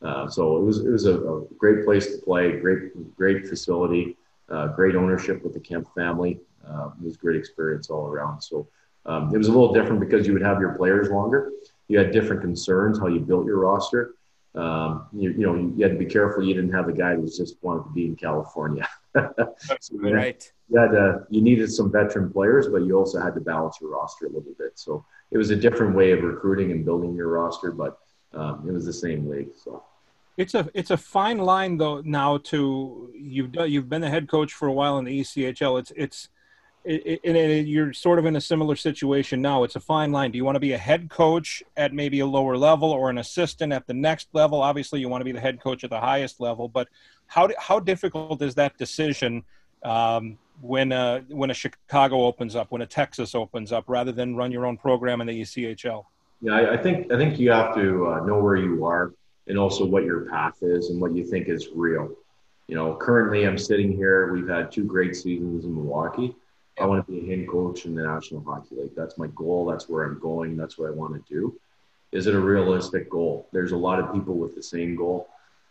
Uh, 0.02 0.28
so 0.28 0.58
it 0.58 0.64
was 0.64 0.86
it 0.86 0.90
was 0.90 1.06
a, 1.06 1.16
a, 1.16 1.46
great 1.58 1.86
place 1.86 2.16
to 2.16 2.22
play, 2.24 2.60
great 2.60 3.16
great 3.16 3.48
facility, 3.48 4.18
uh, 4.50 4.68
great 4.68 4.96
ownership 4.96 5.44
with 5.44 5.54
the 5.54 5.60
Kemp 5.60 5.88
family. 5.94 6.40
Uh, 6.68 6.90
it 7.00 7.06
was 7.06 7.16
a 7.16 7.20
great 7.20 7.36
experience 7.36 7.90
all 7.90 8.08
around. 8.08 8.42
So 8.42 8.68
um, 9.06 9.34
it 9.34 9.38
was 9.38 9.48
a 9.48 9.52
little 9.52 9.74
different 9.74 10.00
because 10.00 10.26
you 10.26 10.34
would 10.34 10.42
have 10.42 10.60
your 10.60 10.74
players 10.74 11.10
longer. 11.10 11.52
You 11.88 12.00
had 12.00 12.12
different 12.12 12.42
concerns 12.42 13.00
how 13.00 13.08
you 13.08 13.20
built 13.20 13.46
your 13.46 13.60
roster 13.60 14.16
um, 14.56 15.08
you, 15.14 15.32
you, 15.32 15.46
know, 15.46 15.56
you 15.56 15.84
had 15.84 15.94
to 15.94 15.98
be 15.98 16.06
careful 16.06 16.44
you 16.44 16.54
didn't 16.54 16.74
have 16.74 16.90
a 16.90 16.94
guy 16.94 17.16
who 17.16 17.26
just 17.26 17.56
wanted 17.62 17.84
to 17.84 17.90
be 17.92 18.06
in 18.06 18.16
California. 18.16 18.88
so 19.16 19.56
you 19.92 20.14
right. 20.14 20.52
You, 20.70 20.80
had, 20.80 20.96
uh, 20.96 21.20
you 21.30 21.42
needed 21.42 21.72
some 21.72 21.92
veteran 21.92 22.32
players, 22.32 22.68
but 22.68 22.80
you 22.80 22.98
also 22.98 23.20
had 23.20 23.34
to 23.36 23.42
balance 23.42 23.78
your 23.82 23.92
roster 23.92 24.26
a 24.26 24.30
little 24.30 24.54
bit. 24.58 24.78
So 24.78 25.06
it 25.32 25.38
was 25.38 25.50
a 25.52 25.56
different 25.56 25.96
way 25.96 26.12
of 26.12 26.24
recruiting 26.24 26.72
and 26.72 26.84
building 26.84 27.16
your 27.16 27.30
roster, 27.30 27.72
but 27.72 28.00
um, 28.34 28.66
it 28.68 28.72
was 28.72 28.86
the 28.86 28.94
same 28.94 29.30
league. 29.30 29.50
So 29.62 29.84
it's 30.38 30.54
a 30.54 30.70
it's 30.74 30.92
a 30.92 30.98
fine 30.98 31.38
line 31.38 31.78
though 31.78 32.02
now 32.02 32.38
to 32.38 33.12
you've 33.14 33.52
done, 33.52 33.70
you've 33.70 33.90
been 33.90 34.02
the 34.02 34.10
head 34.10 34.30
coach 34.30 34.54
for 34.54 34.68
a 34.68 34.74
while 34.74 34.98
in 34.98 35.06
the 35.06 35.22
ECHL. 35.22 35.80
It's 35.80 35.92
it's 35.96 36.30
it, 36.84 37.20
it, 37.24 37.36
it, 37.36 37.68
you're 37.68 37.94
sort 37.94 38.18
of 38.18 38.26
in 38.26 38.36
a 38.36 38.42
similar 38.42 38.76
situation 38.76 39.42
now. 39.42 39.64
It's 39.64 39.76
a 39.76 39.80
fine 39.80 40.12
line. 40.12 40.32
Do 40.32 40.38
you 40.38 40.46
want 40.46 40.56
to 40.56 40.60
be 40.60 40.74
a 40.74 40.78
head 40.78 41.10
coach 41.10 41.62
at 41.78 41.94
maybe 41.94 42.22
a 42.22 42.26
lower 42.26 42.58
level 42.58 42.92
or 42.92 43.10
an 43.10 43.20
assistant 43.20 43.72
at 43.72 43.86
the 43.86 43.94
next 43.94 44.30
level? 44.34 44.62
Obviously, 44.62 45.00
you 45.00 45.08
want 45.08 45.22
to 45.22 45.26
be 45.26 45.32
the 45.32 45.40
head 45.40 45.62
coach 45.62 45.84
at 45.84 45.90
the 45.90 46.00
highest 46.00 46.40
level. 46.40 46.68
But 46.68 46.88
how 47.28 47.50
how 47.60 47.80
difficult 47.80 48.42
is 48.42 48.56
that 48.56 48.78
decision 48.78 49.44
um, 49.84 50.38
when 50.62 50.92
a, 50.92 51.24
when 51.30 51.52
a 51.52 51.54
Chicago 51.54 52.26
opens 52.26 52.56
up, 52.56 52.72
when 52.72 52.82
a 52.82 52.88
Texas 52.88 53.36
opens 53.36 53.72
up, 53.72 53.86
rather 53.88 54.12
than 54.12 54.36
run 54.36 54.52
your 54.52 54.66
own 54.66 54.78
program 54.78 55.22
in 55.22 55.28
the 55.28 55.42
ECHL? 55.42 56.06
Yeah, 56.42 56.54
I, 56.54 56.74
I 56.74 56.78
think 56.78 57.12
I 57.12 57.18
think 57.18 57.40
you 57.40 57.52
have 57.52 57.76
to 57.76 58.08
uh, 58.08 58.26
know 58.26 58.40
where 58.40 58.58
you 58.58 58.86
are 58.86 59.14
and 59.48 59.58
also 59.58 59.86
what 59.86 60.04
your 60.04 60.30
path 60.30 60.58
is 60.62 60.90
and 60.90 61.00
what 61.00 61.14
you 61.14 61.24
think 61.24 61.48
is 61.48 61.70
real. 61.76 62.10
You 62.68 62.76
know, 62.76 62.96
currently 62.96 63.44
I'm 63.44 63.58
sitting 63.58 63.92
here. 63.92 64.34
We've 64.34 64.48
had 64.48 64.72
two 64.72 64.84
great 64.84 65.16
seasons 65.16 65.66
in 65.66 65.76
Milwaukee 65.76 66.36
I 66.82 66.86
want 66.86 67.06
to 67.06 67.12
be 67.12 67.20
a 67.20 67.38
head 67.38 67.48
coach 67.48 67.86
in 67.86 67.94
the 67.94 68.02
National 68.02 68.42
Hockey 68.42 68.76
League. 68.76 68.96
That's 68.96 69.18
my 69.18 69.28
goal. 69.36 69.66
That's 69.66 69.88
where 69.88 70.04
I'm 70.04 70.20
going. 70.20 70.58
That's 70.58 70.80
what 70.80 70.88
I 70.88 70.92
want 70.92 71.14
to 71.14 71.34
do. 71.34 71.60
Is 72.12 72.26
it 72.26 72.34
a 72.34 72.40
realistic 72.40 73.08
goal? 73.08 73.48
There's 73.52 73.72
a 73.72 73.78
lot 73.78 74.00
of 74.00 74.12
people 74.12 74.36
with 74.36 74.56
the 74.56 74.64
same 74.64 74.96
goal. 74.96 75.30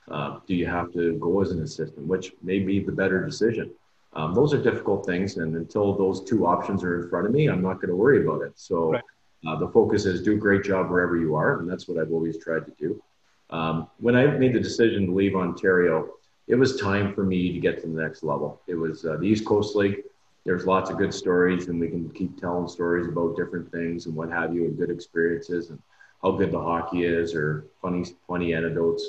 Uh, 0.08 0.38
do 0.46 0.54
you 0.54 0.66
have 0.66 0.92
to 0.92 1.14
go 1.18 1.42
as 1.42 1.50
an 1.50 1.62
assistant, 1.62 2.06
which 2.06 2.32
may 2.42 2.60
be 2.60 2.78
the 2.78 2.92
better 2.92 3.24
decision? 3.24 3.72
Um, 4.12 4.34
those 4.34 4.54
are 4.54 4.62
difficult 4.62 5.04
things, 5.04 5.36
and 5.36 5.56
until 5.56 5.94
those 5.94 6.24
two 6.24 6.46
options 6.46 6.84
are 6.84 7.02
in 7.02 7.10
front 7.10 7.26
of 7.26 7.32
me, 7.32 7.48
I'm 7.48 7.62
not 7.62 7.74
going 7.74 7.88
to 7.88 7.96
worry 7.96 8.24
about 8.24 8.42
it. 8.42 8.52
So 8.54 8.92
right. 8.92 9.04
uh, 9.46 9.56
the 9.56 9.68
focus 9.68 10.06
is 10.06 10.22
do 10.22 10.34
a 10.34 10.36
great 10.36 10.62
job 10.62 10.90
wherever 10.90 11.16
you 11.16 11.34
are, 11.34 11.58
and 11.58 11.68
that's 11.68 11.88
what 11.88 11.98
I've 11.98 12.12
always 12.12 12.38
tried 12.38 12.66
to 12.66 12.72
do. 12.78 13.02
Um, 13.50 13.88
when 13.98 14.14
I 14.14 14.26
made 14.26 14.52
the 14.52 14.60
decision 14.60 15.06
to 15.06 15.12
leave 15.12 15.34
Ontario, 15.34 16.10
it 16.46 16.54
was 16.54 16.80
time 16.80 17.14
for 17.14 17.24
me 17.24 17.52
to 17.52 17.58
get 17.58 17.80
to 17.82 17.88
the 17.88 18.00
next 18.00 18.22
level. 18.22 18.60
It 18.68 18.74
was 18.76 19.04
uh, 19.04 19.16
the 19.16 19.26
East 19.26 19.44
Coast 19.44 19.74
League 19.74 20.02
there's 20.44 20.66
lots 20.66 20.90
of 20.90 20.98
good 20.98 21.12
stories 21.12 21.68
and 21.68 21.78
we 21.78 21.88
can 21.88 22.08
keep 22.10 22.40
telling 22.40 22.68
stories 22.68 23.06
about 23.06 23.36
different 23.36 23.70
things 23.70 24.06
and 24.06 24.14
what 24.14 24.30
have 24.30 24.54
you 24.54 24.64
and 24.64 24.78
good 24.78 24.90
experiences 24.90 25.70
and 25.70 25.80
how 26.22 26.32
good 26.32 26.52
the 26.52 26.58
hockey 26.58 27.04
is 27.04 27.34
or 27.34 27.66
funny 27.80 28.04
funny 28.26 28.54
anecdotes. 28.54 29.04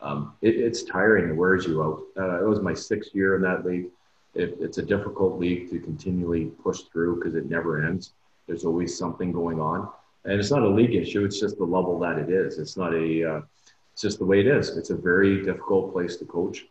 Um, 0.00 0.34
it, 0.42 0.56
it's 0.56 0.82
tiring. 0.82 1.30
It 1.30 1.36
wears 1.36 1.66
you 1.66 1.82
out. 1.82 2.02
Uh, 2.16 2.44
it 2.44 2.48
was 2.48 2.60
my 2.60 2.74
sixth 2.74 3.14
year 3.14 3.36
in 3.36 3.42
that 3.42 3.64
league. 3.64 3.86
It, 4.34 4.56
it's 4.60 4.78
a 4.78 4.82
difficult 4.82 5.38
league 5.38 5.70
to 5.70 5.78
continually 5.78 6.46
push 6.62 6.82
through 6.92 7.16
because 7.16 7.34
it 7.34 7.48
never 7.48 7.84
ends. 7.84 8.12
There's 8.46 8.64
always 8.64 8.96
something 8.96 9.32
going 9.32 9.60
on. 9.60 9.88
And 10.24 10.40
it's 10.40 10.50
not 10.50 10.62
a 10.62 10.68
league 10.68 10.94
issue. 10.94 11.24
It's 11.24 11.40
just 11.40 11.58
the 11.58 11.64
level 11.64 11.98
that 12.00 12.18
it 12.18 12.30
is. 12.30 12.58
It's 12.58 12.76
not 12.76 12.94
a 12.94 13.36
uh, 13.36 13.40
it's 13.92 14.02
just 14.02 14.18
the 14.18 14.24
way 14.24 14.40
it 14.40 14.46
is. 14.46 14.76
It's 14.76 14.90
a 14.90 14.96
very 14.96 15.44
difficult 15.44 15.92
place 15.92 16.16
to 16.16 16.24
coach 16.24 16.66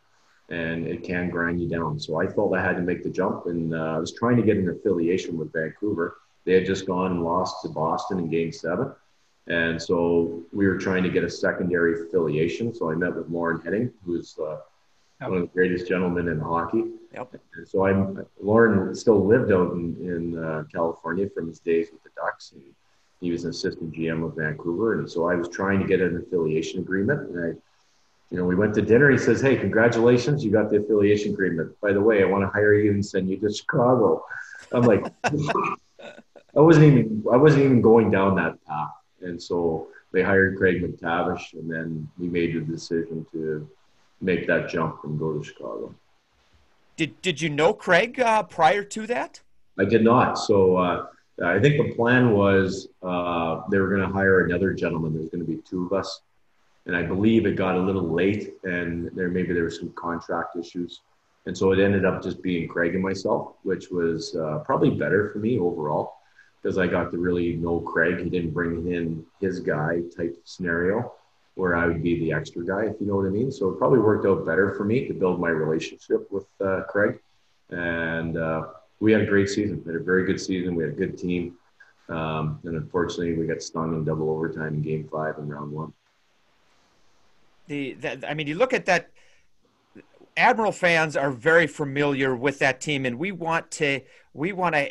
and 0.49 0.87
it 0.87 1.03
can 1.03 1.29
grind 1.29 1.61
you 1.61 1.69
down. 1.69 1.99
So 1.99 2.19
I 2.19 2.27
felt 2.27 2.55
I 2.55 2.61
had 2.61 2.75
to 2.75 2.81
make 2.81 3.03
the 3.03 3.09
jump, 3.09 3.45
and 3.45 3.73
uh, 3.73 3.95
I 3.95 3.97
was 3.97 4.13
trying 4.13 4.37
to 4.37 4.43
get 4.43 4.57
an 4.57 4.69
affiliation 4.69 5.37
with 5.37 5.53
Vancouver. 5.53 6.17
They 6.45 6.53
had 6.53 6.65
just 6.65 6.85
gone 6.85 7.11
and 7.11 7.23
lost 7.23 7.61
to 7.63 7.69
Boston 7.69 8.19
in 8.19 8.29
Game 8.29 8.51
Seven, 8.51 8.91
and 9.47 9.81
so 9.81 10.43
we 10.51 10.67
were 10.67 10.77
trying 10.77 11.03
to 11.03 11.09
get 11.09 11.23
a 11.23 11.29
secondary 11.29 12.07
affiliation. 12.07 12.73
So 12.73 12.91
I 12.91 12.95
met 12.95 13.15
with 13.15 13.29
Lorne 13.29 13.61
Henning, 13.61 13.91
who's 14.05 14.37
uh, 14.39 14.57
one 15.19 15.37
of 15.37 15.41
the 15.41 15.47
greatest 15.53 15.87
gentlemen 15.87 16.27
in 16.27 16.39
hockey. 16.39 16.83
Yep. 17.13 17.35
And 17.55 17.67
so 17.67 17.85
I'm 17.85 18.25
Lorne 18.41 18.95
still 18.95 19.25
lived 19.25 19.51
out 19.51 19.73
in, 19.73 19.95
in 20.01 20.43
uh, 20.43 20.63
California 20.71 21.29
from 21.29 21.47
his 21.47 21.59
days 21.59 21.87
with 21.91 22.03
the 22.03 22.09
Ducks. 22.15 22.53
And 22.53 22.63
he 23.21 23.31
was 23.31 23.45
an 23.45 23.51
assistant 23.51 23.93
GM 23.93 24.25
of 24.25 24.35
Vancouver, 24.35 24.99
and 24.99 25.09
so 25.09 25.29
I 25.29 25.35
was 25.35 25.47
trying 25.47 25.79
to 25.79 25.87
get 25.87 26.01
an 26.01 26.17
affiliation 26.17 26.81
agreement, 26.81 27.29
and 27.29 27.39
I 27.39 27.57
you 28.33 28.39
know, 28.39 28.45
we 28.45 28.55
went 28.55 28.73
to 28.73 28.81
dinner. 28.81 29.11
He 29.11 29.17
says, 29.19 29.41
"Hey, 29.41 29.55
congratulations, 29.55 30.43
you 30.43 30.49
got 30.49 30.71
the 30.71 30.77
affiliation 30.77 31.33
agreement. 31.33 31.79
By 31.79 31.93
the 31.93 32.01
way, 32.01 32.23
I 32.23 32.25
want 32.25 32.43
to 32.43 32.47
hire 32.47 32.73
you 32.73 32.89
and 32.89 33.05
send 33.05 33.29
you 33.29 33.37
to 33.37 33.53
Chicago." 33.53 34.25
I'm 34.71 34.81
like, 34.81 35.05
I 35.23 36.59
wasn't 36.59 36.85
even 36.85 37.23
I 37.31 37.37
wasn't 37.37 37.65
even 37.65 37.79
going 37.79 38.09
down 38.09 38.35
that 38.37 38.55
path, 38.65 38.89
and 39.21 39.41
so 39.41 39.87
they 40.11 40.23
hired 40.23 40.57
Craig 40.57 40.81
MacTavish 40.81 41.53
and 41.53 41.71
then 41.71 42.09
we 42.17 42.27
made 42.27 42.55
the 42.55 42.61
decision 42.61 43.23
to 43.33 43.69
make 44.19 44.47
that 44.47 44.67
jump 44.67 45.03
and 45.03 45.19
go 45.19 45.37
to 45.37 45.43
Chicago. 45.43 45.93
Did 46.97 47.21
Did 47.21 47.39
you 47.39 47.51
know 47.51 47.71
Craig 47.71 48.19
uh, 48.19 48.41
prior 48.41 48.83
to 48.83 49.05
that? 49.07 49.41
I 49.77 49.85
did 49.85 50.03
not. 50.03 50.39
So 50.39 50.77
uh, 50.77 51.05
I 51.43 51.59
think 51.59 51.77
the 51.77 51.93
plan 51.93 52.31
was 52.31 52.87
uh, 53.03 53.61
they 53.69 53.77
were 53.77 53.89
going 53.89 54.07
to 54.07 54.13
hire 54.13 54.43
another 54.45 54.73
gentleman. 54.73 55.13
There's 55.13 55.29
going 55.29 55.45
to 55.45 55.51
be 55.51 55.61
two 55.69 55.85
of 55.85 55.93
us 55.93 56.21
and 56.85 56.95
I 56.95 57.03
believe 57.03 57.45
it 57.45 57.55
got 57.55 57.75
a 57.75 57.79
little 57.79 58.13
late, 58.13 58.55
and 58.63 59.09
there 59.15 59.29
maybe 59.29 59.53
there 59.53 59.63
were 59.63 59.71
some 59.71 59.91
contract 59.93 60.55
issues, 60.57 61.01
and 61.45 61.57
so 61.57 61.71
it 61.71 61.79
ended 61.79 62.05
up 62.05 62.21
just 62.21 62.41
being 62.41 62.67
Craig 62.67 62.93
and 62.93 63.03
myself, 63.03 63.55
which 63.63 63.89
was 63.89 64.35
uh, 64.35 64.59
probably 64.59 64.91
better 64.91 65.29
for 65.29 65.39
me 65.39 65.59
overall 65.59 66.15
because 66.61 66.77
I 66.77 66.87
got 66.87 67.11
to 67.11 67.17
really 67.17 67.53
know 67.53 67.79
Craig. 67.79 68.23
He 68.23 68.29
didn't 68.29 68.51
bring 68.51 68.91
in 68.91 69.25
his 69.41 69.59
guy 69.59 70.01
type 70.15 70.37
scenario 70.45 71.13
where 71.55 71.75
I 71.75 71.85
would 71.85 72.01
be 72.01 72.19
the 72.19 72.33
extra 72.33 72.65
guy, 72.65 72.85
if 72.85 72.95
you 72.99 73.05
know 73.05 73.15
what 73.15 73.27
I 73.27 73.29
mean. 73.29 73.51
So 73.51 73.69
it 73.69 73.77
probably 73.77 73.99
worked 73.99 74.25
out 74.25 74.43
better 74.45 74.73
for 74.73 74.85
me 74.85 75.07
to 75.07 75.13
build 75.13 75.39
my 75.39 75.49
relationship 75.49 76.31
with 76.31 76.47
uh, 76.59 76.81
Craig, 76.89 77.19
and 77.69 78.37
uh, 78.37 78.67
we 78.99 79.11
had 79.11 79.21
a 79.21 79.25
great 79.25 79.49
season. 79.49 79.81
We 79.85 79.93
had 79.93 80.01
a 80.01 80.03
very 80.03 80.25
good 80.25 80.39
season. 80.39 80.75
We 80.75 80.83
had 80.83 80.93
a 80.93 80.95
good 80.95 81.17
team. 81.17 81.55
Um, 82.09 82.59
and 82.63 82.75
unfortunately, 82.75 83.33
we 83.35 83.45
got 83.45 83.61
stung 83.61 83.93
in 83.93 84.03
double 84.03 84.29
overtime 84.29 84.75
in 84.75 84.81
game 84.81 85.07
five 85.09 85.37
in 85.37 85.47
round 85.47 85.71
one 85.71 85.93
the, 87.67 87.93
the 87.93 88.29
I 88.29 88.33
mean, 88.33 88.47
you 88.47 88.55
look 88.55 88.73
at 88.73 88.85
that. 88.85 89.09
Admiral 90.35 90.71
fans 90.71 91.15
are 91.15 91.29
very 91.29 91.67
familiar 91.67 92.35
with 92.35 92.57
that 92.57 92.81
team, 92.81 93.05
and 93.05 93.19
we 93.19 93.31
want 93.31 93.69
to 93.69 94.01
we 94.33 94.51
want 94.51 94.73
to 94.73 94.89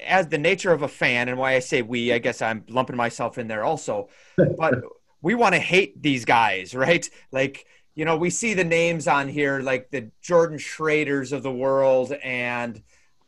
as 0.00 0.28
the 0.28 0.38
nature 0.38 0.72
of 0.72 0.82
a 0.82 0.88
fan, 0.88 1.28
and 1.28 1.38
why 1.38 1.54
I 1.54 1.58
say 1.58 1.82
we, 1.82 2.12
I 2.12 2.18
guess 2.18 2.42
I'm 2.42 2.64
lumping 2.68 2.96
myself 2.96 3.38
in 3.38 3.48
there 3.48 3.64
also, 3.64 4.08
but 4.36 4.74
we 5.22 5.34
want 5.34 5.54
to 5.54 5.60
hate 5.60 6.00
these 6.02 6.24
guys, 6.24 6.74
right? 6.74 7.08
Like, 7.32 7.66
you 7.94 8.04
know, 8.04 8.16
we 8.16 8.30
see 8.30 8.54
the 8.54 8.64
names 8.64 9.08
on 9.08 9.28
here, 9.28 9.60
like 9.60 9.90
the 9.90 10.10
Jordan 10.20 10.58
Schroeders 10.58 11.32
of 11.32 11.42
the 11.42 11.52
world, 11.52 12.12
and, 12.12 12.82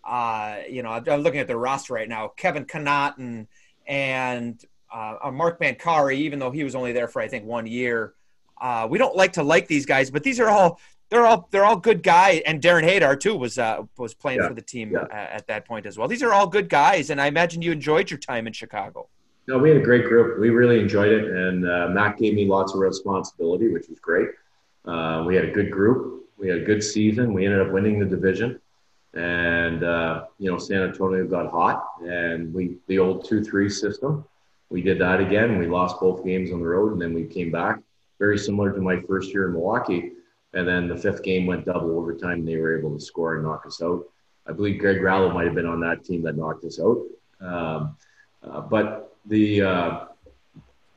uh, 0.05 0.59
you 0.69 0.83
know, 0.83 0.91
I'm 0.91 1.21
looking 1.21 1.41
at 1.41 1.47
the 1.47 1.57
roster 1.57 1.95
right 1.95 2.09
now, 2.09 2.29
Kevin 2.29 2.65
Connauton 2.65 3.47
and 3.87 4.61
uh, 4.93 5.31
Mark 5.33 5.61
Mancari, 5.61 6.17
even 6.17 6.39
though 6.39 6.51
he 6.51 6.65
was 6.65 6.75
only 6.75 6.93
there 6.93 7.09
for, 7.09 7.23
I 7.23 7.29
think, 7.29 7.45
one 7.45 7.67
year. 7.67 8.15
Uh, 8.61 8.87
we 8.91 8.99
don't 8.99 9.17
like 9.17 9.33
to 9.35 9.43
like 9.43 9.69
these 9.69 9.87
guys, 9.87 10.11
but 10.11 10.23
these 10.23 10.41
are 10.41 10.49
all 10.49 10.81
they're 11.11 11.27
all 11.27 11.49
they're 11.51 11.65
all 11.65 11.77
good 11.77 12.03
guys. 12.03 12.43
And 12.47 12.61
Darren 12.61 12.85
Haydar 12.85 13.19
too 13.19 13.37
was 13.37 13.59
uh, 13.59 13.83
was 13.97 14.15
playing 14.15 14.41
yeah. 14.41 14.49
for 14.49 14.55
the 14.55 14.63
team 14.63 14.93
yeah. 14.93 15.07
at 15.11 15.47
that 15.49 15.65
point 15.67 15.87
as 15.87 15.99
well. 15.99 16.09
These 16.09 16.23
are 16.23 16.33
all 16.33 16.47
good 16.47 16.69
guys, 16.69 17.11
and 17.11 17.21
I 17.21 17.27
imagine 17.27 17.63
you 17.63 17.73
enjoyed 17.73 18.11
your 18.11 18.19
time 18.19 18.47
in 18.47 18.53
Chicago. 18.53 19.09
No, 19.49 19.59
we 19.59 19.69
had 19.69 19.79
a 19.79 19.85
great 19.85 20.05
group. 20.07 20.41
We 20.41 20.51
really 20.51 20.81
enjoyed 20.81 21.13
it, 21.13 21.25
and 21.25 21.69
uh, 21.69 21.89
Matt 21.89 22.19
gave 22.19 22.35
me 22.35 22.47
lots 22.47 22.75
of 22.75 22.81
responsibility, 22.81 23.69
which 23.69 23.89
was 23.89 24.01
great. 24.01 24.29
Uh, 24.85 25.23
we 25.27 25.37
had 25.37 25.45
a 25.45 25.51
good 25.53 25.71
group. 25.71 26.25
We 26.37 26.49
had 26.49 26.59
a 26.59 26.65
good 26.65 26.83
season. 26.83 27.33
We 27.33 27.47
ended 27.47 27.61
up 27.61 27.73
winning 27.73 27.99
the 28.01 28.07
division. 28.07 28.61
and 29.15 29.85
uh, 29.85 30.25
you 30.39 30.51
know 30.51 30.59
San 30.59 30.83
Antonio 30.83 31.27
got 31.27 31.51
hot, 31.51 31.85
and 32.03 32.53
we 32.53 32.79
the 32.89 32.99
old 32.99 33.25
two 33.25 33.43
three 33.45 33.69
system. 33.69 34.25
We 34.69 34.83
did 34.83 34.99
that 34.99 35.21
again. 35.21 35.59
We 35.59 35.67
lost 35.67 36.01
both 36.01 36.25
games 36.25 36.51
on 36.53 36.59
the 36.59 36.67
road, 36.67 36.93
and 36.93 37.01
then 37.01 37.15
we 37.15 37.25
came 37.25 37.53
back. 37.53 37.79
Very 38.19 38.39
similar 38.39 38.73
to 38.73 38.81
my 38.81 39.01
first 39.03 39.33
year 39.33 39.47
in 39.47 39.53
Milwaukee. 39.53 40.13
And 40.55 40.67
then 40.67 40.89
the 40.89 40.97
fifth 40.97 41.23
game 41.23 41.47
went 41.47 41.67
double 41.67 41.99
overtime, 41.99 42.41
and 42.41 42.49
they 42.49 42.57
were 42.57 42.79
able 42.79 42.97
to 42.97 43.05
score 43.05 43.35
and 43.35 43.45
knock 43.45 43.67
us 43.67 43.83
out. 43.83 44.05
I 44.47 44.53
believe 44.53 44.79
Greg 44.79 44.99
Rallo 44.99 45.33
might 45.35 45.45
have 45.45 45.55
been 45.55 45.67
on 45.67 45.81
that 45.81 46.05
team 46.05 46.23
that 46.23 46.37
knocked 46.37 46.65
us 46.65 46.81
out. 46.81 47.03
Um, 47.41 47.97
uh, 48.43 48.61
but 48.63 49.15
the 49.27 49.61
uh, 49.63 50.05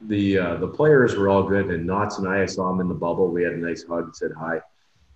the 0.01 0.37
uh, 0.37 0.55
the 0.57 0.67
players 0.67 1.15
were 1.15 1.29
all 1.29 1.43
good, 1.43 1.67
and 1.67 1.85
Knots 1.85 2.19
and 2.19 2.27
I, 2.27 2.43
I 2.43 2.45
saw 2.45 2.71
him 2.71 2.79
in 2.79 2.87
the 2.87 2.93
bubble. 2.93 3.27
We 3.27 3.43
had 3.43 3.53
a 3.53 3.57
nice 3.57 3.83
hug, 3.83 4.05
and 4.05 4.15
said 4.15 4.31
hi. 4.37 4.61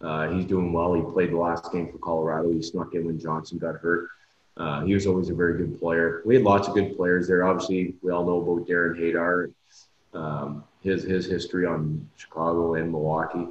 Uh, 0.01 0.29
he's 0.31 0.45
doing 0.45 0.73
well. 0.73 0.93
He 0.93 1.01
played 1.01 1.31
the 1.31 1.37
last 1.37 1.71
game 1.71 1.89
for 1.89 1.97
Colorado. 1.99 2.51
He 2.51 2.61
snuck 2.61 2.93
in 2.93 3.05
when 3.05 3.19
Johnson 3.19 3.57
got 3.57 3.75
hurt. 3.75 4.09
Uh, 4.57 4.83
he 4.83 4.93
was 4.93 5.07
always 5.07 5.29
a 5.29 5.33
very 5.33 5.57
good 5.57 5.79
player. 5.79 6.21
We 6.25 6.35
had 6.35 6.43
lots 6.43 6.67
of 6.67 6.73
good 6.73 6.95
players 6.95 7.27
there. 7.27 7.43
Obviously, 7.45 7.95
we 8.01 8.11
all 8.11 8.25
know 8.25 8.41
about 8.41 8.67
Darren 8.67 8.99
Haydar, 8.99 9.53
um, 10.15 10.63
his 10.81 11.03
his 11.03 11.25
history 11.25 11.65
on 11.65 12.07
Chicago 12.15 12.75
and 12.75 12.91
Milwaukee. 12.91 13.47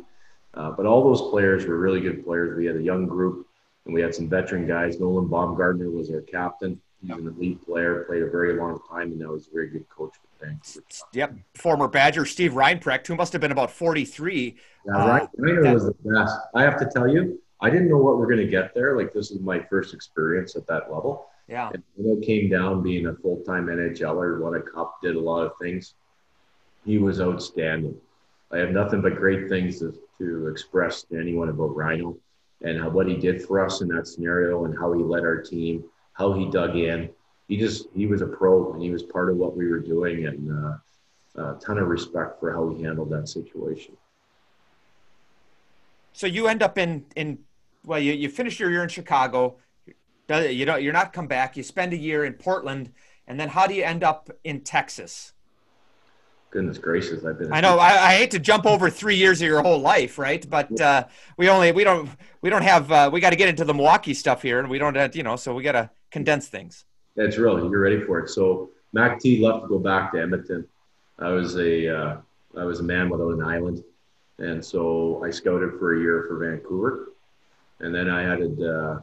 Uh, 0.54 0.70
but 0.70 0.84
all 0.84 1.02
those 1.02 1.30
players 1.30 1.64
were 1.64 1.78
really 1.78 2.00
good 2.00 2.24
players. 2.24 2.56
We 2.56 2.66
had 2.66 2.76
a 2.76 2.82
young 2.82 3.06
group, 3.06 3.46
and 3.86 3.94
we 3.94 4.02
had 4.02 4.14
some 4.14 4.28
veteran 4.28 4.66
guys. 4.66 5.00
Nolan 5.00 5.28
Baumgartner 5.28 5.90
was 5.90 6.10
our 6.10 6.20
captain. 6.20 6.80
He's 7.00 7.10
an 7.10 7.26
elite 7.26 7.64
player, 7.66 8.04
played 8.04 8.22
a 8.22 8.30
very 8.30 8.54
long 8.54 8.78
time, 8.88 9.10
and 9.10 9.18
now 9.18 9.34
he's 9.34 9.48
a 9.48 9.50
very 9.50 9.68
good 9.68 9.88
coach 9.88 10.12
for 10.12 10.46
Vancouver. 10.46 10.86
Yep, 11.12 11.34
former 11.54 11.88
Badger 11.88 12.24
Steve 12.24 12.52
Reinprecht, 12.52 13.06
who 13.08 13.16
must 13.16 13.32
have 13.32 13.40
been 13.40 13.50
about 13.50 13.72
43. 13.72 14.56
Yeah, 14.86 14.96
uh, 14.96 15.26
Reiner 15.38 15.74
was 15.74 15.86
the 15.86 15.94
best. 16.04 16.36
I 16.54 16.62
have 16.62 16.78
to 16.78 16.86
tell 16.86 17.08
you, 17.08 17.40
I 17.60 17.70
didn't 17.70 17.88
know 17.88 17.98
what 17.98 18.18
we're 18.18 18.26
going 18.26 18.44
to 18.44 18.46
get 18.46 18.74
there. 18.74 18.96
Like 18.96 19.12
this 19.12 19.30
is 19.30 19.40
my 19.40 19.58
first 19.58 19.94
experience 19.94 20.54
at 20.54 20.66
that 20.68 20.92
level. 20.92 21.26
Yeah. 21.48 21.70
And 21.72 21.82
it 21.98 22.24
came 22.24 22.48
down 22.48 22.82
being 22.82 23.06
a 23.06 23.14
full 23.14 23.42
time 23.42 23.66
NHLer, 23.66 24.40
won 24.40 24.54
a 24.54 24.62
cup, 24.62 25.00
did 25.02 25.16
a 25.16 25.20
lot 25.20 25.42
of 25.44 25.52
things. 25.60 25.94
He 26.84 26.98
was 26.98 27.20
outstanding. 27.20 27.96
I 28.50 28.58
have 28.58 28.70
nothing 28.70 29.00
but 29.00 29.16
great 29.16 29.48
things 29.48 29.78
to, 29.78 29.94
to 30.18 30.48
express 30.48 31.02
to 31.04 31.18
anyone 31.18 31.48
about 31.48 31.74
Rhino 31.76 32.16
and 32.60 32.78
how, 32.78 32.90
what 32.90 33.08
he 33.08 33.16
did 33.16 33.42
for 33.42 33.64
us 33.64 33.80
in 33.80 33.88
that 33.88 34.06
scenario 34.06 34.64
and 34.64 34.76
how 34.78 34.92
he 34.92 35.02
led 35.02 35.24
our 35.24 35.40
team, 35.40 35.84
how 36.12 36.32
he 36.32 36.50
dug 36.50 36.76
in. 36.76 37.10
He 37.48 37.56
just 37.56 37.88
he 37.94 38.06
was 38.06 38.22
a 38.22 38.26
pro 38.26 38.72
and 38.72 38.82
he 38.82 38.90
was 38.90 39.02
part 39.02 39.30
of 39.30 39.36
what 39.36 39.56
we 39.56 39.68
were 39.68 39.80
doing 39.80 40.26
and 40.26 40.50
uh, 40.50 40.78
a 41.36 41.58
ton 41.60 41.78
of 41.78 41.88
respect 41.88 42.40
for 42.40 42.52
how 42.52 42.68
he 42.68 42.82
handled 42.82 43.10
that 43.10 43.28
situation. 43.28 43.96
So 46.12 46.26
you 46.26 46.46
end 46.46 46.62
up 46.62 46.78
in 46.78 47.04
in 47.16 47.38
well, 47.84 47.98
you, 47.98 48.12
you 48.12 48.28
finish 48.28 48.60
your 48.60 48.70
year 48.70 48.82
in 48.82 48.88
Chicago. 48.88 49.56
You 50.28 50.64
don't 50.64 50.82
you're 50.82 50.92
not 50.92 51.12
come 51.12 51.26
back. 51.26 51.56
You 51.56 51.62
spend 51.62 51.92
a 51.92 51.96
year 51.96 52.24
in 52.24 52.34
Portland, 52.34 52.92
and 53.26 53.40
then 53.40 53.48
how 53.48 53.66
do 53.66 53.74
you 53.74 53.82
end 53.82 54.04
up 54.04 54.30
in 54.44 54.60
Texas? 54.60 55.31
Goodness 56.52 56.78
gracious, 56.78 57.24
I've 57.24 57.38
been. 57.38 57.52
I 57.52 57.60
know. 57.60 57.78
I, 57.78 58.10
I, 58.10 58.14
hate 58.14 58.30
to 58.32 58.38
jump 58.38 58.66
over 58.66 58.88
three 58.90 59.16
years 59.16 59.40
of 59.40 59.48
your 59.48 59.62
whole 59.62 59.80
life, 59.80 60.18
right? 60.18 60.48
But 60.48 60.80
uh, 60.80 61.06
we 61.36 61.48
only 61.48 61.72
we 61.72 61.82
don't 61.82 62.08
we 62.42 62.50
don't 62.50 62.62
have 62.62 62.92
uh, 62.92 63.10
we 63.12 63.20
got 63.20 63.30
to 63.30 63.36
get 63.36 63.48
into 63.48 63.64
the 63.64 63.74
Milwaukee 63.74 64.14
stuff 64.14 64.42
here, 64.42 64.60
and 64.60 64.70
we 64.70 64.78
don't 64.78 64.94
have, 64.94 65.16
you 65.16 65.24
know, 65.24 65.34
so 65.34 65.54
we 65.54 65.64
got 65.64 65.72
to 65.72 65.90
condense 66.10 66.48
things. 66.48 66.84
That's 67.16 67.38
really 67.38 67.62
you're 67.62 67.80
ready 67.80 68.04
for 68.04 68.20
it. 68.20 68.28
So 68.28 68.70
Mac 68.92 69.18
T 69.18 69.44
left 69.44 69.62
to 69.62 69.68
go 69.68 69.78
back 69.78 70.12
to 70.12 70.20
Edmonton. 70.20 70.68
I 71.18 71.30
was 71.30 71.56
a 71.56 71.88
uh, 71.88 72.16
I 72.56 72.64
was 72.64 72.80
a 72.80 72.84
man 72.84 73.08
without 73.08 73.32
an 73.32 73.42
island, 73.42 73.82
and 74.38 74.64
so 74.64 75.24
I 75.24 75.30
scouted 75.30 75.78
for 75.78 75.96
a 75.96 76.00
year 76.00 76.26
for 76.28 76.38
Vancouver, 76.38 77.12
and 77.80 77.94
then 77.94 78.10
I 78.10 78.22
had 78.22 78.40
a, 78.40 79.02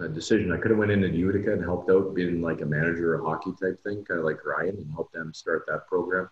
a 0.00 0.08
decision. 0.08 0.52
I 0.52 0.56
could 0.56 0.72
have 0.72 0.78
went 0.78 0.90
into 0.90 1.08
Utica 1.08 1.52
and 1.52 1.62
helped 1.62 1.88
out, 1.88 2.14
being 2.14 2.42
like 2.42 2.60
a 2.62 2.66
manager, 2.66 3.14
a 3.14 3.24
hockey 3.24 3.52
type 3.60 3.80
thing, 3.84 4.04
kind 4.04 4.18
of 4.18 4.24
like 4.24 4.44
Ryan, 4.44 4.76
and 4.76 4.92
helped 4.92 5.12
them 5.12 5.32
start 5.32 5.64
that 5.68 5.86
program 5.86 6.28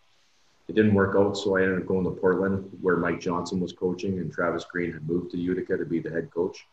it 0.68 0.74
didn't 0.74 0.94
work 0.94 1.16
out, 1.16 1.36
so 1.36 1.56
I 1.56 1.62
ended 1.62 1.80
up 1.80 1.86
going 1.86 2.04
to 2.04 2.10
Portland, 2.10 2.70
where 2.82 2.98
Mike 2.98 3.20
Johnston 3.20 3.58
was 3.58 3.72
coaching, 3.72 4.18
and 4.18 4.30
Travis 4.30 4.64
Green 4.64 4.92
had 4.92 5.08
moved 5.08 5.30
to 5.30 5.38
Utica 5.38 5.78
to 5.78 5.86
be 5.86 5.98
the 5.98 6.10
head 6.10 6.30
coach. 6.30 6.66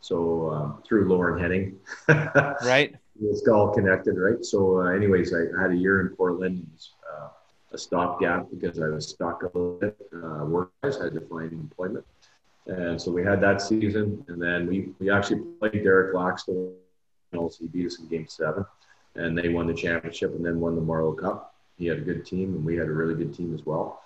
So 0.00 0.48
uh, 0.48 0.82
through 0.82 1.08
Lorne 1.08 1.38
Henning, 1.40 1.78
right? 2.08 2.94
It's 3.20 3.46
all 3.48 3.72
connected, 3.72 4.16
right? 4.16 4.44
So, 4.44 4.82
uh, 4.82 4.92
anyways, 4.92 5.34
I 5.34 5.60
had 5.60 5.72
a 5.72 5.76
year 5.76 6.00
in 6.00 6.14
Portland, 6.16 6.66
uh, 7.12 7.28
a 7.72 7.78
stopgap 7.78 8.46
because 8.50 8.80
I 8.80 8.88
was 8.88 9.08
stuck 9.08 9.42
a 9.42 9.46
little 9.46 9.78
bit 9.80 9.96
uh, 10.14 10.44
work-wise. 10.44 10.98
I 10.98 11.04
had 11.04 11.14
to 11.14 11.20
find 11.22 11.52
employment, 11.52 12.04
and 12.66 13.00
so 13.00 13.10
we 13.10 13.22
had 13.24 13.40
that 13.40 13.60
season, 13.60 14.24
and 14.28 14.40
then 14.42 14.66
we 14.66 14.90
we 14.98 15.10
actually 15.10 15.40
played 15.60 15.84
Derek 15.84 16.14
Laxdal. 16.14 16.74
He 17.58 17.66
beat 17.66 17.86
us 17.86 17.98
in 17.98 18.06
Game 18.08 18.26
Seven, 18.28 18.64
and 19.14 19.36
they 19.36 19.48
won 19.48 19.66
the 19.66 19.74
championship, 19.74 20.34
and 20.34 20.44
then 20.44 20.60
won 20.60 20.74
the 20.74 20.80
Memorial 20.80 21.12
Cup 21.12 21.54
he 21.78 21.86
had 21.86 21.98
a 21.98 22.02
good 22.02 22.26
team, 22.26 22.54
and 22.54 22.64
we 22.64 22.76
had 22.76 22.88
a 22.88 22.92
really 22.92 23.14
good 23.14 23.34
team 23.34 23.54
as 23.54 23.64
well. 23.64 24.02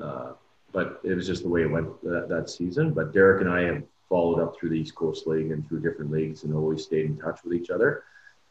Uh, 0.00 0.32
but 0.72 1.00
it 1.04 1.14
was 1.14 1.26
just 1.26 1.42
the 1.42 1.48
way 1.48 1.62
it 1.62 1.70
went 1.70 2.02
that, 2.02 2.28
that 2.28 2.50
season. 2.50 2.92
But 2.92 3.12
Derek 3.12 3.40
and 3.40 3.50
I 3.50 3.62
have 3.62 3.82
followed 4.08 4.42
up 4.42 4.56
through 4.56 4.70
the 4.70 4.78
East 4.78 4.94
Coast 4.94 5.26
League 5.26 5.50
and 5.50 5.66
through 5.66 5.80
different 5.80 6.10
leagues, 6.10 6.44
and 6.44 6.54
always 6.54 6.84
stayed 6.84 7.06
in 7.06 7.16
touch 7.16 7.40
with 7.44 7.54
each 7.54 7.70
other. 7.70 8.04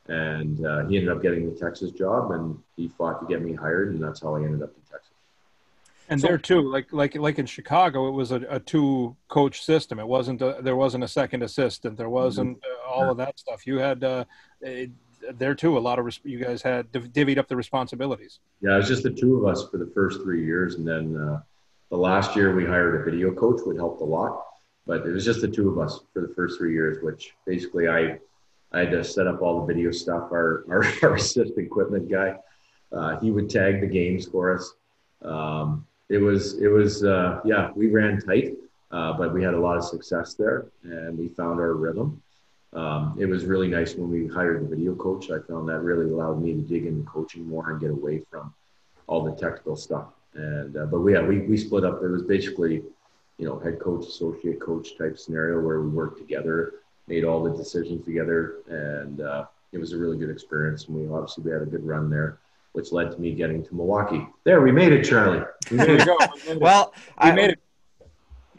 And 0.08 0.66
uh, 0.66 0.86
he 0.86 0.98
ended 0.98 1.10
up 1.10 1.22
getting 1.22 1.52
the 1.52 1.60
Texas 1.60 1.92
job, 1.92 2.32
and 2.32 2.58
he 2.76 2.88
fought 2.90 3.22
to 3.22 3.28
get 3.28 3.42
me 3.42 3.54
hired, 3.54 3.94
and 3.94 4.04
that's 4.04 4.22
how 4.22 4.36
I 4.36 4.44
ended 4.44 4.62
up 4.62 4.70
in 4.76 4.82
Texas. 4.92 5.12
And 6.08 6.22
so, 6.22 6.28
there 6.28 6.38
too, 6.38 6.62
like 6.62 6.94
like 6.94 7.16
like 7.16 7.40
in 7.40 7.48
Chicago, 7.48 8.08
it 8.08 8.12
was 8.12 8.32
a, 8.32 8.42
a 8.50 8.60
two 8.60 9.16
coach 9.28 9.64
system. 9.64 10.00
It 10.00 10.08
wasn't 10.08 10.42
a, 10.42 10.58
there 10.62 10.76
wasn't 10.76 11.04
a 11.04 11.08
second 11.08 11.42
assistant. 11.42 11.98
There 11.98 12.10
wasn't 12.10 12.60
uh, 12.64 12.88
all 12.88 13.10
of 13.10 13.18
that 13.18 13.40
stuff. 13.40 13.66
You 13.66 13.80
had 13.80 14.04
uh, 14.04 14.26
it, 14.62 14.92
there 15.34 15.56
too, 15.56 15.78
a 15.78 15.80
lot 15.80 16.00
of 16.00 16.20
you 16.24 16.40
guys 16.40 16.62
had 16.62 16.92
divvied 16.92 17.38
up 17.38 17.48
the 17.48 17.56
responsibilities. 17.56 18.40
Yeah, 18.62 18.74
it 18.74 18.78
was 18.78 18.88
just 18.88 19.04
the 19.04 19.12
two 19.12 19.38
of 19.38 19.46
us 19.46 19.68
for 19.70 19.78
the 19.78 19.88
first 19.88 20.22
three 20.22 20.46
years, 20.46 20.76
and 20.76 20.88
then 20.88 21.18
uh, 21.18 21.42
the 21.90 21.98
last 21.98 22.36
year 22.36 22.56
we 22.56 22.66
hired 22.66 23.02
a 23.02 23.04
video 23.04 23.34
coach, 23.34 23.62
which 23.66 23.78
helped 23.78 24.02
a 24.02 24.06
lot. 24.06 24.46
But 24.88 25.06
it 25.06 25.12
was 25.12 25.26
just 25.26 25.42
the 25.42 25.48
two 25.48 25.70
of 25.70 25.80
us 25.80 26.02
for 26.14 26.22
the 26.22 26.34
first 26.34 26.58
three 26.58 26.74
years, 26.74 27.04
which 27.04 27.34
basically 27.46 27.88
I 27.88 28.20
I 28.72 28.80
had 28.80 28.92
to 28.92 29.04
set 29.04 29.28
up 29.28 29.42
all 29.42 29.62
the 29.62 29.74
video 29.74 29.92
stuff. 29.92 30.32
Our 30.32 30.66
our, 30.70 30.86
our 31.04 31.16
assist 31.16 31.58
equipment 31.58 32.10
guy, 32.10 32.36
uh, 32.92 33.20
he 33.20 33.32
would 33.32 33.50
tag 33.50 33.82
the 33.82 33.88
games 33.88 34.28
for 34.28 34.54
us. 34.56 34.74
Um, 35.24 35.88
it 36.10 36.20
was 36.20 36.62
it 36.62 36.68
was 36.68 37.04
uh, 37.04 37.42
yeah, 37.46 37.72
we 37.76 37.88
ran 37.88 38.22
tight, 38.22 38.56
uh, 38.92 39.14
but 39.14 39.34
we 39.34 39.44
had 39.44 39.54
a 39.54 39.60
lot 39.60 39.78
of 39.78 39.84
success 39.84 40.36
there, 40.36 40.68
and 40.84 41.18
we 41.18 41.30
found 41.30 41.60
our 41.60 41.74
rhythm 41.74 42.22
um, 42.76 43.16
it 43.18 43.26
was 43.26 43.46
really 43.46 43.70
nice 43.70 43.96
when 43.96 44.12
we 44.12 44.28
hired 44.28 44.62
the 44.62 44.76
video 44.76 44.96
coach. 44.96 45.32
I 45.32 45.40
found 45.48 45.70
that 45.70 45.80
really 45.80 46.12
allowed 46.12 46.42
me 46.42 46.54
to 46.54 46.62
dig 46.62 46.86
into 46.86 47.04
coaching 47.10 47.48
more 47.48 47.72
and 47.72 47.80
get 47.80 47.90
away 47.90 48.22
from 48.30 48.54
all 49.08 49.24
the 49.24 49.32
technical 49.32 49.78
stuff. 49.78 50.08
And 50.34 50.76
uh, 50.76 50.86
but 50.86 51.00
we, 51.00 51.14
yeah, 51.14 51.22
we 51.22 51.40
we 51.40 51.58
split 51.58 51.86
up. 51.86 52.04
It 52.04 52.10
was 52.10 52.24
basically, 52.24 52.84
you 53.38 53.48
know, 53.48 53.58
head 53.60 53.80
coach, 53.80 54.06
associate 54.06 54.60
coach 54.60 54.98
type 54.98 55.18
scenario 55.18 55.62
where 55.62 55.80
we 55.80 55.88
worked 55.88 56.18
together, 56.18 56.74
made 57.08 57.24
all 57.24 57.42
the 57.42 57.56
decisions 57.56 58.04
together, 58.04 58.58
and 58.68 59.22
uh, 59.22 59.46
it 59.72 59.78
was 59.78 59.94
a 59.94 59.98
really 59.98 60.18
good 60.18 60.30
experience. 60.30 60.88
And 60.88 60.98
we 60.98 61.08
obviously 61.08 61.46
we 61.46 61.52
had 61.52 61.62
a 61.62 61.66
good 61.66 61.86
run 61.88 62.10
there, 62.10 62.40
which 62.74 62.92
led 62.92 63.12
to 63.12 63.18
me 63.22 63.34
getting 63.34 63.64
to 63.64 63.74
Milwaukee. 63.74 64.28
There, 64.44 64.60
we 64.60 64.74
made 64.74 64.92
it, 64.92 65.06
Charlie. 65.06 65.46
We 65.72 65.78
made 65.78 66.02
it. 66.02 66.58
well, 66.60 66.94
we 67.24 67.30
I, 67.30 67.32
made 67.32 67.50
it. 67.52 67.60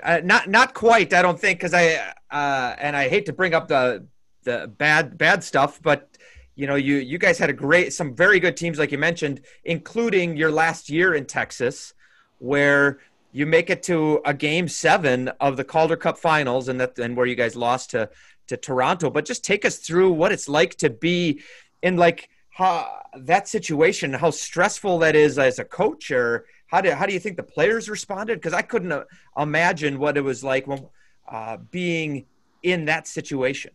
Uh, 0.02 0.20
not 0.24 0.48
not 0.48 0.72
quite. 0.72 1.12
I 1.12 1.20
don't 1.20 1.38
think 1.38 1.58
because 1.58 1.74
I 1.74 2.14
uh, 2.30 2.74
and 2.78 2.96
I 2.96 3.08
hate 3.08 3.26
to 3.26 3.32
bring 3.32 3.54
up 3.54 3.68
the 3.68 4.06
the 4.44 4.72
bad 4.78 5.18
bad 5.18 5.44
stuff, 5.44 5.80
but 5.82 6.16
you 6.54 6.66
know 6.66 6.76
you 6.76 6.96
you 6.96 7.18
guys 7.18 7.38
had 7.38 7.50
a 7.50 7.52
great 7.52 7.92
some 7.92 8.14
very 8.14 8.40
good 8.40 8.56
teams 8.56 8.78
like 8.78 8.92
you 8.92 8.98
mentioned, 8.98 9.42
including 9.64 10.36
your 10.36 10.50
last 10.50 10.88
year 10.88 11.14
in 11.14 11.26
Texas, 11.26 11.94
where 12.38 13.00
you 13.32 13.44
make 13.44 13.68
it 13.70 13.82
to 13.84 14.20
a 14.24 14.32
game 14.32 14.68
seven 14.68 15.28
of 15.40 15.56
the 15.56 15.64
Calder 15.64 15.96
Cup 15.96 16.18
Finals, 16.18 16.68
and 16.68 16.80
that 16.80 16.98
and 16.98 17.16
where 17.16 17.26
you 17.26 17.34
guys 17.34 17.54
lost 17.54 17.90
to 17.90 18.08
to 18.48 18.56
Toronto. 18.56 19.10
But 19.10 19.26
just 19.26 19.44
take 19.44 19.64
us 19.64 19.78
through 19.78 20.12
what 20.12 20.32
it's 20.32 20.48
like 20.48 20.76
to 20.76 20.90
be 20.90 21.42
in 21.82 21.96
like 21.96 22.28
how 22.50 23.02
that 23.14 23.48
situation, 23.48 24.12
how 24.14 24.30
stressful 24.30 24.98
that 25.00 25.14
is 25.14 25.38
as 25.38 25.58
a 25.58 25.64
coach, 25.64 26.10
or 26.10 26.46
how 26.68 26.80
do 26.80 26.90
how 26.92 27.06
do 27.06 27.12
you 27.12 27.20
think 27.20 27.36
the 27.36 27.42
players 27.42 27.88
responded? 27.88 28.36
Because 28.36 28.54
I 28.54 28.62
couldn't 28.62 28.92
uh, 28.92 29.04
imagine 29.36 29.98
what 29.98 30.16
it 30.16 30.22
was 30.22 30.42
like 30.42 30.66
when 30.66 30.86
uh, 31.28 31.58
being 31.70 32.26
in 32.62 32.84
that 32.86 33.06
situation. 33.06 33.72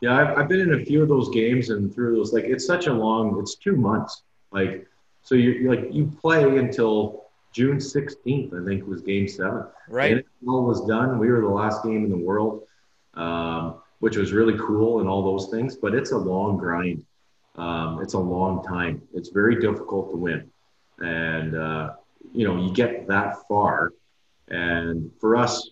Yeah, 0.00 0.16
I've, 0.16 0.38
I've 0.38 0.48
been 0.48 0.60
in 0.60 0.80
a 0.80 0.84
few 0.84 1.02
of 1.02 1.08
those 1.08 1.28
games 1.30 1.70
and 1.70 1.92
through 1.92 2.16
those. 2.16 2.32
Like, 2.32 2.44
it's 2.44 2.66
such 2.66 2.86
a 2.86 2.92
long. 2.92 3.38
It's 3.40 3.56
two 3.56 3.76
months. 3.76 4.22
Like, 4.52 4.86
so 5.22 5.34
you 5.34 5.68
like 5.68 5.88
you 5.90 6.06
play 6.20 6.56
until 6.56 7.26
June 7.52 7.78
16th. 7.78 8.62
I 8.62 8.64
think 8.64 8.86
was 8.86 9.02
Game 9.02 9.28
Seven. 9.28 9.64
Right. 9.88 10.12
And 10.12 10.24
all 10.46 10.64
was 10.64 10.86
done. 10.86 11.18
We 11.18 11.30
were 11.30 11.40
the 11.40 11.48
last 11.48 11.82
game 11.82 12.04
in 12.04 12.10
the 12.10 12.16
world, 12.16 12.62
um, 13.14 13.82
which 13.98 14.16
was 14.16 14.32
really 14.32 14.56
cool 14.58 15.00
and 15.00 15.08
all 15.08 15.22
those 15.22 15.50
things. 15.50 15.76
But 15.76 15.94
it's 15.94 16.12
a 16.12 16.16
long 16.16 16.56
grind. 16.56 17.04
Um, 17.56 18.00
it's 18.00 18.14
a 18.14 18.18
long 18.18 18.62
time. 18.64 19.02
It's 19.12 19.30
very 19.30 19.60
difficult 19.60 20.10
to 20.12 20.16
win, 20.16 20.48
and 20.98 21.56
uh, 21.56 21.94
you 22.32 22.46
know 22.46 22.56
you 22.56 22.72
get 22.72 23.08
that 23.08 23.36
far. 23.48 23.92
And 24.46 25.10
for 25.20 25.36
us, 25.36 25.70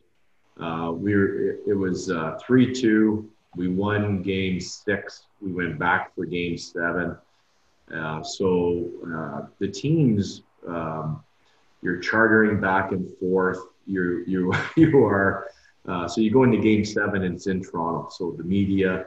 uh, 0.60 0.90
we 0.92 1.14
were 1.14 1.50
it, 1.50 1.60
it 1.68 1.74
was 1.74 2.10
uh, 2.10 2.38
three 2.46 2.72
two 2.72 3.30
we 3.56 3.68
won 3.68 4.22
game 4.22 4.60
six. 4.60 5.24
We 5.40 5.52
went 5.52 5.78
back 5.78 6.14
for 6.14 6.26
game 6.26 6.58
seven. 6.58 7.16
Uh, 7.92 8.22
so 8.22 8.90
uh, 9.06 9.46
the 9.58 9.68
teams, 9.68 10.42
um, 10.68 11.22
you're 11.82 11.98
chartering 11.98 12.60
back 12.60 12.92
and 12.92 13.10
forth. 13.18 13.58
You're 13.86 14.22
you 14.28 14.52
you 14.76 15.04
are. 15.04 15.48
Uh, 15.88 16.06
so 16.06 16.20
you 16.20 16.30
go 16.30 16.42
into 16.42 16.58
game 16.58 16.84
seven 16.84 17.22
and 17.22 17.36
it's 17.36 17.46
in 17.46 17.62
Toronto. 17.62 18.08
So 18.10 18.32
the 18.32 18.44
media, 18.44 19.06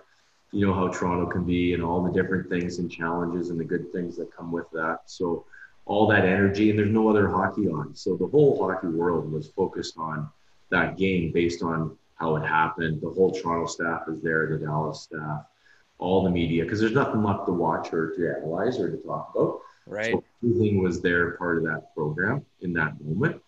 you 0.51 0.65
know 0.65 0.73
how 0.73 0.87
Toronto 0.87 1.29
can 1.29 1.43
be 1.43 1.73
and 1.73 1.83
all 1.83 2.01
the 2.01 2.11
different 2.11 2.49
things 2.49 2.79
and 2.79 2.89
challenges 2.89 3.49
and 3.49 3.59
the 3.59 3.65
good 3.65 3.91
things 3.91 4.15
that 4.17 4.35
come 4.35 4.51
with 4.51 4.69
that. 4.71 5.01
So 5.05 5.45
all 5.85 6.07
that 6.07 6.23
energy 6.23 6.69
and 6.69 6.79
there's 6.79 6.89
no 6.89 7.09
other 7.09 7.27
hockey 7.27 7.67
on. 7.67 7.93
So 7.95 8.15
the 8.15 8.27
whole 8.27 8.57
hockey 8.65 8.87
world 8.87 9.31
was 9.31 9.49
focused 9.49 9.97
on 9.97 10.29
that 10.70 10.97
game 10.97 11.32
based 11.32 11.63
on 11.63 11.97
how 12.15 12.36
it 12.36 12.45
happened. 12.45 13.01
The 13.01 13.09
whole 13.09 13.32
Toronto 13.32 13.65
staff 13.65 14.03
is 14.07 14.22
there, 14.22 14.47
the 14.47 14.65
Dallas 14.65 15.01
staff, 15.01 15.45
all 15.97 16.24
the 16.24 16.30
media, 16.30 16.63
because 16.63 16.80
there's 16.80 16.93
nothing 16.93 17.24
left 17.24 17.45
to 17.47 17.53
watch 17.53 17.93
or 17.93 18.15
to 18.15 18.36
analyze 18.38 18.80
or 18.80 18.91
to 18.91 18.97
talk 18.97 19.32
about. 19.34 19.61
Right. 19.88 20.11
So 20.11 20.24
everything 20.43 20.84
was 20.84 21.01
there, 21.01 21.32
part 21.32 21.57
of 21.57 21.63
that 21.63 21.93
program 21.95 22.45
in 22.61 22.74
that 22.74 23.01
moment. 23.01 23.41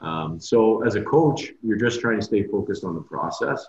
Um, 0.00 0.38
so 0.38 0.84
as 0.84 0.94
a 0.94 1.02
coach, 1.02 1.52
you're 1.62 1.78
just 1.78 2.00
trying 2.00 2.20
to 2.20 2.24
stay 2.24 2.44
focused 2.44 2.84
on 2.84 2.94
the 2.94 3.00
process. 3.00 3.66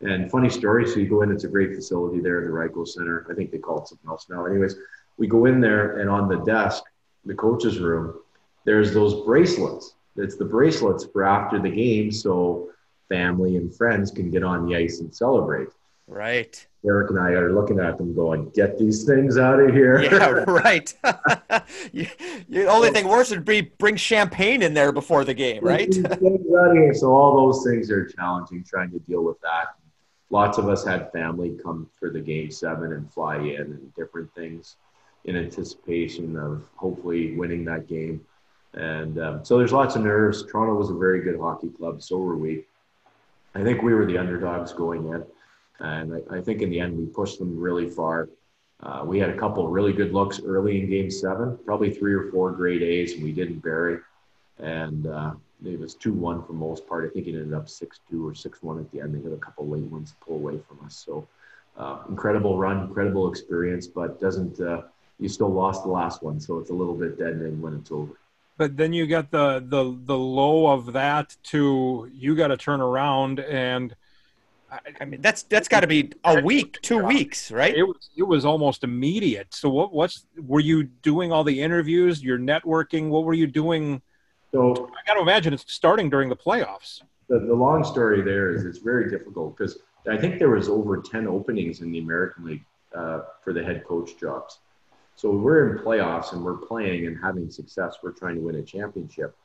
And 0.00 0.30
funny 0.30 0.50
story, 0.50 0.86
so 0.86 0.98
you 0.98 1.08
go 1.08 1.22
in, 1.22 1.30
it's 1.30 1.44
a 1.44 1.48
great 1.48 1.74
facility 1.74 2.20
there, 2.20 2.40
the 2.42 2.48
Ricoh 2.48 2.86
Center. 2.86 3.26
I 3.30 3.34
think 3.34 3.50
they 3.50 3.58
call 3.58 3.82
it 3.82 3.88
something 3.88 4.08
else 4.08 4.26
now. 4.28 4.46
Anyways, 4.46 4.76
we 5.16 5.26
go 5.26 5.46
in 5.46 5.60
there 5.60 5.98
and 5.98 6.10
on 6.10 6.28
the 6.28 6.38
desk, 6.38 6.82
the 7.24 7.34
coach's 7.34 7.78
room, 7.78 8.20
there's 8.64 8.92
those 8.92 9.24
bracelets. 9.24 9.94
It's 10.16 10.36
the 10.36 10.44
bracelets 10.44 11.06
for 11.06 11.24
after 11.24 11.58
the 11.58 11.70
game, 11.70 12.12
so 12.12 12.70
family 13.08 13.56
and 13.56 13.74
friends 13.74 14.10
can 14.10 14.30
get 14.30 14.42
on 14.42 14.66
the 14.66 14.76
ice 14.76 15.00
and 15.00 15.14
celebrate. 15.14 15.68
Right. 16.06 16.66
Eric 16.84 17.10
and 17.10 17.18
I 17.18 17.30
are 17.30 17.52
looking 17.52 17.78
at 17.78 17.96
them 17.96 18.14
going, 18.14 18.50
get 18.50 18.76
these 18.76 19.04
things 19.04 19.38
out 19.38 19.60
of 19.60 19.72
here. 19.72 20.02
Yeah, 20.02 20.26
right. 20.46 20.92
you, 21.92 22.06
the 22.48 22.66
only 22.66 22.90
thing 22.90 23.06
worse 23.06 23.30
would 23.30 23.44
be 23.44 23.60
bring 23.60 23.96
champagne 23.96 24.62
in 24.62 24.74
there 24.74 24.90
before 24.90 25.24
the 25.24 25.34
game, 25.34 25.62
right? 25.62 25.96
out 26.04 26.12
of 26.12 26.72
here. 26.72 26.94
So 26.94 27.14
all 27.14 27.36
those 27.36 27.64
things 27.64 27.90
are 27.90 28.04
challenging 28.04 28.64
trying 28.64 28.90
to 28.90 28.98
deal 29.00 29.22
with 29.22 29.40
that. 29.42 29.76
Lots 30.30 30.58
of 30.58 30.68
us 30.68 30.84
had 30.84 31.12
family 31.12 31.56
come 31.62 31.88
for 31.98 32.10
the 32.10 32.20
game 32.20 32.50
seven 32.50 32.92
and 32.92 33.12
fly 33.12 33.36
in 33.36 33.60
and 33.60 33.94
different 33.94 34.34
things 34.34 34.76
in 35.24 35.36
anticipation 35.36 36.36
of 36.36 36.68
hopefully 36.74 37.36
winning 37.36 37.64
that 37.66 37.86
game. 37.86 38.24
And 38.74 39.18
um, 39.18 39.44
so 39.44 39.58
there's 39.58 39.72
lots 39.72 39.96
of 39.96 40.02
nerves. 40.02 40.44
Toronto 40.44 40.74
was 40.74 40.90
a 40.90 40.94
very 40.94 41.20
good 41.20 41.38
hockey 41.38 41.68
club. 41.68 42.02
So 42.02 42.18
were 42.18 42.36
we. 42.36 42.64
I 43.54 43.62
think 43.62 43.82
we 43.82 43.92
were 43.92 44.06
the 44.06 44.16
underdogs 44.16 44.72
going 44.72 45.06
in. 45.08 45.24
And 45.80 46.22
I, 46.30 46.38
I 46.38 46.40
think 46.40 46.62
in 46.62 46.70
the 46.70 46.80
end, 46.80 46.96
we 46.96 47.06
pushed 47.06 47.38
them 47.38 47.58
really 47.58 47.88
far. 47.88 48.28
Uh, 48.82 49.02
we 49.04 49.18
had 49.18 49.30
a 49.30 49.38
couple 49.38 49.68
really 49.68 49.92
good 49.92 50.12
looks 50.12 50.40
early 50.44 50.80
in 50.80 50.88
game 50.88 51.10
seven, 51.10 51.58
probably 51.64 51.92
three 51.92 52.14
or 52.14 52.30
four 52.30 52.50
great 52.50 52.82
A's, 52.82 53.12
and 53.12 53.22
we 53.22 53.32
didn't 53.32 53.60
bury. 53.60 53.98
And 54.58 55.06
uh, 55.06 55.34
it 55.64 55.78
was 55.78 55.94
2 55.94 56.12
1 56.12 56.44
for 56.44 56.52
most 56.52 56.86
part. 56.88 57.08
I 57.08 57.12
think 57.12 57.26
it 57.26 57.34
ended 57.34 57.54
up 57.54 57.68
6 57.68 58.00
2 58.10 58.26
or 58.26 58.34
6 58.34 58.62
1 58.62 58.80
at 58.80 58.90
the 58.90 59.00
end. 59.00 59.14
They 59.14 59.22
had 59.22 59.32
a 59.32 59.40
couple 59.40 59.68
late 59.68 59.84
ones 59.84 60.10
to 60.10 60.16
pull 60.24 60.36
away 60.36 60.58
from 60.66 60.84
us. 60.84 60.96
So 60.96 61.26
uh, 61.76 61.98
incredible 62.08 62.58
run, 62.58 62.88
incredible 62.88 63.30
experience, 63.30 63.86
but 63.86 64.20
doesn't, 64.20 64.60
uh, 64.60 64.82
you 65.20 65.28
still 65.28 65.52
lost 65.52 65.84
the 65.84 65.90
last 65.90 66.22
one. 66.22 66.40
So 66.40 66.58
it's 66.58 66.70
a 66.70 66.74
little 66.74 66.94
bit 66.94 67.18
deadening 67.18 67.60
when 67.60 67.74
it's 67.74 67.92
over 67.92 68.18
but 68.56 68.76
then 68.76 68.92
you 68.92 69.06
get 69.06 69.30
the 69.30 69.64
the 69.66 69.98
the 70.04 70.16
low 70.16 70.68
of 70.68 70.92
that 70.92 71.36
to 71.44 72.10
you 72.12 72.34
got 72.36 72.48
to 72.48 72.56
turn 72.56 72.80
around 72.80 73.40
and 73.40 73.94
I 75.00 75.04
mean 75.04 75.20
that's 75.20 75.42
that's 75.44 75.68
got 75.68 75.80
to 75.80 75.86
be 75.86 76.12
a 76.24 76.40
week, 76.40 76.80
two 76.80 77.04
weeks, 77.04 77.50
right? 77.50 77.74
It 77.74 77.82
was 77.82 78.08
it 78.16 78.22
was 78.22 78.44
almost 78.44 78.84
immediate. 78.84 79.52
So 79.52 79.68
what 79.68 79.92
what's 79.92 80.26
were 80.38 80.60
you 80.60 80.84
doing 80.84 81.30
all 81.30 81.44
the 81.44 81.60
interviews, 81.60 82.22
your 82.22 82.38
networking? 82.38 83.10
What 83.10 83.24
were 83.24 83.34
you 83.34 83.46
doing? 83.46 84.00
So 84.50 84.72
I 84.72 85.06
got 85.06 85.14
to 85.14 85.20
imagine 85.20 85.52
it's 85.52 85.70
starting 85.70 86.08
during 86.08 86.28
the 86.30 86.36
playoffs. 86.36 87.02
The, 87.28 87.40
the 87.40 87.54
long 87.54 87.84
story 87.84 88.22
there 88.22 88.54
is 88.54 88.64
it's 88.64 88.78
very 88.78 89.10
difficult 89.10 89.56
because 89.56 89.78
I 90.08 90.16
think 90.16 90.38
there 90.38 90.50
was 90.50 90.70
over 90.70 91.02
ten 91.02 91.26
openings 91.26 91.82
in 91.82 91.92
the 91.92 91.98
American 91.98 92.46
League 92.46 92.64
uh, 92.94 93.20
for 93.44 93.52
the 93.52 93.62
head 93.62 93.84
coach 93.84 94.18
jobs. 94.18 94.58
So 95.16 95.30
we're 95.30 95.76
in 95.76 95.84
playoffs 95.84 96.32
and 96.32 96.42
we're 96.42 96.56
playing 96.56 97.06
and 97.06 97.18
having 97.20 97.50
success. 97.50 97.98
We're 98.02 98.12
trying 98.12 98.36
to 98.36 98.40
win 98.40 98.56
a 98.56 98.62
championship. 98.62 99.36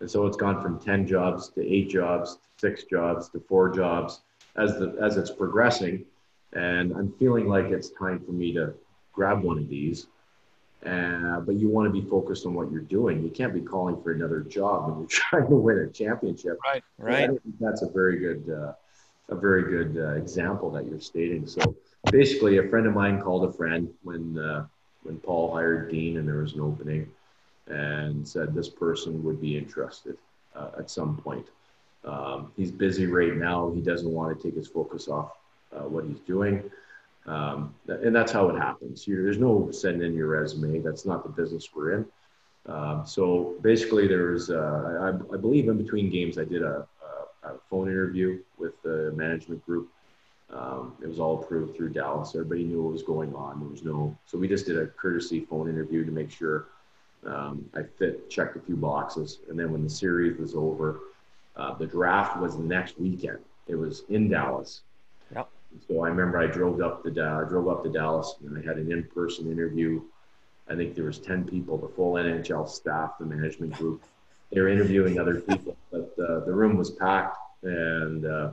And 0.00 0.10
so 0.10 0.26
it's 0.26 0.36
gone 0.36 0.62
from 0.62 0.78
10 0.78 1.06
jobs 1.06 1.48
to 1.50 1.66
eight 1.66 1.88
jobs, 1.88 2.34
to 2.34 2.40
six 2.58 2.84
jobs 2.84 3.28
to 3.30 3.40
four 3.40 3.70
jobs 3.70 4.20
as 4.56 4.78
the 4.78 4.96
as 5.00 5.16
it's 5.16 5.30
progressing. 5.30 6.04
And 6.52 6.92
I'm 6.92 7.12
feeling 7.18 7.48
like 7.48 7.66
it's 7.66 7.90
time 7.90 8.20
for 8.24 8.32
me 8.32 8.52
to 8.52 8.74
grab 9.12 9.42
one 9.42 9.58
of 9.58 9.68
these. 9.68 10.06
Uh, 10.84 11.40
but 11.40 11.54
you 11.54 11.68
want 11.68 11.92
to 11.92 12.00
be 12.00 12.06
focused 12.08 12.44
on 12.44 12.52
what 12.52 12.70
you're 12.70 12.82
doing. 12.82 13.22
You 13.22 13.30
can't 13.30 13.54
be 13.54 13.62
calling 13.62 14.00
for 14.02 14.12
another 14.12 14.40
job 14.40 14.88
when 14.88 14.98
you're 14.98 15.08
trying 15.08 15.48
to 15.48 15.56
win 15.56 15.78
a 15.78 15.88
championship. 15.88 16.58
Right, 16.62 16.84
right. 16.98 17.30
that's 17.58 17.82
a 17.82 17.88
very 17.88 18.18
good, 18.18 18.50
uh, 18.50 18.72
a 19.30 19.34
very 19.34 19.62
good 19.62 19.96
uh, 19.96 20.10
example 20.16 20.70
that 20.72 20.86
you're 20.86 21.00
stating. 21.00 21.46
So 21.46 21.74
basically, 22.12 22.58
a 22.58 22.68
friend 22.68 22.86
of 22.86 22.92
mine 22.92 23.22
called 23.22 23.48
a 23.48 23.52
friend 23.52 23.88
when 24.02 24.38
uh, 24.38 24.66
when 25.04 25.18
Paul 25.18 25.54
hired 25.54 25.90
Dean 25.90 26.16
and 26.16 26.26
there 26.26 26.38
was 26.38 26.54
an 26.54 26.60
opening 26.60 27.08
and 27.68 28.26
said 28.26 28.54
this 28.54 28.68
person 28.68 29.22
would 29.22 29.40
be 29.40 29.56
interested 29.56 30.16
uh, 30.54 30.70
at 30.78 30.90
some 30.90 31.16
point. 31.16 31.46
Um, 32.04 32.52
he's 32.56 32.70
busy 32.70 33.06
right 33.06 33.34
now. 33.34 33.70
He 33.74 33.80
doesn't 33.80 34.10
want 34.10 34.36
to 34.36 34.42
take 34.42 34.56
his 34.56 34.68
focus 34.68 35.08
off 35.08 35.32
uh, 35.74 35.88
what 35.88 36.04
he's 36.04 36.20
doing. 36.20 36.70
Um, 37.26 37.74
and 37.88 38.14
that's 38.14 38.32
how 38.32 38.50
it 38.50 38.58
happens. 38.58 39.08
You're, 39.08 39.22
there's 39.22 39.38
no 39.38 39.70
send 39.70 40.02
in 40.02 40.14
your 40.14 40.26
resume. 40.26 40.80
That's 40.80 41.06
not 41.06 41.22
the 41.22 41.30
business 41.30 41.70
we're 41.74 41.94
in. 41.94 42.06
Um, 42.66 43.04
so 43.06 43.56
basically, 43.62 44.06
there's, 44.06 44.50
uh, 44.50 45.12
I, 45.30 45.34
I, 45.34 45.38
believe 45.38 45.68
in 45.68 45.76
between 45.76 46.10
games, 46.10 46.38
I 46.38 46.44
did 46.44 46.62
a, 46.62 46.86
a, 47.44 47.48
a 47.48 47.58
phone 47.70 47.88
interview 47.88 48.40
with 48.58 48.80
the 48.82 49.12
management 49.16 49.64
group 49.66 49.90
um, 50.54 50.94
it 51.02 51.08
was 51.08 51.18
all 51.18 51.42
approved 51.42 51.76
through 51.76 51.90
Dallas. 51.90 52.34
Everybody 52.34 52.64
knew 52.64 52.82
what 52.82 52.92
was 52.92 53.02
going 53.02 53.34
on. 53.34 53.60
There 53.60 53.68
was 53.68 53.82
no, 53.82 54.16
so 54.24 54.38
we 54.38 54.46
just 54.46 54.66
did 54.66 54.78
a 54.78 54.86
courtesy 54.86 55.40
phone 55.40 55.68
interview 55.68 56.04
to 56.04 56.12
make 56.12 56.30
sure 56.30 56.68
um, 57.26 57.68
I 57.74 57.82
fit, 57.82 58.30
checked 58.30 58.56
a 58.56 58.60
few 58.60 58.76
boxes. 58.76 59.40
And 59.48 59.58
then 59.58 59.72
when 59.72 59.82
the 59.82 59.90
series 59.90 60.38
was 60.38 60.54
over, 60.54 61.00
uh, 61.56 61.74
the 61.74 61.86
draft 61.86 62.38
was 62.38 62.56
the 62.56 62.62
next 62.62 63.00
weekend. 63.00 63.38
It 63.66 63.74
was 63.74 64.04
in 64.10 64.28
Dallas. 64.28 64.82
Yep. 65.34 65.48
So 65.88 66.04
I 66.04 66.08
remember 66.08 66.38
I 66.38 66.46
drove 66.46 66.80
up 66.80 67.02
the 67.02 67.10
I 67.10 67.48
drove 67.48 67.68
up 67.68 67.82
to 67.82 67.90
Dallas 67.90 68.36
and 68.44 68.56
I 68.56 68.66
had 68.66 68.78
an 68.78 68.92
in-person 68.92 69.50
interview. 69.50 70.02
I 70.68 70.76
think 70.76 70.94
there 70.94 71.04
was 71.04 71.18
ten 71.18 71.44
people, 71.44 71.76
the 71.78 71.88
full 71.88 72.14
NHL 72.14 72.68
staff, 72.68 73.18
the 73.18 73.26
management 73.26 73.72
group. 73.72 74.02
They 74.52 74.60
were 74.60 74.68
interviewing 74.68 75.18
other 75.18 75.40
people, 75.40 75.76
but 75.90 76.14
uh, 76.18 76.44
the 76.44 76.52
room 76.52 76.76
was 76.76 76.92
packed 76.92 77.38
and 77.62 78.24
uh, 78.24 78.50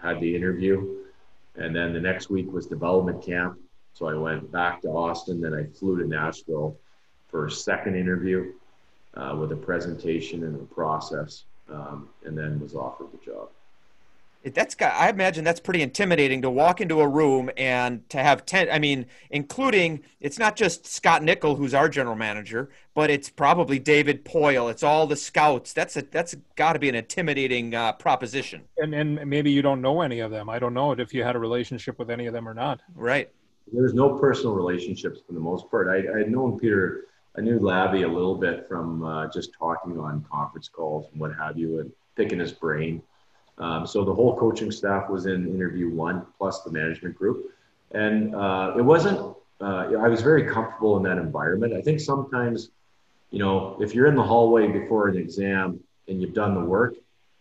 had 0.00 0.20
the 0.20 0.34
interview 0.34 1.03
and 1.56 1.74
then 1.74 1.92
the 1.92 2.00
next 2.00 2.30
week 2.30 2.50
was 2.52 2.66
development 2.66 3.24
camp. 3.24 3.58
So 3.92 4.08
I 4.08 4.14
went 4.14 4.50
back 4.50 4.82
to 4.82 4.88
Austin. 4.88 5.40
Then 5.40 5.54
I 5.54 5.64
flew 5.78 5.98
to 6.00 6.06
Nashville 6.06 6.76
for 7.28 7.46
a 7.46 7.50
second 7.50 7.94
interview 7.96 8.52
uh, 9.14 9.36
with 9.38 9.52
a 9.52 9.56
presentation 9.56 10.42
and 10.44 10.60
a 10.60 10.74
process, 10.74 11.44
um, 11.68 12.08
and 12.24 12.36
then 12.36 12.58
was 12.60 12.74
offered 12.74 13.12
the 13.12 13.24
job 13.24 13.50
that's 14.52 14.74
got 14.74 14.92
i 14.94 15.08
imagine 15.08 15.44
that's 15.44 15.60
pretty 15.60 15.80
intimidating 15.80 16.42
to 16.42 16.50
walk 16.50 16.80
into 16.80 17.00
a 17.00 17.08
room 17.08 17.50
and 17.56 18.08
to 18.10 18.18
have 18.18 18.44
10 18.44 18.68
i 18.70 18.78
mean 18.78 19.06
including 19.30 20.02
it's 20.20 20.38
not 20.38 20.56
just 20.56 20.86
scott 20.86 21.22
nichol 21.22 21.56
who's 21.56 21.72
our 21.72 21.88
general 21.88 22.16
manager 22.16 22.70
but 22.94 23.10
it's 23.10 23.28
probably 23.28 23.78
david 23.78 24.24
poile. 24.24 24.70
It's 24.70 24.82
all 24.82 25.06
the 25.06 25.16
scouts. 25.16 25.72
That's 25.72 25.96
a 25.96 26.02
that's 26.02 26.34
got 26.56 26.74
to 26.74 26.78
be 26.78 26.88
an 26.88 26.94
intimidating 26.94 27.74
uh, 27.74 27.92
proposition. 27.92 28.62
And 28.78 28.94
and 28.94 29.26
maybe 29.26 29.50
you 29.50 29.62
don't 29.62 29.80
know 29.80 30.00
any 30.00 30.20
of 30.20 30.30
them. 30.30 30.48
I 30.48 30.58
don't 30.58 30.74
know 30.74 30.92
if 30.92 31.12
you 31.12 31.22
had 31.22 31.36
a 31.36 31.38
relationship 31.38 31.98
with 31.98 32.10
any 32.10 32.26
of 32.26 32.32
them 32.32 32.48
or 32.48 32.54
not. 32.54 32.80
Right. 32.94 33.30
There's 33.72 33.94
no 33.94 34.18
personal 34.18 34.54
relationships 34.54 35.20
for 35.26 35.32
the 35.32 35.40
most 35.40 35.70
part. 35.70 35.88
I 35.88 36.14
i 36.14 36.18
had 36.18 36.30
known 36.30 36.58
peter 36.58 37.06
i 37.36 37.40
knew 37.40 37.58
labby 37.58 38.02
a 38.02 38.08
little 38.08 38.36
bit 38.36 38.66
from 38.68 39.02
uh, 39.02 39.26
just 39.28 39.50
talking 39.58 39.98
on 39.98 40.24
conference 40.30 40.68
calls 40.68 41.06
and 41.10 41.20
what 41.20 41.34
have 41.34 41.58
you 41.58 41.80
and 41.80 41.90
picking 42.16 42.38
his 42.38 42.52
brain 42.52 43.02
um, 43.58 43.86
so 43.86 44.04
the 44.04 44.14
whole 44.14 44.36
coaching 44.36 44.70
staff 44.72 45.08
was 45.08 45.26
in 45.26 45.54
interview 45.54 45.88
one, 45.90 46.26
plus 46.38 46.62
the 46.62 46.70
management 46.70 47.16
group. 47.16 47.54
And 47.92 48.34
uh, 48.34 48.74
it 48.76 48.82
wasn't, 48.82 49.18
uh, 49.60 49.92
I 49.98 50.08
was 50.08 50.22
very 50.22 50.46
comfortable 50.46 50.96
in 50.96 51.02
that 51.04 51.18
environment. 51.18 51.72
I 51.72 51.80
think 51.80 52.00
sometimes, 52.00 52.70
you 53.30 53.38
know, 53.38 53.76
if 53.80 53.94
you're 53.94 54.06
in 54.06 54.16
the 54.16 54.22
hallway 54.22 54.66
before 54.68 55.08
an 55.08 55.16
exam 55.16 55.80
and 56.08 56.20
you've 56.20 56.34
done 56.34 56.54
the 56.54 56.64
work, 56.64 56.94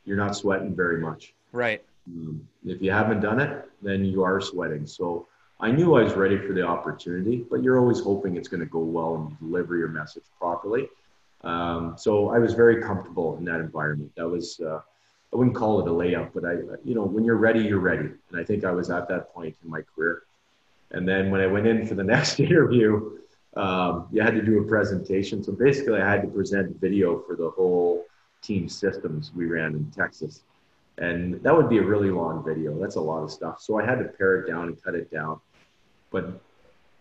you're 0.06 0.18
not 0.18 0.36
sweating 0.36 0.76
very 0.76 1.00
much. 1.00 1.34
Right. 1.52 1.84
Um, 2.08 2.48
if 2.66 2.82
you 2.82 2.92
haven't 2.92 3.22
done 3.22 3.40
it, 3.40 3.66
then 3.82 4.06
you 4.06 4.24
are 4.24 4.40
sweating. 4.42 4.86
So 4.86 5.28
I 5.60 5.72
knew 5.72 5.96
I 5.96 6.04
was 6.04 6.14
ready 6.14 6.38
for 6.38 6.54
the 6.54 6.62
opportunity, 6.62 7.46
but 7.50 7.64
you're 7.64 7.80
always 7.80 8.00
hoping 8.00 8.36
it's 8.36 8.48
going 8.48 8.60
to 8.60 8.68
go 8.68 8.80
well 8.80 9.16
and 9.16 9.32
you 9.32 9.38
deliver 9.48 9.78
your 9.78 9.88
message 9.88 10.24
properly. 10.38 10.90
Um, 11.42 11.96
so 11.98 12.30
I 12.30 12.40
was 12.40 12.54
very 12.54 12.82
comfortable 12.82 13.38
in 13.38 13.46
that 13.46 13.60
environment. 13.60 14.12
That 14.16 14.28
was, 14.28 14.60
uh, 14.60 14.82
I 15.34 15.38
wouldn't 15.38 15.56
call 15.56 15.80
it 15.80 15.88
a 15.88 15.92
layup, 15.92 16.32
but 16.34 16.46
I, 16.46 16.54
you 16.84 16.94
know, 16.94 17.04
when 17.04 17.24
you're 17.24 17.38
ready, 17.38 17.62
you're 17.62 17.80
ready. 17.80 18.10
And 18.30 18.40
I 18.40 18.44
think 18.44 18.64
I 18.64 18.72
was 18.72 18.90
at 18.92 19.08
that 19.08 19.34
point 19.34 19.56
in 19.64 19.70
my 19.70 19.82
career. 19.82 20.24
And 20.92 21.08
then 21.08 21.32
when 21.32 21.42
I 21.42 21.48
went 21.48 21.66
in 21.66 21.88
for 21.88 21.96
the 21.96 22.04
next 22.16 22.40
interview, 22.40 23.18
um, 23.56 24.08
you 24.12 24.22
had 24.22 24.36
to 24.36 24.42
do 24.42 24.60
a 24.60 24.64
presentation. 24.64 25.44
So 25.44 25.52
basically, 25.52 26.02
I 26.02 26.10
had 26.10 26.22
to 26.22 26.28
present 26.28 26.80
video 26.80 27.20
for 27.20 27.36
the 27.36 27.50
whole 27.50 28.06
team 28.42 28.70
systems 28.70 29.32
we 29.36 29.46
ran 29.46 29.74
in 29.74 29.92
Texas. 29.92 30.42
And 31.00 31.42
that 31.42 31.56
would 31.56 31.70
be 31.70 31.80
a 31.80 31.84
really 31.84 32.12
long 32.12 32.44
video. 32.46 32.80
That's 32.80 32.98
a 32.98 33.02
lot 33.02 33.24
of 33.24 33.32
stuff. 33.32 33.60
So 33.60 33.80
I 33.80 33.86
had 33.86 33.98
to 34.00 34.06
pare 34.06 34.42
it 34.42 34.48
down 34.48 34.68
and 34.68 34.84
cut 34.84 34.94
it 34.94 35.12
down. 35.12 35.40
But 36.12 36.40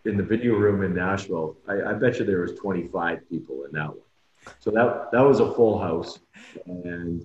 in 0.07 0.17
the 0.17 0.23
video 0.23 0.55
room 0.55 0.83
in 0.83 0.95
Nashville, 0.95 1.57
I, 1.69 1.83
I 1.83 1.93
bet 1.93 2.19
you 2.19 2.25
there 2.25 2.41
was 2.41 2.55
25 2.55 3.29
people 3.29 3.65
in 3.65 3.73
that 3.73 3.89
one. 3.89 3.99
So 4.61 4.71
that 4.71 5.11
that 5.13 5.21
was 5.21 5.39
a 5.39 5.55
full 5.55 5.79
house, 5.79 6.19
and 6.67 7.25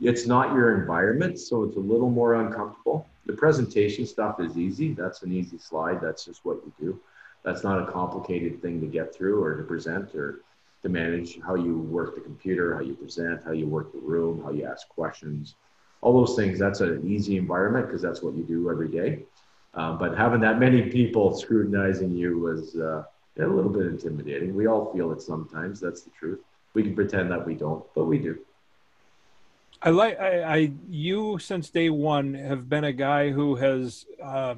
it's 0.00 0.26
not 0.26 0.54
your 0.54 0.80
environment, 0.80 1.38
so 1.38 1.64
it's 1.64 1.76
a 1.76 1.80
little 1.80 2.10
more 2.10 2.34
uncomfortable. 2.34 3.06
The 3.26 3.32
presentation 3.32 4.06
stuff 4.06 4.40
is 4.40 4.56
easy. 4.56 4.92
That's 4.94 5.22
an 5.22 5.32
easy 5.32 5.58
slide. 5.58 6.00
That's 6.00 6.24
just 6.24 6.44
what 6.44 6.58
you 6.64 6.72
do. 6.80 7.00
That's 7.44 7.64
not 7.64 7.82
a 7.82 7.90
complicated 7.90 8.62
thing 8.62 8.80
to 8.80 8.86
get 8.86 9.14
through 9.14 9.42
or 9.42 9.56
to 9.56 9.62
present 9.62 10.14
or 10.14 10.40
to 10.82 10.88
manage 10.88 11.40
how 11.40 11.54
you 11.54 11.78
work 11.78 12.14
the 12.14 12.20
computer, 12.20 12.74
how 12.74 12.80
you 12.80 12.94
present, 12.94 13.42
how 13.44 13.52
you 13.52 13.66
work 13.66 13.92
the 13.92 13.98
room, 13.98 14.42
how 14.44 14.50
you 14.50 14.64
ask 14.64 14.88
questions, 14.88 15.56
all 16.00 16.12
those 16.12 16.36
things. 16.36 16.58
That's 16.58 16.80
an 16.80 17.02
easy 17.06 17.36
environment 17.36 17.86
because 17.86 18.02
that's 18.02 18.22
what 18.22 18.34
you 18.36 18.44
do 18.44 18.70
every 18.70 18.88
day. 18.88 19.24
Uh, 19.74 19.94
but 19.94 20.16
having 20.16 20.40
that 20.40 20.58
many 20.58 20.82
people 20.82 21.36
scrutinizing 21.38 22.12
you 22.12 22.38
was 22.38 22.76
uh, 22.76 23.04
a 23.38 23.46
little 23.46 23.70
bit 23.70 23.86
intimidating. 23.86 24.54
We 24.54 24.66
all 24.66 24.92
feel 24.92 25.12
it 25.12 25.22
sometimes. 25.22 25.80
That's 25.80 26.02
the 26.02 26.10
truth. 26.10 26.40
We 26.74 26.82
can 26.82 26.94
pretend 26.94 27.30
that 27.30 27.44
we 27.44 27.54
don't, 27.54 27.84
but 27.94 28.04
we 28.04 28.18
do. 28.18 28.38
I 29.80 29.90
like 29.90 30.18
I, 30.18 30.42
I 30.42 30.72
you 30.88 31.38
since 31.38 31.70
day 31.70 31.88
one 31.90 32.34
have 32.34 32.68
been 32.68 32.84
a 32.84 32.92
guy 32.92 33.30
who 33.30 33.56
has 33.56 34.06
uh, 34.22 34.56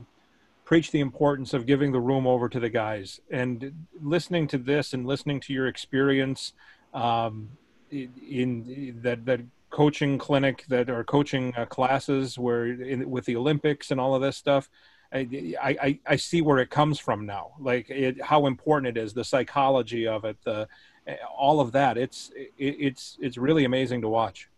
preached 0.64 0.92
the 0.92 1.00
importance 1.00 1.52
of 1.52 1.66
giving 1.66 1.92
the 1.92 2.00
room 2.00 2.26
over 2.26 2.48
to 2.48 2.58
the 2.58 2.70
guys 2.70 3.20
and 3.30 3.86
listening 4.00 4.46
to 4.48 4.58
this 4.58 4.94
and 4.94 5.06
listening 5.06 5.40
to 5.40 5.52
your 5.52 5.66
experience 5.66 6.54
um, 6.94 7.50
in, 7.90 8.10
in 8.28 9.00
that 9.02 9.26
that 9.26 9.40
coaching 9.68 10.16
clinic 10.16 10.64
that 10.68 10.88
are 10.88 11.04
coaching 11.04 11.54
uh, 11.56 11.66
classes 11.66 12.38
where 12.38 12.66
in, 12.66 13.08
with 13.08 13.24
the 13.26 13.36
Olympics 13.36 13.90
and 13.90 14.00
all 14.00 14.14
of 14.14 14.22
this 14.22 14.36
stuff. 14.36 14.70
I, 15.12 15.56
I, 15.60 15.98
I 16.06 16.14
see 16.14 16.40
where 16.40 16.58
it 16.58 16.70
comes 16.70 17.00
from 17.00 17.26
now, 17.26 17.50
like 17.58 17.90
it, 17.90 18.22
how 18.22 18.46
important 18.46 18.96
it 18.96 19.02
is, 19.02 19.12
the 19.12 19.24
psychology 19.24 20.06
of 20.06 20.24
it, 20.24 20.36
the 20.44 20.68
all 21.36 21.58
of 21.58 21.72
that. 21.72 21.98
It's 21.98 22.30
it, 22.36 22.52
it's 22.58 23.18
it's 23.20 23.36
really 23.36 23.64
amazing 23.64 24.02
to 24.02 24.08
watch. 24.08 24.48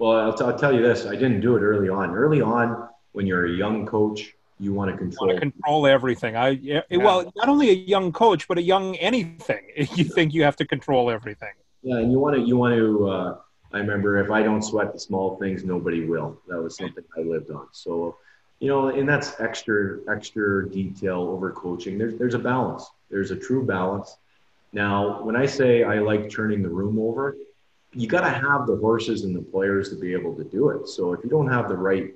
Well, 0.00 0.18
I'll, 0.18 0.32
t- 0.32 0.44
I'll 0.44 0.58
tell 0.58 0.74
you 0.74 0.80
this: 0.80 1.04
I 1.04 1.14
didn't 1.14 1.42
do 1.42 1.56
it 1.56 1.60
early 1.60 1.90
on. 1.90 2.14
Early 2.14 2.40
on, 2.40 2.88
when 3.12 3.26
you're 3.26 3.44
a 3.44 3.50
young 3.50 3.84
coach, 3.84 4.32
you 4.58 4.72
want 4.72 4.90
to 4.90 4.96
control 4.96 5.28
want 5.28 5.36
to 5.36 5.40
control 5.52 5.86
everything. 5.86 6.36
I 6.36 6.48
yeah. 6.48 6.80
well, 6.90 7.30
not 7.36 7.50
only 7.50 7.68
a 7.68 7.74
young 7.74 8.10
coach, 8.10 8.48
but 8.48 8.56
a 8.56 8.62
young 8.62 8.96
anything. 8.96 9.60
You 9.94 10.04
think 10.04 10.32
you 10.32 10.42
have 10.42 10.56
to 10.56 10.64
control 10.64 11.10
everything. 11.10 11.52
Yeah, 11.82 11.98
and 11.98 12.10
you 12.10 12.18
want 12.18 12.34
to 12.34 12.42
you 12.42 12.56
want 12.56 12.74
to. 12.76 13.08
Uh, 13.08 13.38
I 13.74 13.78
remember 13.78 14.16
if 14.18 14.30
I 14.30 14.42
don't 14.42 14.62
sweat 14.62 14.94
the 14.94 14.98
small 14.98 15.36
things, 15.36 15.64
nobody 15.64 16.06
will. 16.06 16.40
That 16.48 16.60
was 16.62 16.76
something 16.78 17.04
I 17.16 17.20
lived 17.20 17.50
on. 17.50 17.68
So, 17.72 18.16
you 18.58 18.68
know, 18.68 18.88
and 18.88 19.06
that's 19.06 19.38
extra 19.38 19.98
extra 20.10 20.68
detail 20.68 21.20
over 21.20 21.50
coaching. 21.50 21.98
There's 21.98 22.16
there's 22.18 22.34
a 22.34 22.38
balance. 22.38 22.90
There's 23.10 23.32
a 23.32 23.36
true 23.36 23.66
balance. 23.66 24.16
Now, 24.72 25.22
when 25.22 25.36
I 25.36 25.44
say 25.44 25.84
I 25.84 25.98
like 25.98 26.30
turning 26.30 26.62
the 26.62 26.70
room 26.70 26.98
over, 26.98 27.36
you 27.92 28.06
got 28.06 28.20
to 28.20 28.30
have 28.30 28.66
the 28.66 28.76
horses 28.76 29.24
and 29.24 29.34
the 29.34 29.42
players 29.42 29.88
to 29.90 29.96
be 29.96 30.12
able 30.12 30.34
to 30.36 30.44
do 30.44 30.70
it. 30.70 30.88
So 30.88 31.12
if 31.12 31.24
you 31.24 31.30
don't 31.30 31.48
have 31.48 31.68
the 31.68 31.76
right 31.76 32.14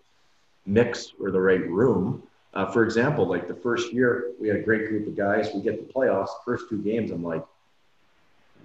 mix 0.66 1.12
or 1.20 1.30
the 1.30 1.40
right 1.40 1.68
room, 1.68 2.22
uh, 2.54 2.70
for 2.70 2.84
example, 2.84 3.26
like 3.26 3.48
the 3.48 3.54
first 3.54 3.92
year, 3.92 4.30
we 4.40 4.46
had 4.48 4.58
a 4.58 4.62
great 4.62 4.88
group 4.88 5.08
of 5.08 5.16
guys. 5.16 5.50
We 5.52 5.60
get 5.60 5.86
the 5.86 5.92
playoffs, 5.92 6.28
first 6.44 6.68
two 6.68 6.78
games. 6.78 7.10
I'm 7.10 7.24
like, 7.24 7.44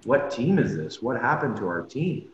what 0.04 0.30
team 0.30 0.58
is 0.58 0.76
this? 0.76 1.02
What 1.02 1.20
happened 1.20 1.56
to 1.56 1.66
our 1.66 1.82
team? 1.82 2.28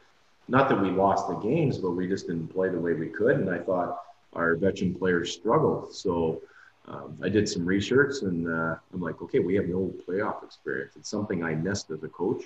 Not 0.49 0.69
that 0.69 0.81
we 0.81 0.91
lost 0.91 1.27
the 1.29 1.37
games, 1.37 1.79
but 1.79 1.93
we 1.93 2.07
just 2.07 2.27
didn't 2.27 2.49
play 2.49 2.69
the 2.69 2.79
way 2.79 2.93
we 2.93 3.09
could. 3.09 3.37
And 3.37 3.51
I 3.51 3.59
thought 3.59 3.99
our 4.35 4.55
veteran 4.55 4.95
players 4.95 5.33
struggled. 5.33 5.95
So 5.95 6.43
um, 6.87 7.19
I 7.23 7.29
did 7.29 7.49
some 7.49 7.65
research 7.65 8.23
and 8.23 8.47
uh, 8.47 8.77
I'm 8.93 9.01
like, 9.01 9.21
okay, 9.23 9.41
we 9.41 9.55
have 9.57 9.67
no 9.67 9.93
playoff 10.07 10.45
experience. 10.45 10.93
It's 10.97 11.11
something 11.11 11.43
I 11.43 11.55
missed 11.55 11.91
as 11.91 12.05
a 12.05 12.09
coach. 12.09 12.45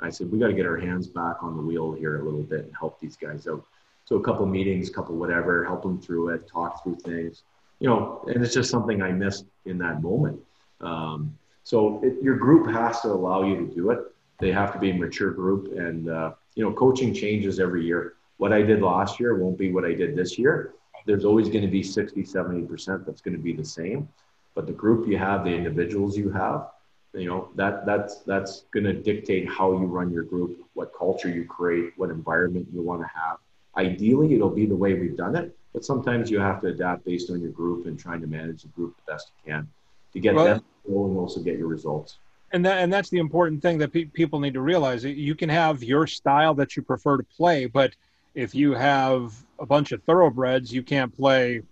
I 0.00 0.10
said, 0.10 0.30
we 0.30 0.38
got 0.38 0.48
to 0.48 0.52
get 0.52 0.66
our 0.66 0.76
hands 0.76 1.06
back 1.06 1.42
on 1.42 1.56
the 1.56 1.62
wheel 1.62 1.92
here 1.92 2.20
a 2.20 2.24
little 2.24 2.42
bit 2.42 2.64
and 2.64 2.72
help 2.78 3.00
these 3.00 3.16
guys 3.16 3.46
out. 3.46 3.64
So 4.04 4.16
a 4.16 4.22
couple 4.22 4.46
meetings, 4.46 4.90
couple 4.90 5.16
whatever, 5.16 5.64
help 5.64 5.82
them 5.82 6.00
through 6.00 6.30
it, 6.30 6.46
talk 6.46 6.82
through 6.82 6.96
things, 6.96 7.42
you 7.80 7.88
know, 7.88 8.24
and 8.32 8.44
it's 8.44 8.54
just 8.54 8.70
something 8.70 9.02
I 9.02 9.12
missed 9.12 9.46
in 9.64 9.78
that 9.78 10.02
moment. 10.02 10.40
Um, 10.80 11.36
so 11.64 12.00
it, 12.04 12.22
your 12.22 12.36
group 12.36 12.70
has 12.70 13.00
to 13.00 13.08
allow 13.08 13.42
you 13.42 13.56
to 13.56 13.74
do 13.74 13.90
it. 13.90 14.00
They 14.38 14.52
have 14.52 14.72
to 14.74 14.78
be 14.78 14.90
a 14.90 14.94
mature 14.94 15.30
group 15.30 15.76
and, 15.76 16.08
uh, 16.08 16.32
you 16.54 16.62
know, 16.62 16.72
coaching 16.72 17.12
changes 17.12 17.58
every 17.58 17.84
year. 17.84 18.14
What 18.36 18.52
I 18.52 18.62
did 18.62 18.82
last 18.82 19.18
year 19.18 19.36
won't 19.36 19.58
be 19.58 19.72
what 19.72 19.84
I 19.84 19.94
did 19.94 20.14
this 20.14 20.38
year. 20.38 20.74
There's 21.06 21.24
always 21.24 21.48
going 21.48 21.62
to 21.62 21.70
be 21.70 21.82
60, 21.82 22.22
70% 22.22 23.06
that's 23.06 23.20
going 23.20 23.36
to 23.36 23.42
be 23.42 23.52
the 23.52 23.64
same. 23.64 24.08
But 24.54 24.66
the 24.66 24.72
group 24.72 25.08
you 25.08 25.18
have, 25.18 25.44
the 25.44 25.50
individuals 25.50 26.16
you 26.16 26.30
have, 26.30 26.68
you 27.16 27.28
know 27.28 27.48
that 27.54 27.86
that's 27.86 28.20
that's 28.22 28.64
going 28.72 28.84
to 28.84 28.92
dictate 28.92 29.48
how 29.48 29.72
you 29.72 29.86
run 29.86 30.12
your 30.12 30.22
group 30.22 30.64
what 30.74 30.92
culture 30.96 31.28
you 31.28 31.44
create 31.44 31.92
what 31.96 32.10
environment 32.10 32.66
you 32.72 32.82
want 32.82 33.00
to 33.00 33.08
have. 33.08 33.38
Ideally 33.76 34.34
it'll 34.34 34.50
be 34.50 34.66
the 34.66 34.76
way 34.76 34.94
we've 34.94 35.16
done 35.16 35.36
it 35.36 35.56
but 35.72 35.84
sometimes 35.84 36.30
you 36.30 36.40
have 36.40 36.60
to 36.62 36.68
adapt 36.68 37.04
based 37.04 37.30
on 37.30 37.40
your 37.40 37.50
group 37.50 37.86
and 37.86 37.98
trying 37.98 38.20
to 38.20 38.26
manage 38.26 38.62
the 38.62 38.68
group 38.68 38.96
the 38.96 39.12
best 39.12 39.32
you 39.44 39.52
can 39.52 39.68
to 40.12 40.20
get 40.20 40.34
well, 40.34 40.44
them 40.44 40.64
and 40.86 41.18
also 41.18 41.40
get 41.40 41.58
your 41.58 41.68
results. 41.68 42.18
And 42.52 42.64
that 42.64 42.78
and 42.78 42.92
that's 42.92 43.10
the 43.10 43.18
important 43.18 43.60
thing 43.60 43.78
that 43.78 43.92
pe- 43.92 44.04
people 44.04 44.40
need 44.40 44.54
to 44.54 44.60
realize. 44.60 45.04
You 45.04 45.34
can 45.34 45.48
have 45.48 45.82
your 45.82 46.06
style 46.06 46.54
that 46.54 46.76
you 46.76 46.82
prefer 46.82 47.16
to 47.16 47.24
play 47.24 47.66
but 47.66 47.94
if 48.34 48.54
you 48.54 48.72
have 48.72 49.34
a 49.58 49.66
bunch 49.66 49.92
of 49.92 50.02
thoroughbreds 50.04 50.72
you 50.72 50.82
can't 50.82 51.14
play 51.16 51.62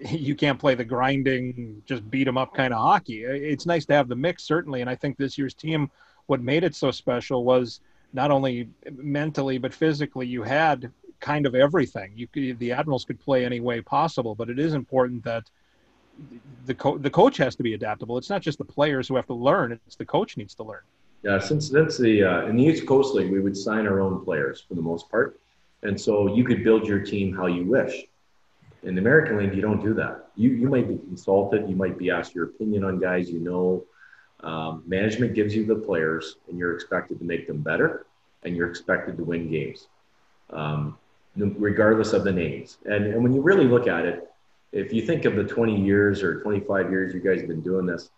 you 0.00 0.34
can't 0.34 0.58
play 0.58 0.74
the 0.74 0.84
grinding, 0.84 1.82
just 1.86 2.08
beat 2.10 2.24
them 2.24 2.38
up 2.38 2.54
kind 2.54 2.72
of 2.72 2.80
hockey. 2.80 3.24
It's 3.24 3.66
nice 3.66 3.84
to 3.86 3.94
have 3.94 4.08
the 4.08 4.16
mix, 4.16 4.44
certainly. 4.44 4.80
And 4.80 4.90
I 4.90 4.94
think 4.94 5.16
this 5.16 5.36
year's 5.36 5.54
team, 5.54 5.90
what 6.26 6.40
made 6.40 6.64
it 6.64 6.74
so 6.74 6.90
special 6.90 7.44
was 7.44 7.80
not 8.12 8.30
only 8.30 8.68
mentally 8.92 9.58
but 9.58 9.74
physically. 9.74 10.26
You 10.26 10.42
had 10.42 10.90
kind 11.20 11.46
of 11.46 11.54
everything. 11.54 12.12
You 12.14 12.28
could, 12.28 12.58
the 12.58 12.72
Admirals 12.72 13.04
could 13.04 13.20
play 13.20 13.44
any 13.44 13.60
way 13.60 13.80
possible, 13.80 14.34
but 14.34 14.48
it 14.48 14.58
is 14.58 14.74
important 14.74 15.24
that 15.24 15.44
the 16.66 16.74
co- 16.74 16.98
the 16.98 17.10
coach 17.10 17.36
has 17.36 17.54
to 17.56 17.62
be 17.62 17.74
adaptable. 17.74 18.18
It's 18.18 18.30
not 18.30 18.42
just 18.42 18.58
the 18.58 18.64
players 18.64 19.08
who 19.08 19.16
have 19.16 19.26
to 19.26 19.34
learn; 19.34 19.78
it's 19.86 19.96
the 19.96 20.04
coach 20.04 20.36
needs 20.36 20.54
to 20.56 20.64
learn. 20.64 20.80
Yeah, 21.22 21.38
since 21.38 21.70
since 21.70 21.96
the 21.96 22.24
uh, 22.24 22.46
in 22.46 22.56
the 22.56 22.64
East 22.64 22.86
Coast 22.86 23.14
League, 23.14 23.30
we 23.30 23.40
would 23.40 23.56
sign 23.56 23.86
our 23.86 24.00
own 24.00 24.24
players 24.24 24.64
for 24.66 24.74
the 24.74 24.82
most 24.82 25.08
part, 25.10 25.40
and 25.82 26.00
so 26.00 26.34
you 26.34 26.44
could 26.44 26.64
build 26.64 26.86
your 26.86 27.00
team 27.00 27.34
how 27.34 27.46
you 27.46 27.64
wish. 27.64 28.06
In 28.82 28.94
the 28.94 29.00
American 29.00 29.38
League, 29.38 29.54
you 29.54 29.62
don't 29.62 29.82
do 29.82 29.94
that. 29.94 30.28
You 30.36 30.50
you 30.50 30.68
might 30.68 30.88
be 30.88 30.96
consulted, 30.96 31.68
you 31.68 31.76
might 31.76 31.98
be 31.98 32.10
asked 32.10 32.34
your 32.34 32.44
opinion 32.44 32.84
on 32.84 32.98
guys 32.98 33.30
you 33.30 33.40
know. 33.40 33.84
Um, 34.40 34.84
management 34.86 35.34
gives 35.34 35.54
you 35.54 35.66
the 35.66 35.74
players, 35.74 36.36
and 36.48 36.56
you're 36.56 36.74
expected 36.74 37.18
to 37.18 37.24
make 37.24 37.46
them 37.48 37.60
better, 37.60 38.06
and 38.44 38.56
you're 38.56 38.68
expected 38.70 39.16
to 39.16 39.24
win 39.24 39.50
games, 39.50 39.88
um, 40.50 40.96
regardless 41.36 42.12
of 42.12 42.22
the 42.22 42.32
names. 42.32 42.78
And 42.84 43.06
and 43.06 43.22
when 43.22 43.32
you 43.32 43.40
really 43.40 43.66
look 43.66 43.88
at 43.88 44.06
it, 44.06 44.30
if 44.72 44.92
you 44.92 45.02
think 45.02 45.24
of 45.24 45.34
the 45.34 45.44
20 45.44 45.80
years 45.80 46.22
or 46.22 46.40
25 46.40 46.90
years 46.90 47.14
you 47.14 47.20
guys 47.20 47.40
have 47.40 47.48
been 47.48 47.62
doing 47.62 47.86
this, 47.86 48.10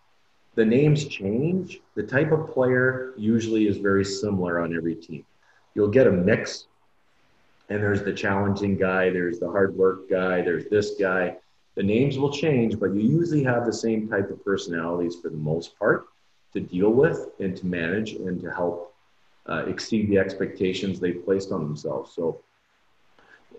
the 0.56 0.64
names 0.64 1.06
change. 1.06 1.80
The 1.94 2.02
type 2.02 2.32
of 2.32 2.50
player 2.50 3.14
usually 3.16 3.66
is 3.68 3.78
very 3.78 4.04
similar 4.04 4.60
on 4.60 4.76
every 4.76 4.96
team. 4.96 5.24
You'll 5.74 5.88
get 5.88 6.06
a 6.06 6.12
mix 6.12 6.66
and 7.70 7.80
there's 7.80 8.02
the 8.02 8.12
challenging 8.12 8.76
guy, 8.76 9.10
there's 9.10 9.38
the 9.38 9.48
hard 9.48 9.76
work 9.76 10.10
guy, 10.10 10.42
there's 10.42 10.68
this 10.68 10.96
guy. 10.98 11.36
The 11.76 11.82
names 11.84 12.18
will 12.18 12.32
change, 12.32 12.78
but 12.78 12.92
you 12.92 13.00
usually 13.00 13.44
have 13.44 13.64
the 13.64 13.72
same 13.72 14.08
type 14.08 14.28
of 14.28 14.44
personalities 14.44 15.16
for 15.22 15.30
the 15.30 15.36
most 15.36 15.78
part 15.78 16.08
to 16.52 16.60
deal 16.60 16.90
with 16.90 17.28
and 17.38 17.56
to 17.56 17.64
manage 17.64 18.14
and 18.14 18.40
to 18.42 18.50
help 18.50 18.92
uh, 19.48 19.64
exceed 19.66 20.10
the 20.10 20.18
expectations 20.18 20.98
they've 20.98 21.24
placed 21.24 21.52
on 21.52 21.62
themselves. 21.62 22.12
So 22.12 22.42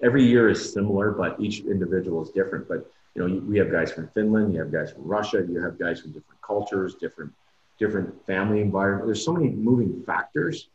every 0.04 0.26
year 0.26 0.50
is 0.50 0.74
similar, 0.74 1.12
but 1.12 1.40
each 1.40 1.62
individual 1.62 2.22
is 2.22 2.30
different. 2.32 2.68
But 2.68 2.92
you 3.16 3.26
know, 3.26 3.42
we 3.46 3.58
have 3.60 3.72
guys 3.72 3.94
from 3.94 4.10
Finland, 4.10 4.54
you 4.54 4.60
have 4.60 4.74
guys 4.74 4.92
from 4.92 5.04
Russia, 5.04 5.46
you 5.50 5.62
have 5.62 5.80
guys 5.80 6.02
from 6.02 6.12
different 6.12 6.42
cultures, 6.42 6.96
different 6.96 7.32
different 7.80 8.26
family 8.28 8.60
environment. 8.60 9.08
There's 9.08 9.24
so 9.24 9.34
many 9.34 9.50
moving 9.50 10.04
factors 10.06 10.68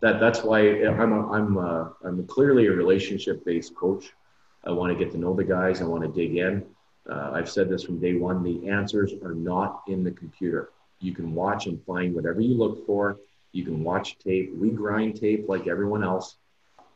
that 0.00 0.20
that's 0.20 0.42
why 0.42 0.60
I'm 0.60 1.12
a, 1.12 1.32
I'm 1.32 1.56
a, 1.56 1.92
I'm 2.04 2.26
clearly 2.26 2.66
a 2.66 2.72
relationship 2.72 3.44
based 3.44 3.74
coach. 3.74 4.12
I 4.64 4.70
want 4.70 4.96
to 4.96 5.04
get 5.04 5.12
to 5.12 5.18
know 5.18 5.34
the 5.34 5.44
guys. 5.44 5.80
I 5.80 5.84
want 5.84 6.02
to 6.02 6.08
dig 6.08 6.36
in. 6.36 6.64
Uh, 7.08 7.30
I've 7.32 7.50
said 7.50 7.68
this 7.68 7.84
from 7.84 7.98
day 7.98 8.14
one. 8.14 8.42
The 8.42 8.68
answers 8.68 9.12
are 9.24 9.34
not 9.34 9.82
in 9.88 10.04
the 10.04 10.10
computer. 10.10 10.70
You 11.00 11.14
can 11.14 11.34
watch 11.34 11.66
and 11.66 11.82
find 11.84 12.14
whatever 12.14 12.40
you 12.40 12.54
look 12.54 12.84
for. 12.86 13.18
You 13.52 13.64
can 13.64 13.82
watch 13.82 14.18
tape. 14.18 14.54
We 14.54 14.70
grind 14.70 15.18
tape 15.18 15.48
like 15.48 15.66
everyone 15.66 16.04
else, 16.04 16.36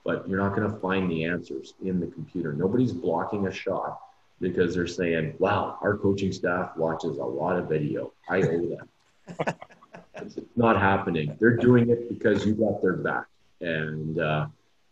but 0.05 0.29
you're 0.29 0.39
not 0.39 0.55
going 0.55 0.71
to 0.71 0.79
find 0.81 1.11
the 1.11 1.25
answers 1.25 1.75
in 1.83 1.99
the 1.99 2.09
computer. 2.09 2.53
Nobody's 2.53 2.93
blocking 2.93 3.47
a 3.47 3.53
shot 3.53 3.99
because 4.41 4.75
they're 4.75 4.87
saying, 4.87 5.35
wow, 5.39 5.79
our 5.81 5.97
coaching 5.97 6.33
staff 6.33 6.77
watches 6.77 7.17
a 7.17 7.25
lot 7.25 7.57
of 7.57 7.69
video. 7.69 8.13
I 8.29 8.43
owe 8.43 8.77
them. 8.77 8.89
it's 10.27 10.57
not 10.57 10.81
happening. 10.81 11.37
They're 11.41 11.57
doing 11.57 11.91
it 11.91 12.09
because 12.09 12.47
you 12.47 12.55
got 12.55 12.81
their 12.83 12.95
back. 12.95 13.27
And 13.61 14.19
uh, 14.19 14.47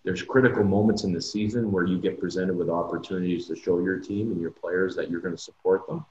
there's 0.04 0.22
critical 0.22 0.64
moments 0.64 1.04
in 1.04 1.12
the 1.12 1.20
season 1.20 1.70
where 1.72 1.84
you 1.84 1.98
get 1.98 2.18
presented 2.18 2.56
with 2.56 2.70
opportunities 2.70 3.46
to 3.48 3.56
show 3.56 3.80
your 3.80 3.98
team 3.98 4.32
and 4.32 4.40
your 4.40 4.50
players 4.50 4.96
that 4.96 5.10
you're 5.10 5.20
going 5.20 5.36
to 5.36 5.42
support 5.42 5.86
them. 5.86 6.04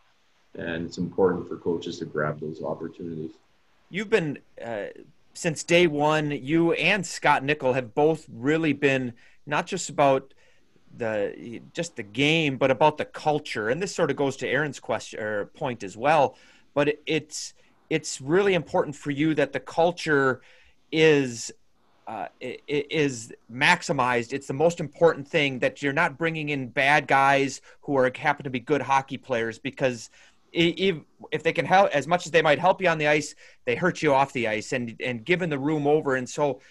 And 0.55 0.85
it's 0.85 0.97
important 0.97 1.47
for 1.47 1.57
coaches 1.57 1.99
to 1.99 2.05
grab 2.05 2.39
those 2.39 2.61
opportunities. 2.63 3.31
You've 3.89 4.09
been, 4.09 4.39
uh, 4.63 4.85
since 5.33 5.63
day 5.63 5.87
one, 5.87 6.31
you 6.31 6.73
and 6.73 7.05
Scott 7.05 7.43
Nichol 7.43 7.73
have 7.73 7.95
both 7.95 8.25
really 8.31 8.73
been 8.73 9.13
not 9.45 9.65
just 9.67 9.89
about 9.89 10.33
the 10.95 11.61
just 11.73 11.95
the 11.95 12.03
game, 12.03 12.57
but 12.57 12.71
about 12.71 12.97
the 12.97 13.05
culture. 13.05 13.69
And 13.69 13.81
this 13.81 13.93
sort 13.93 14.11
of 14.11 14.17
goes 14.17 14.35
to 14.37 14.47
Aaron's 14.47 14.79
question 14.79 15.19
or 15.19 15.45
point 15.45 15.83
as 15.83 15.95
well. 15.95 16.35
But 16.73 16.97
it's 17.05 17.53
it's 17.89 18.21
really 18.21 18.53
important 18.53 18.95
for 18.95 19.11
you 19.11 19.33
that 19.35 19.53
the 19.53 19.59
culture 19.59 20.41
is 20.91 21.51
uh, 22.07 22.27
is 22.39 23.31
maximized. 23.53 24.33
It's 24.33 24.47
the 24.47 24.53
most 24.53 24.79
important 24.79 25.27
thing 25.27 25.59
that 25.59 25.83
you're 25.83 25.93
not 25.93 26.17
bringing 26.17 26.49
in 26.49 26.69
bad 26.69 27.07
guys 27.07 27.61
who 27.81 27.95
are 27.97 28.11
happen 28.15 28.45
to 28.45 28.49
be 28.49 28.59
good 28.59 28.81
hockey 28.81 29.17
players 29.17 29.59
because 29.59 30.09
if, 30.51 30.97
if 31.31 31.43
they 31.43 31.53
can 31.53 31.65
help 31.65 31.91
as 31.91 32.07
much 32.07 32.25
as 32.25 32.31
they 32.31 32.41
might 32.41 32.57
help 32.57 32.81
you 32.81 32.89
on 32.89 32.97
the 32.97 33.07
ice, 33.07 33.35
they 33.65 33.75
hurt 33.75 34.01
you 34.01 34.13
off 34.13 34.33
the 34.33 34.47
ice 34.47 34.71
and 34.73 34.95
and 34.99 35.23
giving 35.23 35.49
the 35.49 35.59
room 35.59 35.85
over. 35.85 36.15
And 36.15 36.27
so 36.27 36.61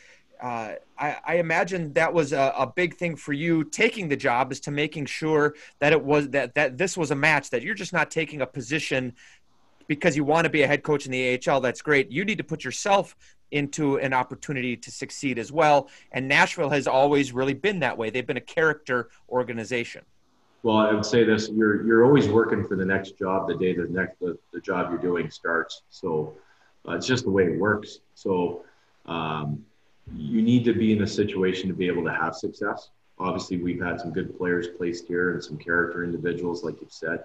uh, 0.40 0.74
I, 0.96 1.16
I, 1.24 1.34
imagine 1.36 1.92
that 1.94 2.14
was 2.14 2.32
a, 2.32 2.54
a, 2.56 2.66
big 2.66 2.94
thing 2.94 3.16
for 3.16 3.32
you 3.32 3.64
taking 3.64 4.08
the 4.08 4.16
job 4.16 4.52
is 4.52 4.60
to 4.60 4.70
making 4.70 5.06
sure 5.06 5.56
that 5.80 5.92
it 5.92 6.00
was 6.00 6.30
that 6.30 6.54
that 6.54 6.78
this 6.78 6.96
was 6.96 7.10
a 7.10 7.16
match 7.16 7.50
that 7.50 7.62
you're 7.62 7.74
just 7.74 7.92
not 7.92 8.08
taking 8.08 8.40
a 8.40 8.46
position 8.46 9.14
because 9.88 10.16
you 10.16 10.22
want 10.22 10.44
to 10.44 10.50
be 10.50 10.62
a 10.62 10.66
head 10.66 10.82
coach 10.84 11.06
in 11.06 11.12
the 11.12 11.40
AHL. 11.46 11.60
That's 11.60 11.82
great. 11.82 12.10
You 12.12 12.24
need 12.24 12.38
to 12.38 12.44
put 12.44 12.62
yourself 12.62 13.16
into 13.50 13.96
an 13.96 14.12
opportunity 14.12 14.76
to 14.76 14.90
succeed 14.90 15.38
as 15.38 15.50
well. 15.50 15.88
And 16.12 16.28
Nashville 16.28 16.68
has 16.68 16.86
always 16.86 17.32
really 17.32 17.54
been 17.54 17.80
that 17.80 17.96
way. 17.98 18.10
They've 18.10 18.26
been 18.26 18.36
a 18.36 18.42
character 18.42 19.08
organization. 19.28 20.04
Well, 20.62 20.76
I 20.76 20.92
would 20.92 21.06
say 21.06 21.24
this: 21.24 21.48
you're 21.48 21.86
you're 21.86 22.04
always 22.04 22.28
working 22.28 22.64
for 22.66 22.76
the 22.76 22.84
next 22.84 23.18
job 23.18 23.48
the 23.48 23.56
day 23.56 23.74
the 23.74 23.86
next 23.88 24.20
the, 24.20 24.38
the 24.52 24.60
job 24.60 24.90
you're 24.90 25.00
doing 25.00 25.30
starts. 25.30 25.82
So 25.88 26.34
uh, 26.86 26.92
it's 26.92 27.06
just 27.06 27.24
the 27.24 27.30
way 27.30 27.44
it 27.44 27.58
works. 27.58 27.98
So. 28.14 28.64
Um, 29.06 29.64
you 30.16 30.42
need 30.42 30.64
to 30.64 30.72
be 30.72 30.92
in 30.92 31.02
a 31.02 31.06
situation 31.06 31.68
to 31.68 31.74
be 31.74 31.86
able 31.86 32.04
to 32.04 32.12
have 32.12 32.34
success. 32.34 32.90
Obviously, 33.18 33.58
we've 33.58 33.82
had 33.82 34.00
some 34.00 34.12
good 34.12 34.36
players 34.38 34.68
placed 34.68 35.06
here 35.06 35.32
and 35.32 35.42
some 35.42 35.58
character 35.58 36.04
individuals, 36.04 36.62
like 36.62 36.80
you've 36.80 36.92
said. 36.92 37.24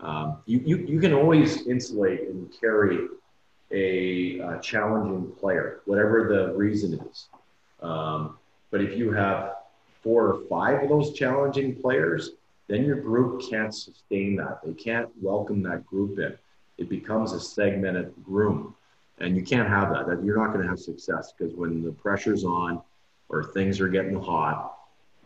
Um, 0.00 0.38
you, 0.46 0.60
you, 0.64 0.76
you 0.78 1.00
can 1.00 1.12
always 1.12 1.66
insulate 1.66 2.28
and 2.28 2.52
carry 2.60 3.06
a, 3.70 4.40
a 4.40 4.60
challenging 4.60 5.32
player, 5.32 5.80
whatever 5.86 6.28
the 6.28 6.54
reason 6.56 7.00
is. 7.10 7.28
Um, 7.82 8.38
but 8.70 8.80
if 8.80 8.96
you 8.96 9.12
have 9.12 9.54
four 10.02 10.28
or 10.28 10.44
five 10.48 10.82
of 10.82 10.88
those 10.88 11.12
challenging 11.12 11.80
players, 11.80 12.32
then 12.68 12.84
your 12.84 13.00
group 13.00 13.42
can't 13.48 13.74
sustain 13.74 14.36
that. 14.36 14.60
They 14.64 14.72
can't 14.72 15.08
welcome 15.20 15.62
that 15.62 15.86
group 15.86 16.18
in. 16.18 16.36
It 16.78 16.88
becomes 16.88 17.32
a 17.32 17.40
segmented 17.40 18.12
room. 18.26 18.74
And 19.18 19.34
you 19.34 19.42
can't 19.42 19.68
have 19.68 19.90
that 19.90 20.22
you're 20.22 20.36
not 20.36 20.52
going 20.52 20.62
to 20.62 20.68
have 20.68 20.78
success 20.78 21.32
because 21.36 21.54
when 21.54 21.82
the 21.82 21.92
pressure's 21.92 22.44
on 22.44 22.82
or 23.28 23.44
things 23.44 23.80
are 23.80 23.88
getting 23.88 24.20
hot, 24.20 24.75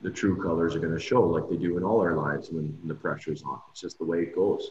the 0.00 0.10
true 0.10 0.40
colors 0.42 0.74
are 0.74 0.78
going 0.78 0.94
to 0.94 1.00
show 1.00 1.22
like 1.22 1.48
they 1.48 1.56
do 1.56 1.76
in 1.76 1.84
all 1.84 2.00
our 2.00 2.14
lives 2.14 2.50
when 2.50 2.76
the 2.84 2.94
pressure's 2.94 3.42
on. 3.42 3.60
It's 3.70 3.80
just 3.80 3.98
the 3.98 4.04
way 4.04 4.20
it 4.20 4.34
goes. 4.34 4.70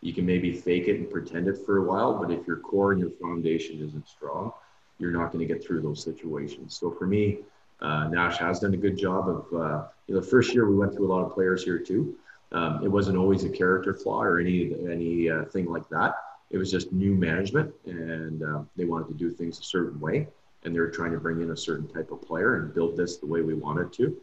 You 0.00 0.14
can 0.14 0.24
maybe 0.24 0.52
fake 0.52 0.88
it 0.88 0.96
and 0.96 1.10
pretend 1.10 1.48
it 1.48 1.58
for 1.66 1.78
a 1.78 1.82
while, 1.82 2.18
but 2.18 2.30
if 2.30 2.46
your 2.46 2.56
core 2.56 2.92
and 2.92 3.00
your 3.00 3.10
foundation 3.10 3.80
isn't 3.86 4.08
strong, 4.08 4.52
you're 4.98 5.10
not 5.10 5.32
going 5.32 5.46
to 5.46 5.52
get 5.52 5.64
through 5.64 5.82
those 5.82 6.02
situations. 6.02 6.78
So 6.78 6.90
for 6.90 7.06
me, 7.06 7.38
uh, 7.80 8.08
Nash 8.08 8.38
has 8.38 8.60
done 8.60 8.74
a 8.74 8.78
good 8.78 8.96
job 8.96 9.28
of, 9.28 9.46
uh, 9.52 9.84
you 10.06 10.14
know, 10.14 10.20
the 10.20 10.26
first 10.26 10.54
year 10.54 10.68
we 10.68 10.76
went 10.76 10.94
through 10.94 11.06
a 11.06 11.12
lot 11.12 11.24
of 11.24 11.32
players 11.32 11.64
here 11.64 11.78
too. 11.78 12.16
Um, 12.52 12.82
it 12.82 12.88
wasn't 12.88 13.16
always 13.16 13.44
a 13.44 13.48
character 13.48 13.94
flaw 13.94 14.22
or 14.22 14.40
any 14.40 14.74
any 14.90 15.30
uh, 15.30 15.44
thing 15.44 15.66
like 15.66 15.88
that 15.90 16.16
it 16.50 16.58
was 16.58 16.70
just 16.70 16.92
new 16.92 17.14
management 17.14 17.72
and 17.86 18.42
uh, 18.42 18.60
they 18.76 18.84
wanted 18.84 19.08
to 19.08 19.14
do 19.14 19.30
things 19.30 19.58
a 19.58 19.62
certain 19.62 19.98
way 20.00 20.26
and 20.64 20.74
they 20.74 20.80
were 20.80 20.90
trying 20.90 21.12
to 21.12 21.18
bring 21.18 21.40
in 21.40 21.50
a 21.52 21.56
certain 21.56 21.88
type 21.88 22.10
of 22.10 22.20
player 22.22 22.56
and 22.56 22.74
build 22.74 22.96
this 22.96 23.16
the 23.16 23.26
way 23.26 23.40
we 23.40 23.54
wanted 23.54 23.92
to 23.92 24.16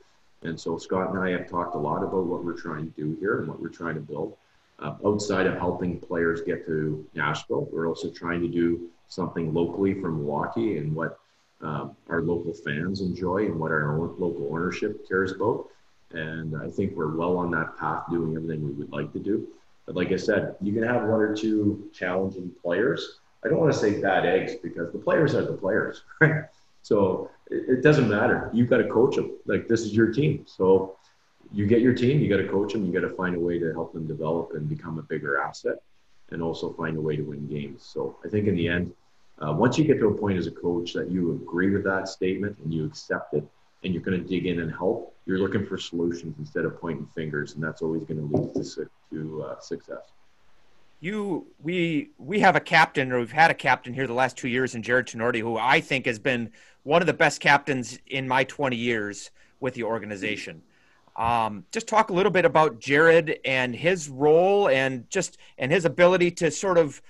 and 0.44 0.60
so 0.60 0.78
scott 0.78 1.10
and 1.10 1.20
i 1.20 1.30
have 1.30 1.50
talked 1.50 1.76
a 1.76 1.78
lot 1.78 2.04
about 2.04 2.26
what 2.26 2.44
we're 2.44 2.60
trying 2.60 2.92
to 2.92 3.02
do 3.02 3.18
here 3.20 3.40
and 3.40 3.48
what 3.48 3.62
we're 3.62 3.70
trying 3.70 3.96
to 3.96 4.02
build 4.02 4.36
uh, 4.80 4.94
outside 5.06 5.48
of 5.48 5.58
helping 5.58 6.00
players 6.00 6.42
get 6.42 6.66
to 6.66 7.06
nashville 7.16 7.68
we're 7.72 7.88
also 7.88 8.10
trying 8.10 8.42
to 8.42 8.48
do 8.48 8.90
something 9.08 9.54
locally 9.54 9.94
from 10.00 10.18
milwaukee 10.18 10.78
and 10.78 10.94
what 10.94 11.20
um, 11.62 11.96
our 12.10 12.22
local 12.22 12.54
fans 12.54 13.02
enjoy 13.02 13.46
and 13.46 13.60
what 13.60 13.72
our 13.72 13.98
local 13.98 14.50
ownership 14.52 15.08
cares 15.08 15.32
about 15.32 15.68
and 16.12 16.56
i 16.58 16.70
think 16.70 16.96
we're 16.96 17.16
well 17.16 17.38
on 17.38 17.52
that 17.52 17.78
path 17.78 18.04
doing 18.12 18.36
everything 18.36 18.64
we 18.64 18.74
would 18.74 18.92
like 18.92 19.12
to 19.14 19.20
do 19.20 19.48
but 19.88 19.96
like 19.96 20.12
I 20.12 20.18
said, 20.18 20.56
you 20.62 20.74
can 20.74 20.84
have 20.84 21.04
one 21.04 21.22
or 21.22 21.34
two 21.36 21.90
challenging 21.94 22.52
players. 22.62 23.20
I 23.44 23.48
don't 23.48 23.60
want 23.60 23.74
to 23.74 23.80
say 23.80 24.02
bad 24.02 24.26
eggs 24.26 24.56
because 24.62 24.92
the 24.92 25.00
players 25.00 25.34
are 25.34 25.46
the 25.46 25.54
players, 25.54 26.04
right? 26.22 26.44
So 26.88 27.30
it, 27.50 27.78
it 27.78 27.82
doesn't 27.82 28.10
matter. 28.10 28.50
You've 28.54 28.70
got 28.70 28.78
to 28.78 28.88
coach 28.88 29.16
them. 29.18 29.38
Like 29.46 29.68
this 29.68 29.82
is 29.82 29.94
your 29.94 30.12
team. 30.14 30.46
So 30.48 30.96
you 31.52 31.66
get 31.66 31.82
your 31.82 31.94
team, 31.94 32.20
you 32.22 32.30
got 32.30 32.42
to 32.42 32.48
coach 32.48 32.74
them, 32.74 32.86
you 32.86 32.92
got 32.92 33.08
to 33.08 33.16
find 33.16 33.36
a 33.36 33.40
way 33.40 33.60
to 33.60 33.72
help 33.74 33.94
them 33.94 34.08
develop 34.08 34.52
and 34.54 34.68
become 34.70 34.98
a 34.98 35.04
bigger 35.04 35.38
asset 35.38 35.78
and 36.32 36.42
also 36.42 36.74
find 36.74 36.98
a 36.98 37.02
way 37.02 37.16
to 37.16 37.24
win 37.24 37.48
games. 37.48 37.84
So 37.94 38.18
I 38.26 38.30
think 38.30 38.48
in 38.48 38.56
the 38.56 38.68
end, 38.68 38.94
uh, 39.40 39.54
once 39.54 39.78
you 39.78 39.84
get 39.84 40.00
to 40.00 40.08
a 40.08 40.18
point 40.18 40.38
as 40.38 40.48
a 40.48 40.52
coach 40.52 40.94
that 40.94 41.10
you 41.12 41.34
agree 41.34 41.70
with 41.70 41.84
that 41.84 42.08
statement 42.08 42.58
and 42.64 42.74
you 42.74 42.86
accept 42.86 43.34
it, 43.34 43.46
and 43.84 43.94
you're 43.94 44.04
going 44.04 44.20
to 44.20 44.28
dig 44.28 44.48
in 44.48 44.60
and 44.60 44.72
help, 44.72 45.16
you're 45.26 45.38
looking 45.38 45.66
for 45.66 45.78
solutions 45.78 46.36
instead 46.40 46.66
of 46.66 46.82
pointing 46.82 47.08
fingers, 47.14 47.54
and 47.54 47.64
that's 47.64 47.82
always 47.84 48.04
going 48.04 48.20
to 48.20 48.36
lead 48.36 48.54
to, 48.54 48.90
to 49.12 49.44
uh, 49.44 49.60
success. 49.60 50.06
You, 51.00 51.48
we, 51.62 52.10
we 52.18 52.40
have 52.40 52.56
a 52.56 52.60
captain, 52.60 53.12
or 53.12 53.20
we've 53.20 53.32
had 53.32 53.52
a 53.52 53.56
captain 53.56 53.94
here 53.94 54.08
the 54.08 54.14
last 54.14 54.36
two 54.36 54.48
years 54.48 54.74
in 54.74 54.82
Jared 54.82 55.08
Tinordi, 55.08 55.40
who 55.40 55.58
I 55.58 55.80
think 55.80 56.08
has 56.08 56.18
been 56.18 56.52
one 56.84 57.02
of 57.02 57.06
the 57.06 57.14
best 57.14 57.40
captains 57.40 58.00
in 58.08 58.28
my 58.28 58.44
20 58.44 58.76
years 58.76 59.30
with 59.60 59.76
the 59.76 59.84
organization. 59.84 60.64
Um, 61.16 61.66
just 61.72 61.88
talk 61.88 62.10
a 62.10 62.14
little 62.14 62.32
bit 62.32 62.46
about 62.46 62.80
Jared 62.80 63.40
and 63.46 63.76
his 63.76 64.10
role, 64.10 64.70
and 64.70 65.10
just 65.10 65.38
and 65.58 65.72
his 65.72 65.86
ability 65.86 66.32
to 66.32 66.52
sort 66.52 66.78
of 66.78 67.02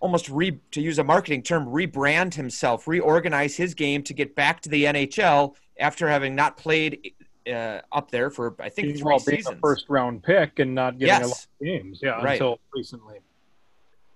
almost 0.00 0.28
re 0.28 0.60
to 0.72 0.80
use 0.80 0.98
a 0.98 1.04
marketing 1.04 1.42
term 1.42 1.66
rebrand 1.66 2.34
himself 2.34 2.86
reorganize 2.86 3.56
his 3.56 3.72
game 3.72 4.02
to 4.02 4.12
get 4.12 4.34
back 4.34 4.60
to 4.60 4.68
the 4.68 4.84
nhl 4.84 5.54
after 5.78 6.08
having 6.08 6.34
not 6.34 6.58
played 6.58 7.14
uh, 7.50 7.80
up 7.92 8.10
there 8.10 8.30
for 8.30 8.54
I 8.58 8.68
think 8.68 8.94
three 8.94 9.02
well, 9.02 9.18
being 9.18 9.38
seasons. 9.38 9.56
a 9.56 9.60
first 9.60 9.86
round 9.88 10.22
pick 10.22 10.58
and 10.58 10.74
not 10.74 10.98
getting 10.98 11.08
yes. 11.08 11.24
a 11.24 11.28
lot 11.28 11.46
of 11.60 11.66
games, 11.66 12.00
yeah, 12.02 12.22
right. 12.22 12.32
until 12.32 12.58
recently. 12.74 13.18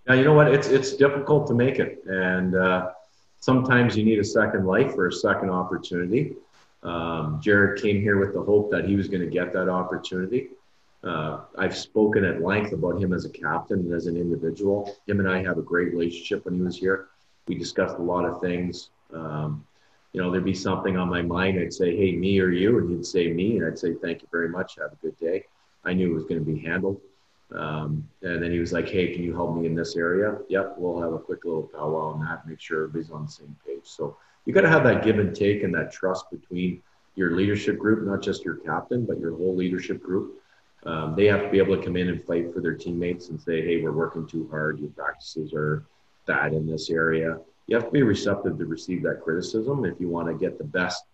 Now 0.07 0.15
you 0.15 0.25
know 0.25 0.35
what? 0.35 0.53
It's 0.53 0.69
it's 0.69 0.95
difficult 0.95 1.47
to 1.49 1.55
make 1.55 1.79
it, 1.79 2.03
and 2.07 2.55
uh, 2.55 2.93
sometimes 3.41 3.97
you 3.97 4.05
need 4.05 4.19
a 4.19 4.25
second 4.25 4.67
life 4.67 4.97
or 4.97 5.09
a 5.09 5.13
second 5.13 5.51
opportunity. 5.51 6.35
Um, 6.83 7.41
Jared 7.43 7.83
came 7.83 8.01
here 8.01 8.19
with 8.19 8.35
the 8.35 8.43
hope 8.43 8.71
that 8.71 8.85
he 8.85 8.97
was 8.97 9.09
going 9.09 9.21
to 9.21 9.31
get 9.31 9.53
that 9.53 9.69
opportunity. 9.69 10.51
Uh, 11.03 11.41
I've 11.57 11.77
spoken 11.77 12.25
at 12.25 12.43
length 12.43 12.73
about 12.73 13.01
him 13.01 13.13
as 13.13 13.25
a 13.25 13.29
captain 13.29 13.81
and 13.81 13.93
as 13.93 14.07
an 14.07 14.17
individual. 14.17 14.97
Him 15.07 15.21
and 15.21 15.29
I 15.29 15.43
have 15.43 15.59
a 15.59 15.63
great 15.63 15.93
relationship 15.93 16.45
when 16.45 16.55
he 16.55 16.61
was 16.61 16.77
here. 16.77 17.09
We 17.47 17.55
discussed 17.57 17.97
a 17.99 18.03
lot 18.03 18.25
of 18.25 18.41
things. 18.41 18.91
Um, 19.13 19.65
you 20.13 20.21
know, 20.21 20.31
there'd 20.31 20.45
be 20.45 20.55
something 20.55 20.97
on 20.97 21.09
my 21.09 21.23
mind. 21.23 21.61
I'd 21.61 21.73
say, 21.73 21.97
hey, 21.97 22.13
me 22.13 22.41
or 22.41 22.51
you? 22.51 22.79
And 22.79 22.91
he'd 22.91 23.07
say 23.07 23.29
me. 23.29 23.59
And 23.59 23.67
I'd 23.67 23.79
say, 23.79 23.95
thank 23.95 24.23
you 24.23 24.29
very 24.31 24.49
much. 24.49 24.77
Have 24.77 24.93
a 24.93 24.97
good 24.97 25.19
day. 25.19 25.45
I 25.85 25.93
knew 25.93 26.11
it 26.11 26.15
was 26.15 26.25
going 26.25 26.45
to 26.45 26.53
be 26.53 26.59
handled. 26.59 27.01
Um, 27.55 28.07
and 28.23 28.43
then 28.43 28.51
he 28.51 28.59
was 28.59 28.73
like, 28.73 28.89
hey, 28.89 29.15
can 29.15 29.23
you 29.23 29.35
help 29.35 29.57
me 29.57 29.67
in 29.67 29.75
this 29.75 29.97
area? 29.97 30.39
Yep, 30.49 30.75
we'll 30.77 31.01
have 31.01 31.13
a 31.13 31.19
quick 31.19 31.45
little 31.45 31.63
powwow 31.63 32.13
on 32.13 32.21
that, 32.21 32.47
make 32.47 32.61
sure 32.61 32.85
everybody's 32.85 33.11
on 33.11 33.25
the 33.25 33.31
same 33.31 33.57
page. 33.67 33.85
So 33.85 34.17
you 34.45 34.53
got 34.53 34.63
to 34.63 34.69
have 34.69 34.85
that 34.85 35.03
give 35.03 35.19
and 35.19 35.35
take 35.35 35.63
and 35.63 35.75
that 35.75 35.91
trust 35.91 36.31
between 36.31 36.83
your 37.15 37.33
leadership 37.33 37.79
group, 37.79 38.07
not 38.07 38.23
just 38.23 38.45
your 38.45 38.57
captain, 38.57 39.07
but 39.07 39.19
your 39.19 39.35
whole 39.35 39.57
leadership 39.57 40.03
group. 40.03 40.43
Um, 40.85 41.15
they 41.17 41.25
have 41.27 41.43
to 41.43 41.51
be 41.51 41.59
able 41.59 41.77
to 41.77 41.83
come 41.83 41.97
in 41.97 42.09
and 42.09 42.23
fight 42.23 42.53
for 42.53 42.61
their 42.61 42.75
teammates 42.75 43.31
and 43.31 43.41
say, 43.41 43.63
hey, 43.63 43.81
we're 43.81 43.93
working 43.93 44.27
too 44.27 44.47
hard. 44.51 44.79
Your 44.79 44.91
practices 44.91 45.53
are 45.55 45.85
bad 46.27 46.53
in 46.53 46.67
this 46.67 46.91
area 46.91 47.39
you 47.69 47.77
have 47.77 47.85
to 47.85 47.91
be 47.93 48.03
receptive 48.03 48.59
to 48.59 48.67
receive 48.67 49.03
that 49.03 49.21
criticism 49.23 49.85
if 49.85 50.01
you 50.01 50.09
want 50.09 50.27
to 50.27 50.35
get 50.35 50.59
the 50.59 50.65
best 50.65 51.05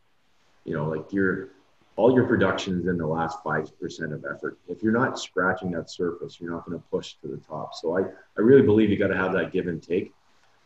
you 0.64 0.74
know 0.74 0.86
like 0.86 1.12
your 1.12 1.50
all 1.96 2.12
your 2.12 2.26
production 2.26 2.80
is 2.80 2.88
in 2.88 2.98
the 2.98 3.07
last 3.07 3.38
5% 3.44 3.70
of 4.12 4.24
effort. 4.24 4.59
If 4.66 4.82
you're 4.82 4.92
not 4.92 5.16
scratching 5.16 5.70
that 5.72 5.90
surface 5.90 6.40
you're 6.40 6.50
not 6.50 6.66
going 6.66 6.78
to 6.78 6.84
push 6.90 7.14
to 7.22 7.28
the 7.28 7.36
top. 7.36 7.74
So 7.74 7.98
i 7.98 8.00
i 8.00 8.40
really 8.40 8.62
believe 8.62 8.90
you 8.90 8.96
got 8.96 9.09
to 9.09 9.16
have 9.16 9.32
that 9.34 9.52
give 9.52 9.66
and 9.66 9.82
take. 9.82 10.12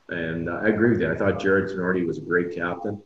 And 0.09 0.49
uh, 0.49 0.61
i 0.63 0.69
agree 0.69 0.91
with 0.91 1.01
you. 1.01 1.11
I 1.11 1.17
thought 1.17 1.41
jared 1.41 1.71
Tinordi 1.71 2.07
was 2.07 2.19
a 2.19 2.23
great 2.23 2.55
captain. 2.55 3.03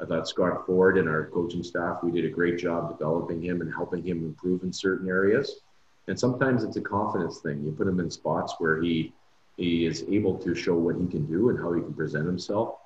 I 0.00 0.04
thought 0.04 0.28
Scott 0.28 0.66
Ford 0.66 0.98
and 0.98 1.08
our 1.08 1.30
coaching 1.30 1.62
staff, 1.62 2.00
we 2.02 2.10
did 2.10 2.26
a 2.26 2.30
great 2.30 2.58
job 2.58 2.90
developing 2.90 3.42
him 3.42 3.62
and 3.62 3.72
helping 3.72 4.04
him 4.04 4.24
improve 4.24 4.62
in 4.62 4.70
certain 4.70 5.08
areas. 5.08 5.60
And 6.06 6.18
sometimes 6.18 6.64
it's 6.64 6.76
a 6.76 6.82
confidence 6.82 7.40
thing. 7.40 7.64
You 7.64 7.72
put 7.72 7.88
him 7.88 7.98
in 7.98 8.10
spots 8.10 8.54
where 8.58 8.80
he 8.82 9.14
he 9.56 9.86
is 9.86 10.04
able 10.08 10.36
to 10.38 10.54
show 10.54 10.74
what 10.74 10.96
he 10.96 11.06
can 11.06 11.26
do 11.26 11.48
and 11.48 11.58
how 11.58 11.72
he 11.72 11.80
can 11.80 11.94
present 11.94 12.26
himself, 12.26 12.76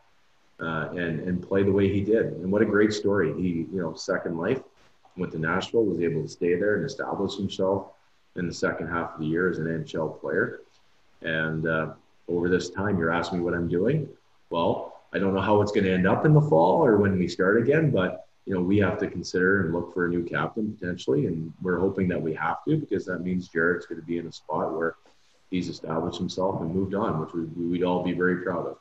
uh, 0.60 0.88
and 0.90 1.20
and 1.20 1.42
play 1.42 1.62
the 1.62 1.72
way 1.72 1.92
he 1.92 2.00
did. 2.00 2.26
And 2.26 2.50
what 2.50 2.62
a 2.62 2.66
great 2.66 2.92
story! 2.92 3.32
He 3.40 3.66
you 3.72 3.80
know 3.80 3.94
second 3.94 4.38
life 4.38 4.60
went 5.16 5.32
to 5.32 5.38
Nashville, 5.38 5.84
was 5.84 6.00
able 6.00 6.22
to 6.22 6.28
stay 6.28 6.54
there 6.54 6.76
and 6.76 6.84
establish 6.84 7.36
himself 7.36 7.88
in 8.36 8.46
the 8.46 8.54
second 8.54 8.88
half 8.88 9.14
of 9.14 9.20
the 9.20 9.26
year 9.26 9.50
as 9.50 9.58
an 9.58 9.66
NHL 9.66 10.20
player. 10.20 10.60
And 11.22 11.66
uh, 11.66 11.92
over 12.28 12.48
this 12.48 12.70
time, 12.70 12.98
you're 12.98 13.12
asking 13.12 13.38
me 13.38 13.44
what 13.44 13.54
I'm 13.54 13.68
doing. 13.68 14.08
Well, 14.50 15.00
I 15.12 15.18
don't 15.18 15.34
know 15.34 15.40
how 15.40 15.60
it's 15.60 15.72
going 15.72 15.84
to 15.84 15.92
end 15.92 16.06
up 16.06 16.24
in 16.24 16.32
the 16.32 16.40
fall 16.40 16.84
or 16.84 16.96
when 16.96 17.18
we 17.18 17.28
start 17.28 17.60
again, 17.60 17.90
but 17.90 18.26
you 18.46 18.54
know 18.54 18.60
we 18.60 18.78
have 18.78 18.98
to 18.98 19.06
consider 19.06 19.62
and 19.62 19.74
look 19.74 19.92
for 19.92 20.06
a 20.06 20.08
new 20.08 20.24
captain 20.24 20.72
potentially, 20.72 21.26
and 21.26 21.52
we're 21.60 21.78
hoping 21.78 22.08
that 22.08 22.20
we 22.20 22.32
have 22.34 22.64
to 22.66 22.76
because 22.76 23.04
that 23.06 23.20
means 23.20 23.48
Jared's 23.48 23.86
going 23.86 24.00
to 24.00 24.06
be 24.06 24.18
in 24.18 24.26
a 24.26 24.32
spot 24.32 24.72
where 24.72 24.96
he's 25.50 25.68
established 25.68 26.18
himself 26.18 26.60
and 26.60 26.74
moved 26.74 26.94
on, 26.94 27.20
which 27.20 27.32
we, 27.34 27.42
we'd 27.66 27.82
all 27.82 28.02
be 28.02 28.12
very 28.12 28.42
proud 28.42 28.66
of. 28.66 28.78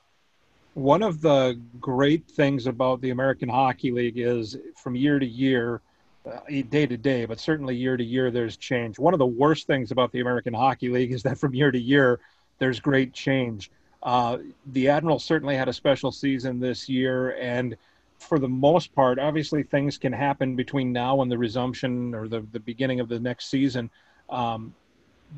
One 0.75 1.01
of 1.01 1.21
the 1.21 1.59
great 1.79 2.27
things 2.27 2.67
about 2.67 3.01
the 3.01 3.09
American 3.09 3.49
Hockey 3.49 3.91
League 3.91 4.17
is 4.17 4.55
from 4.75 4.95
year 4.95 5.19
to 5.19 5.25
year, 5.25 5.81
uh, 6.25 6.39
day 6.69 6.85
to 6.85 6.95
day, 6.95 7.25
but 7.25 7.39
certainly 7.39 7.75
year 7.75 7.97
to 7.97 8.03
year, 8.03 8.29
there's 8.31 8.55
change. 8.55 8.99
One 8.99 9.13
of 9.13 9.19
the 9.19 9.25
worst 9.25 9.67
things 9.67 9.91
about 9.91 10.11
the 10.11 10.19
American 10.19 10.53
Hockey 10.53 10.89
League 10.89 11.11
is 11.11 11.23
that 11.23 11.37
from 11.37 11.53
year 11.53 11.71
to 11.71 11.79
year, 11.79 12.19
there's 12.59 12.79
great 12.79 13.13
change. 13.13 13.71
Uh, 14.03 14.37
the 14.67 14.89
Admirals 14.89 15.25
certainly 15.25 15.55
had 15.57 15.67
a 15.67 15.73
special 15.73 16.11
season 16.11 16.59
this 16.59 16.87
year, 16.87 17.35
and 17.37 17.75
for 18.19 18.37
the 18.37 18.47
most 18.47 18.93
part, 18.93 19.17
obviously 19.17 19.63
things 19.63 19.97
can 19.97 20.13
happen 20.13 20.55
between 20.55 20.93
now 20.93 21.21
and 21.21 21.31
the 21.31 21.37
resumption 21.37 22.13
or 22.13 22.27
the, 22.27 22.45
the 22.51 22.59
beginning 22.59 22.99
of 22.99 23.09
the 23.09 23.19
next 23.19 23.49
season. 23.49 23.89
Um, 24.29 24.73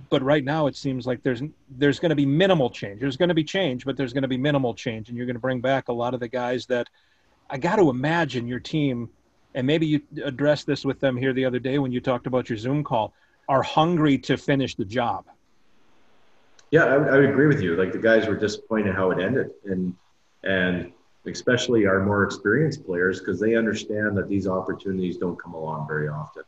but 0.09 0.21
right 0.23 0.43
now, 0.43 0.67
it 0.67 0.75
seems 0.75 1.05
like 1.05 1.23
there's 1.23 1.41
there's 1.69 1.99
going 1.99 2.09
to 2.09 2.15
be 2.15 2.25
minimal 2.25 2.69
change. 2.69 2.99
There's 3.01 3.17
going 3.17 3.29
to 3.29 3.35
be 3.35 3.43
change, 3.43 3.85
but 3.85 3.97
there's 3.97 4.13
going 4.13 4.23
to 4.23 4.27
be 4.27 4.37
minimal 4.37 4.73
change, 4.73 5.09
and 5.09 5.17
you're 5.17 5.25
going 5.25 5.35
to 5.35 5.41
bring 5.41 5.61
back 5.61 5.89
a 5.89 5.93
lot 5.93 6.13
of 6.13 6.19
the 6.19 6.27
guys 6.27 6.65
that 6.67 6.87
I 7.49 7.57
got 7.57 7.77
to 7.77 7.89
imagine 7.89 8.47
your 8.47 8.59
team 8.59 9.09
and 9.53 9.67
maybe 9.67 9.85
you 9.85 10.01
addressed 10.23 10.65
this 10.65 10.85
with 10.85 10.99
them 10.99 11.17
here 11.17 11.33
the 11.33 11.45
other 11.45 11.59
day 11.59 11.79
when 11.79 11.91
you 11.91 11.99
talked 11.99 12.27
about 12.27 12.49
your 12.49 12.57
Zoom 12.57 12.83
call, 12.83 13.13
are 13.49 13.61
hungry 13.61 14.17
to 14.17 14.37
finish 14.37 14.75
the 14.75 14.85
job. 14.85 15.25
Yeah, 16.69 16.85
I, 16.85 16.93
I 16.93 17.15
would 17.17 17.29
agree 17.29 17.47
with 17.47 17.61
you. 17.61 17.75
Like 17.75 17.91
the 17.91 17.99
guys 17.99 18.27
were 18.27 18.35
disappointed 18.35 18.95
how 18.95 19.11
it 19.11 19.19
ended, 19.21 19.51
and 19.65 19.95
and 20.43 20.91
especially 21.27 21.85
our 21.85 21.99
more 21.99 22.23
experienced 22.23 22.85
players 22.85 23.19
because 23.19 23.39
they 23.39 23.55
understand 23.55 24.17
that 24.17 24.27
these 24.27 24.47
opportunities 24.47 25.17
don't 25.17 25.37
come 25.37 25.53
along 25.53 25.87
very 25.87 26.07
often. 26.07 26.43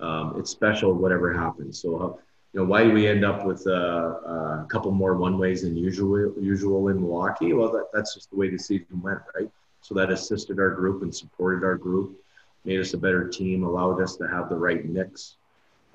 Um, 0.00 0.34
it's 0.38 0.50
special 0.50 0.92
whatever 0.92 1.32
happens. 1.32 1.80
So, 1.80 2.20
you 2.54 2.60
know, 2.60 2.66
why 2.66 2.84
do 2.84 2.92
we 2.92 3.08
end 3.08 3.24
up 3.24 3.44
with 3.44 3.66
uh, 3.66 3.70
uh, 3.70 4.62
a 4.62 4.66
couple 4.70 4.92
more 4.92 5.16
one 5.16 5.38
ways 5.38 5.62
than 5.62 5.76
usual 5.76 6.32
usual 6.40 6.88
in 6.88 7.00
Milwaukee? 7.00 7.52
Well, 7.52 7.72
that, 7.72 7.88
that's 7.92 8.14
just 8.14 8.30
the 8.30 8.36
way 8.36 8.48
the 8.48 8.58
season 8.58 9.02
went, 9.02 9.18
right? 9.34 9.50
So 9.80 9.94
that 9.96 10.10
assisted 10.10 10.60
our 10.60 10.70
group 10.70 11.02
and 11.02 11.14
supported 11.14 11.64
our 11.64 11.74
group 11.74 12.20
made 12.64 12.80
us 12.80 12.94
a 12.94 12.98
better 12.98 13.28
team, 13.28 13.64
allowed 13.64 14.00
us 14.00 14.16
to 14.16 14.28
have 14.28 14.48
the 14.48 14.56
right 14.56 14.84
mix. 14.84 15.36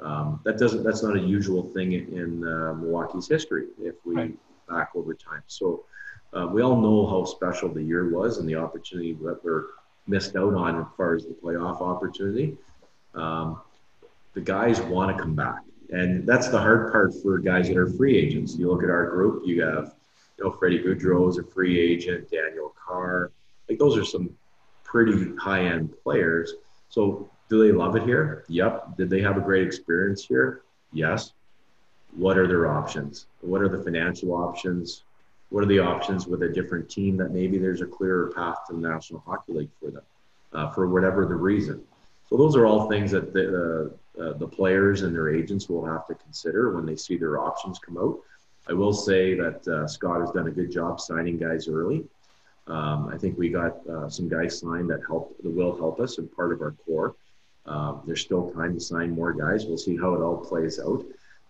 Um, 0.01 0.41
that 0.43 0.57
doesn't. 0.57 0.83
That's 0.83 1.01
not 1.01 1.15
a 1.15 1.19
usual 1.19 1.63
thing 1.63 1.93
in, 1.93 2.07
in 2.17 2.43
uh, 2.43 2.73
Milwaukee's 2.73 3.27
history. 3.27 3.67
If 3.81 3.95
we 4.05 4.15
right. 4.15 4.37
back 4.67 4.91
over 4.95 5.13
time, 5.13 5.43
so 5.47 5.85
uh, 6.33 6.47
we 6.51 6.61
all 6.61 6.79
know 6.79 7.07
how 7.07 7.25
special 7.25 7.69
the 7.69 7.81
year 7.81 8.09
was 8.09 8.37
and 8.37 8.47
the 8.47 8.55
opportunity 8.55 9.13
that 9.13 9.43
we're 9.43 9.65
missed 10.07 10.35
out 10.35 10.53
on 10.53 10.79
as 10.79 10.87
far 10.95 11.15
as 11.15 11.25
the 11.25 11.33
playoff 11.33 11.81
opportunity. 11.81 12.57
Um, 13.13 13.61
the 14.33 14.41
guys 14.41 14.79
want 14.81 15.15
to 15.15 15.21
come 15.21 15.35
back, 15.35 15.59
and 15.91 16.27
that's 16.27 16.49
the 16.49 16.59
hard 16.59 16.91
part 16.91 17.13
for 17.21 17.37
guys 17.39 17.67
that 17.67 17.77
are 17.77 17.89
free 17.89 18.17
agents. 18.17 18.55
You 18.57 18.69
look 18.71 18.83
at 18.83 18.89
our 18.89 19.09
group. 19.09 19.43
You 19.45 19.63
have, 19.63 19.95
you 20.37 20.43
know, 20.43 20.51
Freddie 20.51 20.79
Gaudreau 20.79 21.29
is 21.29 21.37
a 21.37 21.43
free 21.43 21.79
agent. 21.79 22.29
Daniel 22.29 22.73
Carr. 22.83 23.31
Like 23.67 23.79
those 23.79 23.97
are 23.97 24.05
some 24.05 24.29
pretty 24.83 25.35
high 25.37 25.65
end 25.65 25.93
players. 26.03 26.53
So, 26.89 27.29
do 27.49 27.65
they 27.65 27.71
love 27.71 27.95
it 27.95 28.03
here? 28.03 28.45
Yep. 28.47 28.97
Did 28.97 29.09
they 29.09 29.21
have 29.21 29.37
a 29.37 29.41
great 29.41 29.65
experience 29.65 30.23
here? 30.23 30.61
Yes. 30.93 31.33
What 32.15 32.37
are 32.37 32.47
their 32.47 32.67
options? 32.67 33.25
What 33.41 33.61
are 33.61 33.69
the 33.69 33.83
financial 33.83 34.33
options? 34.33 35.03
What 35.49 35.63
are 35.63 35.67
the 35.67 35.79
options 35.79 36.27
with 36.27 36.43
a 36.43 36.49
different 36.49 36.89
team 36.89 37.17
that 37.17 37.31
maybe 37.31 37.57
there's 37.57 37.81
a 37.81 37.87
clearer 37.87 38.31
path 38.35 38.57
to 38.67 38.73
the 38.73 38.79
National 38.79 39.23
Hockey 39.25 39.53
League 39.53 39.69
for 39.79 39.89
them, 39.89 40.03
uh, 40.53 40.69
for 40.71 40.87
whatever 40.87 41.25
the 41.25 41.35
reason? 41.35 41.83
So 42.29 42.37
those 42.37 42.55
are 42.55 42.67
all 42.67 42.87
things 42.87 43.09
that 43.11 43.33
the 43.33 43.89
uh, 43.91 43.97
uh, 44.19 44.33
the 44.33 44.47
players 44.47 45.01
and 45.01 45.15
their 45.15 45.33
agents 45.33 45.69
will 45.69 45.85
have 45.85 46.05
to 46.07 46.15
consider 46.15 46.75
when 46.75 46.85
they 46.85 46.95
see 46.95 47.17
their 47.17 47.39
options 47.39 47.79
come 47.79 47.97
out. 47.97 48.19
I 48.67 48.73
will 48.73 48.93
say 48.93 49.33
that 49.35 49.67
uh, 49.67 49.87
Scott 49.87 50.21
has 50.21 50.31
done 50.31 50.47
a 50.47 50.51
good 50.51 50.71
job 50.71 50.99
signing 50.99 51.37
guys 51.37 51.67
early. 51.67 52.05
Um, 52.67 53.09
I 53.11 53.17
think 53.17 53.37
we 53.37 53.49
got 53.49 53.77
uh, 53.87 54.09
some 54.09 54.29
guys 54.29 54.59
signed 54.59 54.89
that 54.91 55.01
help 55.07 55.35
that 55.41 55.49
will 55.49 55.75
help 55.75 55.99
us 55.99 56.19
and 56.19 56.31
part 56.31 56.53
of 56.53 56.61
our 56.61 56.75
core. 56.85 57.15
Um, 57.65 58.03
there's 58.05 58.21
still 58.21 58.51
time 58.51 58.73
to 58.75 58.79
sign 58.79 59.11
more 59.11 59.33
guys. 59.33 59.65
We'll 59.65 59.77
see 59.77 59.97
how 59.97 60.13
it 60.13 60.21
all 60.21 60.37
plays 60.37 60.79
out. 60.79 61.03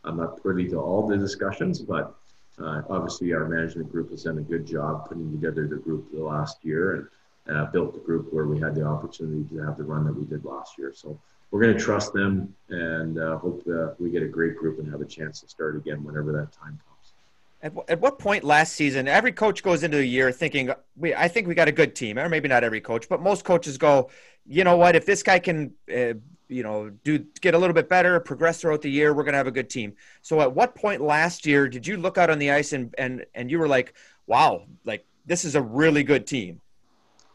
I'm 0.05 0.17
not 0.17 0.41
privy 0.41 0.67
to 0.69 0.77
all 0.77 1.05
the 1.07 1.17
discussions, 1.17 1.81
but 1.81 2.15
uh, 2.57 2.81
obviously 2.89 3.33
our 3.33 3.47
management 3.47 3.91
group 3.91 4.11
has 4.11 4.23
done 4.23 4.37
a 4.37 4.41
good 4.41 4.65
job 4.65 5.07
putting 5.07 5.31
together 5.31 5.67
the 5.67 5.75
group 5.75 6.11
the 6.11 6.23
last 6.23 6.63
year 6.63 6.95
and 6.95 7.07
uh, 7.49 7.65
built 7.65 7.93
the 7.93 7.99
group 7.99 8.31
where 8.31 8.45
we 8.45 8.59
had 8.59 8.75
the 8.75 8.83
opportunity 8.83 9.43
to 9.49 9.61
have 9.63 9.77
the 9.77 9.83
run 9.83 10.05
that 10.05 10.13
we 10.13 10.25
did 10.25 10.45
last 10.45 10.77
year. 10.77 10.93
So 10.93 11.19
we're 11.51 11.61
going 11.61 11.75
to 11.75 11.83
trust 11.83 12.13
them 12.13 12.53
and 12.69 13.17
uh, 13.17 13.37
hope 13.37 13.63
that 13.65 13.95
we 13.99 14.09
get 14.11 14.23
a 14.23 14.27
great 14.27 14.55
group 14.57 14.79
and 14.79 14.89
have 14.91 15.01
a 15.01 15.05
chance 15.05 15.41
to 15.41 15.47
start 15.47 15.75
again 15.75 16.03
whenever 16.03 16.31
that 16.33 16.51
time 16.51 16.79
comes. 16.87 17.13
At, 17.61 17.73
at 17.89 17.99
what 17.99 18.19
point 18.19 18.43
last 18.43 18.73
season, 18.73 19.07
every 19.07 19.31
coach 19.31 19.63
goes 19.63 19.83
into 19.83 19.97
the 19.97 20.05
year 20.05 20.31
thinking, 20.31 20.71
we, 20.95 21.13
I 21.13 21.27
think 21.27 21.47
we 21.47 21.55
got 21.55 21.67
a 21.67 21.73
good 21.73 21.95
team, 21.95 22.17
or 22.17 22.29
maybe 22.29 22.47
not 22.47 22.63
every 22.63 22.81
coach, 22.81 23.09
but 23.09 23.21
most 23.21 23.43
coaches 23.43 23.77
go, 23.77 24.09
you 24.47 24.63
know 24.63 24.77
what, 24.77 24.95
if 24.95 25.05
this 25.05 25.23
guy 25.23 25.39
can, 25.39 25.73
uh, 25.93 26.13
you 26.47 26.63
know, 26.63 26.89
do 27.03 27.19
get 27.41 27.53
a 27.53 27.57
little 27.57 27.73
bit 27.73 27.89
better, 27.89 28.19
progress 28.19 28.61
throughout 28.61 28.81
the 28.81 28.89
year, 28.89 29.13
we're 29.13 29.23
going 29.23 29.33
to 29.33 29.37
have 29.37 29.47
a 29.47 29.51
good 29.51 29.69
team. 29.69 29.93
So 30.21 30.41
at 30.41 30.53
what 30.53 30.73
point 30.73 31.01
last 31.01 31.45
year 31.45 31.67
did 31.67 31.85
you 31.85 31.97
look 31.97 32.17
out 32.17 32.29
on 32.29 32.39
the 32.39 32.51
ice 32.51 32.73
and, 32.73 32.93
and, 32.97 33.25
and 33.35 33.51
you 33.51 33.59
were 33.59 33.67
like, 33.67 33.93
wow, 34.25 34.63
like 34.85 35.05
this 35.25 35.45
is 35.45 35.55
a 35.55 35.61
really 35.61 36.03
good 36.03 36.25
team? 36.25 36.61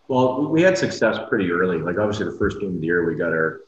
Well, 0.09 0.49
we 0.49 0.63
had 0.63 0.77
success 0.77 1.19
pretty 1.29 1.51
early. 1.51 1.79
Like 1.79 1.99
obviously 1.99 2.27
the 2.27 2.39
first 2.39 2.61
game 2.61 2.75
of 2.75 2.81
the 2.81 2.87
year, 2.87 3.05
we 3.07 3.15
got 3.15 3.33
our, 3.33 3.63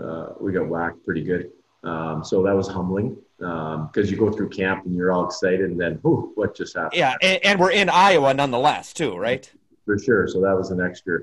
uh, 0.00 0.34
we 0.40 0.52
got 0.52 0.68
whacked 0.68 1.04
pretty 1.04 1.22
good. 1.22 1.50
Um, 1.84 2.24
so 2.24 2.42
that 2.42 2.54
was 2.54 2.66
humbling 2.66 3.16
because 3.38 3.88
um, 3.96 4.06
you 4.06 4.16
go 4.16 4.30
through 4.30 4.48
camp 4.48 4.86
and 4.86 4.94
you're 4.94 5.12
all 5.12 5.24
excited, 5.24 5.70
and 5.70 5.80
then, 5.80 5.94
whew, 6.02 6.32
what 6.34 6.56
just 6.56 6.74
happened? 6.74 6.94
Yeah, 6.94 7.14
and, 7.22 7.44
and, 7.44 7.60
we're 7.60 7.70
in 7.70 7.88
Iowa 7.88 8.34
nonetheless, 8.34 8.92
too, 8.92 9.16
right? 9.16 9.50
For 9.84 9.98
sure. 9.98 10.26
So 10.26 10.40
that 10.40 10.56
was 10.56 10.70
an 10.70 10.80
extra 10.80 11.20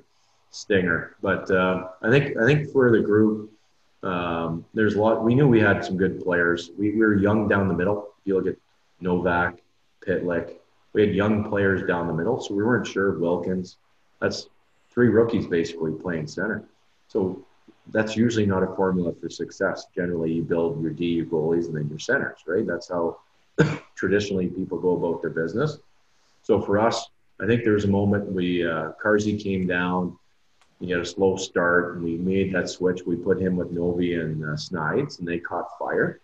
stinger. 0.51 1.15
But 1.21 1.51
uh, 1.51 1.89
I 2.01 2.09
think 2.09 2.37
I 2.37 2.45
think 2.45 2.71
for 2.71 2.91
the 2.91 3.01
group, 3.01 3.51
um, 4.03 4.65
there's 4.73 4.95
a 4.95 5.01
lot. 5.01 5.23
We 5.23 5.35
knew 5.35 5.47
we 5.47 5.59
had 5.59 5.83
some 5.83 5.97
good 5.97 6.21
players. 6.21 6.71
We, 6.77 6.91
we 6.91 6.99
were 6.99 7.15
young 7.15 7.47
down 7.47 7.67
the 7.67 7.73
middle. 7.73 8.13
If 8.21 8.27
you 8.27 8.35
look 8.35 8.47
at 8.47 8.55
Novak, 9.01 9.57
Pitlick, 10.05 10.55
we 10.93 11.01
had 11.01 11.15
young 11.15 11.49
players 11.49 11.85
down 11.87 12.07
the 12.07 12.13
middle, 12.13 12.39
so 12.39 12.53
we 12.53 12.63
weren't 12.63 12.87
sure 12.87 13.19
Wilkins. 13.19 13.77
That's 14.21 14.47
three 14.93 15.09
rookies 15.09 15.47
basically 15.47 15.91
playing 15.91 16.27
center. 16.27 16.63
So 17.07 17.43
that's 17.87 18.15
usually 18.15 18.45
not 18.45 18.63
a 18.63 18.75
formula 18.75 19.13
for 19.13 19.29
success. 19.29 19.87
Generally, 19.95 20.33
you 20.33 20.43
build 20.43 20.81
your 20.81 20.91
D, 20.91 21.05
your 21.05 21.25
goalies, 21.25 21.65
and 21.65 21.75
then 21.75 21.89
your 21.89 21.99
centers, 21.99 22.39
right? 22.47 22.65
That's 22.65 22.89
how 22.89 23.19
traditionally 23.95 24.47
people 24.47 24.77
go 24.77 24.95
about 24.95 25.21
their 25.21 25.31
business. 25.31 25.79
So 26.43 26.61
for 26.61 26.79
us, 26.79 27.07
I 27.41 27.45
think 27.45 27.63
there 27.63 27.73
was 27.73 27.85
a 27.85 27.89
moment 27.89 28.31
we 28.31 28.65
uh, 28.65 28.91
came 29.39 29.67
down. 29.67 30.17
He 30.79 30.91
had 30.91 31.01
a 31.01 31.05
slow 31.05 31.37
start, 31.37 31.95
and 31.95 32.03
we 32.03 32.17
made 32.17 32.53
that 32.53 32.69
switch. 32.69 33.01
We 33.05 33.15
put 33.15 33.41
him 33.41 33.55
with 33.55 33.71
Novi 33.71 34.15
and 34.15 34.43
uh, 34.43 34.57
Snides, 34.57 35.19
and 35.19 35.27
they 35.27 35.39
caught 35.39 35.77
fire. 35.79 36.19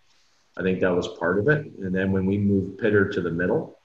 I 0.56 0.62
think 0.62 0.80
that 0.80 0.94
was 0.94 1.08
part 1.18 1.38
of 1.38 1.48
it. 1.48 1.66
And 1.78 1.94
then 1.94 2.12
when 2.12 2.26
we 2.26 2.36
moved 2.36 2.78
Pitter 2.78 3.08
to 3.08 3.20
the 3.20 3.30
middle 3.30 3.78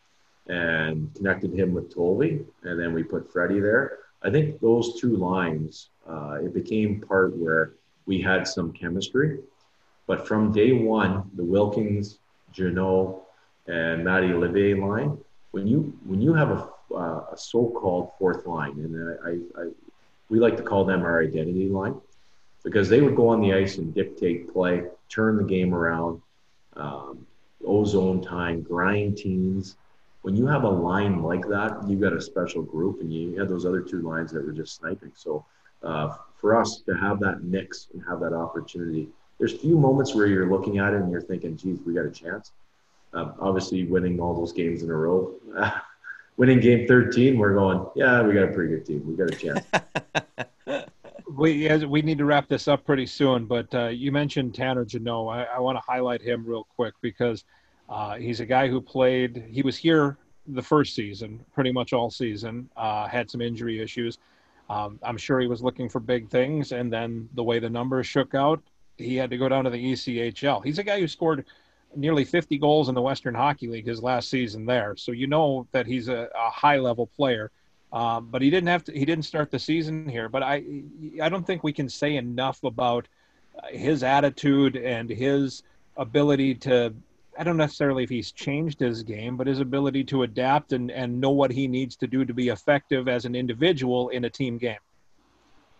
and 0.47 1.13
connected 1.15 1.53
him 1.53 1.73
with 1.73 1.93
Tolvey, 1.93 2.45
and 2.63 2.79
then 2.79 2.93
we 2.93 3.03
put 3.03 3.31
Freddie 3.31 3.59
there, 3.59 3.99
I 4.25 4.31
think 4.31 4.59
those 4.59 4.99
two 4.99 5.15
lines, 5.17 5.89
uh, 6.09 6.39
it 6.45 6.51
became 6.53 6.99
part 6.99 7.37
where 7.37 7.73
we 8.07 8.21
had 8.21 8.47
some 8.47 8.73
chemistry. 8.73 9.39
But 10.07 10.27
from 10.27 10.51
day 10.51 10.71
one, 10.71 11.29
the 11.35 11.43
Wilkins, 11.43 12.17
Jeannot, 12.51 13.21
and 13.67 14.03
Matty 14.03 14.33
Olivier 14.33 14.73
line, 14.73 15.17
when 15.51 15.67
you 15.67 15.79
when 16.05 16.21
you 16.21 16.33
have 16.33 16.49
a, 16.51 16.69
uh, 16.93 17.25
a 17.33 17.37
so-called 17.37 18.11
fourth 18.17 18.45
line, 18.45 18.75
and 18.83 18.91
I, 19.29 19.61
I, 19.61 19.69
we 20.29 20.39
like 20.39 20.57
to 20.57 20.63
call 20.63 20.85
them 20.85 21.01
our 21.01 21.21
identity 21.21 21.69
line, 21.69 21.95
because 22.63 22.89
they 22.89 23.01
would 23.01 23.15
go 23.15 23.27
on 23.27 23.41
the 23.41 23.53
ice 23.53 23.77
and 23.77 23.93
dictate 23.93 24.51
play, 24.51 24.83
turn 25.07 25.37
the 25.37 25.43
game 25.43 25.73
around, 25.73 26.21
um, 26.75 27.25
ozone 27.65 28.21
time, 28.21 28.61
grind 28.61 29.17
teams, 29.17 29.77
when 30.25 30.35
you 30.35 30.47
have 30.47 30.63
a 30.63 30.69
line 30.69 31.21
like 31.21 31.47
that, 31.49 31.87
you've 31.87 32.01
got 32.01 32.11
a 32.11 32.19
special 32.19 32.63
group, 32.63 32.99
and 32.99 33.13
you 33.13 33.37
had 33.37 33.47
those 33.47 33.63
other 33.63 33.79
two 33.79 34.01
lines 34.01 34.31
that 34.31 34.43
were 34.43 34.51
just 34.51 34.75
sniping. 34.75 35.11
So 35.13 35.45
uh, 35.83 36.15
for 36.41 36.59
us 36.59 36.81
to 36.87 36.95
have 36.95 37.19
that 37.19 37.43
mix 37.43 37.89
and 37.93 38.03
have 38.09 38.19
that 38.21 38.33
opportunity, 38.33 39.07
there's 39.37 39.53
few 39.53 39.77
moments 39.77 40.15
where 40.15 40.25
you're 40.25 40.49
looking 40.49 40.79
at 40.79 40.93
it 40.95 41.01
and 41.01 41.11
you're 41.11 41.21
thinking, 41.21 41.55
"Geez, 41.55 41.77
we 41.85 41.93
got 41.93 42.05
a 42.05 42.11
chance." 42.11 42.53
Um, 43.13 43.35
obviously, 43.39 43.83
winning 43.83 44.19
all 44.19 44.33
those 44.33 44.51
games 44.51 44.81
in 44.81 44.89
a 44.89 44.95
row, 44.95 45.35
winning 46.37 46.59
game 46.59 46.87
13, 46.87 47.37
we're 47.37 47.53
going, 47.53 47.85
"Yeah, 47.95 48.23
we 48.23 48.33
got 48.33 48.45
a 48.45 48.51
pretty 48.51 48.73
good 48.73 48.83
team. 48.83 49.05
We 49.05 49.15
got 49.15 49.31
a 49.31 49.37
chance." 49.37 50.87
we 51.37 51.85
we 51.85 52.01
need 52.01 52.17
to 52.17 52.25
wrap 52.25 52.47
this 52.47 52.67
up 52.67 52.83
pretty 52.83 53.05
soon, 53.05 53.45
but 53.45 53.71
uh, 53.75 53.89
you 53.89 54.11
mentioned 54.11 54.55
Tanner 54.55 54.85
Jeannot. 54.85 55.27
I, 55.27 55.43
I 55.43 55.59
want 55.59 55.77
to 55.77 55.83
highlight 55.85 56.23
him 56.23 56.43
real 56.43 56.63
quick 56.63 56.95
because 57.01 57.43
uh, 57.89 58.15
he's 58.15 58.39
a 58.39 58.45
guy 58.45 58.67
who 58.67 58.81
played. 58.81 59.45
He 59.49 59.61
was 59.61 59.77
here 59.77 60.17
the 60.47 60.61
first 60.61 60.95
season, 60.95 61.43
pretty 61.53 61.71
much 61.71 61.93
all 61.93 62.09
season. 62.09 62.69
Uh, 62.75 63.07
had 63.07 63.29
some 63.29 63.41
injury 63.41 63.81
issues. 63.81 64.17
Um, 64.69 64.99
I'm 65.03 65.17
sure 65.17 65.39
he 65.39 65.47
was 65.47 65.61
looking 65.61 65.89
for 65.89 65.99
big 65.99 66.29
things, 66.29 66.71
and 66.71 66.91
then 66.91 67.29
the 67.35 67.43
way 67.43 67.59
the 67.59 67.69
numbers 67.69 68.07
shook 68.07 68.33
out, 68.33 68.61
he 68.97 69.15
had 69.15 69.29
to 69.29 69.37
go 69.37 69.47
down 69.47 69.63
to 69.65 69.69
the 69.69 69.93
ECHL. 69.93 70.63
He's 70.63 70.79
a 70.79 70.83
guy 70.83 70.99
who 70.99 71.07
scored 71.07 71.45
nearly 71.95 72.25
50 72.25 72.57
goals 72.57 72.89
in 72.89 72.95
the 72.95 73.01
Western 73.01 73.35
Hockey 73.35 73.67
League 73.67 73.85
his 73.85 74.01
last 74.01 74.29
season 74.29 74.65
there, 74.65 74.95
so 74.97 75.11
you 75.11 75.27
know 75.27 75.67
that 75.71 75.85
he's 75.85 76.07
a, 76.07 76.29
a 76.35 76.49
high 76.49 76.77
level 76.77 77.07
player. 77.07 77.51
Um, 77.93 78.27
but 78.29 78.41
he 78.41 78.49
didn't 78.49 78.67
have 78.67 78.83
to. 78.85 78.91
He 78.91 79.05
didn't 79.05 79.23
start 79.23 79.51
the 79.51 79.59
season 79.59 80.09
here. 80.09 80.27
But 80.27 80.43
I, 80.43 80.63
I 81.21 81.29
don't 81.29 81.47
think 81.47 81.63
we 81.63 81.71
can 81.71 81.87
say 81.87 82.17
enough 82.17 82.63
about 82.63 83.07
his 83.69 84.03
attitude 84.03 84.75
and 84.75 85.09
his 85.09 85.63
ability 85.95 86.55
to 86.55 86.93
I 87.37 87.43
don't 87.43 87.57
necessarily 87.57 88.03
if 88.03 88.09
he's 88.09 88.31
changed 88.31 88.79
his 88.79 89.03
game, 89.03 89.35
but 89.35 89.47
his 89.47 89.59
ability 89.59 90.03
to 90.05 90.23
adapt 90.23 90.73
and, 90.73 90.91
and 90.91 91.19
know 91.19 91.31
what 91.31 91.51
he 91.51 91.67
needs 91.67 91.95
to 91.97 92.07
do 92.07 92.23
to 92.25 92.33
be 92.33 92.49
effective 92.49 93.07
as 93.07 93.25
an 93.25 93.35
individual 93.35 94.09
in 94.09 94.25
a 94.25 94.29
team 94.29 94.57
game. 94.57 94.77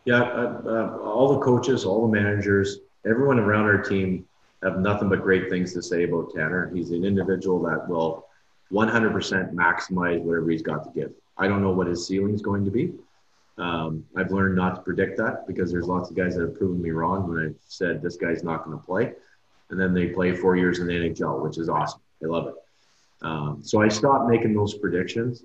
Yeah, 0.03 0.21
uh, 0.21 0.61
uh, 0.65 0.97
all 1.03 1.33
the 1.33 1.39
coaches, 1.39 1.85
all 1.85 2.07
the 2.07 2.13
managers, 2.13 2.79
everyone 3.05 3.39
around 3.39 3.65
our 3.65 3.81
team 3.81 4.27
have 4.63 4.79
nothing 4.79 5.09
but 5.09 5.21
great 5.21 5.49
things 5.49 5.73
to 5.73 5.81
say 5.81 6.03
about 6.03 6.33
Tanner. 6.35 6.71
He's 6.73 6.91
an 6.91 7.05
individual 7.05 7.61
that 7.63 7.87
will 7.87 8.27
100% 8.71 9.53
maximize 9.53 10.21
whatever 10.21 10.49
he's 10.49 10.61
got 10.61 10.83
to 10.83 10.99
give. 10.99 11.11
I 11.37 11.47
don't 11.47 11.61
know 11.61 11.71
what 11.71 11.87
his 11.87 12.05
ceiling 12.05 12.33
is 12.33 12.41
going 12.41 12.65
to 12.65 12.71
be. 12.71 12.93
Um, 13.57 14.05
I've 14.15 14.31
learned 14.31 14.55
not 14.55 14.75
to 14.75 14.81
predict 14.81 15.17
that 15.17 15.47
because 15.47 15.71
there's 15.71 15.87
lots 15.87 16.09
of 16.09 16.15
guys 16.15 16.35
that 16.35 16.41
have 16.41 16.57
proven 16.57 16.81
me 16.81 16.91
wrong 16.91 17.27
when 17.27 17.45
I've 17.45 17.55
said 17.67 18.01
this 18.01 18.17
guy's 18.17 18.43
not 18.43 18.65
going 18.65 18.77
to 18.77 18.83
play 18.83 19.13
and 19.69 19.79
then 19.79 19.93
they 19.93 20.07
play 20.07 20.35
four 20.35 20.55
years 20.55 20.79
in 20.79 20.87
the 20.87 20.93
NHL, 20.93 21.41
which 21.41 21.57
is 21.57 21.69
awesome. 21.69 22.01
I 22.23 22.27
love 22.27 22.47
it. 22.47 22.55
Um, 23.21 23.61
so 23.63 23.81
I 23.81 23.87
stopped 23.87 24.29
making 24.29 24.53
those 24.53 24.73
predictions. 24.75 25.43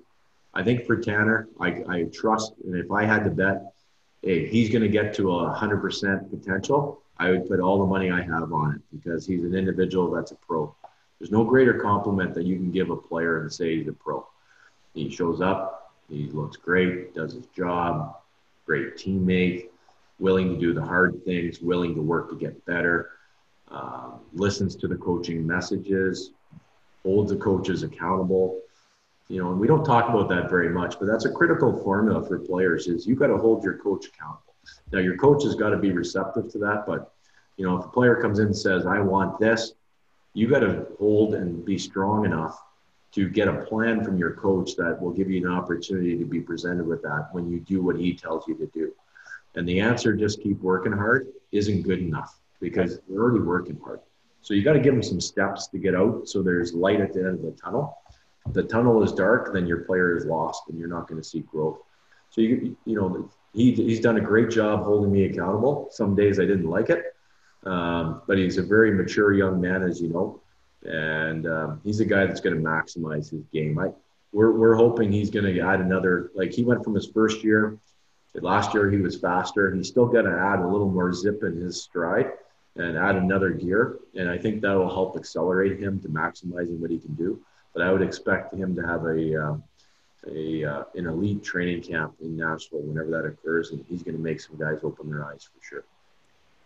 I 0.53 0.63
think 0.63 0.85
for 0.85 0.97
Tanner, 0.97 1.47
I, 1.59 1.83
I 1.87 2.03
trust, 2.13 2.53
and 2.65 2.75
if 2.75 2.91
I 2.91 3.05
had 3.05 3.23
to 3.23 3.29
bet, 3.29 3.73
hey, 4.21 4.47
he's 4.47 4.69
going 4.69 4.83
to 4.83 4.89
get 4.89 5.13
to 5.15 5.31
a 5.31 5.55
100% 5.55 6.29
potential, 6.29 7.01
I 7.17 7.29
would 7.31 7.47
put 7.47 7.59
all 7.59 7.79
the 7.79 7.85
money 7.85 8.11
I 8.11 8.21
have 8.21 8.51
on 8.51 8.75
it 8.75 8.81
because 8.93 9.25
he's 9.25 9.43
an 9.43 9.55
individual 9.55 10.11
that's 10.11 10.31
a 10.31 10.35
pro. 10.35 10.75
There's 11.19 11.31
no 11.31 11.43
greater 11.43 11.75
compliment 11.75 12.33
that 12.33 12.45
you 12.45 12.57
can 12.57 12.71
give 12.71 12.89
a 12.89 12.95
player 12.95 13.41
and 13.41 13.51
say 13.51 13.77
he's 13.77 13.87
a 13.87 13.93
pro. 13.93 14.27
He 14.93 15.09
shows 15.09 15.39
up, 15.39 15.93
he 16.09 16.29
looks 16.31 16.57
great, 16.57 17.15
does 17.15 17.33
his 17.33 17.45
job, 17.55 18.17
great 18.65 18.97
teammate, 18.97 19.69
willing 20.19 20.49
to 20.49 20.59
do 20.59 20.73
the 20.73 20.81
hard 20.81 21.23
things, 21.23 21.61
willing 21.61 21.95
to 21.95 22.01
work 22.01 22.29
to 22.29 22.35
get 22.35 22.65
better 22.65 23.11
uh, 23.71 24.11
listens 24.33 24.75
to 24.75 24.87
the 24.87 24.95
coaching 24.95 25.45
messages, 25.45 26.31
holds 27.03 27.31
the 27.31 27.37
coaches 27.37 27.83
accountable. 27.83 28.59
You 29.27 29.41
know, 29.41 29.51
and 29.51 29.59
we 29.59 29.67
don't 29.67 29.85
talk 29.85 30.09
about 30.09 30.27
that 30.29 30.49
very 30.49 30.69
much, 30.69 30.99
but 30.99 31.05
that's 31.05 31.25
a 31.25 31.31
critical 31.31 31.81
formula 31.83 32.25
for 32.27 32.39
players 32.39 32.87
is 32.87 33.07
you 33.07 33.15
got 33.15 33.27
to 33.27 33.37
hold 33.37 33.63
your 33.63 33.77
coach 33.77 34.07
accountable. 34.07 34.55
Now 34.91 34.99
your 34.99 35.15
coach 35.15 35.43
has 35.43 35.55
got 35.55 35.69
to 35.69 35.77
be 35.77 35.91
receptive 35.91 36.51
to 36.51 36.57
that, 36.59 36.83
but 36.85 37.13
you 37.55 37.65
know, 37.65 37.77
if 37.77 37.85
a 37.85 37.89
player 37.89 38.21
comes 38.21 38.39
in 38.39 38.47
and 38.47 38.57
says, 38.57 38.85
I 38.85 38.99
want 38.99 39.39
this, 39.39 39.73
you 40.33 40.49
got 40.49 40.59
to 40.59 40.87
hold 40.99 41.35
and 41.35 41.63
be 41.63 41.77
strong 41.77 42.25
enough 42.25 42.61
to 43.13 43.29
get 43.29 43.47
a 43.47 43.65
plan 43.65 44.03
from 44.03 44.17
your 44.17 44.33
coach 44.33 44.75
that 44.77 45.01
will 45.01 45.11
give 45.11 45.29
you 45.29 45.45
an 45.45 45.53
opportunity 45.53 46.17
to 46.17 46.25
be 46.25 46.39
presented 46.39 46.85
with 46.85 47.01
that 47.03 47.29
when 47.31 47.49
you 47.49 47.59
do 47.59 47.81
what 47.81 47.97
he 47.97 48.13
tells 48.13 48.47
you 48.47 48.55
to 48.55 48.65
do. 48.67 48.93
And 49.55 49.67
the 49.67 49.79
answer, 49.81 50.13
just 50.13 50.41
keep 50.41 50.61
working 50.61 50.93
hard, 50.93 51.27
isn't 51.51 51.83
good 51.83 51.99
enough 51.99 52.40
because 52.61 52.99
they're 53.09 53.19
already 53.19 53.43
working 53.43 53.77
hard. 53.83 53.99
So 54.41 54.53
you 54.53 54.63
got 54.63 54.73
to 54.73 54.79
give 54.79 54.93
them 54.93 55.03
some 55.03 55.19
steps 55.19 55.67
to 55.67 55.77
get 55.77 55.95
out 55.95 56.27
so 56.27 56.41
there's 56.41 56.73
light 56.73 57.01
at 57.01 57.13
the 57.13 57.19
end 57.19 57.39
of 57.39 57.41
the 57.41 57.51
tunnel. 57.51 57.97
If 58.47 58.53
the 58.53 58.63
tunnel 58.63 59.03
is 59.03 59.11
dark, 59.11 59.53
then 59.53 59.67
your 59.67 59.81
player 59.81 60.15
is 60.15 60.25
lost 60.25 60.63
and 60.69 60.79
you're 60.79 60.87
not 60.87 61.07
going 61.07 61.21
to 61.21 61.27
see 61.27 61.41
growth. 61.41 61.79
So 62.29 62.41
you 62.41 62.77
you 62.85 62.95
know 62.95 63.29
he 63.53 63.73
he's 63.73 63.99
done 63.99 64.17
a 64.17 64.21
great 64.21 64.49
job 64.49 64.83
holding 64.83 65.11
me 65.11 65.25
accountable. 65.25 65.89
Some 65.91 66.15
days 66.15 66.39
I 66.39 66.45
didn't 66.45 66.69
like 66.69 66.89
it, 66.89 67.13
um, 67.65 68.21
but 68.25 68.37
he's 68.37 68.57
a 68.57 68.63
very 68.63 68.93
mature 68.93 69.33
young 69.33 69.59
man, 69.59 69.83
as 69.83 70.01
you 70.01 70.07
know, 70.07 70.41
and 70.83 71.45
um, 71.45 71.81
he's 71.83 71.99
a 71.99 72.05
guy 72.05 72.25
that's 72.25 72.39
going 72.39 72.55
to 72.55 72.61
maximize 72.61 73.29
his 73.29 73.43
game. 73.51 73.77
I 73.77 73.89
we're 74.31 74.51
we're 74.51 74.75
hoping 74.75 75.11
he's 75.11 75.29
going 75.29 75.53
to 75.53 75.59
add 75.59 75.81
another. 75.81 76.31
Like 76.33 76.51
he 76.53 76.63
went 76.63 76.83
from 76.83 76.95
his 76.95 77.07
first 77.07 77.43
year. 77.43 77.77
Last 78.33 78.73
year 78.73 78.89
he 78.89 78.97
was 78.97 79.19
faster. 79.19 79.67
And 79.67 79.77
he's 79.77 79.89
still 79.89 80.05
going 80.05 80.23
to 80.23 80.31
add 80.31 80.59
a 80.59 80.67
little 80.67 80.89
more 80.89 81.11
zip 81.11 81.43
in 81.43 81.57
his 81.57 81.83
stride 81.83 82.31
and 82.75 82.97
add 82.97 83.15
another 83.15 83.51
gear. 83.51 83.99
And 84.15 84.29
I 84.29 84.37
think 84.37 84.61
that 84.61 84.73
will 84.73 84.89
help 84.89 85.15
accelerate 85.15 85.79
him 85.79 85.99
to 86.01 86.09
maximizing 86.09 86.79
what 86.79 86.91
he 86.91 86.99
can 86.99 87.13
do. 87.15 87.39
But 87.73 87.83
I 87.83 87.91
would 87.91 88.01
expect 88.01 88.53
him 88.53 88.75
to 88.75 88.81
have 88.81 89.05
a, 89.05 89.43
uh, 89.43 89.55
a 90.27 90.65
uh, 90.65 90.83
an 90.95 91.07
elite 91.07 91.43
training 91.43 91.83
camp 91.83 92.15
in 92.21 92.37
Nashville 92.37 92.81
whenever 92.81 93.09
that 93.11 93.25
occurs, 93.25 93.71
and 93.71 93.83
he's 93.87 94.03
going 94.03 94.15
to 94.15 94.21
make 94.21 94.41
some 94.41 94.57
guys 94.57 94.79
open 94.83 95.09
their 95.09 95.25
eyes 95.25 95.47
for 95.53 95.63
sure. 95.63 95.83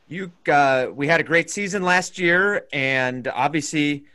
You, 0.07 0.31
uh, 0.51 0.87
we 0.93 1.07
had 1.07 1.19
a 1.19 1.23
great 1.23 1.49
season 1.49 1.81
last 1.83 2.19
year, 2.19 2.67
and 2.71 3.27
obviously, 3.27 4.05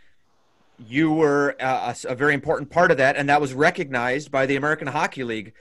you 0.78 1.12
were 1.12 1.56
a, 1.58 1.96
a 2.08 2.14
very 2.14 2.34
important 2.34 2.70
part 2.70 2.90
of 2.90 2.96
that, 2.98 3.16
and 3.16 3.28
that 3.28 3.40
was 3.40 3.54
recognized 3.54 4.30
by 4.30 4.46
the 4.46 4.56
American 4.56 4.88
Hockey 4.88 5.24
League 5.24 5.52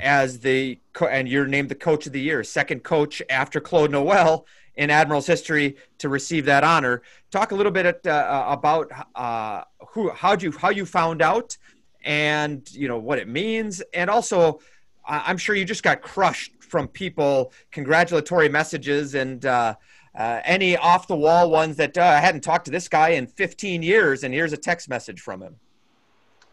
as 0.00 0.40
the 0.40 0.78
and 1.10 1.28
you're 1.28 1.46
named 1.46 1.68
the 1.68 1.74
coach 1.74 2.06
of 2.06 2.12
the 2.12 2.20
year, 2.20 2.44
second 2.44 2.84
coach 2.84 3.22
after 3.30 3.60
Claude 3.60 3.90
Noel 3.90 4.46
in 4.76 4.90
Admiral's 4.90 5.26
history 5.26 5.76
to 5.98 6.08
receive 6.08 6.44
that 6.46 6.64
honor. 6.64 7.02
Talk 7.30 7.52
a 7.52 7.54
little 7.54 7.72
bit 7.72 8.06
uh, 8.06 8.10
uh 8.10 8.46
about 8.48 8.90
uh, 9.14 9.62
who, 9.90 10.10
how 10.10 10.36
you, 10.36 10.52
how 10.52 10.70
you 10.70 10.86
found 10.86 11.22
out, 11.22 11.56
and 12.04 12.70
you 12.72 12.88
know 12.88 12.98
what 12.98 13.18
it 13.18 13.28
means, 13.28 13.82
and 13.92 14.10
also 14.10 14.60
I'm 15.08 15.38
sure 15.38 15.54
you 15.54 15.64
just 15.64 15.82
got 15.82 16.02
crushed 16.02 16.52
from 16.62 16.88
people 16.88 17.52
congratulatory 17.70 18.48
messages 18.48 19.14
and. 19.14 19.44
Uh, 19.44 19.74
uh, 20.16 20.40
any 20.46 20.74
off 20.78 21.06
the 21.06 21.14
wall 21.14 21.50
ones 21.50 21.76
that 21.76 21.98
uh, 21.98 22.02
I 22.02 22.20
hadn't 22.20 22.40
talked 22.40 22.64
to 22.64 22.70
this 22.70 22.88
guy 22.88 23.10
in 23.10 23.26
15 23.26 23.82
years, 23.82 24.24
and 24.24 24.32
here's 24.32 24.54
a 24.54 24.56
text 24.56 24.88
message 24.88 25.20
from 25.20 25.42
him. 25.42 25.56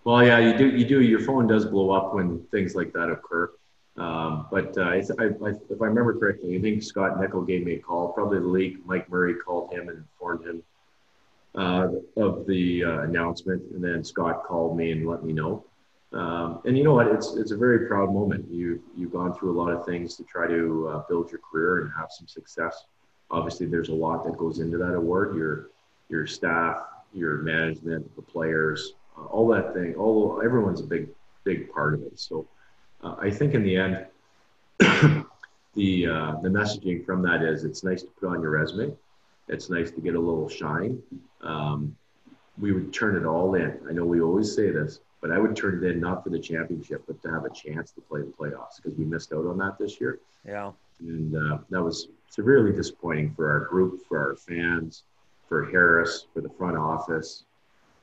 Well, 0.04 0.26
yeah, 0.26 0.38
you 0.40 0.58
do. 0.58 0.68
You 0.68 0.86
do. 0.86 1.02
Your 1.02 1.22
phone 1.22 1.48
does 1.48 1.66
blow 1.66 1.92
up 1.92 2.14
when 2.14 2.44
things 2.52 2.76
like 2.76 2.92
that 2.92 3.10
occur. 3.10 3.52
Um, 3.96 4.48
but 4.52 4.76
uh, 4.78 4.82
I, 4.82 4.96
I, 4.96 5.50
if 5.70 5.82
I 5.82 5.86
remember 5.86 6.18
correctly, 6.18 6.58
I 6.58 6.62
think 6.62 6.82
Scott 6.82 7.20
Nichol 7.20 7.44
gave 7.44 7.64
me 7.64 7.74
a 7.74 7.80
call. 7.80 8.12
Probably 8.14 8.40
the 8.40 8.48
league, 8.48 8.80
Mike 8.86 9.10
Murray 9.10 9.36
called 9.36 9.72
him 9.72 9.90
and 9.90 10.00
informed 10.00 10.46
him 10.46 10.64
uh, 11.56 11.90
of 12.18 12.48
the 12.48 12.84
uh, 12.84 13.02
announcement, 13.02 13.62
and 13.72 13.84
then 13.84 14.04
Scott 14.04 14.44
called 14.46 14.76
me 14.76 14.92
and 14.92 15.08
let 15.08 15.24
me 15.24 15.34
know. 15.34 15.66
Um, 16.12 16.62
and 16.66 16.78
you 16.78 16.84
know 16.84 16.94
what? 16.94 17.08
It's 17.08 17.36
it's 17.36 17.52
a 17.52 17.58
very 17.58 17.88
proud 17.88 18.14
moment. 18.14 18.46
You 18.50 18.82
you've 18.96 19.12
gone 19.12 19.34
through 19.34 19.52
a 19.52 19.60
lot 19.60 19.72
of 19.72 19.86
things 19.86 20.16
to 20.18 20.24
try 20.24 20.48
to 20.48 20.88
uh, 20.90 21.04
build 21.10 21.32
your 21.32 21.40
career 21.40 21.82
and 21.82 21.92
have 21.98 22.10
some 22.12 22.28
success. 22.28 22.86
Obviously, 23.32 23.66
there's 23.66 23.90
a 23.90 23.94
lot 23.94 24.24
that 24.26 24.38
goes 24.38 24.60
into 24.60 24.78
that 24.78 24.94
award. 24.94 25.36
Your 25.36 25.70
your 26.10 26.28
staff, 26.28 26.84
your 27.14 27.38
management, 27.38 28.16
the 28.16 28.22
players, 28.22 28.94
uh, 29.18 29.26
all 29.26 29.48
that 29.50 29.74
thing. 29.74 29.96
All 29.96 30.42
everyone's 30.44 30.82
a 30.82 30.86
big 30.86 31.10
big 31.44 31.72
part 31.72 31.96
of 31.96 32.02
it. 32.04 32.20
So 32.20 32.48
uh, 33.04 33.16
I 33.20 33.30
think 33.30 33.54
in 33.54 33.64
the 33.64 33.76
end, 33.76 34.06
the 35.76 36.08
uh, 36.08 36.36
the 36.42 36.50
messaging 36.50 37.06
from 37.06 37.22
that 37.24 37.44
is 37.44 37.64
it's 37.64 37.84
nice 37.84 38.02
to 38.02 38.10
put 38.20 38.30
on 38.30 38.42
your 38.42 38.52
resume. 38.52 38.96
It's 39.50 39.70
nice 39.70 39.92
to 39.92 40.02
get 40.02 40.16
a 40.16 40.20
little 40.20 40.48
shine. 40.48 41.02
Um, 41.42 41.96
we 42.60 42.72
would 42.72 42.94
turn 42.94 43.16
it 43.16 43.26
all 43.26 43.56
in. 43.56 43.78
I 43.90 43.92
know 43.92 44.06
we 44.06 44.22
always 44.22 44.56
say 44.56 44.70
this, 44.70 45.00
but 45.22 45.32
I 45.32 45.38
would 45.38 45.56
turn 45.56 45.84
it 45.84 45.92
in 45.92 46.00
not 46.00 46.24
for 46.24 46.30
the 46.30 46.40
championship, 46.40 47.04
but 47.08 47.22
to 47.24 47.32
have 47.32 47.46
a 47.46 47.50
chance 47.50 47.92
to 47.92 48.02
play 48.02 48.22
the 48.22 48.28
playoffs 48.28 48.82
because 48.82 48.98
we 48.98 49.06
missed 49.06 49.34
out 49.34 49.46
on 49.46 49.58
that 49.58 49.78
this 49.78 50.00
year. 50.00 50.20
Yeah, 50.48 50.72
and 51.00 51.36
uh, 51.36 51.58
that 51.70 51.84
was 51.84 52.08
severely 52.30 52.72
disappointing 52.72 53.34
for 53.36 53.52
our 53.52 53.66
group, 53.66 54.06
for 54.08 54.18
our 54.18 54.36
fans, 54.36 55.04
for 55.50 55.70
Harris, 55.70 56.26
for 56.34 56.42
the 56.42 56.50
front 56.50 56.78
office. 56.78 57.44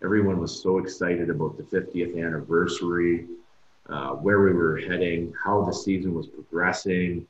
Everyone 0.03 0.39
was 0.39 0.63
so 0.63 0.79
excited 0.79 1.31
about 1.31 1.57
the 1.57 1.63
50th 1.63 2.19
anniversary 2.19 3.27
uh, 3.91 4.11
where 4.13 4.41
we 4.41 4.53
were 4.53 4.79
heading, 4.79 5.33
how 5.45 5.65
the 5.65 5.73
season 5.73 6.15
was 6.15 6.27
progressing. 6.27 7.27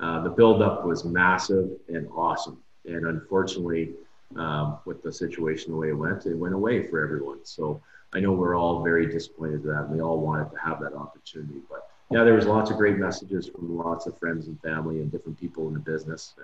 Uh, 0.00 0.20
the 0.22 0.30
buildup 0.30 0.84
was 0.84 1.04
massive 1.04 1.70
and 1.88 2.08
awesome. 2.14 2.58
And 2.86 3.06
unfortunately, 3.06 3.94
um, 4.36 4.78
with 4.84 5.02
the 5.02 5.12
situation 5.12 5.72
the 5.72 5.78
way 5.78 5.90
it 5.90 5.94
went, 5.94 6.26
it 6.26 6.34
went 6.34 6.54
away 6.54 6.86
for 6.86 7.02
everyone. 7.02 7.38
So 7.44 7.80
I 8.12 8.20
know 8.20 8.32
we're 8.32 8.56
all 8.56 8.82
very 8.82 9.06
disappointed 9.06 9.62
that, 9.64 9.88
we 9.88 10.00
all 10.00 10.20
wanted 10.20 10.50
to 10.50 10.58
have 10.58 10.80
that 10.80 10.94
opportunity. 10.94 11.60
But 11.70 11.88
yeah, 12.10 12.24
there 12.24 12.34
was 12.34 12.46
lots 12.46 12.70
of 12.70 12.76
great 12.76 12.98
messages 12.98 13.48
from 13.48 13.76
lots 13.76 14.06
of 14.06 14.18
friends 14.18 14.48
and 14.48 14.60
family 14.60 15.00
and 15.00 15.10
different 15.10 15.38
people 15.38 15.68
in 15.68 15.74
the 15.74 15.80
business. 15.80 16.34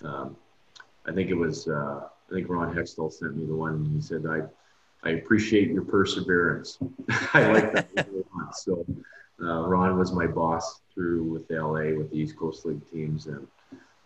And 0.00 0.08
um, 0.08 0.36
I 1.06 1.12
think 1.12 1.30
it 1.30 1.34
was, 1.34 1.68
uh, 1.68 2.08
I 2.30 2.34
think 2.34 2.48
Ron 2.48 2.74
Hextall 2.74 3.12
sent 3.12 3.36
me 3.36 3.46
the 3.46 3.54
one. 3.54 3.90
He 3.94 4.00
said, 4.00 4.26
"I, 4.26 4.42
I 5.04 5.10
appreciate 5.10 5.70
your 5.70 5.84
perseverance." 5.84 6.78
I 7.34 7.52
like 7.52 7.72
that 7.72 7.98
So 8.54 8.84
uh, 9.42 9.66
Ron 9.66 9.98
was 9.98 10.12
my 10.12 10.26
boss 10.26 10.80
through 10.94 11.24
with 11.24 11.50
LA 11.50 11.96
with 11.96 12.10
the 12.10 12.18
East 12.18 12.36
Coast 12.36 12.64
League 12.64 12.82
teams, 12.90 13.26
and 13.26 13.46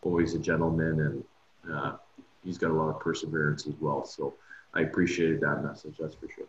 always 0.03 0.35
a 0.35 0.39
gentleman, 0.39 1.01
and 1.01 1.75
uh, 1.75 1.97
he's 2.45 2.59
got 2.59 2.71
a 2.71 2.75
lot 2.75 2.89
of 2.89 3.01
perseverance 3.01 3.67
as 3.67 3.75
well. 3.81 4.05
So 4.05 4.35
I 4.75 4.83
appreciated 4.83 5.41
that 5.41 5.63
message. 5.63 5.97
That's 5.99 6.15
for 6.15 6.29
sure. 6.29 6.47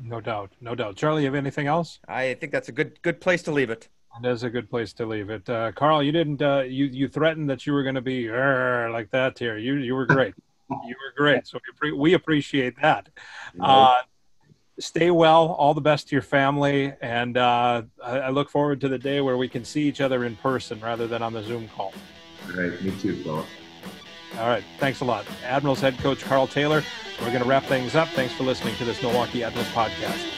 No 0.00 0.20
doubt, 0.20 0.52
no 0.60 0.74
doubt. 0.74 0.96
Charlie, 0.96 1.22
you 1.22 1.26
have 1.26 1.34
anything 1.34 1.66
else? 1.66 1.98
I 2.06 2.34
think 2.34 2.52
that's 2.52 2.68
a 2.68 2.72
good 2.72 3.00
good 3.02 3.20
place 3.20 3.42
to 3.44 3.52
leave 3.52 3.70
it. 3.70 3.88
That 4.22 4.30
is 4.30 4.42
a 4.42 4.50
good 4.50 4.70
place 4.70 4.92
to 4.94 5.06
leave 5.06 5.30
it. 5.30 5.48
Uh, 5.48 5.72
Karl, 5.72 6.02
you 6.02 6.12
didn't 6.12 6.40
uh, 6.40 6.62
you 6.66 6.86
you 6.86 7.08
threatened 7.08 7.50
that 7.50 7.66
you 7.66 7.72
were 7.72 7.82
going 7.82 7.94
to 7.96 8.00
be 8.00 8.30
like 8.30 9.10
that 9.10 9.38
here. 9.38 9.58
You 9.58 9.74
you 9.74 9.94
were 9.94 10.06
great. 10.06 10.34
you 10.70 10.94
were 11.02 11.12
great. 11.16 11.46
So 11.46 11.58
we, 11.80 11.92
we 11.92 12.14
appreciate 12.14 12.80
that. 12.80 13.08
Uh, 13.60 13.96
stay 14.78 15.10
well. 15.10 15.48
All 15.52 15.74
the 15.74 15.80
best 15.80 16.08
to 16.08 16.14
your 16.14 16.22
family, 16.22 16.92
and 17.00 17.36
uh, 17.36 17.82
I, 18.04 18.18
I, 18.18 18.30
look 18.30 18.48
forward 18.50 18.80
to 18.82 18.88
the 18.88 18.98
day 18.98 19.20
where 19.20 19.36
we 19.36 19.48
can 19.48 19.64
see 19.64 19.82
each 19.82 20.00
other 20.00 20.24
in 20.24 20.36
person 20.36 20.80
rather 20.80 21.06
than 21.06 21.22
on 21.22 21.32
the 21.32 21.42
Zoom 21.42 21.68
call. 21.68 21.92
All 22.46 22.60
right, 22.60 22.82
me 22.82 22.92
too, 23.00 23.22
Philip. 23.22 23.46
All 24.38 24.46
right, 24.46 24.64
thanks 24.78 25.00
a 25.00 25.04
lot, 25.04 25.26
Admirals 25.44 25.80
head 25.80 25.98
coach 25.98 26.22
Karl 26.22 26.46
Taylor. 26.46 26.82
We're 27.20 27.28
going 27.28 27.42
to 27.42 27.48
wrap 27.48 27.64
things 27.64 27.94
up. 27.94 28.08
Thanks 28.08 28.34
for 28.34 28.44
listening 28.44 28.76
to 28.76 28.84
this 28.84 29.02
Milwaukee 29.02 29.42
Admirals 29.42 29.68
podcast. 29.68 30.37